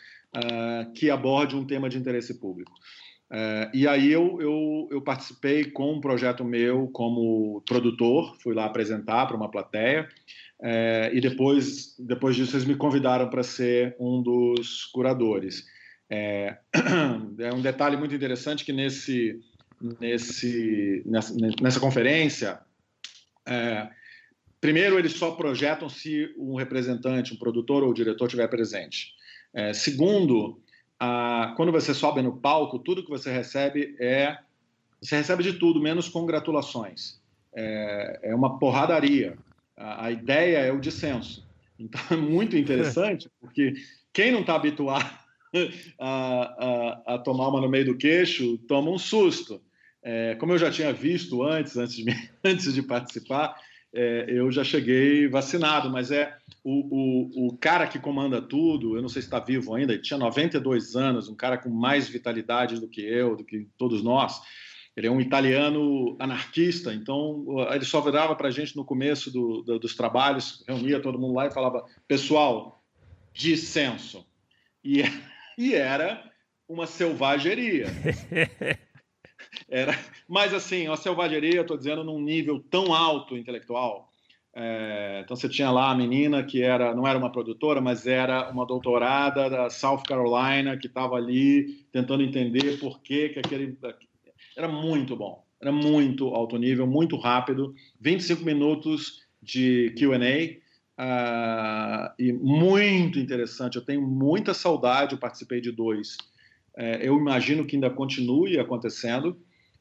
que 0.94 1.10
aborde 1.10 1.56
um 1.56 1.66
tema 1.66 1.88
de 1.88 1.98
interesse 1.98 2.38
público. 2.38 2.72
É, 3.30 3.70
e 3.74 3.86
aí 3.86 4.10
eu, 4.10 4.40
eu, 4.40 4.88
eu, 4.90 5.02
participei 5.02 5.64
com 5.66 5.92
um 5.92 6.00
projeto 6.00 6.42
meu 6.44 6.88
como 6.88 7.62
produtor, 7.66 8.34
fui 8.40 8.54
lá 8.54 8.64
apresentar 8.64 9.26
para 9.26 9.36
uma 9.36 9.50
plateia, 9.50 10.08
é, 10.60 11.10
e 11.12 11.20
depois, 11.20 11.94
depois 11.98 12.34
disso 12.34 12.56
eles 12.56 12.66
me 12.66 12.74
convidaram 12.74 13.28
para 13.28 13.42
ser 13.42 13.94
um 14.00 14.22
dos 14.22 14.86
curadores. 14.86 15.66
É, 16.10 16.56
é, 17.38 17.52
um 17.52 17.60
detalhe 17.60 17.98
muito 17.98 18.14
interessante 18.14 18.64
que 18.64 18.72
nesse, 18.72 19.38
nesse, 20.00 21.02
nessa, 21.06 21.34
nessa 21.60 21.80
conferência, 21.80 22.60
é, 23.46 23.88
primeiro 24.60 24.98
eles 24.98 25.12
só 25.12 25.32
projetam 25.32 25.88
se 25.88 26.34
um 26.36 26.54
representante, 26.56 27.34
um 27.34 27.38
produtor 27.38 27.82
ou 27.82 27.94
diretor 27.94 28.26
estiver 28.26 28.48
presente. 28.48 29.14
É, 29.54 29.72
segundo, 29.72 30.60
ah, 31.00 31.54
quando 31.56 31.70
você 31.70 31.94
sobe 31.94 32.22
no 32.22 32.36
palco, 32.36 32.78
tudo 32.78 33.04
que 33.04 33.10
você 33.10 33.30
recebe 33.30 33.96
é. 34.00 34.38
Você 35.00 35.16
recebe 35.16 35.44
de 35.44 35.52
tudo, 35.52 35.80
menos 35.80 36.08
congratulações. 36.08 37.20
É, 37.54 38.20
é 38.24 38.34
uma 38.34 38.58
porradaria. 38.58 39.38
A, 39.76 40.06
a, 40.06 40.10
ideia 40.10 40.58
é 40.58 40.72
o 40.72 40.80
dissenso. 40.80 41.46
Então 41.78 42.00
é 42.10 42.16
muito 42.16 42.56
interessante, 42.56 43.30
porque 43.40 43.74
quem 44.12 44.32
não 44.32 44.40
está 44.40 44.56
habituado 44.56 45.08
a, 46.00 47.04
a, 47.06 47.14
a, 47.14 47.18
tomar 47.18 47.48
uma 47.48 47.60
no 47.60 47.68
meio 47.68 47.86
do 47.86 47.96
queixo 47.96 48.58
toma 48.66 48.90
um 48.90 48.98
susto. 48.98 49.62
É, 50.02 50.34
como 50.36 50.52
eu 50.52 50.58
já 50.58 50.70
tinha 50.70 50.92
visto 50.92 51.42
antes, 51.42 51.76
antes 51.76 51.96
de, 51.96 52.04
antes 52.44 52.72
de 52.72 52.82
participar, 52.82 53.56
é, 53.92 54.26
eu 54.28 54.50
já 54.52 54.62
cheguei 54.62 55.28
vacinado, 55.28 55.90
mas 55.90 56.10
é 56.10 56.36
o, 56.62 56.72
o, 56.72 57.48
o 57.48 57.56
cara 57.56 57.86
que 57.86 57.98
comanda 57.98 58.40
tudo, 58.40 58.96
eu 58.96 59.02
não 59.02 59.08
sei 59.08 59.22
se 59.22 59.28
está 59.28 59.40
vivo 59.40 59.74
ainda, 59.74 59.92
ele 59.92 60.02
tinha 60.02 60.18
92 60.18 60.94
anos, 60.94 61.28
um 61.28 61.34
cara 61.34 61.56
com 61.56 61.70
mais 61.70 62.08
vitalidade 62.08 62.78
do 62.78 62.88
que 62.88 63.00
eu, 63.00 63.36
do 63.36 63.44
que 63.44 63.66
todos 63.76 64.02
nós. 64.02 64.40
Ele 64.94 65.06
é 65.06 65.10
um 65.10 65.20
italiano 65.20 66.16
anarquista, 66.18 66.92
então 66.92 67.44
ele 67.72 67.84
só 67.84 68.00
virava 68.00 68.34
para 68.34 68.48
a 68.48 68.50
gente 68.50 68.76
no 68.76 68.84
começo 68.84 69.30
do, 69.30 69.62
do, 69.62 69.78
dos 69.78 69.94
trabalhos, 69.94 70.64
reunia 70.66 71.00
todo 71.00 71.20
mundo 71.20 71.34
lá 71.34 71.46
e 71.46 71.52
falava: 71.52 71.84
pessoal, 72.08 72.84
dissenso. 73.32 74.26
E, 74.82 75.02
e 75.56 75.72
era 75.72 76.28
uma 76.68 76.86
selvageria. 76.86 77.86
Era, 79.68 79.98
mas 80.28 80.54
assim, 80.54 80.86
uma 80.86 80.96
selvageria, 80.96 81.60
estou 81.60 81.76
dizendo, 81.76 82.04
num 82.04 82.20
nível 82.20 82.62
tão 82.70 82.92
alto 82.94 83.36
intelectual. 83.36 84.08
É, 84.54 85.20
então 85.24 85.36
você 85.36 85.48
tinha 85.48 85.70
lá 85.70 85.90
a 85.90 85.94
menina 85.94 86.42
que 86.42 86.62
era, 86.62 86.94
não 86.94 87.06
era 87.06 87.18
uma 87.18 87.30
produtora, 87.30 87.80
mas 87.80 88.06
era 88.06 88.50
uma 88.50 88.66
doutorada 88.66 89.48
da 89.48 89.70
South 89.70 90.02
Carolina 90.02 90.76
que 90.76 90.88
estava 90.88 91.16
ali 91.16 91.86
tentando 91.92 92.22
entender 92.22 92.78
por 92.80 93.00
que, 93.00 93.28
que 93.28 93.38
aquele. 93.38 93.78
Era 94.56 94.66
muito 94.66 95.14
bom, 95.14 95.44
era 95.60 95.70
muito 95.70 96.28
alto 96.28 96.56
nível, 96.56 96.86
muito 96.86 97.16
rápido, 97.16 97.74
25 98.00 98.44
minutos 98.44 99.22
de 99.40 99.94
QA. 99.96 100.16
Uh, 100.16 101.00
ah, 101.00 102.14
e 102.18 102.32
muito 102.32 103.20
interessante. 103.20 103.76
Eu 103.76 103.84
tenho 103.84 104.02
muita 104.02 104.52
saudade. 104.52 105.12
Eu 105.12 105.18
participei 105.18 105.60
de 105.60 105.70
dois. 105.70 106.16
É, 106.76 107.06
eu 107.06 107.16
imagino 107.16 107.64
que 107.64 107.76
ainda 107.76 107.90
continue 107.90 108.58
acontecendo 108.58 109.36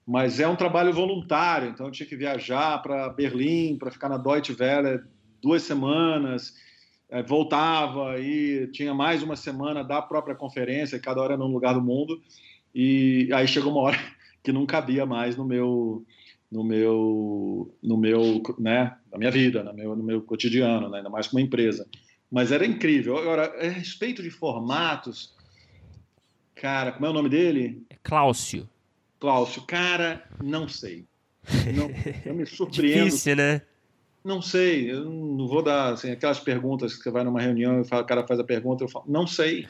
mas 0.07 0.39
é 0.39 0.47
um 0.47 0.55
trabalho 0.55 0.93
voluntário, 0.93 1.69
então 1.69 1.87
eu 1.87 1.91
tinha 1.91 2.07
que 2.07 2.15
viajar 2.15 2.81
para 2.81 3.09
Berlim 3.09 3.77
para 3.77 3.91
ficar 3.91 4.07
na 4.07 4.17
Deutsche 4.17 4.55
Welle 4.57 5.03
duas 5.41 5.63
semanas, 5.63 6.55
é, 7.09 7.21
voltava 7.21 8.17
e 8.17 8.67
tinha 8.67 8.93
mais 8.93 9.21
uma 9.21 9.35
semana 9.35 9.83
da 9.83 10.01
própria 10.01 10.33
conferência, 10.33 10.97
cada 10.97 11.21
hora 11.21 11.35
num 11.35 11.47
lugar 11.47 11.73
do 11.73 11.81
mundo, 11.81 12.21
e 12.73 13.29
aí 13.33 13.45
chegou 13.49 13.69
uma 13.69 13.81
hora 13.81 13.97
que 14.41 14.53
não 14.53 14.65
cabia 14.65 15.05
mais 15.05 15.35
no 15.35 15.43
meu 15.43 16.05
no 16.49 16.63
meu 16.63 17.75
no 17.83 17.97
meu 17.97 18.41
né 18.57 18.95
na 19.11 19.17
minha 19.17 19.31
vida 19.31 19.61
no 19.61 19.73
meu, 19.73 19.93
no 19.93 20.03
meu 20.03 20.21
cotidiano 20.21 20.89
né? 20.89 20.99
ainda 20.99 21.09
mais 21.09 21.27
com 21.27 21.35
uma 21.35 21.41
empresa 21.41 21.85
mas 22.31 22.53
era 22.53 22.65
incrível 22.65 23.17
agora 23.17 23.53
a 23.59 23.67
respeito 23.67 24.23
de 24.23 24.31
formatos 24.31 25.35
cara 26.59 26.91
como 26.91 27.05
é 27.05 27.09
o 27.09 27.13
nome 27.13 27.29
dele 27.29 27.85
é 27.89 27.95
Cláudio 28.03 28.67
Cláudio, 29.19 29.63
cara, 29.63 30.23
não 30.43 30.67
sei. 30.67 31.05
Não, 31.75 31.89
eu 32.25 32.35
me 32.35 32.45
surpreendo. 32.45 33.05
Difícil, 33.05 33.35
né? 33.35 33.61
Não 34.23 34.41
sei, 34.41 34.91
eu 34.91 35.05
não 35.05 35.47
vou 35.47 35.63
dar 35.63 35.93
assim, 35.93 36.11
aquelas 36.11 36.39
perguntas 36.39 36.95
que 36.95 37.01
você 37.01 37.09
vai 37.09 37.23
numa 37.23 37.41
reunião 37.41 37.77
e 37.77 37.81
o 37.81 38.03
cara 38.03 38.27
faz 38.27 38.39
a 38.39 38.43
pergunta, 38.43 38.83
eu 38.83 38.89
falo, 38.89 39.05
não 39.07 39.25
sei. 39.25 39.67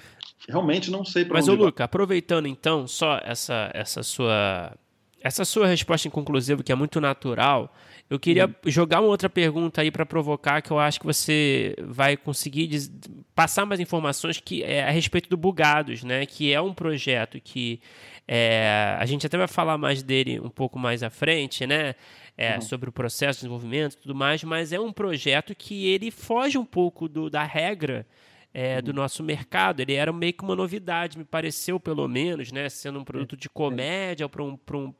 Realmente 0.49 0.89
não 0.89 1.05
sei 1.05 1.25
para 1.25 1.35
Mas, 1.35 1.47
ô 1.47 1.53
Luca, 1.53 1.83
aproveitando 1.83 2.47
então 2.47 2.87
só 2.87 3.19
essa, 3.23 3.69
essa 3.73 4.01
sua 4.03 4.75
essa 5.21 5.43
sua 5.43 5.67
resposta 5.67 6.07
inconclusiva, 6.07 6.63
que 6.63 6.71
é 6.71 6.75
muito 6.75 7.01
natural, 7.01 7.73
eu 8.09 8.19
queria 8.19 8.47
hum. 8.47 8.53
jogar 8.65 9.01
uma 9.01 9.09
outra 9.09 9.29
pergunta 9.29 9.81
aí 9.81 9.91
para 9.91 10.05
provocar, 10.05 10.61
que 10.61 10.71
eu 10.71 10.79
acho 10.79 10.99
que 10.99 11.05
você 11.05 11.75
vai 11.83 12.15
conseguir 12.15 12.69
passar 13.35 13.65
mais 13.65 13.79
informações 13.79 14.39
que 14.39 14.63
é 14.63 14.83
a 14.87 14.91
respeito 14.91 15.29
do 15.29 15.35
Bugados, 15.35 16.03
né? 16.03 16.25
Que 16.25 16.53
é 16.53 16.61
um 16.61 16.73
projeto 16.73 17.39
que 17.41 17.81
é, 18.27 18.95
a 18.99 19.05
gente 19.05 19.25
até 19.25 19.37
vai 19.37 19.47
falar 19.47 19.77
mais 19.77 20.01
dele 20.01 20.39
um 20.39 20.49
pouco 20.49 20.79
mais 20.79 21.03
à 21.03 21.09
frente, 21.09 21.65
né? 21.67 21.95
É, 22.37 22.55
uhum. 22.55 22.61
Sobre 22.61 22.87
o 22.87 22.91
processo 22.91 23.39
de 23.39 23.41
desenvolvimento 23.41 23.93
e 23.93 23.97
tudo 23.97 24.13
mais, 24.13 24.43
mas 24.43 24.71
é 24.71 24.79
um 24.79 24.93
projeto 24.93 25.55
que 25.55 25.87
ele 25.87 26.11
foge 26.11 26.55
um 26.55 26.65
pouco 26.65 27.09
do, 27.09 27.31
da 27.31 27.43
regra 27.43 28.05
é, 28.53 28.81
do 28.81 28.89
uhum. 28.89 28.95
nosso 28.95 29.23
mercado. 29.23 29.79
Ele 29.79 29.93
era 29.93 30.11
meio 30.11 30.33
que 30.33 30.43
uma 30.43 30.55
novidade, 30.55 31.17
me 31.17 31.23
pareceu, 31.25 31.79
pelo 31.79 32.07
menos, 32.07 32.51
né? 32.51 32.69
Sendo 32.69 32.99
um 32.99 33.03
produto 33.03 33.37
de 33.37 33.49
comédia 33.49 34.27
para 34.27 34.43
um, 34.43 34.57
um, 34.73 34.93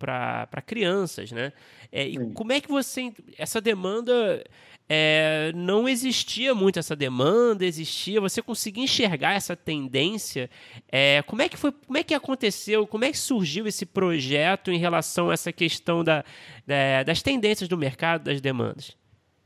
crianças, 0.65 1.31
né? 1.31 1.53
É, 1.91 2.07
e 2.07 2.17
como 2.33 2.51
é 2.51 2.61
que 2.61 2.69
você... 2.69 3.13
Essa 3.37 3.59
demanda 3.59 4.43
é, 4.89 5.51
não 5.53 5.87
existia 5.87 6.55
muito 6.55 6.79
essa 6.79 6.95
demanda, 6.95 7.65
existia, 7.65 8.21
você 8.21 8.41
conseguia 8.41 8.83
enxergar 8.83 9.33
essa 9.33 9.55
tendência. 9.55 10.49
É, 10.89 11.21
como 11.23 11.41
é 11.41 11.49
que 11.49 11.57
foi, 11.57 11.71
como 11.71 11.97
é 11.97 12.03
que 12.03 12.13
aconteceu, 12.13 12.87
como 12.87 13.03
é 13.03 13.11
que 13.11 13.17
surgiu 13.17 13.67
esse 13.67 13.85
projeto 13.85 14.71
em 14.71 14.77
relação 14.77 15.29
a 15.29 15.33
essa 15.33 15.51
questão 15.51 16.03
da, 16.03 16.23
da 16.65 17.03
das 17.03 17.21
tendências 17.21 17.67
do 17.67 17.77
mercado, 17.77 18.23
das 18.23 18.39
demandas? 18.39 18.95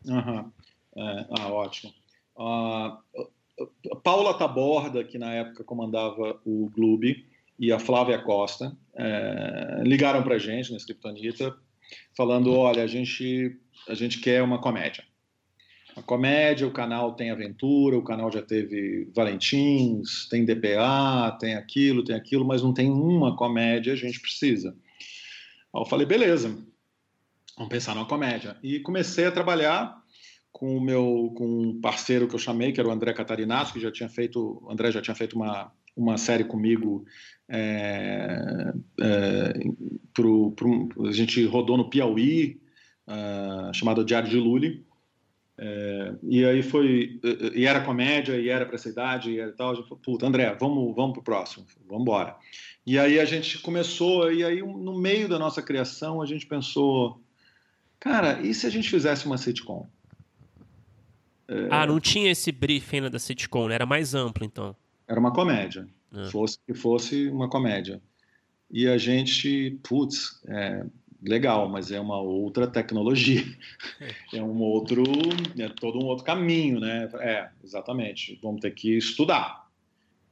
Uhum. 0.05 0.51
É, 0.95 1.25
ah, 1.39 1.47
ótimo. 1.47 1.93
Uh, 2.35 3.27
Paula 4.03 4.37
Taborda, 4.37 5.03
que 5.03 5.17
na 5.17 5.33
época 5.33 5.63
comandava 5.63 6.39
o 6.45 6.69
Clube, 6.73 7.25
e 7.59 7.71
a 7.71 7.77
Flávia 7.77 8.17
Costa 8.17 8.75
é, 8.95 9.83
ligaram 9.83 10.23
para 10.23 10.35
a 10.35 10.39
gente 10.39 10.71
na 10.71 10.77
Scriptonita 10.77 11.55
falando, 12.17 12.51
olha, 12.53 12.83
a 12.83 12.87
gente, 12.87 13.55
a 13.87 13.93
gente 13.93 14.19
quer 14.19 14.41
uma 14.41 14.59
comédia. 14.59 15.03
Uma 15.95 16.03
comédia, 16.03 16.65
o 16.65 16.71
canal 16.71 17.13
tem 17.13 17.29
aventura, 17.29 17.97
o 17.97 18.03
canal 18.03 18.31
já 18.31 18.41
teve 18.41 19.11
Valentins, 19.13 20.27
tem 20.29 20.45
DPA, 20.45 21.37
tem 21.39 21.55
aquilo, 21.55 22.03
tem 22.03 22.15
aquilo, 22.15 22.45
mas 22.45 22.63
não 22.63 22.73
tem 22.73 22.89
uma 22.89 23.35
comédia, 23.35 23.93
a 23.93 23.97
gente 23.97 24.19
precisa. 24.19 24.75
Aí 25.73 25.81
eu 25.81 25.85
falei, 25.85 26.05
beleza, 26.05 26.49
vamos 27.55 27.69
pensar 27.69 27.93
numa 27.93 28.07
comédia. 28.07 28.57
E 28.63 28.79
comecei 28.79 29.25
a 29.25 29.31
trabalhar 29.31 30.00
com 30.51 30.77
o 30.77 30.81
meu 30.81 31.33
com 31.35 31.47
um 31.47 31.81
parceiro 31.81 32.27
que 32.27 32.35
eu 32.35 32.39
chamei, 32.39 32.71
que 32.71 32.79
era 32.79 32.89
o 32.89 32.91
André 32.91 33.13
Catarinato, 33.13 33.73
que 33.73 33.79
já 33.79 33.91
tinha 33.91 34.09
feito, 34.09 34.59
o 34.61 34.71
André 34.71 34.91
já 34.91 35.01
tinha 35.01 35.15
feito 35.15 35.35
uma, 35.35 35.71
uma 35.95 36.17
série 36.17 36.43
comigo 36.43 37.05
é, 37.49 38.73
é, 38.99 39.53
pro, 40.13 40.51
pro, 40.51 40.89
a 41.07 41.11
gente 41.11 41.43
rodou 41.45 41.77
no 41.77 41.89
Piauí, 41.89 42.61
uh, 43.07 43.73
chamado 43.73 44.05
Diário 44.05 44.29
de 44.29 44.37
Lully, 44.37 44.85
é, 45.63 46.15
e 46.23 46.43
aí 46.43 46.63
foi, 46.63 47.19
e 47.53 47.65
era 47.65 47.81
comédia, 47.81 48.35
e 48.35 48.49
era 48.49 48.65
para 48.65 48.75
essa 48.75 48.89
idade, 48.89 49.31
e 49.31 49.39
era 49.39 49.51
tal. 49.51 49.71
A 49.71 49.75
gente 49.75 49.87
falou, 49.87 50.01
puta, 50.03 50.25
André, 50.25 50.55
vamos, 50.59 50.95
vamos 50.95 51.13
pro 51.13 51.21
próximo, 51.21 51.65
vamos 51.87 52.01
embora. 52.01 52.35
E 52.83 52.97
aí 52.97 53.19
a 53.19 53.25
gente 53.25 53.59
começou, 53.59 54.31
e 54.31 54.43
aí 54.43 54.61
no 54.61 54.99
meio 54.99 55.29
da 55.29 55.37
nossa 55.37 55.61
criação 55.61 56.19
a 56.19 56.25
gente 56.25 56.47
pensou, 56.47 57.21
cara, 57.99 58.41
e 58.41 58.55
se 58.55 58.65
a 58.65 58.71
gente 58.71 58.89
fizesse 58.89 59.27
uma 59.27 59.37
sitcom? 59.37 59.87
É... 61.51 61.67
Ah, 61.69 61.85
não 61.85 61.99
tinha 61.99 62.31
esse 62.31 62.49
brief 62.51 62.95
ainda 62.95 63.09
da 63.09 63.19
sitcom, 63.19 63.67
né? 63.67 63.75
era 63.75 63.85
mais 63.85 64.15
amplo 64.15 64.45
então. 64.45 64.73
Era 65.05 65.19
uma 65.19 65.33
comédia, 65.33 65.85
é. 66.15 66.25
fosse 66.25 66.57
que 66.65 66.73
fosse 66.73 67.27
uma 67.27 67.49
comédia. 67.49 68.01
E 68.69 68.87
a 68.87 68.97
gente, 68.97 69.77
putz, 69.83 70.41
é, 70.47 70.85
legal, 71.21 71.67
mas 71.67 71.91
é 71.91 71.99
uma 71.99 72.21
outra 72.21 72.65
tecnologia, 72.65 73.43
é 74.33 74.41
um 74.41 74.61
outro, 74.61 75.03
é 75.59 75.67
todo 75.67 75.99
um 75.99 76.05
outro 76.05 76.23
caminho, 76.23 76.79
né? 76.79 77.09
É, 77.19 77.49
exatamente. 77.61 78.39
Vamos 78.41 78.61
ter 78.61 78.71
que 78.71 78.97
estudar, 78.97 79.67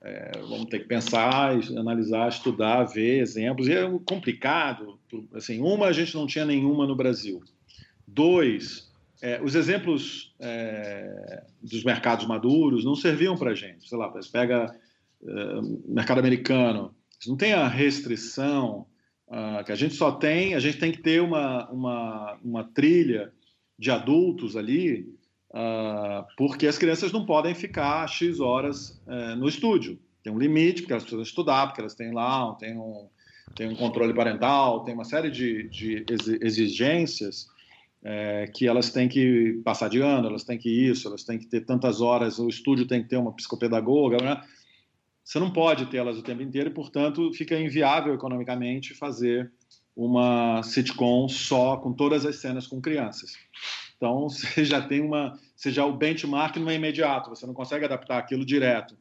é, 0.01 0.31
vamos 0.39 0.67
ter 0.67 0.79
que 0.79 0.85
pensar, 0.85 1.51
analisar, 1.77 2.29
estudar, 2.29 2.85
ver 2.85 3.19
exemplos. 3.19 3.67
E 3.67 3.73
é 3.73 3.99
complicado. 4.05 4.97
Assim, 5.33 5.59
uma 5.59 5.87
a 5.87 5.91
gente 5.91 6.15
não 6.15 6.25
tinha 6.25 6.45
nenhuma 6.45 6.87
no 6.87 6.95
Brasil. 6.95 7.43
Dois, 8.07 8.88
é, 9.21 9.41
os 9.41 9.55
exemplos 9.55 10.33
é, 10.39 11.43
dos 11.61 11.83
mercados 11.83 12.25
maduros 12.25 12.85
não 12.85 12.95
serviam 12.95 13.37
para 13.37 13.53
gente. 13.53 13.87
Sei 13.87 13.97
lá, 13.97 14.11
pega 14.31 14.75
é, 15.21 15.61
mercado 15.87 16.19
americano, 16.19 16.95
não 17.27 17.35
tem 17.35 17.53
a 17.53 17.67
restrição 17.67 18.85
uh, 19.27 19.63
que 19.65 19.71
a 19.71 19.75
gente 19.75 19.95
só 19.95 20.11
tem, 20.11 20.55
a 20.55 20.59
gente 20.59 20.77
tem 20.77 20.91
que 20.91 21.01
ter 21.01 21.21
uma, 21.21 21.69
uma, 21.69 22.39
uma 22.43 22.63
trilha 22.63 23.31
de 23.77 23.91
adultos 23.91 24.55
ali, 24.55 25.01
uh, 25.51 26.25
porque 26.37 26.67
as 26.67 26.77
crianças 26.77 27.11
não 27.11 27.25
podem 27.25 27.53
ficar 27.53 28.07
X 28.07 28.39
horas 28.39 29.01
uh, 29.07 29.35
no 29.35 29.47
estúdio. 29.47 29.99
Tem 30.23 30.31
um 30.31 30.39
limite, 30.39 30.81
porque 30.81 30.93
elas 30.93 31.03
precisam 31.03 31.23
estudar, 31.23 31.67
porque 31.67 31.81
elas 31.81 31.95
têm 31.95 32.13
lá, 32.13 32.53
tem 32.55 32.77
um, 32.77 33.07
tem 33.55 33.69
um 33.69 33.75
controle 33.75 34.13
parental, 34.13 34.83
tem 34.83 34.93
uma 34.93 35.05
série 35.05 35.31
de, 35.31 35.69
de 35.69 36.05
exigências 36.41 37.47
é, 38.03 38.47
que 38.53 38.67
elas 38.67 38.91
têm 38.91 39.07
que 39.09 39.61
passar 39.63 39.89
de 39.89 39.99
ano, 39.99 40.27
elas 40.27 40.43
têm 40.43 40.57
que 40.57 40.69
isso, 40.69 41.07
elas 41.07 41.23
têm 41.23 41.37
que 41.37 41.47
ter 41.47 41.61
tantas 41.61 42.01
horas, 42.01 42.39
o 42.39 42.47
estúdio 42.47 42.87
tem 42.87 43.03
que 43.03 43.09
ter 43.09 43.17
uma 43.17 43.33
psicopedagoga, 43.33 44.17
né? 44.17 44.41
você 45.29 45.37
não 45.37 45.51
pode 45.51 45.85
tê-las 45.85 46.17
o 46.17 46.23
tempo 46.23 46.41
inteiro 46.41 46.71
e, 46.71 46.73
portanto, 46.73 47.31
fica 47.33 47.59
inviável 47.59 48.15
economicamente 48.15 48.95
fazer 48.95 49.51
uma 49.95 50.63
sitcom 50.63 51.29
só 51.29 51.77
com 51.77 51.93
todas 51.93 52.25
as 52.25 52.37
cenas 52.37 52.65
com 52.65 52.81
crianças. 52.81 53.33
Então, 53.95 54.25
você 54.29 54.65
já 54.65 54.81
tem 54.81 55.01
uma, 55.01 55.37
você 55.55 55.71
já 55.71 55.85
o 55.85 55.95
benchmark 55.95 56.57
não 56.57 56.71
é 56.71 56.75
imediato, 56.75 57.29
você 57.29 57.45
não 57.45 57.53
consegue 57.53 57.85
adaptar 57.85 58.17
aquilo 58.17 58.43
direto. 58.43 58.97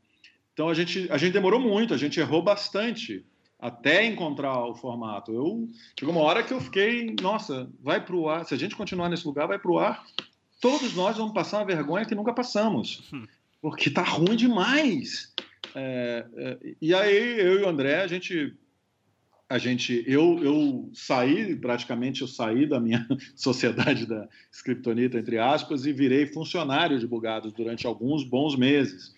Então, 0.53 0.69
a 0.69 0.75
gente, 0.75 1.11
a 1.11 1.17
gente 1.17 1.33
demorou 1.33 1.59
muito, 1.59 1.95
a 1.95 1.97
gente 1.97 2.21
errou 2.21 2.43
bastante 2.43 3.25
até 3.59 4.05
encontrar 4.05 4.65
o 4.67 4.75
formato. 4.75 5.33
Eu 5.33 5.69
chegou 5.99 6.15
uma 6.15 6.23
hora 6.23 6.43
que 6.43 6.53
eu 6.53 6.61
fiquei, 6.61 7.15
nossa, 7.21 7.69
vai 7.81 8.05
para 8.05 8.15
o 8.15 8.29
ar. 8.29 8.45
Se 8.45 8.55
a 8.55 8.59
gente 8.59 8.77
continuar 8.77 9.09
nesse 9.09 9.27
lugar, 9.27 9.49
vai 9.49 9.59
para 9.59 9.71
o 9.71 9.79
ar. 9.79 10.05
Todos 10.61 10.95
nós 10.95 11.17
vamos 11.17 11.33
passar 11.33 11.59
uma 11.59 11.67
vergonha 11.67 12.05
que 12.05 12.15
nunca 12.15 12.33
passamos, 12.33 13.09
hum. 13.13 13.27
porque 13.61 13.91
tá 13.91 14.03
ruim 14.03 14.37
demais. 14.37 15.33
É, 15.75 16.27
é, 16.37 16.59
e 16.81 16.95
aí 16.95 17.41
eu 17.41 17.61
e 17.61 17.63
o 17.63 17.69
André, 17.69 18.01
a 18.01 18.07
gente, 18.07 18.55
a 19.49 19.59
gente, 19.59 20.05
eu, 20.07 20.43
eu 20.43 20.91
saí 20.95 21.55
praticamente, 21.55 22.23
eu 22.23 22.29
saí 22.29 22.67
da 22.67 22.81
minha 22.81 23.07
sociedade 23.37 24.07
da 24.07 24.29
Scriptonita 24.51 25.19
entre 25.19 25.39
aspas 25.39 25.87
e 25.87 25.93
virei 25.93 26.27
funcionário 26.27 26.99
de 26.99 27.07
Bugados 27.07 27.53
durante 27.53 27.87
alguns 27.87 28.25
bons 28.25 28.57
meses. 28.57 29.15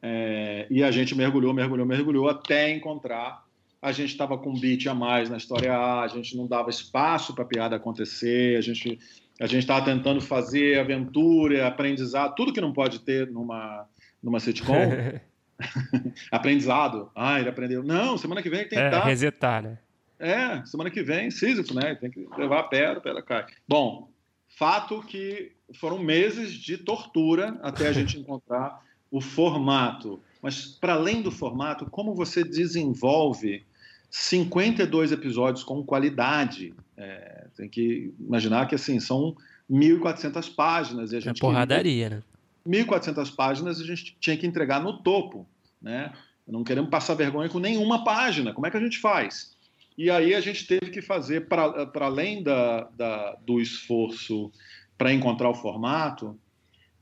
É, 0.00 0.66
e 0.70 0.82
a 0.82 0.90
gente 0.90 1.14
mergulhou, 1.14 1.52
mergulhou, 1.52 1.86
mergulhou 1.86 2.28
até 2.28 2.70
encontrar. 2.70 3.47
A 3.80 3.92
gente 3.92 4.10
estava 4.10 4.36
com 4.36 4.50
um 4.50 4.58
beat 4.58 4.86
a 4.86 4.94
mais 4.94 5.30
na 5.30 5.36
história 5.36 5.72
A, 5.72 6.02
a 6.02 6.08
gente 6.08 6.36
não 6.36 6.46
dava 6.46 6.70
espaço 6.70 7.34
para 7.34 7.44
a 7.44 7.46
piada 7.46 7.76
acontecer, 7.76 8.56
a 8.56 8.60
gente 8.60 8.98
a 9.40 9.46
gente 9.46 9.60
estava 9.60 9.84
tentando 9.84 10.20
fazer 10.20 10.80
aventura, 10.80 11.66
aprendizado, 11.66 12.34
tudo 12.34 12.52
que 12.52 12.60
não 12.60 12.72
pode 12.72 13.00
ter 13.00 13.30
numa 13.30 13.86
numa 14.22 14.40
sitcom. 14.40 14.74
Aprendizado. 16.30 17.10
Ah, 17.14 17.40
ele 17.40 17.48
aprendeu. 17.48 17.82
Não, 17.82 18.16
semana 18.16 18.42
que 18.42 18.50
vem 18.50 18.60
tem 18.60 18.78
que 18.78 18.84
é, 18.84 18.90
dar. 18.90 19.04
Resetar, 19.04 19.62
né? 19.62 19.78
É, 20.18 20.64
semana 20.66 20.90
que 20.90 21.02
vem, 21.02 21.30
Sísifo, 21.30 21.74
né? 21.74 21.94
Tem 21.94 22.10
que 22.10 22.26
levar 22.36 22.60
a 22.60 22.64
pedra, 22.64 22.98
a 22.98 23.00
pedra 23.00 23.22
cai. 23.22 23.46
Bom, 23.66 24.10
fato 24.48 25.02
que 25.02 25.52
foram 25.74 25.98
meses 25.98 26.52
de 26.52 26.76
tortura 26.78 27.58
até 27.62 27.88
a 27.88 27.92
gente 27.92 28.18
encontrar 28.18 28.80
o 29.10 29.20
formato. 29.20 30.22
Mas, 30.42 30.66
para 30.66 30.94
além 30.94 31.22
do 31.22 31.30
formato, 31.30 31.86
como 31.90 32.14
você 32.14 32.44
desenvolve 32.44 33.64
52 34.10 35.12
episódios 35.12 35.64
com 35.64 35.82
qualidade? 35.82 36.74
É, 36.96 37.46
tem 37.56 37.68
que 37.68 38.12
imaginar 38.18 38.66
que, 38.66 38.74
assim, 38.74 39.00
são 39.00 39.36
1.400 39.70 40.54
páginas. 40.54 41.12
E 41.12 41.16
a 41.16 41.18
é 41.18 41.20
gente 41.20 41.38
é 41.38 41.40
porradaria, 41.40 42.10
né? 42.10 42.22
1.400 42.66 43.34
páginas 43.34 43.80
a 43.80 43.84
gente 43.84 44.16
tinha 44.20 44.36
que 44.36 44.46
entregar 44.46 44.82
no 44.82 44.98
topo, 45.02 45.46
né? 45.80 46.12
Não 46.46 46.64
queremos 46.64 46.90
passar 46.90 47.14
vergonha 47.14 47.48
com 47.48 47.58
nenhuma 47.58 48.04
página. 48.04 48.52
Como 48.52 48.66
é 48.66 48.70
que 48.70 48.76
a 48.76 48.80
gente 48.80 48.98
faz? 48.98 49.56
E 49.96 50.10
aí 50.10 50.34
a 50.34 50.40
gente 50.40 50.66
teve 50.66 50.90
que 50.90 51.02
fazer, 51.02 51.46
para 51.48 51.88
além 52.00 52.42
da, 52.42 52.88
da, 52.96 53.36
do 53.44 53.60
esforço 53.60 54.50
para 54.96 55.12
encontrar 55.12 55.50
o 55.50 55.54
formato, 55.54 56.38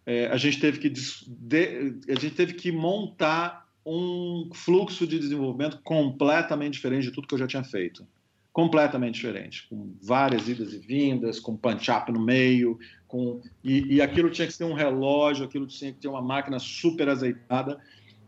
é, 0.04 0.26
a, 0.28 0.36
gente 0.36 0.60
teve 0.60 0.78
que 0.78 0.88
de, 0.88 1.96
a 2.08 2.18
gente 2.18 2.30
teve 2.30 2.54
que 2.54 2.72
montar 2.72 3.65
um 3.86 4.50
fluxo 4.52 5.06
de 5.06 5.18
desenvolvimento 5.18 5.78
completamente 5.84 6.74
diferente 6.74 7.04
de 7.04 7.12
tudo 7.12 7.28
que 7.28 7.34
eu 7.34 7.38
já 7.38 7.46
tinha 7.46 7.62
feito. 7.62 8.06
Completamente 8.52 9.14
diferente, 9.14 9.66
com 9.68 9.94
várias 10.02 10.48
idas 10.48 10.72
e 10.72 10.78
vindas, 10.78 11.38
com 11.38 11.56
punch-up 11.56 12.10
no 12.10 12.20
meio, 12.20 12.78
com 13.06 13.40
e, 13.62 13.96
e, 13.96 14.02
aquilo 14.02 14.30
tinha 14.30 14.48
que 14.48 14.56
ter 14.56 14.64
um 14.64 14.72
relógio, 14.72 15.44
aquilo 15.44 15.66
tinha 15.66 15.92
que 15.92 16.00
ter 16.00 16.08
uma 16.08 16.22
máquina 16.22 16.58
super 16.58 17.08
azeitada 17.08 17.78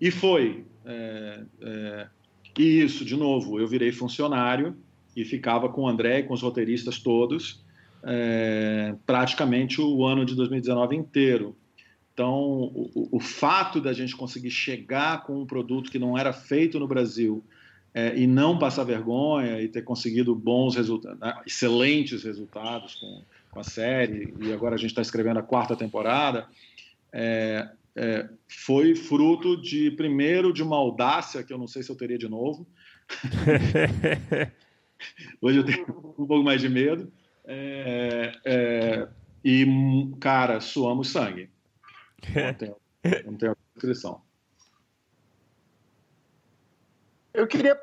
e 0.01 0.11
foi. 0.11 0.65
É, 0.85 1.41
é, 1.63 2.09
e 2.59 2.83
isso, 2.83 3.05
de 3.05 3.17
novo, 3.17 3.59
eu 3.59 3.67
virei 3.67 3.91
funcionário 3.91 4.77
e 5.17 5.25
ficava 5.25 5.69
com 5.69 5.83
o 5.83 5.89
André 5.89 6.21
e 6.21 6.23
com 6.23 6.35
os 6.35 6.43
roteiristas 6.43 6.99
todos 6.99 7.65
é, 8.03 8.95
praticamente 9.07 9.81
o 9.81 10.05
ano 10.05 10.25
de 10.25 10.35
2019 10.35 10.97
inteiro. 10.97 11.57
Então, 12.19 12.73
o, 12.75 13.09
o, 13.13 13.21
fato 13.21 13.81
da 13.81 13.93
gente 13.93 14.17
conseguir 14.17 14.51
chegar 14.51 15.23
com 15.23 15.41
um 15.41 15.47
produto 15.47 15.89
que 15.89 16.01
não 16.01 16.19
era 16.19 16.33
feito 16.33 16.81
no 16.81 16.89
Brasil 16.89 17.45
é, 17.95 18.19
e 18.19 18.27
não 18.27 18.59
passar 18.59 18.83
vergonha 18.83 19.63
e 19.63 19.69
ter 19.69 19.83
conseguido 19.83 20.35
bons 20.35 20.75
resultados, 20.75 21.21
né, 21.21 21.41
excelentes 21.47 22.25
resultados 22.25 22.97
com 22.97 23.23
com 23.51 23.61
a 23.61 23.65
série, 23.65 24.33
e 24.41 24.53
agora 24.53 24.75
a 24.75 24.79
gente 24.79 24.91
está 24.91 25.03
escrevendo 25.03 25.39
a 25.39 25.43
quarta 25.43 25.75
temporada, 25.75 26.47
é, 27.13 27.69
é, 27.97 28.29
foi 28.47 28.95
fruto 28.95 29.61
de, 29.61 29.91
primeiro, 29.93 30.53
de 30.53 30.63
uma 30.63 30.77
audácia 30.77 31.43
que 31.43 31.53
eu 31.53 31.59
não 31.59 31.67
sei 31.67 31.83
se 31.83 31.91
eu 31.91 31.97
teria 31.97 32.19
de 32.19 32.29
novo. 32.29 32.67
Hoje 35.41 35.59
eu 35.59 35.65
tenho 35.65 35.83
um 35.83 36.27
pouco 36.27 36.43
mais 36.43 36.61
de 36.61 36.69
medo. 36.69 37.11
É, 37.45 38.33
é 38.45 39.09
e, 39.45 39.67
cara, 40.21 40.61
suamos 40.61 41.09
sangue. 41.09 41.49
Não 42.35 42.55
tenho, 42.55 42.77
não 43.27 43.37
tenho 43.37 43.57
descrição. 43.75 44.23
Eu 47.33 47.47
queria 47.47 47.79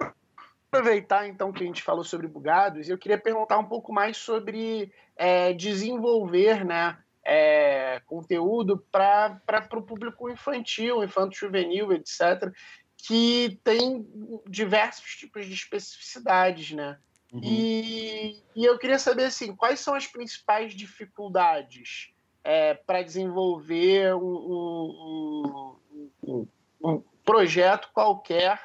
aproveitar 0.68 1.28
então 1.28 1.54
que 1.54 1.64
a 1.64 1.68
gente 1.68 1.82
falou 1.82 2.04
sobre 2.04 2.28
bugados, 2.28 2.90
eu 2.90 2.98
queria 2.98 3.18
perguntar 3.18 3.58
um 3.58 3.66
pouco 3.66 3.94
mais 3.94 4.18
sobre 4.18 4.92
é, 5.16 5.54
desenvolver 5.54 6.66
né, 6.66 6.98
é, 7.24 8.02
conteúdo 8.06 8.86
para 8.92 9.42
o 9.74 9.82
público 9.82 10.30
infantil, 10.30 11.04
infanto-juvenil, 11.04 11.94
etc., 11.94 12.52
que 12.98 13.60
tem 13.64 14.06
diversos 14.48 15.16
tipos 15.16 15.46
de 15.46 15.54
especificidades, 15.54 16.72
né? 16.72 16.98
Uhum. 17.32 17.42
E, 17.44 18.44
e, 18.56 18.66
eu 18.66 18.78
queria 18.78 18.98
saber, 18.98 19.26
assim, 19.26 19.56
quais 19.56 19.80
são 19.80 19.94
as 19.94 20.08
principais 20.08 20.74
dificuldades 20.74 22.15
é, 22.46 22.76
para 22.76 23.02
desenvolver 23.02 24.14
um, 24.14 25.76
um, 26.24 26.48
um, 26.84 27.04
projeto 27.26 27.90
qualquer 27.92 28.62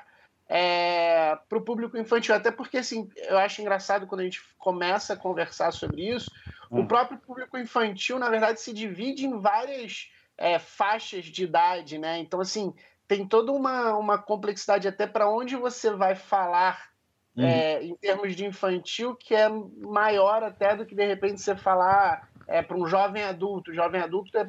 é, 0.46 1.34
para 1.48 1.56
o 1.56 1.62
público 1.62 1.96
infantil. 1.96 2.34
Até 2.34 2.50
porque, 2.50 2.76
assim, 2.76 3.08
eu 3.16 3.38
acho 3.38 3.62
engraçado 3.62 4.06
quando 4.06 4.20
a 4.20 4.24
gente 4.24 4.42
começa 4.58 5.14
a 5.14 5.16
conversar 5.16 5.72
sobre 5.72 6.14
isso, 6.14 6.30
o 6.68 6.80
hum. 6.80 6.86
próprio 6.86 7.18
público 7.18 7.56
infantil, 7.56 8.18
na 8.18 8.28
verdade, 8.28 8.60
se 8.60 8.74
divide 8.74 9.24
em 9.24 9.40
várias 9.40 10.12
é, 10.36 10.58
faixas 10.58 11.24
de 11.24 11.44
idade, 11.44 11.96
né? 11.96 12.18
Então, 12.18 12.38
assim, 12.38 12.74
tem 13.08 13.26
toda 13.26 13.50
uma, 13.50 13.96
uma 13.96 14.18
complexidade 14.18 14.86
até 14.86 15.06
para 15.06 15.26
onde 15.26 15.56
você 15.56 15.90
vai 15.90 16.14
falar 16.14 16.90
uhum. 17.34 17.46
é, 17.46 17.82
em 17.82 17.96
termos 17.96 18.36
de 18.36 18.44
infantil, 18.44 19.16
que 19.16 19.34
é 19.34 19.48
maior 19.48 20.42
até 20.42 20.76
do 20.76 20.84
que, 20.84 20.94
de 20.94 21.06
repente, 21.06 21.40
você 21.40 21.56
falar 21.56 22.29
é, 22.50 22.60
para 22.60 22.76
um 22.76 22.86
jovem 22.86 23.22
adulto. 23.22 23.72
Jovem 23.72 24.00
adulto 24.00 24.36
é, 24.36 24.46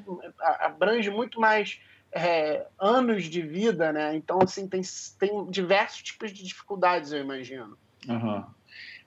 abrange 0.60 1.10
muito 1.12 1.40
mais 1.40 1.80
é, 2.12 2.66
anos 2.80 3.26
de 3.26 3.42
vida, 3.42 3.94
né? 3.94 4.16
Então, 4.16 4.40
assim, 4.42 4.68
tem, 4.68 4.82
tem 5.20 5.50
diversos 5.50 6.02
tipos 6.02 6.34
de 6.34 6.44
dificuldades, 6.44 7.12
eu 7.12 7.22
imagino. 7.22 7.78
Uhum. 8.10 8.44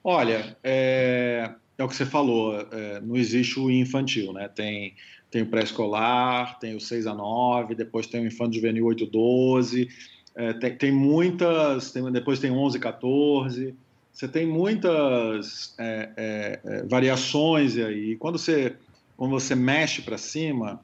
Olha, 0.01 0.57
é, 0.63 1.51
é, 1.77 1.83
o 1.83 1.87
que 1.89 1.95
você 1.95 2.05
falou, 2.05 2.57
é, 2.71 3.01
não 3.01 3.17
existe 3.17 3.59
o 3.59 3.69
infantil, 3.69 4.31
né? 4.31 4.47
Tem, 4.47 4.95
tem 5.29 5.41
o 5.41 5.47
pré-escolar, 5.47 6.57
tem 6.57 6.75
o 6.75 6.79
6 6.79 7.05
a 7.05 7.13
9, 7.13 7.75
depois 7.75 8.07
tem 8.07 8.23
o 8.23 8.27
infanto 8.27 8.55
juvenil 8.55 8.85
8 8.85 9.03
a 9.03 9.07
12, 9.07 9.89
é, 10.35 10.53
tem, 10.53 10.77
tem, 10.77 10.91
muitas, 10.91 11.91
tem, 11.91 12.09
depois 12.11 12.39
tem 12.39 12.49
11 12.49 12.77
a 12.77 12.81
14, 12.81 13.75
você 14.15 14.29
tem 14.29 14.47
muitas 14.47 15.75
é, 15.77 16.09
é, 16.15 16.59
é, 16.63 16.83
variações 16.83 17.77
aí. 17.77 18.15
Quando 18.15 18.39
você, 18.39 18.73
quando 19.15 19.31
você 19.31 19.55
mexe 19.55 20.01
para 20.01 20.17
cima 20.17 20.79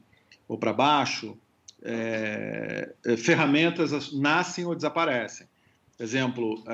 ou 0.48 0.58
para 0.58 0.72
baixo, 0.72 1.36
é, 1.82 2.92
é, 3.04 3.16
ferramentas 3.16 4.12
nascem 4.12 4.64
ou 4.64 4.74
desaparecem. 4.74 5.46
Exemplo, 6.00 6.64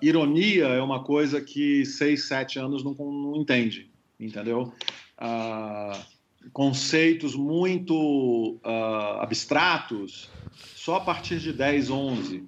ironia 0.00 0.66
é 0.66 0.80
uma 0.80 1.02
coisa 1.02 1.40
que 1.40 1.84
seis, 1.84 2.28
sete 2.28 2.58
anos 2.58 2.84
não, 2.84 2.92
não 2.94 3.34
entende, 3.34 3.90
entendeu? 4.20 4.72
Conceitos 6.52 7.34
muito 7.34 8.60
abstratos 9.18 10.30
só 10.86 10.96
a 10.96 11.00
partir 11.00 11.40
de 11.40 11.52
10, 11.52 11.90
11. 11.90 12.44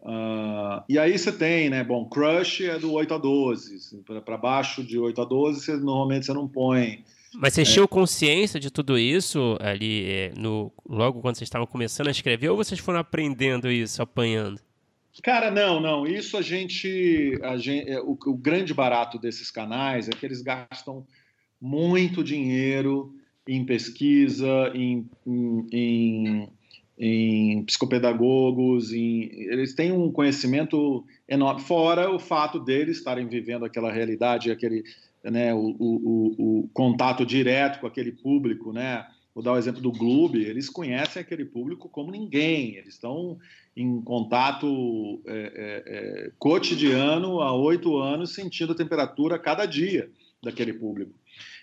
Uh, 0.00 0.82
e 0.88 0.98
aí 0.98 1.18
você 1.18 1.32
tem, 1.32 1.70
né? 1.70 1.82
Bom, 1.82 2.04
crush 2.04 2.64
é 2.64 2.78
do 2.78 2.92
8 2.92 3.14
a 3.14 3.18
12. 3.18 4.02
Para 4.24 4.36
baixo 4.36 4.84
de 4.84 4.98
8 4.98 5.20
a 5.20 5.24
12, 5.24 5.60
você, 5.60 5.76
normalmente 5.76 6.26
você 6.26 6.34
não 6.34 6.46
põe 6.46 7.02
mas 7.40 7.54
você 7.54 7.62
é. 7.62 7.64
tinham 7.64 7.86
consciência 7.86 8.58
de 8.58 8.68
tudo 8.68 8.98
isso 8.98 9.56
ali 9.60 10.04
é, 10.10 10.32
no, 10.36 10.72
logo 10.84 11.20
quando 11.20 11.36
vocês 11.36 11.46
estavam 11.46 11.66
começando 11.66 12.08
a 12.08 12.10
escrever 12.10 12.48
ou 12.48 12.56
vocês 12.56 12.80
foram 12.80 12.98
aprendendo 12.98 13.70
isso, 13.70 14.02
apanhando? 14.02 14.60
Cara, 15.22 15.50
não, 15.50 15.80
não. 15.80 16.06
Isso 16.06 16.36
a 16.36 16.42
gente. 16.42 17.38
A 17.42 17.56
gente 17.56 17.88
é, 17.88 18.00
o, 18.00 18.18
o 18.26 18.36
grande 18.36 18.74
barato 18.74 19.18
desses 19.18 19.50
canais 19.50 20.08
é 20.08 20.12
que 20.12 20.26
eles 20.26 20.42
gastam 20.42 21.06
muito 21.60 22.22
dinheiro 22.24 23.14
em 23.46 23.64
pesquisa, 23.64 24.70
em, 24.74 25.08
em, 25.26 25.66
em, 25.72 26.48
em 26.98 27.64
psicopedagogos, 27.64 28.92
em, 28.92 29.30
eles 29.50 29.74
têm 29.74 29.90
um 29.90 30.12
conhecimento 30.12 31.04
enorme, 31.26 31.62
fora 31.62 32.10
o 32.14 32.18
fato 32.18 32.60
deles 32.60 32.98
estarem 32.98 33.26
vivendo 33.26 33.64
aquela 33.64 33.90
realidade, 33.90 34.50
aquele, 34.50 34.84
né, 35.30 35.54
o, 35.54 35.76
o, 35.78 36.34
o, 36.62 36.68
contato 36.72 37.24
direto 37.24 37.80
com 37.80 37.86
aquele 37.86 38.12
público, 38.12 38.72
né? 38.72 39.06
Vou 39.34 39.44
dar 39.44 39.52
o 39.52 39.58
exemplo 39.58 39.80
do 39.80 39.92
Globo, 39.92 40.36
eles 40.36 40.68
conhecem 40.68 41.22
aquele 41.22 41.44
público 41.44 41.88
como 41.88 42.10
ninguém, 42.10 42.74
eles 42.74 42.94
estão 42.94 43.38
em 43.76 44.00
contato 44.02 45.22
é, 45.26 45.32
é, 45.32 45.82
é, 46.26 46.32
cotidiano 46.38 47.40
há 47.40 47.54
oito 47.54 47.96
anos, 47.98 48.34
sentindo 48.34 48.72
a 48.72 48.76
temperatura 48.76 49.38
cada 49.38 49.64
dia 49.64 50.10
daquele 50.42 50.72
público. 50.72 51.14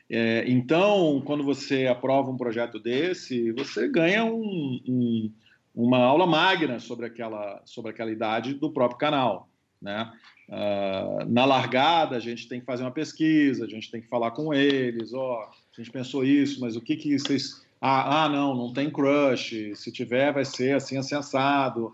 É, 0.10 0.46
então, 0.48 1.22
quando 1.26 1.44
você 1.44 1.88
aprova 1.88 2.32
um 2.32 2.38
projeto 2.38 2.80
desse, 2.80 3.52
você 3.52 3.90
ganha 3.90 4.24
um, 4.24 4.82
um, 4.88 5.34
uma 5.74 5.98
aula 5.98 6.26
magna 6.26 6.80
sobre 6.80 7.06
aquela, 7.08 7.62
sobre 7.66 7.92
aquela 7.92 8.12
idade 8.12 8.54
do 8.54 8.72
próprio 8.72 9.00
canal. 9.00 9.50
Né? 9.86 10.12
Uh, 10.50 11.30
na 11.30 11.46
largada, 11.46 12.16
a 12.16 12.20
gente 12.20 12.48
tem 12.48 12.60
que 12.60 12.66
fazer 12.66 12.82
uma 12.82 12.92
pesquisa, 12.92 13.66
a 13.66 13.70
gente 13.70 13.92
tem 13.92 14.02
que 14.02 14.08
falar 14.08 14.32
com 14.32 14.52
eles, 14.52 15.14
ó, 15.14 15.44
oh, 15.44 15.44
a 15.44 15.82
gente 15.82 15.92
pensou 15.92 16.26
isso, 16.26 16.60
mas 16.60 16.76
o 16.76 16.82
que 16.82 16.96
que 16.96 17.18
vocês... 17.20 17.64
Ah, 17.80 18.24
ah 18.24 18.30
não, 18.30 18.56
não 18.56 18.74
tem 18.74 18.90
crush, 18.90 19.76
se 19.76 19.92
tiver 19.92 20.34
vai 20.34 20.44
ser 20.44 20.76
assim, 20.76 20.98
assim, 20.98 21.14
assado. 21.14 21.94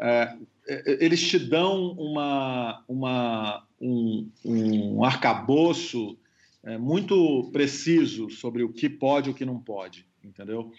É, 0.00 0.36
é 0.68 1.04
eles 1.04 1.20
te 1.22 1.38
dão 1.38 1.92
uma, 1.92 2.82
uma, 2.88 3.64
um, 3.80 4.28
um 4.44 5.04
arcabouço 5.04 6.18
é, 6.64 6.76
muito 6.76 7.48
preciso 7.52 8.28
sobre 8.28 8.64
o 8.64 8.72
que 8.72 8.88
pode 8.88 9.28
e 9.28 9.32
o 9.32 9.34
que 9.34 9.44
não 9.44 9.60
pode, 9.60 10.04
entendeu? 10.24 10.72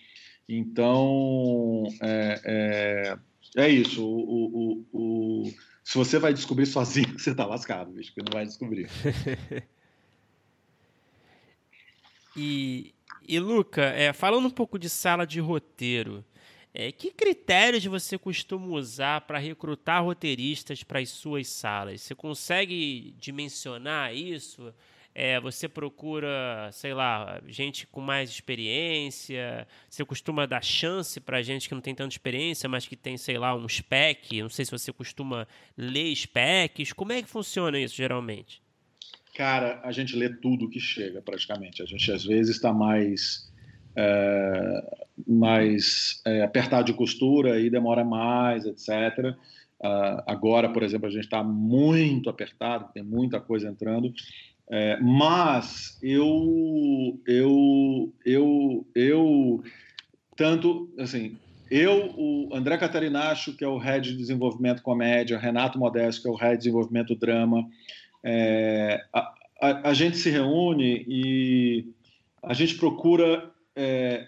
Então, 0.49 1.83
é, 2.01 2.41
é, 2.45 3.17
é 3.55 3.69
isso. 3.69 4.03
O, 4.03 4.83
o, 4.91 5.43
o 5.43 5.53
se 5.83 5.97
você 5.97 6.19
vai 6.19 6.33
descobrir 6.33 6.65
sozinho, 6.65 7.17
você 7.19 7.33
tá 7.33 7.45
lascado, 7.45 7.91
bicho, 7.91 8.13
porque 8.13 8.29
não 8.29 8.37
vai 8.37 8.45
descobrir. 8.45 8.89
e, 12.35 12.93
e 13.27 13.39
Luca, 13.39 13.83
é, 13.83 14.13
falando 14.13 14.47
um 14.47 14.51
pouco 14.51 14.77
de 14.77 14.89
sala 14.89 15.25
de 15.25 15.39
roteiro, 15.39 16.23
é, 16.73 16.91
que 16.91 17.11
critérios 17.11 17.83
você 17.85 18.17
costuma 18.17 18.65
usar 18.67 19.21
para 19.21 19.37
recrutar 19.37 20.03
roteiristas 20.03 20.83
para 20.83 20.99
as 20.99 21.09
suas 21.09 21.47
salas? 21.49 22.01
Você 22.01 22.15
consegue 22.15 23.13
dimensionar 23.19 24.15
isso? 24.15 24.73
É, 25.13 25.39
você 25.39 25.67
procura, 25.67 26.69
sei 26.71 26.93
lá, 26.93 27.41
gente 27.47 27.85
com 27.87 27.99
mais 27.99 28.29
experiência? 28.29 29.67
Você 29.89 30.05
costuma 30.05 30.45
dar 30.45 30.63
chance 30.63 31.19
para 31.19 31.41
gente 31.41 31.67
que 31.67 31.75
não 31.75 31.81
tem 31.81 31.93
tanta 31.93 32.13
experiência, 32.13 32.69
mas 32.69 32.85
que 32.85 32.95
tem, 32.95 33.17
sei 33.17 33.37
lá, 33.37 33.55
um 33.55 33.67
spec? 33.67 34.41
Não 34.41 34.49
sei 34.49 34.65
se 34.65 34.71
você 34.71 34.93
costuma 34.93 35.47
ler 35.77 36.15
specs. 36.15 36.93
Como 36.93 37.11
é 37.11 37.21
que 37.21 37.27
funciona 37.27 37.79
isso 37.79 37.95
geralmente? 37.95 38.61
Cara, 39.35 39.81
a 39.83 39.91
gente 39.91 40.15
lê 40.15 40.29
tudo 40.29 40.69
que 40.69 40.79
chega, 40.79 41.21
praticamente. 41.21 41.81
A 41.81 41.85
gente 41.85 42.11
às 42.11 42.23
vezes 42.23 42.55
está 42.55 42.73
mais 42.73 43.51
é, 43.95 44.97
mais 45.27 46.21
é, 46.25 46.41
apertado 46.43 46.85
de 46.85 46.93
costura 46.93 47.59
e 47.59 47.69
demora 47.69 48.03
mais, 48.03 48.65
etc. 48.65 49.35
Uh, 49.83 49.87
ah, 49.87 50.23
agora, 50.27 50.69
por 50.69 50.83
exemplo, 50.83 51.07
a 51.07 51.11
gente 51.11 51.23
está 51.23 51.43
muito 51.43 52.29
apertado, 52.29 52.91
tem 52.93 53.03
muita 53.03 53.39
coisa 53.39 53.67
entrando. 53.67 54.13
É, 54.73 54.97
mas 55.01 55.99
eu, 56.01 57.19
eu, 57.27 58.13
eu, 58.25 58.87
eu, 58.95 59.63
tanto, 60.37 60.89
assim, 60.97 61.37
eu, 61.69 62.13
o 62.17 62.55
André 62.55 62.77
Catarinacho, 62.77 63.53
que 63.57 63.65
é 63.65 63.67
o 63.67 63.77
Head 63.77 64.11
de 64.11 64.17
Desenvolvimento 64.17 64.81
Comédia, 64.81 65.37
Renato 65.37 65.77
Modesto, 65.77 66.21
que 66.21 66.27
é 66.29 66.31
o 66.31 66.35
Head 66.35 66.53
de 66.53 66.59
Desenvolvimento 66.59 67.13
Drama, 67.15 67.67
é, 68.23 69.03
a, 69.13 69.33
a, 69.61 69.89
a, 69.89 69.93
gente 69.93 70.15
se 70.15 70.29
reúne 70.29 71.03
e 71.05 71.85
a 72.41 72.53
gente 72.53 72.75
procura 72.75 73.51
é, 73.75 74.25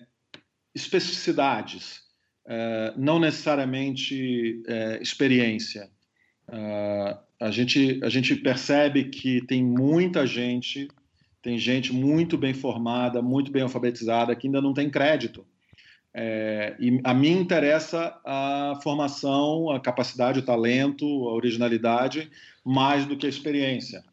especificidades, 0.75 2.01
é, 2.45 2.93
não 2.97 3.17
necessariamente 3.17 4.61
é, 4.67 5.01
experiência. 5.01 5.89
Uh, 6.49 7.17
a 7.43 7.51
gente, 7.51 7.99
a 8.01 8.07
gente 8.07 8.37
percebe 8.37 9.03
que 9.09 9.45
tem 9.45 9.61
muita 9.61 10.25
gente, 10.25 10.87
tem 11.41 11.57
gente 11.59 11.91
muito 11.91 12.37
bem 12.37 12.53
formada, 12.53 13.21
muito 13.21 13.51
bem 13.51 13.63
alfabetizada, 13.63 14.33
que 14.33 14.47
ainda 14.47 14.61
não 14.61 14.73
tem 14.73 14.89
crédito. 14.89 15.45
É, 16.13 16.73
e 16.79 17.01
a 17.03 17.13
mim 17.13 17.37
interessa 17.37 18.17
a 18.25 18.79
formação, 18.81 19.69
a 19.69 19.77
capacidade, 19.77 20.39
o 20.39 20.45
talento, 20.45 21.05
a 21.05 21.33
originalidade, 21.33 22.31
mais 22.63 23.05
do 23.05 23.17
que 23.17 23.25
a 23.25 23.29
experiência. 23.29 24.05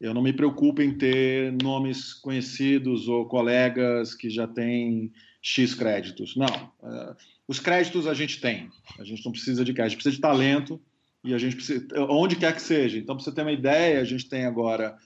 Eu 0.00 0.14
não 0.14 0.22
me 0.22 0.32
preocupo 0.32 0.80
em 0.80 0.96
ter 0.96 1.52
nomes 1.62 2.14
conhecidos 2.14 3.06
ou 3.06 3.26
colegas 3.26 4.14
que 4.14 4.30
já 4.30 4.46
têm 4.46 5.12
X 5.42 5.74
créditos. 5.74 6.34
Não. 6.36 6.72
É, 6.82 7.16
os 7.46 7.60
créditos 7.60 8.06
a 8.06 8.14
gente 8.14 8.40
tem. 8.40 8.70
A 8.98 9.04
gente 9.04 9.22
não 9.26 9.32
precisa 9.32 9.62
de 9.62 9.74
crédito, 9.74 9.88
a 9.88 9.90
gente 9.90 10.02
precisa 10.02 10.16
de 10.16 10.22
talento 10.22 10.80
e 11.24 11.34
a 11.34 11.38
gente 11.38 11.56
precisa, 11.56 11.86
onde 12.08 12.36
quer 12.36 12.54
que 12.54 12.62
seja. 12.62 12.98
Então, 12.98 13.16
para 13.16 13.24
você 13.24 13.32
ter 13.32 13.42
uma 13.42 13.52
ideia, 13.52 14.00
a 14.00 14.04
gente 14.04 14.28
tem 14.28 14.44
agora 14.44 14.96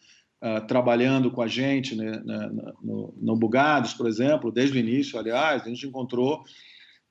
uh, 0.43 0.67
trabalhando 0.67 1.31
com 1.31 1.43
a 1.43 1.49
gente 1.49 1.95
né, 1.95 2.21
na, 2.25 2.49
no, 2.83 3.15
no, 3.21 3.37
Bugados, 3.37 3.95
por 3.95 4.07
exemplo, 4.07 4.53
desde 4.53 4.77
o 4.77 4.81
início, 4.81 5.19
aliás, 5.19 5.63
a 5.63 5.69
gente 5.69 5.87
encontrou 5.87 6.45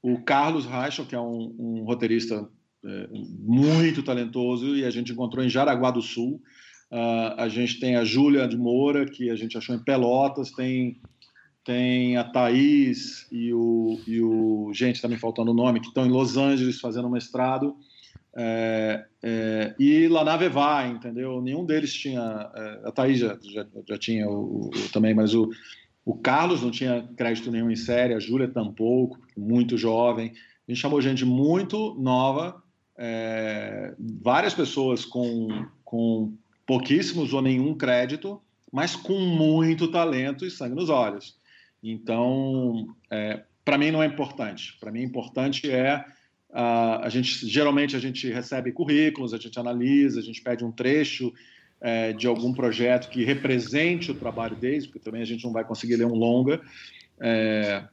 o 0.02 0.22
Carlos 0.24 0.66
Reichel, 0.66 1.06
que 1.06 1.16
é 1.16 1.20
um, 1.20 1.56
um 1.58 1.84
roteirista 1.84 2.48
é, 2.84 3.08
muito 3.12 4.02
talentoso, 4.02 4.76
e 4.76 4.84
a 4.84 4.90
gente 4.90 5.12
encontrou 5.12 5.46
em 5.46 5.50
Jaraguá 5.50 5.92
do 5.92 6.02
Sul. 6.02 6.42
Uh, 6.92 7.38
a 7.38 7.48
gente 7.48 7.80
tem 7.80 7.96
a 7.96 8.04
Júlia 8.04 8.48
de 8.48 8.58
Moura, 8.58 9.06
que 9.06 9.30
a 9.30 9.36
gente 9.36 9.58
achou 9.58 9.76
em 9.76 9.84
Pelotas, 9.84 10.52
tem, 10.52 11.00
tem 11.64 12.18
a 12.18 12.24
Thaís 12.24 13.28
e 13.32 13.54
o, 13.54 14.02
e 14.08 14.22
o. 14.22 14.72
Gente, 14.74 14.96
está 14.96 15.08
me 15.08 15.18
faltando 15.18 15.52
o 15.52 15.54
nome, 15.54 15.80
que 15.80 15.88
estão 15.88 16.06
em 16.06 16.10
Los 16.10 16.36
Angeles 16.36 16.82
fazendo 16.82 17.10
mestrado. 17.10 17.78
É, 18.34 19.06
é, 19.22 19.76
e 19.78 20.08
lá 20.08 20.24
na 20.24 20.38
Vevai, 20.38 20.90
entendeu? 20.90 21.42
Nenhum 21.42 21.66
deles 21.66 21.94
tinha. 21.94 22.50
É, 22.56 22.82
a 22.88 22.92
Thaís 22.92 23.20
já, 23.20 23.38
já, 23.42 23.66
já 23.88 23.98
tinha 23.98 24.30
o, 24.30 24.68
o, 24.68 24.72
também, 24.92 25.14
mas 25.14 25.34
o, 25.34 25.50
o 26.06 26.16
Carlos 26.16 26.62
não 26.62 26.72
tinha 26.72 27.08
crédito 27.18 27.52
nenhum 27.52 27.70
em 27.70 27.76
série, 27.76 28.14
a 28.14 28.20
Júlia 28.20 28.48
tampouco, 28.48 29.20
muito 29.38 29.78
jovem. 29.78 30.32
A 30.68 30.72
gente 30.72 30.82
chamou 30.82 31.02
gente 31.02 31.26
muito 31.26 31.96
nova, 32.00 32.64
é, 32.98 33.94
várias 34.22 34.54
pessoas 34.54 35.04
com, 35.04 35.66
com 35.84 36.34
pouquíssimos 36.66 37.34
ou 37.34 37.42
nenhum 37.42 37.74
crédito, 37.74 38.42
mas 38.72 38.96
com 38.96 39.20
muito 39.20 39.90
talento 39.90 40.46
e 40.46 40.52
sangue 40.52 40.76
nos 40.76 40.90
olhos. 40.90 41.38
Então, 41.84 42.88
é, 43.10 43.44
para 43.66 43.78
mim 43.78 43.92
não 43.92 44.02
é 44.02 44.06
importante. 44.06 44.78
Para 44.80 44.92
mim, 44.92 45.02
importante 45.02 45.70
é 45.70 46.06
a 46.54 47.08
gente 47.10 47.48
geralmente 47.48 47.96
a 47.96 48.00
gente 48.00 48.30
recebe 48.30 48.72
currículos, 48.72 49.34
a 49.34 49.38
gente 49.38 49.58
analisa, 49.58 50.20
a 50.20 50.24
gente 50.24 50.42
pede 50.42 50.66
um 50.66 50.72
trecho 50.72 51.34
é, 51.80 52.14
de 52.14 52.28
algum 52.28 52.54
projeto 52.54 53.10
que 53.10 53.24
represente 53.24 54.12
o 54.12 54.16
trabalho 54.16 54.56
deles, 54.56 54.86
porque 54.86 55.00
também 55.00 55.22
a 55.22 55.26
gente 55.26 55.44
não 55.44 55.52
vai 55.52 55.64
conseguir 55.64 55.96
ler 55.96 56.06
um 56.06 56.16
longa. 56.16 56.62
É, 57.20 57.84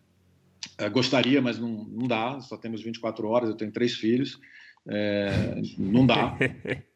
gostaria, 0.92 1.40
mas 1.40 1.58
não, 1.58 1.84
não 1.84 2.06
dá. 2.06 2.40
Só 2.40 2.56
temos 2.56 2.82
24 2.82 3.26
horas. 3.28 3.48
Eu 3.48 3.56
tenho 3.56 3.72
três 3.72 3.94
filhos, 3.94 4.38
é, 4.86 5.60
não 5.78 6.06
dá. 6.06 6.36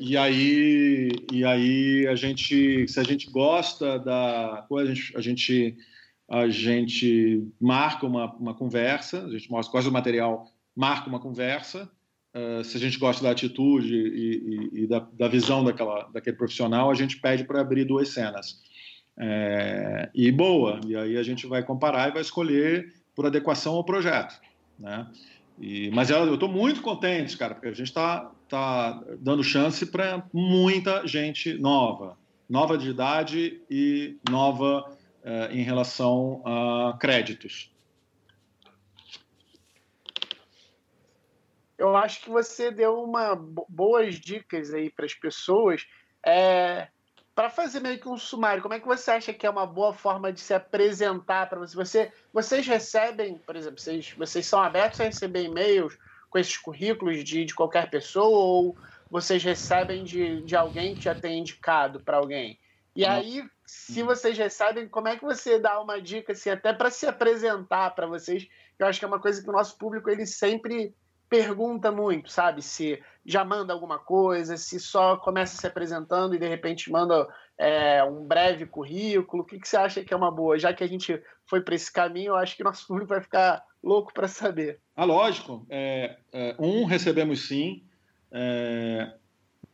E 0.00 0.16
aí, 0.16 1.08
e 1.32 1.44
aí 1.44 2.06
a 2.06 2.14
gente, 2.14 2.86
se 2.86 3.00
a 3.00 3.02
gente 3.02 3.28
gosta 3.28 3.98
da 3.98 4.64
coisa, 4.68 4.92
a 4.92 4.94
gente, 4.94 5.16
a 5.16 5.20
gente, 5.20 5.76
a 6.28 6.48
gente 6.48 7.48
marca 7.60 8.06
uma, 8.06 8.32
uma 8.36 8.54
conversa, 8.54 9.24
a 9.24 9.30
gente 9.30 9.50
mostra 9.50 9.72
quase 9.72 9.88
o 9.88 9.92
material 9.92 10.53
marca 10.74 11.08
uma 11.08 11.20
conversa. 11.20 11.90
Uh, 12.34 12.64
se 12.64 12.76
a 12.76 12.80
gente 12.80 12.98
gosta 12.98 13.22
da 13.22 13.30
atitude 13.30 13.94
e, 13.94 14.70
e, 14.72 14.82
e 14.82 14.86
da, 14.88 14.98
da, 15.12 15.28
visão 15.28 15.62
daquela, 15.62 16.08
daquele 16.12 16.36
profissional, 16.36 16.90
a 16.90 16.94
gente 16.94 17.20
pede 17.20 17.44
para 17.44 17.60
abrir 17.60 17.84
duas 17.84 18.08
cenas. 18.08 18.60
É, 19.16 20.10
e 20.12 20.32
boa, 20.32 20.80
e 20.84 20.96
aí 20.96 21.16
a 21.16 21.22
gente 21.22 21.46
vai 21.46 21.62
comparar 21.62 22.08
e 22.08 22.12
vai 22.12 22.22
escolher 22.22 22.92
por 23.14 23.26
adequação 23.26 23.74
ao 23.74 23.84
projeto. 23.84 24.40
Né? 24.78 25.06
E, 25.60 25.90
mas 25.92 26.10
eu 26.10 26.34
estou 26.34 26.48
muito 26.48 26.82
contente, 26.82 27.36
cara, 27.36 27.54
porque 27.54 27.68
a 27.68 27.72
gente 27.72 27.86
está 27.86 28.30
tá 28.48 29.00
dando 29.20 29.44
chance 29.44 29.86
para 29.86 30.26
muita 30.32 31.06
gente 31.06 31.54
nova, 31.54 32.18
nova 32.48 32.76
de 32.76 32.90
idade 32.90 33.60
e 33.70 34.16
nova 34.28 34.80
uh, 35.22 35.52
em 35.52 35.62
relação 35.62 36.42
a 36.44 36.96
créditos. 36.98 37.73
Eu 41.78 41.96
acho 41.96 42.20
que 42.22 42.30
você 42.30 42.70
deu 42.70 43.02
uma 43.02 43.34
boas 43.68 44.16
dicas 44.16 44.72
aí 44.72 44.90
para 44.90 45.04
as 45.04 45.14
pessoas. 45.14 45.86
É, 46.24 46.88
para 47.34 47.50
fazer 47.50 47.80
meio 47.80 47.98
que 47.98 48.08
um 48.08 48.16
sumário, 48.16 48.62
como 48.62 48.74
é 48.74 48.80
que 48.80 48.86
você 48.86 49.10
acha 49.10 49.32
que 49.32 49.46
é 49.46 49.50
uma 49.50 49.66
boa 49.66 49.92
forma 49.92 50.32
de 50.32 50.40
se 50.40 50.54
apresentar 50.54 51.48
para 51.48 51.58
você? 51.58 51.76
você? 51.76 52.12
Vocês 52.32 52.66
recebem, 52.66 53.38
por 53.38 53.56
exemplo, 53.56 53.80
vocês, 53.80 54.12
vocês 54.12 54.46
são 54.46 54.62
abertos 54.62 55.00
a 55.00 55.04
receber 55.04 55.42
e-mails 55.42 55.98
com 56.30 56.38
esses 56.38 56.56
currículos 56.56 57.24
de, 57.24 57.44
de 57.44 57.54
qualquer 57.54 57.90
pessoa 57.90 58.38
ou 58.38 58.76
vocês 59.10 59.42
recebem 59.42 60.04
de, 60.04 60.42
de 60.42 60.56
alguém 60.56 60.94
que 60.94 61.02
já 61.02 61.14
tem 61.14 61.40
indicado 61.40 62.00
para 62.00 62.18
alguém? 62.18 62.58
E 62.96 63.04
aí, 63.04 63.44
se 63.66 64.04
vocês 64.04 64.38
recebem, 64.38 64.88
como 64.88 65.08
é 65.08 65.16
que 65.16 65.24
você 65.24 65.58
dá 65.58 65.80
uma 65.80 66.00
dica, 66.00 66.32
assim, 66.32 66.50
até 66.50 66.72
para 66.72 66.90
se 66.90 67.06
apresentar 67.06 67.90
para 67.90 68.06
vocês? 68.06 68.46
Eu 68.78 68.86
acho 68.86 69.00
que 69.00 69.04
é 69.04 69.08
uma 69.08 69.20
coisa 69.20 69.42
que 69.42 69.48
o 69.48 69.52
nosso 69.52 69.76
público 69.76 70.08
ele 70.08 70.24
sempre 70.24 70.94
pergunta 71.34 71.90
muito, 71.90 72.30
sabe? 72.30 72.62
Se 72.62 73.02
já 73.26 73.44
manda 73.44 73.72
alguma 73.72 73.98
coisa, 73.98 74.56
se 74.56 74.78
só 74.78 75.16
começa 75.16 75.56
se 75.56 75.66
apresentando 75.66 76.34
e 76.34 76.38
de 76.38 76.46
repente 76.46 76.92
manda 76.92 77.26
é, 77.58 78.04
um 78.04 78.24
breve 78.24 78.66
currículo. 78.66 79.42
O 79.42 79.46
que, 79.46 79.58
que 79.58 79.66
você 79.66 79.76
acha 79.76 80.04
que 80.04 80.14
é 80.14 80.16
uma 80.16 80.30
boa? 80.30 80.56
Já 80.56 80.72
que 80.72 80.84
a 80.84 80.86
gente 80.86 81.20
foi 81.44 81.60
para 81.60 81.74
esse 81.74 81.92
caminho, 81.92 82.28
eu 82.28 82.36
acho 82.36 82.56
que 82.56 82.62
nosso 82.62 82.86
público 82.86 83.08
vai 83.08 83.20
ficar 83.20 83.64
louco 83.82 84.14
para 84.14 84.28
saber. 84.28 84.78
Ah, 84.94 85.04
lógico. 85.04 85.66
É, 85.68 86.18
é, 86.32 86.54
um, 86.56 86.84
recebemos 86.84 87.48
sim. 87.48 87.82
É, 88.30 89.12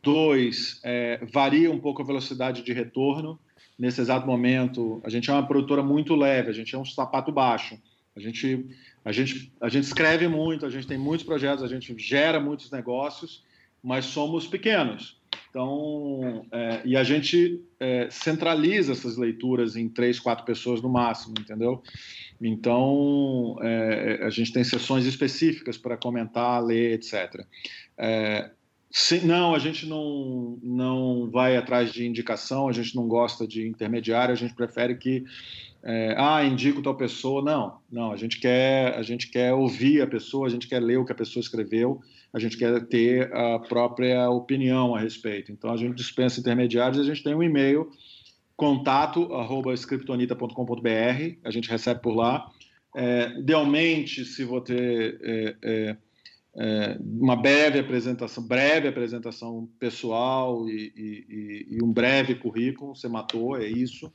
dois, 0.01 0.81
é, 0.83 1.19
varia 1.31 1.69
um 1.69 1.79
pouco 1.79 2.01
a 2.01 2.05
velocidade 2.05 2.63
de 2.63 2.73
retorno. 2.73 3.39
Nesse 3.77 4.01
exato 4.01 4.25
momento, 4.25 4.99
a 5.03 5.09
gente 5.09 5.29
é 5.29 5.33
uma 5.33 5.45
produtora 5.45 5.83
muito 5.83 6.15
leve, 6.15 6.49
a 6.49 6.53
gente 6.53 6.73
é 6.73 6.77
um 6.77 6.85
sapato 6.85 7.31
baixo. 7.31 7.79
A 8.15 8.19
gente 8.19 8.67
a 9.03 9.11
gente, 9.11 9.51
a 9.59 9.67
gente 9.67 9.85
escreve 9.85 10.27
muito, 10.27 10.65
a 10.65 10.69
gente 10.69 10.85
tem 10.85 10.97
muitos 10.97 11.25
projetos, 11.25 11.63
a 11.63 11.67
gente 11.67 11.95
gera 11.97 12.39
muitos 12.39 12.69
negócios, 12.69 13.43
mas 13.83 14.05
somos 14.05 14.45
pequenos. 14.45 15.19
Então, 15.49 16.45
é, 16.51 16.81
e 16.85 16.95
a 16.95 17.03
gente 17.03 17.61
é, 17.79 18.07
centraliza 18.09 18.93
essas 18.93 19.17
leituras 19.17 19.75
em 19.75 19.89
três, 19.89 20.19
quatro 20.19 20.45
pessoas 20.45 20.81
no 20.81 20.87
máximo, 20.87 21.33
entendeu? 21.39 21.81
Então, 22.39 23.57
é, 23.61 24.19
a 24.23 24.29
gente 24.29 24.53
tem 24.53 24.63
sessões 24.63 25.05
específicas 25.05 25.77
para 25.77 25.97
comentar, 25.97 26.63
ler, 26.63 26.93
etc. 26.93 27.45
É, 27.97 28.51
se, 28.89 29.25
não, 29.25 29.53
a 29.53 29.59
gente 29.59 29.85
não, 29.85 30.57
não 30.61 31.29
vai 31.29 31.57
atrás 31.57 31.91
de 31.91 32.05
indicação, 32.05 32.69
a 32.69 32.71
gente 32.71 32.95
não 32.95 33.07
gosta 33.07 33.47
de 33.47 33.67
intermediário, 33.67 34.33
a 34.33 34.37
gente 34.37 34.53
prefere 34.53 34.95
que 34.95 35.25
é, 35.83 36.15
ah, 36.17 36.43
indico 36.45 36.81
tal 36.81 36.95
pessoa. 36.95 37.41
Não, 37.41 37.79
não. 37.91 38.11
A 38.11 38.15
gente 38.15 38.39
quer, 38.39 38.95
a 38.95 39.01
gente 39.01 39.27
quer 39.29 39.53
ouvir 39.53 40.01
a 40.01 40.07
pessoa, 40.07 40.47
a 40.47 40.49
gente 40.49 40.67
quer 40.67 40.79
ler 40.79 40.97
o 40.97 41.05
que 41.05 41.11
a 41.11 41.15
pessoa 41.15 41.41
escreveu, 41.41 41.99
a 42.31 42.39
gente 42.39 42.57
quer 42.57 42.79
ter 42.87 43.33
a 43.33 43.59
própria 43.59 44.29
opinião 44.29 44.95
a 44.95 44.99
respeito. 44.99 45.51
Então 45.51 45.71
a 45.71 45.77
gente 45.77 45.95
dispensa 45.95 46.39
intermediários, 46.39 46.99
a 46.99 47.03
gente 47.03 47.23
tem 47.23 47.33
um 47.33 47.43
e-mail 47.43 47.89
contato@scriptonita.com.br, 48.55 51.37
a 51.43 51.51
gente 51.51 51.69
recebe 51.69 52.01
por 52.01 52.15
lá. 52.15 52.49
É, 52.95 53.33
idealmente, 53.39 54.23
se 54.25 54.45
ter 54.65 55.19
é, 55.23 55.55
é, 55.63 55.97
é, 56.57 56.97
uma 56.99 57.35
breve 57.35 57.79
apresentação, 57.79 58.45
breve 58.45 58.87
apresentação 58.87 59.67
pessoal 59.79 60.69
e, 60.69 60.93
e, 60.95 61.67
e 61.71 61.83
um 61.83 61.91
breve 61.91 62.35
currículo, 62.35 62.95
você 62.95 63.07
matou, 63.07 63.57
é 63.57 63.65
isso 63.65 64.13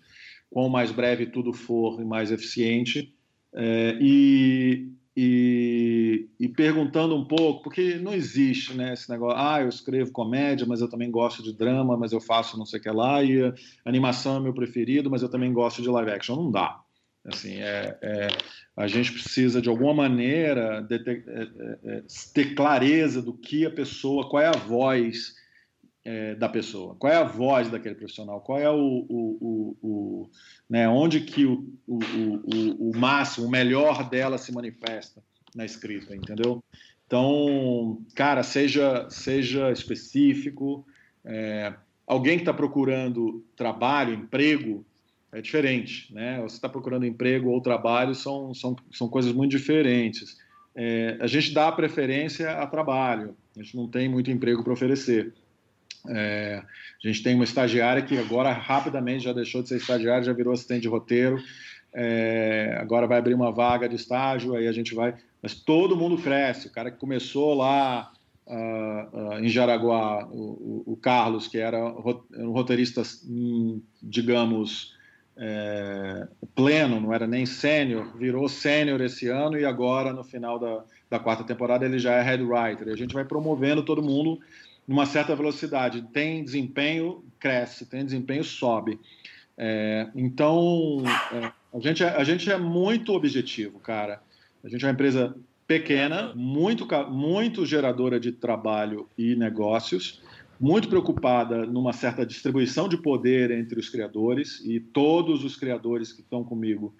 quanto 0.50 0.70
mais 0.70 0.90
breve 0.90 1.26
tudo 1.26 1.52
for 1.52 2.00
e 2.00 2.04
mais 2.04 2.30
eficiente. 2.30 3.14
É, 3.54 3.96
e, 4.00 4.88
e, 5.16 6.28
e, 6.38 6.48
perguntando 6.48 7.16
um 7.16 7.24
pouco, 7.24 7.62
porque 7.62 7.94
não 7.94 8.12
existe 8.12 8.74
né, 8.74 8.92
esse 8.92 9.08
negócio, 9.08 9.38
ah, 9.38 9.62
eu 9.62 9.68
escrevo 9.68 10.12
comédia, 10.12 10.66
mas 10.66 10.80
eu 10.80 10.90
também 10.90 11.10
gosto 11.10 11.42
de 11.42 11.52
drama, 11.52 11.96
mas 11.96 12.12
eu 12.12 12.20
faço 12.20 12.58
não 12.58 12.66
sei 12.66 12.78
o 12.78 12.82
que 12.82 12.90
lá, 12.90 13.22
e 13.22 13.52
animação 13.84 14.36
é 14.36 14.40
meu 14.40 14.52
preferido, 14.52 15.10
mas 15.10 15.22
eu 15.22 15.30
também 15.30 15.52
gosto 15.52 15.80
de 15.80 15.88
live 15.88 16.10
action. 16.10 16.36
Não 16.36 16.50
dá. 16.50 16.80
Assim, 17.24 17.54
é, 17.54 17.98
é 18.02 18.28
a 18.76 18.86
gente 18.86 19.10
precisa, 19.10 19.62
de 19.62 19.70
alguma 19.70 19.94
maneira, 19.94 20.82
de 20.82 20.98
ter, 20.98 21.24
é, 21.26 21.42
é, 21.42 21.96
é, 21.96 22.02
ter 22.34 22.54
clareza 22.54 23.22
do 23.22 23.32
que 23.32 23.64
a 23.64 23.70
pessoa, 23.70 24.28
qual 24.28 24.42
é 24.42 24.48
a 24.48 24.52
voz 24.52 25.34
é, 26.06 26.36
da 26.36 26.48
pessoa, 26.48 26.94
qual 26.94 27.12
é 27.12 27.16
a 27.16 27.24
voz 27.24 27.68
daquele 27.68 27.96
profissional, 27.96 28.40
qual 28.40 28.60
é 28.60 28.70
o, 28.70 29.04
o, 29.08 29.38
o, 29.40 29.76
o 29.82 30.30
né, 30.70 30.88
onde 30.88 31.18
que 31.18 31.44
o, 31.44 31.66
o, 31.84 32.90
o, 32.90 32.96
máximo, 32.96 33.48
o 33.48 33.50
melhor 33.50 34.08
dela 34.08 34.38
se 34.38 34.52
manifesta 34.52 35.20
na 35.52 35.64
escrita, 35.64 36.14
entendeu? 36.14 36.62
Então, 37.04 38.00
cara, 38.14 38.44
seja, 38.44 39.10
seja 39.10 39.72
específico. 39.72 40.86
É, 41.24 41.74
alguém 42.06 42.36
que 42.36 42.42
está 42.42 42.54
procurando 42.54 43.44
trabalho, 43.56 44.14
emprego, 44.14 44.86
é 45.32 45.40
diferente, 45.40 46.14
né? 46.14 46.40
Você 46.42 46.54
está 46.54 46.68
procurando 46.68 47.04
emprego 47.04 47.50
ou 47.50 47.60
trabalho 47.60 48.14
são, 48.14 48.54
são, 48.54 48.76
são 48.92 49.08
coisas 49.08 49.32
muito 49.32 49.50
diferentes. 49.50 50.36
É, 50.72 51.16
a 51.20 51.26
gente 51.26 51.52
dá 51.52 51.72
preferência 51.72 52.52
a 52.52 52.66
trabalho, 52.66 53.36
a 53.56 53.62
gente 53.62 53.74
não 53.74 53.88
tem 53.88 54.08
muito 54.08 54.30
emprego 54.30 54.62
para 54.62 54.72
oferecer. 54.72 55.34
É, 56.08 56.62
a 57.04 57.06
gente 57.06 57.22
tem 57.22 57.34
uma 57.34 57.44
estagiária 57.44 58.02
que 58.02 58.18
agora 58.18 58.52
rapidamente 58.52 59.24
já 59.24 59.32
deixou 59.32 59.62
de 59.62 59.68
ser 59.68 59.76
estagiária, 59.76 60.24
já 60.24 60.32
virou 60.32 60.52
assistente 60.52 60.82
de 60.82 60.88
roteiro. 60.88 61.38
É, 61.94 62.76
agora 62.80 63.06
vai 63.06 63.18
abrir 63.18 63.34
uma 63.34 63.50
vaga 63.50 63.88
de 63.88 63.96
estágio, 63.96 64.54
aí 64.54 64.68
a 64.68 64.72
gente 64.72 64.94
vai. 64.94 65.14
Mas 65.42 65.54
todo 65.54 65.96
mundo 65.96 66.18
cresce. 66.18 66.68
O 66.68 66.72
cara 66.72 66.90
que 66.90 66.98
começou 66.98 67.54
lá 67.54 68.12
uh, 68.46 69.16
uh, 69.16 69.38
em 69.40 69.48
Jaraguá, 69.48 70.26
o, 70.26 70.82
o, 70.86 70.96
Carlos, 70.96 71.48
que 71.48 71.58
era 71.58 71.78
um 71.84 72.50
roteirista, 72.52 73.02
hum, 73.26 73.80
digamos, 74.02 74.94
é, 75.38 76.26
pleno, 76.54 76.98
não 77.00 77.12
era 77.12 77.26
nem 77.26 77.44
sênior, 77.44 78.16
virou 78.16 78.48
sênior 78.48 79.00
esse 79.02 79.28
ano 79.28 79.58
e 79.58 79.64
agora, 79.64 80.12
no 80.12 80.24
final 80.24 80.58
da, 80.58 80.82
da 81.10 81.18
quarta 81.18 81.44
temporada, 81.44 81.84
ele 81.84 81.98
já 81.98 82.14
é 82.14 82.22
head 82.22 82.42
writer. 82.42 82.88
E 82.88 82.92
a 82.92 82.96
gente 82.96 83.14
vai 83.14 83.24
promovendo 83.24 83.84
todo 83.84 84.02
mundo 84.02 84.40
numa 84.86 85.06
certa 85.06 85.34
velocidade. 85.34 86.02
Tem 86.12 86.44
desempenho, 86.44 87.24
cresce, 87.38 87.86
tem 87.86 88.04
desempenho, 88.04 88.44
sobe. 88.44 89.00
É, 89.56 90.08
então, 90.14 91.02
é, 91.32 91.52
a, 91.74 91.80
gente, 91.80 92.04
é, 92.04 92.08
a 92.08 92.24
gente 92.24 92.50
é 92.50 92.56
muito 92.56 93.12
objetivo, 93.12 93.78
cara. 93.78 94.22
A 94.62 94.68
gente 94.68 94.84
é 94.84 94.88
uma 94.88 94.94
empresa 94.94 95.34
pequena, 95.66 96.32
muito, 96.34 96.86
muito 97.10 97.66
geradora 97.66 98.20
de 98.20 98.32
trabalho 98.32 99.08
e 99.18 99.34
negócios, 99.34 100.22
muito 100.60 100.88
preocupada 100.88 101.66
numa 101.66 101.92
certa 101.92 102.24
distribuição 102.24 102.88
de 102.88 102.96
poder 102.96 103.50
entre 103.50 103.78
os 103.78 103.88
criadores 103.88 104.62
e 104.64 104.80
todos 104.80 105.44
os 105.44 105.56
criadores 105.56 106.12
que 106.12 106.20
estão 106.20 106.44
comigo 106.44 106.94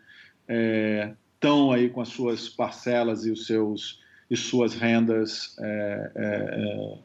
é, 0.49 1.15
estão 1.35 1.73
aí 1.73 1.89
com 1.89 2.01
as 2.01 2.09
suas 2.09 2.49
parcelas 2.49 3.25
e 3.25 3.31
os 3.31 3.47
seus 3.47 4.05
e 4.29 4.37
suas 4.37 4.75
rendas 4.75 5.57
é, 5.61 6.13
é, 6.17 6.99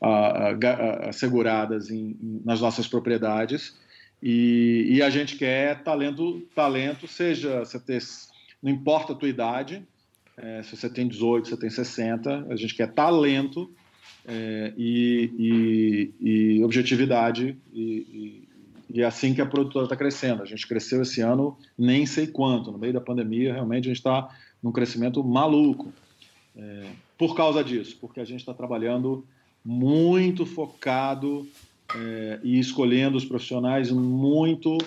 é 0.00 1.08
asseguradas 1.08 1.90
em, 1.90 2.16
nas 2.44 2.60
nossas 2.60 2.86
propriedades. 2.86 3.76
E, 4.22 4.86
e, 4.90 5.02
a 5.02 5.10
gente 5.10 5.36
quer 5.36 5.82
talento 5.82 6.42
talento 6.54 7.06
seja 7.06 7.60
você 7.60 7.78
ter 7.78 8.02
não 8.60 8.72
importa 8.72 9.12
a 9.12 9.16
tua 9.16 9.28
idade 9.28 9.86
é, 10.36 10.62
se 10.62 10.76
você 10.76 10.88
tem 10.88 11.06
18, 11.06 11.46
se 11.46 11.54
você 11.54 11.60
tem 11.60 11.70
60, 11.70 12.46
a 12.48 12.56
gente 12.56 12.74
quer 12.74 12.92
talento 12.92 13.70
é, 14.24 14.72
e, 14.76 15.32
e, 15.38 16.58
e, 16.58 16.64
objetividade 16.64 17.56
e, 17.72 18.44
é 18.94 19.04
assim 19.04 19.34
que 19.34 19.40
a 19.40 19.46
produtora 19.46 19.84
está 19.84 19.96
crescendo. 19.96 20.42
A 20.42 20.46
gente 20.46 20.66
cresceu 20.66 21.02
esse 21.02 21.20
ano 21.20 21.58
nem 21.76 22.06
sei 22.06 22.26
quanto, 22.26 22.72
no 22.72 22.78
meio 22.78 22.92
da 22.92 23.00
pandemia 23.00 23.52
realmente 23.52 23.84
a 23.84 23.88
gente 23.88 23.98
está 23.98 24.28
num 24.62 24.72
crescimento 24.72 25.22
maluco. 25.22 25.92
É, 26.56 26.86
por 27.16 27.36
causa 27.36 27.62
disso, 27.62 27.96
porque 28.00 28.20
a 28.20 28.24
gente 28.24 28.40
está 28.40 28.54
trabalhando 28.54 29.26
muito 29.64 30.46
focado 30.46 31.46
é, 31.94 32.40
e 32.42 32.58
escolhendo 32.58 33.16
os 33.16 33.24
profissionais 33.24 33.90
muito 33.90 34.78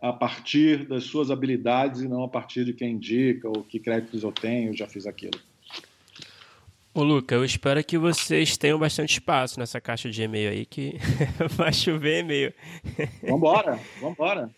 a 0.00 0.12
partir 0.12 0.86
das 0.86 1.04
suas 1.04 1.30
habilidades 1.30 2.00
e 2.00 2.08
não 2.08 2.24
a 2.24 2.28
partir 2.28 2.64
de 2.64 2.72
quem 2.72 2.94
indica 2.94 3.48
ou 3.48 3.62
que 3.62 3.78
créditos 3.78 4.24
eu 4.24 4.32
tenho, 4.32 4.70
eu 4.70 4.76
já 4.76 4.88
fiz 4.88 5.06
aquilo. 5.06 5.38
Ô 6.94 7.02
Luca, 7.02 7.34
eu 7.34 7.44
espero 7.44 7.82
que 7.82 7.96
vocês 7.96 8.58
tenham 8.58 8.78
bastante 8.78 9.12
espaço 9.12 9.58
nessa 9.58 9.80
caixa 9.80 10.10
de 10.10 10.22
e-mail 10.22 10.50
aí, 10.50 10.66
que 10.66 10.96
vai 11.56 11.72
chover 11.72 12.20
e-mail. 12.20 12.52
Vambora, 13.26 13.80
vambora. 13.98 14.50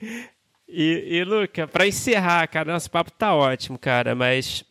E, 0.67 1.19
e 1.19 1.25
Luca, 1.25 1.69
para 1.69 1.87
encerrar, 1.87 2.49
cara, 2.49 2.73
nosso 2.73 2.91
papo 2.91 3.13
tá 3.13 3.35
ótimo, 3.35 3.79
cara, 3.79 4.17
mas 4.17 4.65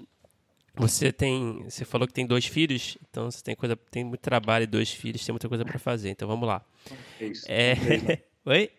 você 0.75 1.11
tem, 1.11 1.63
você 1.63 1.85
falou 1.85 2.07
que 2.07 2.13
tem 2.13 2.25
dois 2.25 2.45
filhos, 2.45 2.97
então 3.09 3.29
você 3.29 3.43
tem 3.43 3.55
coisa, 3.55 3.75
tem 3.75 4.03
muito 4.03 4.21
trabalho 4.21 4.63
e 4.63 4.67
dois 4.67 4.91
filhos, 4.91 5.23
tem 5.25 5.33
muita 5.33 5.47
coisa 5.47 5.63
para 5.63 5.77
fazer. 5.77 6.09
Então 6.09 6.27
vamos 6.27 6.47
lá. 6.47 6.63
É... 7.47 7.75
Oi? 8.45 8.69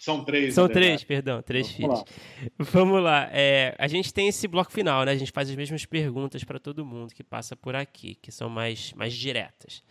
São 0.00 0.24
três. 0.24 0.54
São 0.54 0.68
três, 0.68 1.02
perdão, 1.04 1.40
três 1.40 1.66
Vamos 1.66 1.76
filhos. 1.76 1.98
Lá. 2.00 2.48
Vamos 2.58 3.02
lá. 3.02 3.28
É, 3.32 3.74
a 3.78 3.88
gente 3.88 4.12
tem 4.12 4.28
esse 4.28 4.46
bloco 4.46 4.70
final, 4.70 5.04
né? 5.04 5.12
A 5.12 5.16
gente 5.16 5.32
faz 5.32 5.48
as 5.48 5.56
mesmas 5.56 5.86
perguntas 5.86 6.44
para 6.44 6.58
todo 6.58 6.84
mundo 6.84 7.14
que 7.14 7.24
passa 7.24 7.56
por 7.56 7.74
aqui, 7.74 8.16
que 8.20 8.30
são 8.30 8.50
mais, 8.50 8.92
mais 8.92 9.14
diretas. 9.14 9.82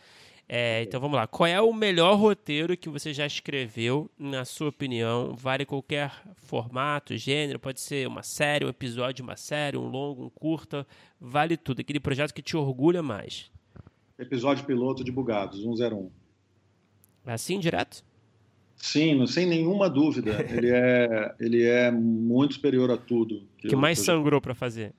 É, 0.47 0.83
então 0.83 0.99
vamos 0.99 1.15
lá. 1.15 1.25
Qual 1.25 1.47
é 1.47 1.59
o 1.61 1.73
melhor 1.73 2.15
roteiro 2.15 2.75
que 2.75 2.89
você 2.89 3.13
já 3.13 3.25
escreveu, 3.25 4.09
na 4.19 4.45
sua 4.45 4.69
opinião? 4.69 5.35
Vale 5.35 5.65
qualquer 5.65 6.11
formato, 6.35 7.15
gênero, 7.17 7.59
pode 7.59 7.79
ser 7.79 8.07
uma 8.07 8.23
série, 8.23 8.65
um 8.65 8.69
episódio 8.69 9.23
uma 9.23 9.37
série, 9.37 9.77
um 9.77 9.87
longo, 9.87 10.25
um 10.25 10.29
curta, 10.29 10.85
vale 11.19 11.57
tudo. 11.57 11.79
Aquele 11.79 11.99
projeto 11.99 12.33
que 12.33 12.41
te 12.41 12.57
orgulha 12.57 13.01
mais. 13.01 13.51
Episódio 14.19 14.65
piloto 14.65 15.03
de 15.03 15.11
Bugados, 15.11 15.61
101. 15.63 16.11
Assim, 17.25 17.59
direto? 17.59 18.03
Sim, 18.75 19.25
sem 19.27 19.45
nenhuma 19.47 19.89
dúvida. 19.89 20.45
Ele 20.49 20.69
é, 20.69 21.35
ele 21.39 21.63
é 21.63 21.89
muito 21.89 22.55
superior 22.55 22.91
a 22.91 22.97
tudo. 22.97 23.47
Que, 23.57 23.69
que 23.69 23.75
mais 23.75 23.99
sangrou 23.99 24.41
para 24.41 24.53
fazer? 24.53 24.93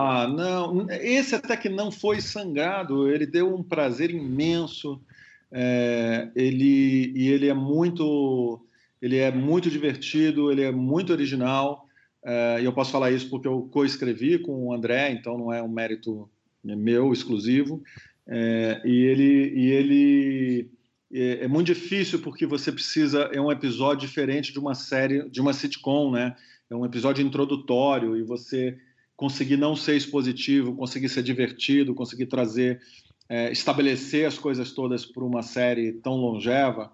Ah, 0.00 0.28
não. 0.28 0.86
Esse 0.90 1.34
até 1.34 1.56
que 1.56 1.68
não 1.68 1.90
foi 1.90 2.20
sangrado. 2.20 3.10
Ele 3.10 3.26
deu 3.26 3.52
um 3.52 3.64
prazer 3.64 4.10
imenso. 4.12 5.02
É, 5.50 6.30
ele 6.36 7.12
e 7.16 7.28
ele 7.28 7.48
é 7.48 7.54
muito, 7.54 8.64
ele 9.02 9.16
é 9.16 9.32
muito 9.32 9.68
divertido. 9.68 10.52
Ele 10.52 10.62
é 10.62 10.70
muito 10.70 11.12
original. 11.12 11.88
É, 12.24 12.58
e 12.60 12.64
eu 12.64 12.72
posso 12.72 12.92
falar 12.92 13.10
isso 13.10 13.28
porque 13.28 13.48
eu 13.48 13.62
co-escrevi 13.72 14.38
com 14.38 14.68
o 14.68 14.72
André, 14.72 15.10
então 15.10 15.36
não 15.36 15.52
é 15.52 15.60
um 15.60 15.68
mérito 15.68 16.30
meu 16.62 17.12
exclusivo. 17.12 17.82
É, 18.24 18.80
e 18.84 19.02
ele 19.02 19.52
e 19.52 19.66
ele 19.72 20.70
é, 21.12 21.44
é, 21.44 21.48
muito 21.48 21.66
difícil 21.66 22.20
porque 22.20 22.46
você 22.46 22.70
precisa 22.70 23.30
é 23.32 23.40
um 23.40 23.50
episódio 23.50 24.06
diferente 24.06 24.52
de 24.52 24.60
uma 24.60 24.76
série 24.76 25.28
de 25.30 25.40
uma 25.40 25.54
sitcom 25.54 26.10
né 26.10 26.36
é 26.68 26.76
um 26.76 26.84
episódio 26.84 27.24
introdutório 27.24 28.14
e 28.14 28.22
você 28.22 28.76
conseguir 29.18 29.58
não 29.58 29.76
ser 29.76 29.96
expositivo 29.96 30.74
conseguir 30.74 31.10
ser 31.10 31.22
divertido 31.22 31.94
conseguir 31.94 32.26
trazer 32.26 32.80
é, 33.28 33.52
estabelecer 33.52 34.26
as 34.26 34.38
coisas 34.38 34.72
todas 34.72 35.04
para 35.04 35.22
uma 35.22 35.42
série 35.42 35.92
tão 35.92 36.14
longeva 36.16 36.90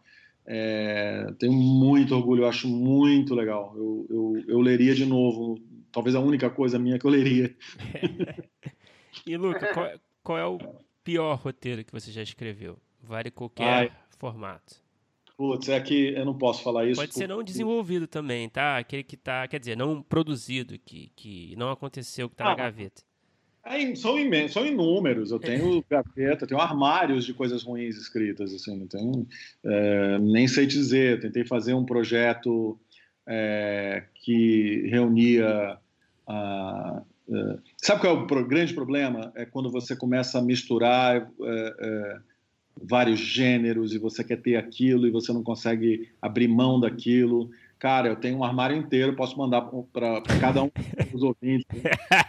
é, 0.46 1.26
tenho 1.38 1.52
muito 1.52 2.14
orgulho 2.14 2.42
eu 2.42 2.48
acho 2.48 2.68
muito 2.68 3.34
legal. 3.34 3.72
Eu, 3.76 4.06
eu, 4.10 4.44
eu 4.46 4.60
leria 4.60 4.94
de 4.94 5.06
novo 5.06 5.58
talvez 5.90 6.14
a 6.14 6.20
única 6.20 6.50
coisa 6.50 6.78
minha 6.78 6.98
que 6.98 7.06
eu 7.06 7.10
leria. 7.10 7.54
E 9.26 9.36
Luca 9.38 9.72
qual, 9.72 9.90
qual 10.22 10.38
é 10.38 10.44
o 10.44 10.58
pior 11.02 11.36
roteiro 11.36 11.84
que 11.84 11.92
você 11.92 12.10
já 12.10 12.20
escreveu? 12.20 12.76
Vale 13.00 13.30
qualquer 13.30 13.64
Ai, 13.64 13.92
formato. 14.18 14.83
Putz, 15.36 15.68
é 15.68 15.80
que 15.80 16.14
eu 16.14 16.24
não 16.24 16.36
posso 16.36 16.62
falar 16.62 16.86
isso. 16.86 17.00
Pode 17.00 17.14
ser 17.14 17.28
não 17.28 17.42
desenvolvido 17.42 18.06
também, 18.06 18.48
tá? 18.48 18.78
Aquele 18.78 19.02
que 19.02 19.16
tá, 19.16 19.48
quer 19.48 19.58
dizer, 19.58 19.76
não 19.76 20.00
produzido, 20.00 20.78
que, 20.78 21.10
que 21.16 21.54
não 21.56 21.70
aconteceu, 21.70 22.28
que 22.28 22.36
tá 22.36 22.44
ah, 22.44 22.48
na 22.50 22.54
gaveta. 22.54 23.02
É, 23.64 23.94
são, 23.96 24.18
imensos, 24.18 24.52
são 24.52 24.64
inúmeros. 24.64 25.32
Eu 25.32 25.40
tenho 25.40 25.84
gaveta, 25.90 26.46
tenho 26.46 26.60
armários 26.60 27.24
de 27.24 27.34
coisas 27.34 27.64
ruins 27.64 27.96
escritas, 27.96 28.54
assim, 28.54 28.78
não 28.78 28.86
tenho, 28.86 29.26
é, 29.64 30.18
nem 30.20 30.46
sei 30.46 30.66
dizer. 30.66 31.20
Tentei 31.20 31.44
fazer 31.44 31.74
um 31.74 31.84
projeto 31.84 32.78
é, 33.26 34.04
que 34.14 34.86
reunia 34.88 35.78
a, 36.28 37.02
é, 37.28 37.58
sabe 37.78 38.00
qual 38.00 38.16
é 38.16 38.20
o 38.20 38.46
grande 38.46 38.74
problema? 38.74 39.32
É 39.34 39.44
quando 39.44 39.70
você 39.70 39.96
começa 39.96 40.38
a 40.38 40.42
misturar 40.42 41.16
é, 41.16 41.26
é, 41.78 42.18
vários 42.82 43.20
gêneros 43.20 43.94
e 43.94 43.98
você 43.98 44.22
quer 44.24 44.40
ter 44.40 44.56
aquilo 44.56 45.06
e 45.06 45.10
você 45.10 45.32
não 45.32 45.42
consegue 45.42 46.10
abrir 46.20 46.48
mão 46.48 46.78
daquilo. 46.80 47.50
Cara, 47.78 48.08
eu 48.08 48.16
tenho 48.16 48.38
um 48.38 48.44
armário 48.44 48.76
inteiro, 48.76 49.14
posso 49.14 49.36
mandar 49.38 49.62
para 49.92 50.22
cada 50.40 50.62
um 50.62 50.70
dos 51.12 51.22
ouvintes 51.22 51.66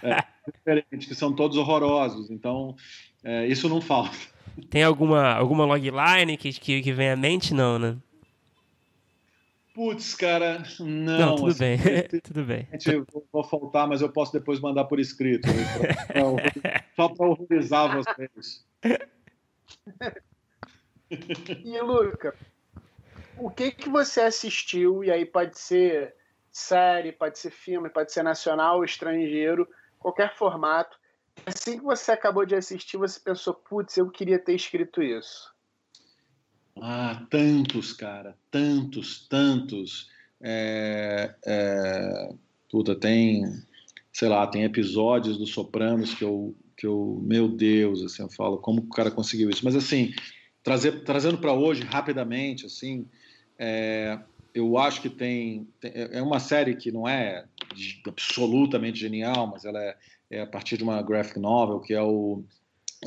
é, 0.03 0.23
diferentes, 0.53 1.07
que 1.07 1.15
são 1.15 1.33
todos 1.33 1.57
horrorosos. 1.57 2.29
Então, 2.29 2.75
é, 3.23 3.47
isso 3.47 3.69
não 3.69 3.81
falta. 3.81 4.17
Tem 4.69 4.83
alguma, 4.83 5.33
alguma 5.33 5.65
logline 5.65 6.37
que, 6.37 6.51
que, 6.53 6.81
que 6.81 6.93
vem 6.93 7.09
à 7.09 7.15
mente? 7.15 7.53
Não, 7.53 7.77
né? 7.79 7.97
Putz, 9.73 10.15
cara, 10.15 10.63
não. 10.79 11.19
Não, 11.19 11.35
tudo 11.35 11.49
assim, 11.49 11.59
bem, 11.59 11.79
tudo 12.23 12.45
bem. 12.45 12.65
Vou, 13.11 13.25
vou 13.31 13.43
faltar, 13.43 13.85
mas 13.85 14.01
eu 14.01 14.09
posso 14.09 14.31
depois 14.31 14.61
mandar 14.61 14.85
por 14.85 15.01
escrito. 15.01 15.49
Pra, 16.07 16.83
só 16.95 17.09
para 17.09 17.27
horrorizar 17.27 17.93
vocês. 17.97 18.65
E 21.63 21.81
Luca, 21.81 22.35
o 23.37 23.49
que 23.49 23.71
que 23.71 23.89
você 23.89 24.21
assistiu 24.21 25.03
e 25.03 25.11
aí 25.11 25.25
pode 25.25 25.59
ser 25.59 26.15
série, 26.51 27.11
pode 27.11 27.37
ser 27.37 27.51
filme, 27.51 27.89
pode 27.89 28.11
ser 28.11 28.23
nacional, 28.23 28.83
estrangeiro, 28.83 29.67
qualquer 29.99 30.35
formato. 30.35 30.97
Assim 31.45 31.77
que 31.77 31.83
você 31.83 32.11
acabou 32.11 32.45
de 32.45 32.55
assistir, 32.55 32.97
você 32.97 33.19
pensou, 33.19 33.53
putz, 33.53 33.97
eu 33.97 34.09
queria 34.09 34.39
ter 34.39 34.55
escrito 34.55 35.03
isso. 35.03 35.53
Ah, 36.81 37.25
tantos, 37.29 37.93
cara, 37.93 38.37
tantos, 38.49 39.27
tantos. 39.27 40.09
É, 40.41 41.35
é, 41.45 42.33
puta, 42.69 42.95
tem, 42.95 43.43
sei 44.11 44.29
lá, 44.29 44.47
tem 44.47 44.63
episódios 44.63 45.37
do 45.37 45.45
Sopranos 45.45 46.13
que 46.13 46.23
eu, 46.23 46.55
que 46.77 46.87
eu, 46.87 47.21
meu 47.23 47.47
Deus, 47.47 48.01
assim, 48.01 48.23
eu 48.23 48.29
falo, 48.29 48.57
como 48.57 48.81
o 48.81 48.89
cara 48.89 49.11
conseguiu 49.11 49.49
isso? 49.49 49.63
Mas 49.63 49.75
assim, 49.75 50.13
trazer, 50.65 51.03
trazendo 51.03 51.37
para 51.37 51.53
hoje 51.53 51.83
rapidamente, 51.83 52.65
assim, 52.65 53.05
é, 53.57 54.17
eu 54.51 54.77
acho 54.79 54.99
que 54.99 55.09
tem, 55.09 55.67
tem, 55.79 55.91
é 55.93 56.21
uma 56.23 56.39
série 56.39 56.75
que 56.75 56.91
não 56.91 57.07
é 57.07 57.45
absolutamente 58.07 58.99
genial, 58.99 59.45
mas 59.45 59.63
ela 59.63 59.79
é, 59.79 59.95
é, 60.31 60.41
a 60.41 60.47
partir 60.47 60.75
de 60.77 60.83
uma 60.83 61.01
graphic 61.03 61.39
novel 61.39 61.79
que 61.79 61.93
é 61.93 62.01
o 62.01 62.43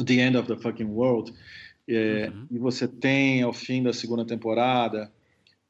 The 0.06 0.14
End 0.14 0.36
of 0.36 0.46
the 0.46 0.56
Fucking 0.56 0.84
World. 0.84 1.34
É, 1.88 2.30
uhum. 2.32 2.46
E 2.48 2.58
você 2.58 2.86
tem, 2.86 3.42
ao 3.42 3.52
fim 3.52 3.82
da 3.82 3.92
segunda 3.92 4.24
temporada, 4.24 5.10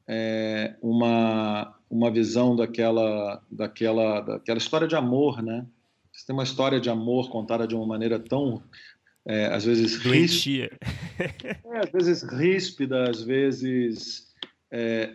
é, 0.07 0.75
uma, 0.81 1.75
uma 1.89 2.11
visão 2.11 2.55
daquela, 2.55 3.41
daquela, 3.49 4.21
daquela 4.21 4.57
história 4.59 4.87
de 4.87 4.95
amor, 4.95 5.41
né? 5.41 5.65
Você 6.11 6.27
tem 6.27 6.35
uma 6.35 6.43
história 6.43 6.79
de 6.79 6.89
amor 6.89 7.31
contada 7.31 7.65
de 7.65 7.75
uma 7.75 7.87
maneira 7.87 8.19
tão, 8.19 8.61
é, 9.29 9.45
às 9.45 9.63
vezes 9.63 9.95
ríspida, 9.97 10.75
é, 11.19 11.77
às 11.77 11.91
vezes 11.91 12.23
ríspida, 12.23 13.07
às 13.07 13.21
vezes 13.21 14.27
é, 14.71 15.13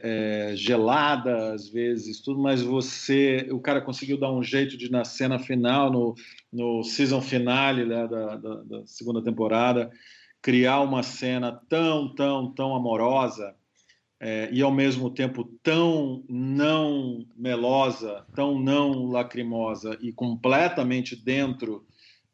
é, 0.53 0.57
gelada, 0.57 1.53
às 1.53 1.69
vezes 1.69 2.21
tudo, 2.21 2.41
mas 2.41 2.63
você, 2.63 3.49
o 3.51 3.59
cara 3.59 3.81
conseguiu 3.81 4.17
dar 4.17 4.31
um 4.31 4.41
jeito 4.41 4.77
de 4.77 4.89
na 4.89 5.05
cena 5.05 5.37
final, 5.41 5.91
no, 5.91 6.15
no 6.53 6.85
season 6.85 7.21
finale 7.21 7.85
né, 7.85 8.07
da, 8.07 8.37
da, 8.37 8.55
da 8.63 8.87
segunda 8.87 9.21
temporada, 9.21 9.91
criar 10.41 10.81
uma 10.83 11.03
cena 11.03 11.51
tão, 11.69 12.15
tão, 12.15 12.55
tão 12.55 12.77
amorosa 12.77 13.53
é, 14.21 14.49
e 14.53 14.63
ao 14.63 14.71
mesmo 14.71 15.11
tempo 15.11 15.43
tão 15.61 16.25
não 16.29 17.27
melosa, 17.37 18.25
tão 18.33 18.61
não 18.61 19.07
lacrimosa 19.07 19.99
e 20.01 20.13
completamente 20.13 21.17
dentro 21.17 21.85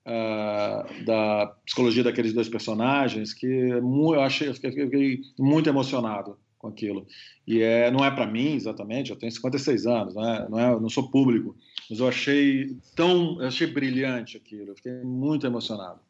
uh, 0.07 1.05
da 1.05 1.47
psicologia 1.65 2.05
daqueles 2.05 2.33
dois 2.33 2.49
personagens 2.49 3.33
que 3.35 3.47
eu 3.47 4.21
achei, 4.21 4.49
eu 4.49 4.55
fiquei 4.55 5.21
muito 5.39 5.69
emocionado 5.69 6.39
com 6.59 6.69
aquilo. 6.69 7.07
E 7.47 7.63
é, 7.63 7.91
não 7.91 8.05
é 8.05 8.11
para 8.11 8.27
mim 8.27 8.55
exatamente, 8.55 9.11
eu 9.11 9.17
tenho 9.17 9.33
56 9.33 9.87
anos, 9.87 10.15
não, 10.15 10.25
é, 10.25 10.49
não, 10.49 10.59
é, 10.59 10.81
não 10.81 10.89
sou 10.89 11.11
público, 11.11 11.57
mas 11.89 11.99
eu 11.99 12.07
achei 12.07 12.77
tão, 12.95 13.41
eu 13.41 13.49
achei 13.49 13.67
brilhante 13.67 14.37
aquilo, 14.37 14.71
eu 14.71 14.77
fiquei 14.77 14.93
muito 15.03 15.47
emocionado. 15.47 16.01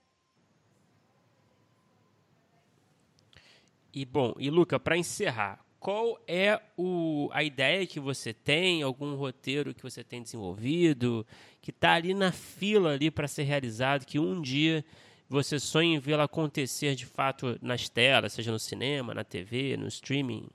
E 3.93 4.05
bom, 4.05 4.35
e 4.39 4.51
Luca, 4.51 4.79
para 4.79 4.97
encerrar, 4.97 5.65
qual 5.81 6.21
é 6.29 6.61
o, 6.77 7.31
a 7.33 7.43
ideia 7.43 7.87
que 7.87 7.99
você 7.99 8.35
tem, 8.35 8.83
algum 8.83 9.15
roteiro 9.15 9.75
que 9.75 9.83
você 9.83 10.05
tem 10.05 10.23
desenvolvido, 10.23 11.27
que 11.63 11.71
está 11.71 11.95
ali 11.95 12.13
na 12.13 12.31
fila 12.31 12.93
ali 12.93 13.11
para 13.11 13.27
ser 13.27 13.45
realizado, 13.45 14.05
que 14.05 14.19
um 14.19 14.43
dia 14.43 14.85
você 15.27 15.59
sonha 15.59 15.97
em 15.97 15.99
vê-lo 15.99 16.23
acontecer 16.23 16.95
de 16.95 17.07
fato 17.07 17.59
nas 17.63 17.89
telas, 17.89 18.35
seja 18.35 18.53
no 18.53 18.59
cinema, 18.59 19.15
na 19.15 19.25
TV, 19.25 19.77
no 19.79 19.89
streaming? 19.89 20.47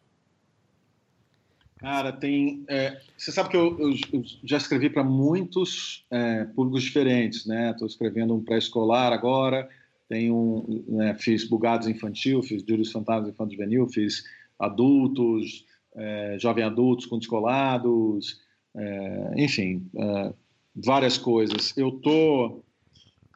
Cara, 1.77 2.11
tem. 2.11 2.63
É, 2.67 3.01
você 3.17 3.31
sabe 3.31 3.49
que 3.49 3.57
eu, 3.57 3.79
eu, 3.79 3.89
eu 4.13 4.23
já 4.43 4.57
escrevi 4.57 4.89
para 4.89 5.03
muitos 5.03 6.05
é, 6.11 6.45
públicos 6.45 6.83
diferentes, 6.83 7.45
né? 7.45 7.71
Estou 7.71 7.87
escrevendo 7.87 8.33
um 8.33 8.43
pré-escolar 8.43 9.11
agora, 9.11 9.67
tenho, 10.07 10.83
né, 10.87 11.15
fiz 11.15 11.47
Bugados 11.47 11.87
Infantil, 11.87 12.43
fiz 12.43 12.63
Július 12.67 12.91
Fantasmas 12.91 13.29
Infantil 13.29 13.57
Juvenil, 13.57 13.87
fiz 13.89 14.23
adultos, 14.59 15.65
é, 15.95 16.37
jovem 16.39 16.63
adultos 16.63 17.05
com 17.05 17.17
descolados, 17.17 18.41
é, 18.75 19.33
enfim, 19.37 19.87
é, 19.95 20.33
várias 20.75 21.17
coisas. 21.17 21.75
Eu 21.77 21.91
tô 21.91 22.63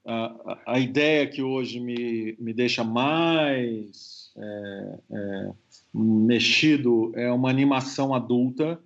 a, 0.06 0.58
a, 0.66 0.80
ideia 0.80 1.28
que 1.28 1.42
hoje 1.42 1.80
me, 1.80 2.36
me 2.40 2.54
deixa 2.54 2.84
mais 2.84 4.32
é, 4.36 5.00
é, 5.12 5.52
mexido 5.94 7.12
é 7.16 7.32
uma 7.32 7.50
animação 7.50 8.14
adulta 8.14 8.80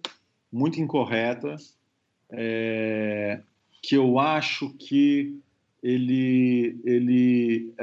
muito 0.51 0.79
incorreta 0.79 1.55
é, 2.29 3.41
que 3.81 3.95
eu 3.95 4.19
acho 4.19 4.69
que 4.73 5.39
ele 5.81 6.79
ele 6.85 7.73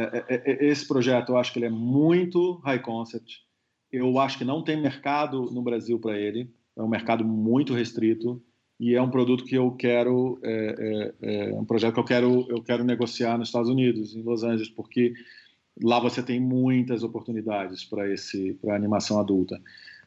esse 0.60 0.86
projeto 0.86 1.31
eu 1.31 1.36
acho 1.36 1.52
que 1.52 1.59
ele 1.59 1.66
é 1.66 1.70
muito 1.70 2.55
high 2.64 2.78
concept 2.78 3.44
eu 3.92 4.18
acho 4.18 4.38
que 4.38 4.44
não 4.44 4.62
tem 4.62 4.80
mercado 4.80 5.50
no 5.50 5.62
Brasil 5.62 5.98
para 5.98 6.18
ele. 6.18 6.50
É 6.76 6.82
um 6.82 6.88
mercado 6.88 7.24
muito 7.24 7.74
restrito 7.74 8.42
e 8.78 8.94
é 8.94 9.02
um 9.02 9.10
produto 9.10 9.44
que 9.44 9.54
eu 9.54 9.72
quero, 9.72 10.40
é, 10.42 11.12
é, 11.22 11.50
é, 11.50 11.54
um 11.54 11.64
projeto 11.64 11.94
que 11.94 12.00
eu 12.00 12.04
quero, 12.04 12.46
eu 12.48 12.62
quero 12.62 12.82
negociar 12.82 13.36
nos 13.36 13.48
Estados 13.48 13.68
Unidos, 13.68 14.16
em 14.16 14.22
Los 14.22 14.42
Angeles, 14.42 14.70
porque 14.70 15.12
lá 15.82 16.00
você 16.00 16.22
tem 16.22 16.40
muitas 16.40 17.02
oportunidades 17.02 17.84
para 17.84 18.10
esse, 18.10 18.54
para 18.54 18.74
animação 18.74 19.20
adulta. 19.20 19.60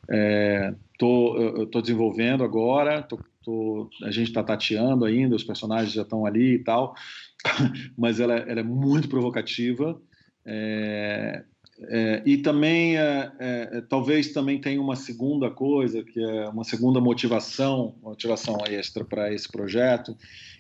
É, 0.10 0.74
tô, 0.98 1.68
tô 1.68 1.82
desenvolvendo 1.82 2.44
agora, 2.44 3.04
tô, 3.04 3.20
tô, 3.44 3.90
a 4.02 4.10
gente 4.10 4.30
está 4.30 4.44
tateando 4.44 5.06
ainda, 5.06 5.36
os 5.36 5.44
personagens 5.44 5.94
já 5.94 6.02
estão 6.02 6.26
ali 6.26 6.56
e 6.56 6.64
tal, 6.64 6.96
mas 7.96 8.20
ela, 8.20 8.34
ela 8.34 8.62
é 8.62 8.64
muito 8.64 9.08
provocativa. 9.08 10.02
É, 10.46 11.44
é, 11.90 12.24
e 12.26 12.38
também, 12.38 12.98
é, 12.98 13.32
é, 13.40 13.70
é, 13.74 13.82
talvez 13.82 14.32
também 14.32 14.60
tenha 14.60 14.82
uma 14.82 14.96
segunda 14.96 15.50
coisa, 15.50 16.04
que 16.04 16.24
é 16.24 16.50
uma 16.50 16.64
segunda 16.64 17.02
motivação, 17.02 17.96
motivação 18.02 18.58
extra 18.68 19.04
para 19.04 19.34
esse 19.34 19.52
projeto, 19.52 20.16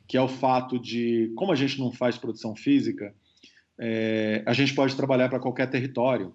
que 0.08 0.18
é 0.18 0.22
o 0.22 0.28
fato 0.28 0.80
de, 0.80 1.32
como 1.36 1.52
a 1.52 1.56
gente 1.56 1.80
não 1.80 1.92
faz 1.92 2.18
produção 2.18 2.56
física, 2.56 3.14
é, 3.80 4.44
a 4.46 4.54
gente 4.54 4.74
pode 4.74 4.96
trabalhar 4.96 5.30
para 5.30 5.40
qualquer 5.40 5.70
território, 5.70 6.34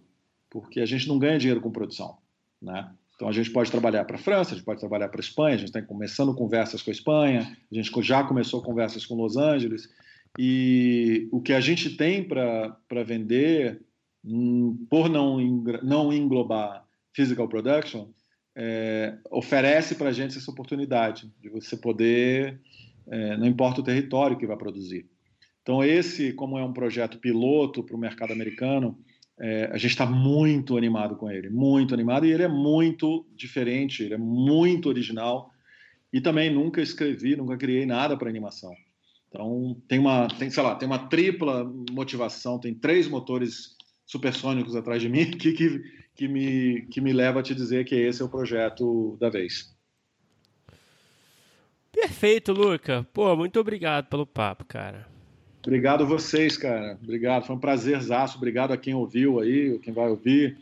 porque 0.50 0.80
a 0.80 0.86
gente 0.86 1.06
não 1.06 1.18
ganha 1.18 1.38
dinheiro 1.38 1.60
com 1.60 1.70
produção, 1.70 2.16
né? 2.60 2.90
Então 3.14 3.28
a 3.28 3.32
gente 3.32 3.50
pode 3.50 3.70
trabalhar 3.70 4.04
para 4.04 4.14
a 4.14 4.20
França, 4.20 4.52
a 4.52 4.56
gente 4.56 4.64
pode 4.64 4.78
trabalhar 4.78 5.08
para 5.08 5.18
a 5.18 5.22
Espanha, 5.22 5.56
a 5.56 5.58
gente 5.58 5.68
está 5.68 5.82
começando 5.82 6.32
conversas 6.34 6.82
com 6.82 6.90
a 6.90 6.92
Espanha, 6.92 7.56
a 7.70 7.74
gente 7.74 7.90
já 8.02 8.22
começou 8.22 8.62
conversas 8.62 9.04
com 9.04 9.16
Los 9.16 9.36
Angeles, 9.36 9.88
e 10.38 11.28
o 11.32 11.40
que 11.40 11.52
a 11.52 11.60
gente 11.60 11.96
tem 11.96 12.22
para 12.22 13.02
vender 13.04 13.82
por 14.90 15.08
não, 15.08 15.38
não 15.82 16.12
englobar 16.12 16.84
physical 17.12 17.48
production, 17.48 18.08
é, 18.56 19.16
oferece 19.30 19.94
para 19.94 20.08
a 20.08 20.12
gente 20.12 20.36
essa 20.36 20.50
oportunidade 20.50 21.32
de 21.40 21.48
você 21.48 21.76
poder, 21.76 22.60
é, 23.06 23.36
não 23.36 23.46
importa 23.46 23.80
o 23.80 23.84
território 23.84 24.36
que 24.36 24.46
vai 24.46 24.56
produzir. 24.56 25.06
Então, 25.62 25.84
esse, 25.84 26.32
como 26.32 26.58
é 26.58 26.64
um 26.64 26.72
projeto 26.72 27.18
piloto 27.18 27.82
para 27.82 27.94
o 27.94 27.98
mercado 27.98 28.32
americano, 28.32 28.98
é, 29.38 29.70
a 29.72 29.78
gente 29.78 29.92
está 29.92 30.06
muito 30.06 30.76
animado 30.76 31.14
com 31.16 31.30
ele, 31.30 31.48
muito 31.48 31.94
animado, 31.94 32.26
e 32.26 32.32
ele 32.32 32.42
é 32.42 32.48
muito 32.48 33.26
diferente, 33.36 34.02
ele 34.02 34.14
é 34.14 34.18
muito 34.18 34.88
original, 34.88 35.50
e 36.12 36.20
também 36.20 36.52
nunca 36.52 36.80
escrevi, 36.80 37.36
nunca 37.36 37.56
criei 37.56 37.86
nada 37.86 38.16
para 38.16 38.28
animação. 38.28 38.74
Então, 39.28 39.76
tem 39.86 39.98
uma, 39.98 40.26
tem, 40.26 40.50
sei 40.50 40.62
lá, 40.62 40.74
tem 40.74 40.88
uma 40.88 41.06
tripla 41.06 41.70
motivação, 41.92 42.58
tem 42.58 42.74
três 42.74 43.06
motores 43.06 43.76
supersônicos 44.08 44.74
atrás 44.74 45.02
de 45.02 45.08
mim 45.08 45.30
que, 45.30 45.52
que, 45.52 45.82
que, 46.16 46.26
me, 46.26 46.82
que 46.90 47.00
me 47.00 47.12
leva 47.12 47.38
a 47.38 47.42
te 47.42 47.54
dizer 47.54 47.84
que 47.84 47.94
esse 47.94 48.22
é 48.22 48.24
o 48.24 48.28
projeto 48.28 49.16
da 49.20 49.28
vez. 49.28 49.72
Perfeito, 51.92 52.52
Luca. 52.52 53.06
Pô, 53.12 53.36
muito 53.36 53.60
obrigado 53.60 54.06
pelo 54.06 54.26
papo, 54.26 54.64
cara. 54.64 55.06
Obrigado 55.62 56.04
a 56.04 56.06
vocês, 56.06 56.56
cara. 56.56 56.98
Obrigado. 57.02 57.46
Foi 57.46 57.54
um 57.54 57.60
prazerzaço. 57.60 58.36
Obrigado 58.36 58.72
a 58.72 58.76
quem 58.76 58.94
ouviu 58.94 59.40
aí, 59.40 59.78
quem 59.80 59.92
vai 59.92 60.08
ouvir. 60.08 60.56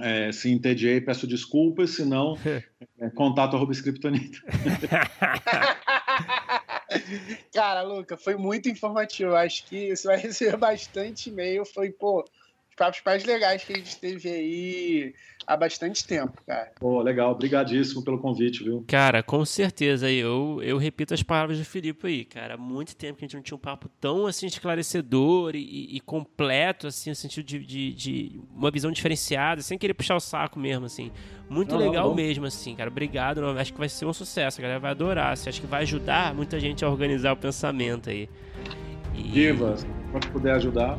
É, 0.00 0.32
se 0.32 0.50
entediei, 0.50 1.02
peço 1.02 1.26
desculpas, 1.26 1.90
se 1.90 2.04
não, 2.04 2.38
é, 2.98 3.10
contato 3.10 3.56
arroba 3.56 3.72
scriptonita. 3.72 4.38
Cara, 7.52 7.82
Luca, 7.82 8.16
foi 8.16 8.36
muito 8.36 8.70
informativo. 8.70 9.34
Acho 9.34 9.66
que 9.66 9.94
você 9.94 10.06
vai 10.06 10.16
receber 10.16 10.56
bastante 10.56 11.28
e-mail. 11.28 11.66
Foi, 11.66 11.90
pô, 11.90 12.24
os 12.72 12.76
papos 12.76 13.02
mais 13.04 13.24
legais 13.24 13.62
que 13.62 13.72
a 13.72 13.76
gente 13.76 13.98
teve 13.98 14.28
aí 14.30 15.14
há 15.46 15.56
bastante 15.56 16.06
tempo, 16.06 16.42
cara. 16.46 16.72
Pô, 16.80 17.02
legal. 17.02 17.32
Obrigadíssimo 17.32 18.02
pelo 18.02 18.18
convite, 18.18 18.64
viu? 18.64 18.82
Cara, 18.88 19.22
com 19.22 19.44
certeza. 19.44 20.10
Eu, 20.10 20.58
eu 20.62 20.78
repito 20.78 21.12
as 21.12 21.22
palavras 21.22 21.58
do 21.58 21.64
Filipe 21.66 22.06
aí, 22.06 22.24
cara. 22.24 22.54
Há 22.54 22.56
muito 22.56 22.96
tempo 22.96 23.18
que 23.18 23.24
a 23.24 23.28
gente 23.28 23.36
não 23.36 23.42
tinha 23.42 23.56
um 23.56 23.60
papo 23.60 23.90
tão, 24.00 24.26
assim, 24.26 24.46
esclarecedor 24.46 25.54
e, 25.54 25.96
e 25.96 26.00
completo, 26.00 26.86
assim, 26.86 27.10
no 27.10 27.16
sentido 27.16 27.44
de, 27.44 27.58
de, 27.58 27.92
de, 27.92 28.40
uma 28.54 28.70
visão 28.70 28.90
diferenciada, 28.90 29.60
sem 29.60 29.76
querer 29.76 29.92
puxar 29.92 30.16
o 30.16 30.20
saco 30.20 30.58
mesmo, 30.58 30.86
assim. 30.86 31.12
Muito 31.50 31.72
não, 31.72 31.78
legal 31.78 32.08
não, 32.08 32.14
mesmo, 32.14 32.46
assim, 32.46 32.74
cara. 32.74 32.88
Obrigado. 32.88 33.44
Acho 33.58 33.72
que 33.72 33.78
vai 33.78 33.88
ser 33.88 34.06
um 34.06 34.14
sucesso. 34.14 34.60
A 34.60 34.62
galera 34.62 34.80
vai 34.80 34.92
adorar. 34.92 35.32
Assim, 35.32 35.50
acho 35.50 35.60
que 35.60 35.66
vai 35.66 35.82
ajudar 35.82 36.34
muita 36.34 36.58
gente 36.58 36.82
a 36.84 36.88
organizar 36.88 37.32
o 37.32 37.36
pensamento 37.36 38.08
aí. 38.08 38.30
E... 39.14 39.22
Divas, 39.24 39.86
pode 40.10 40.26
puder 40.28 40.54
ajudar. 40.54 40.98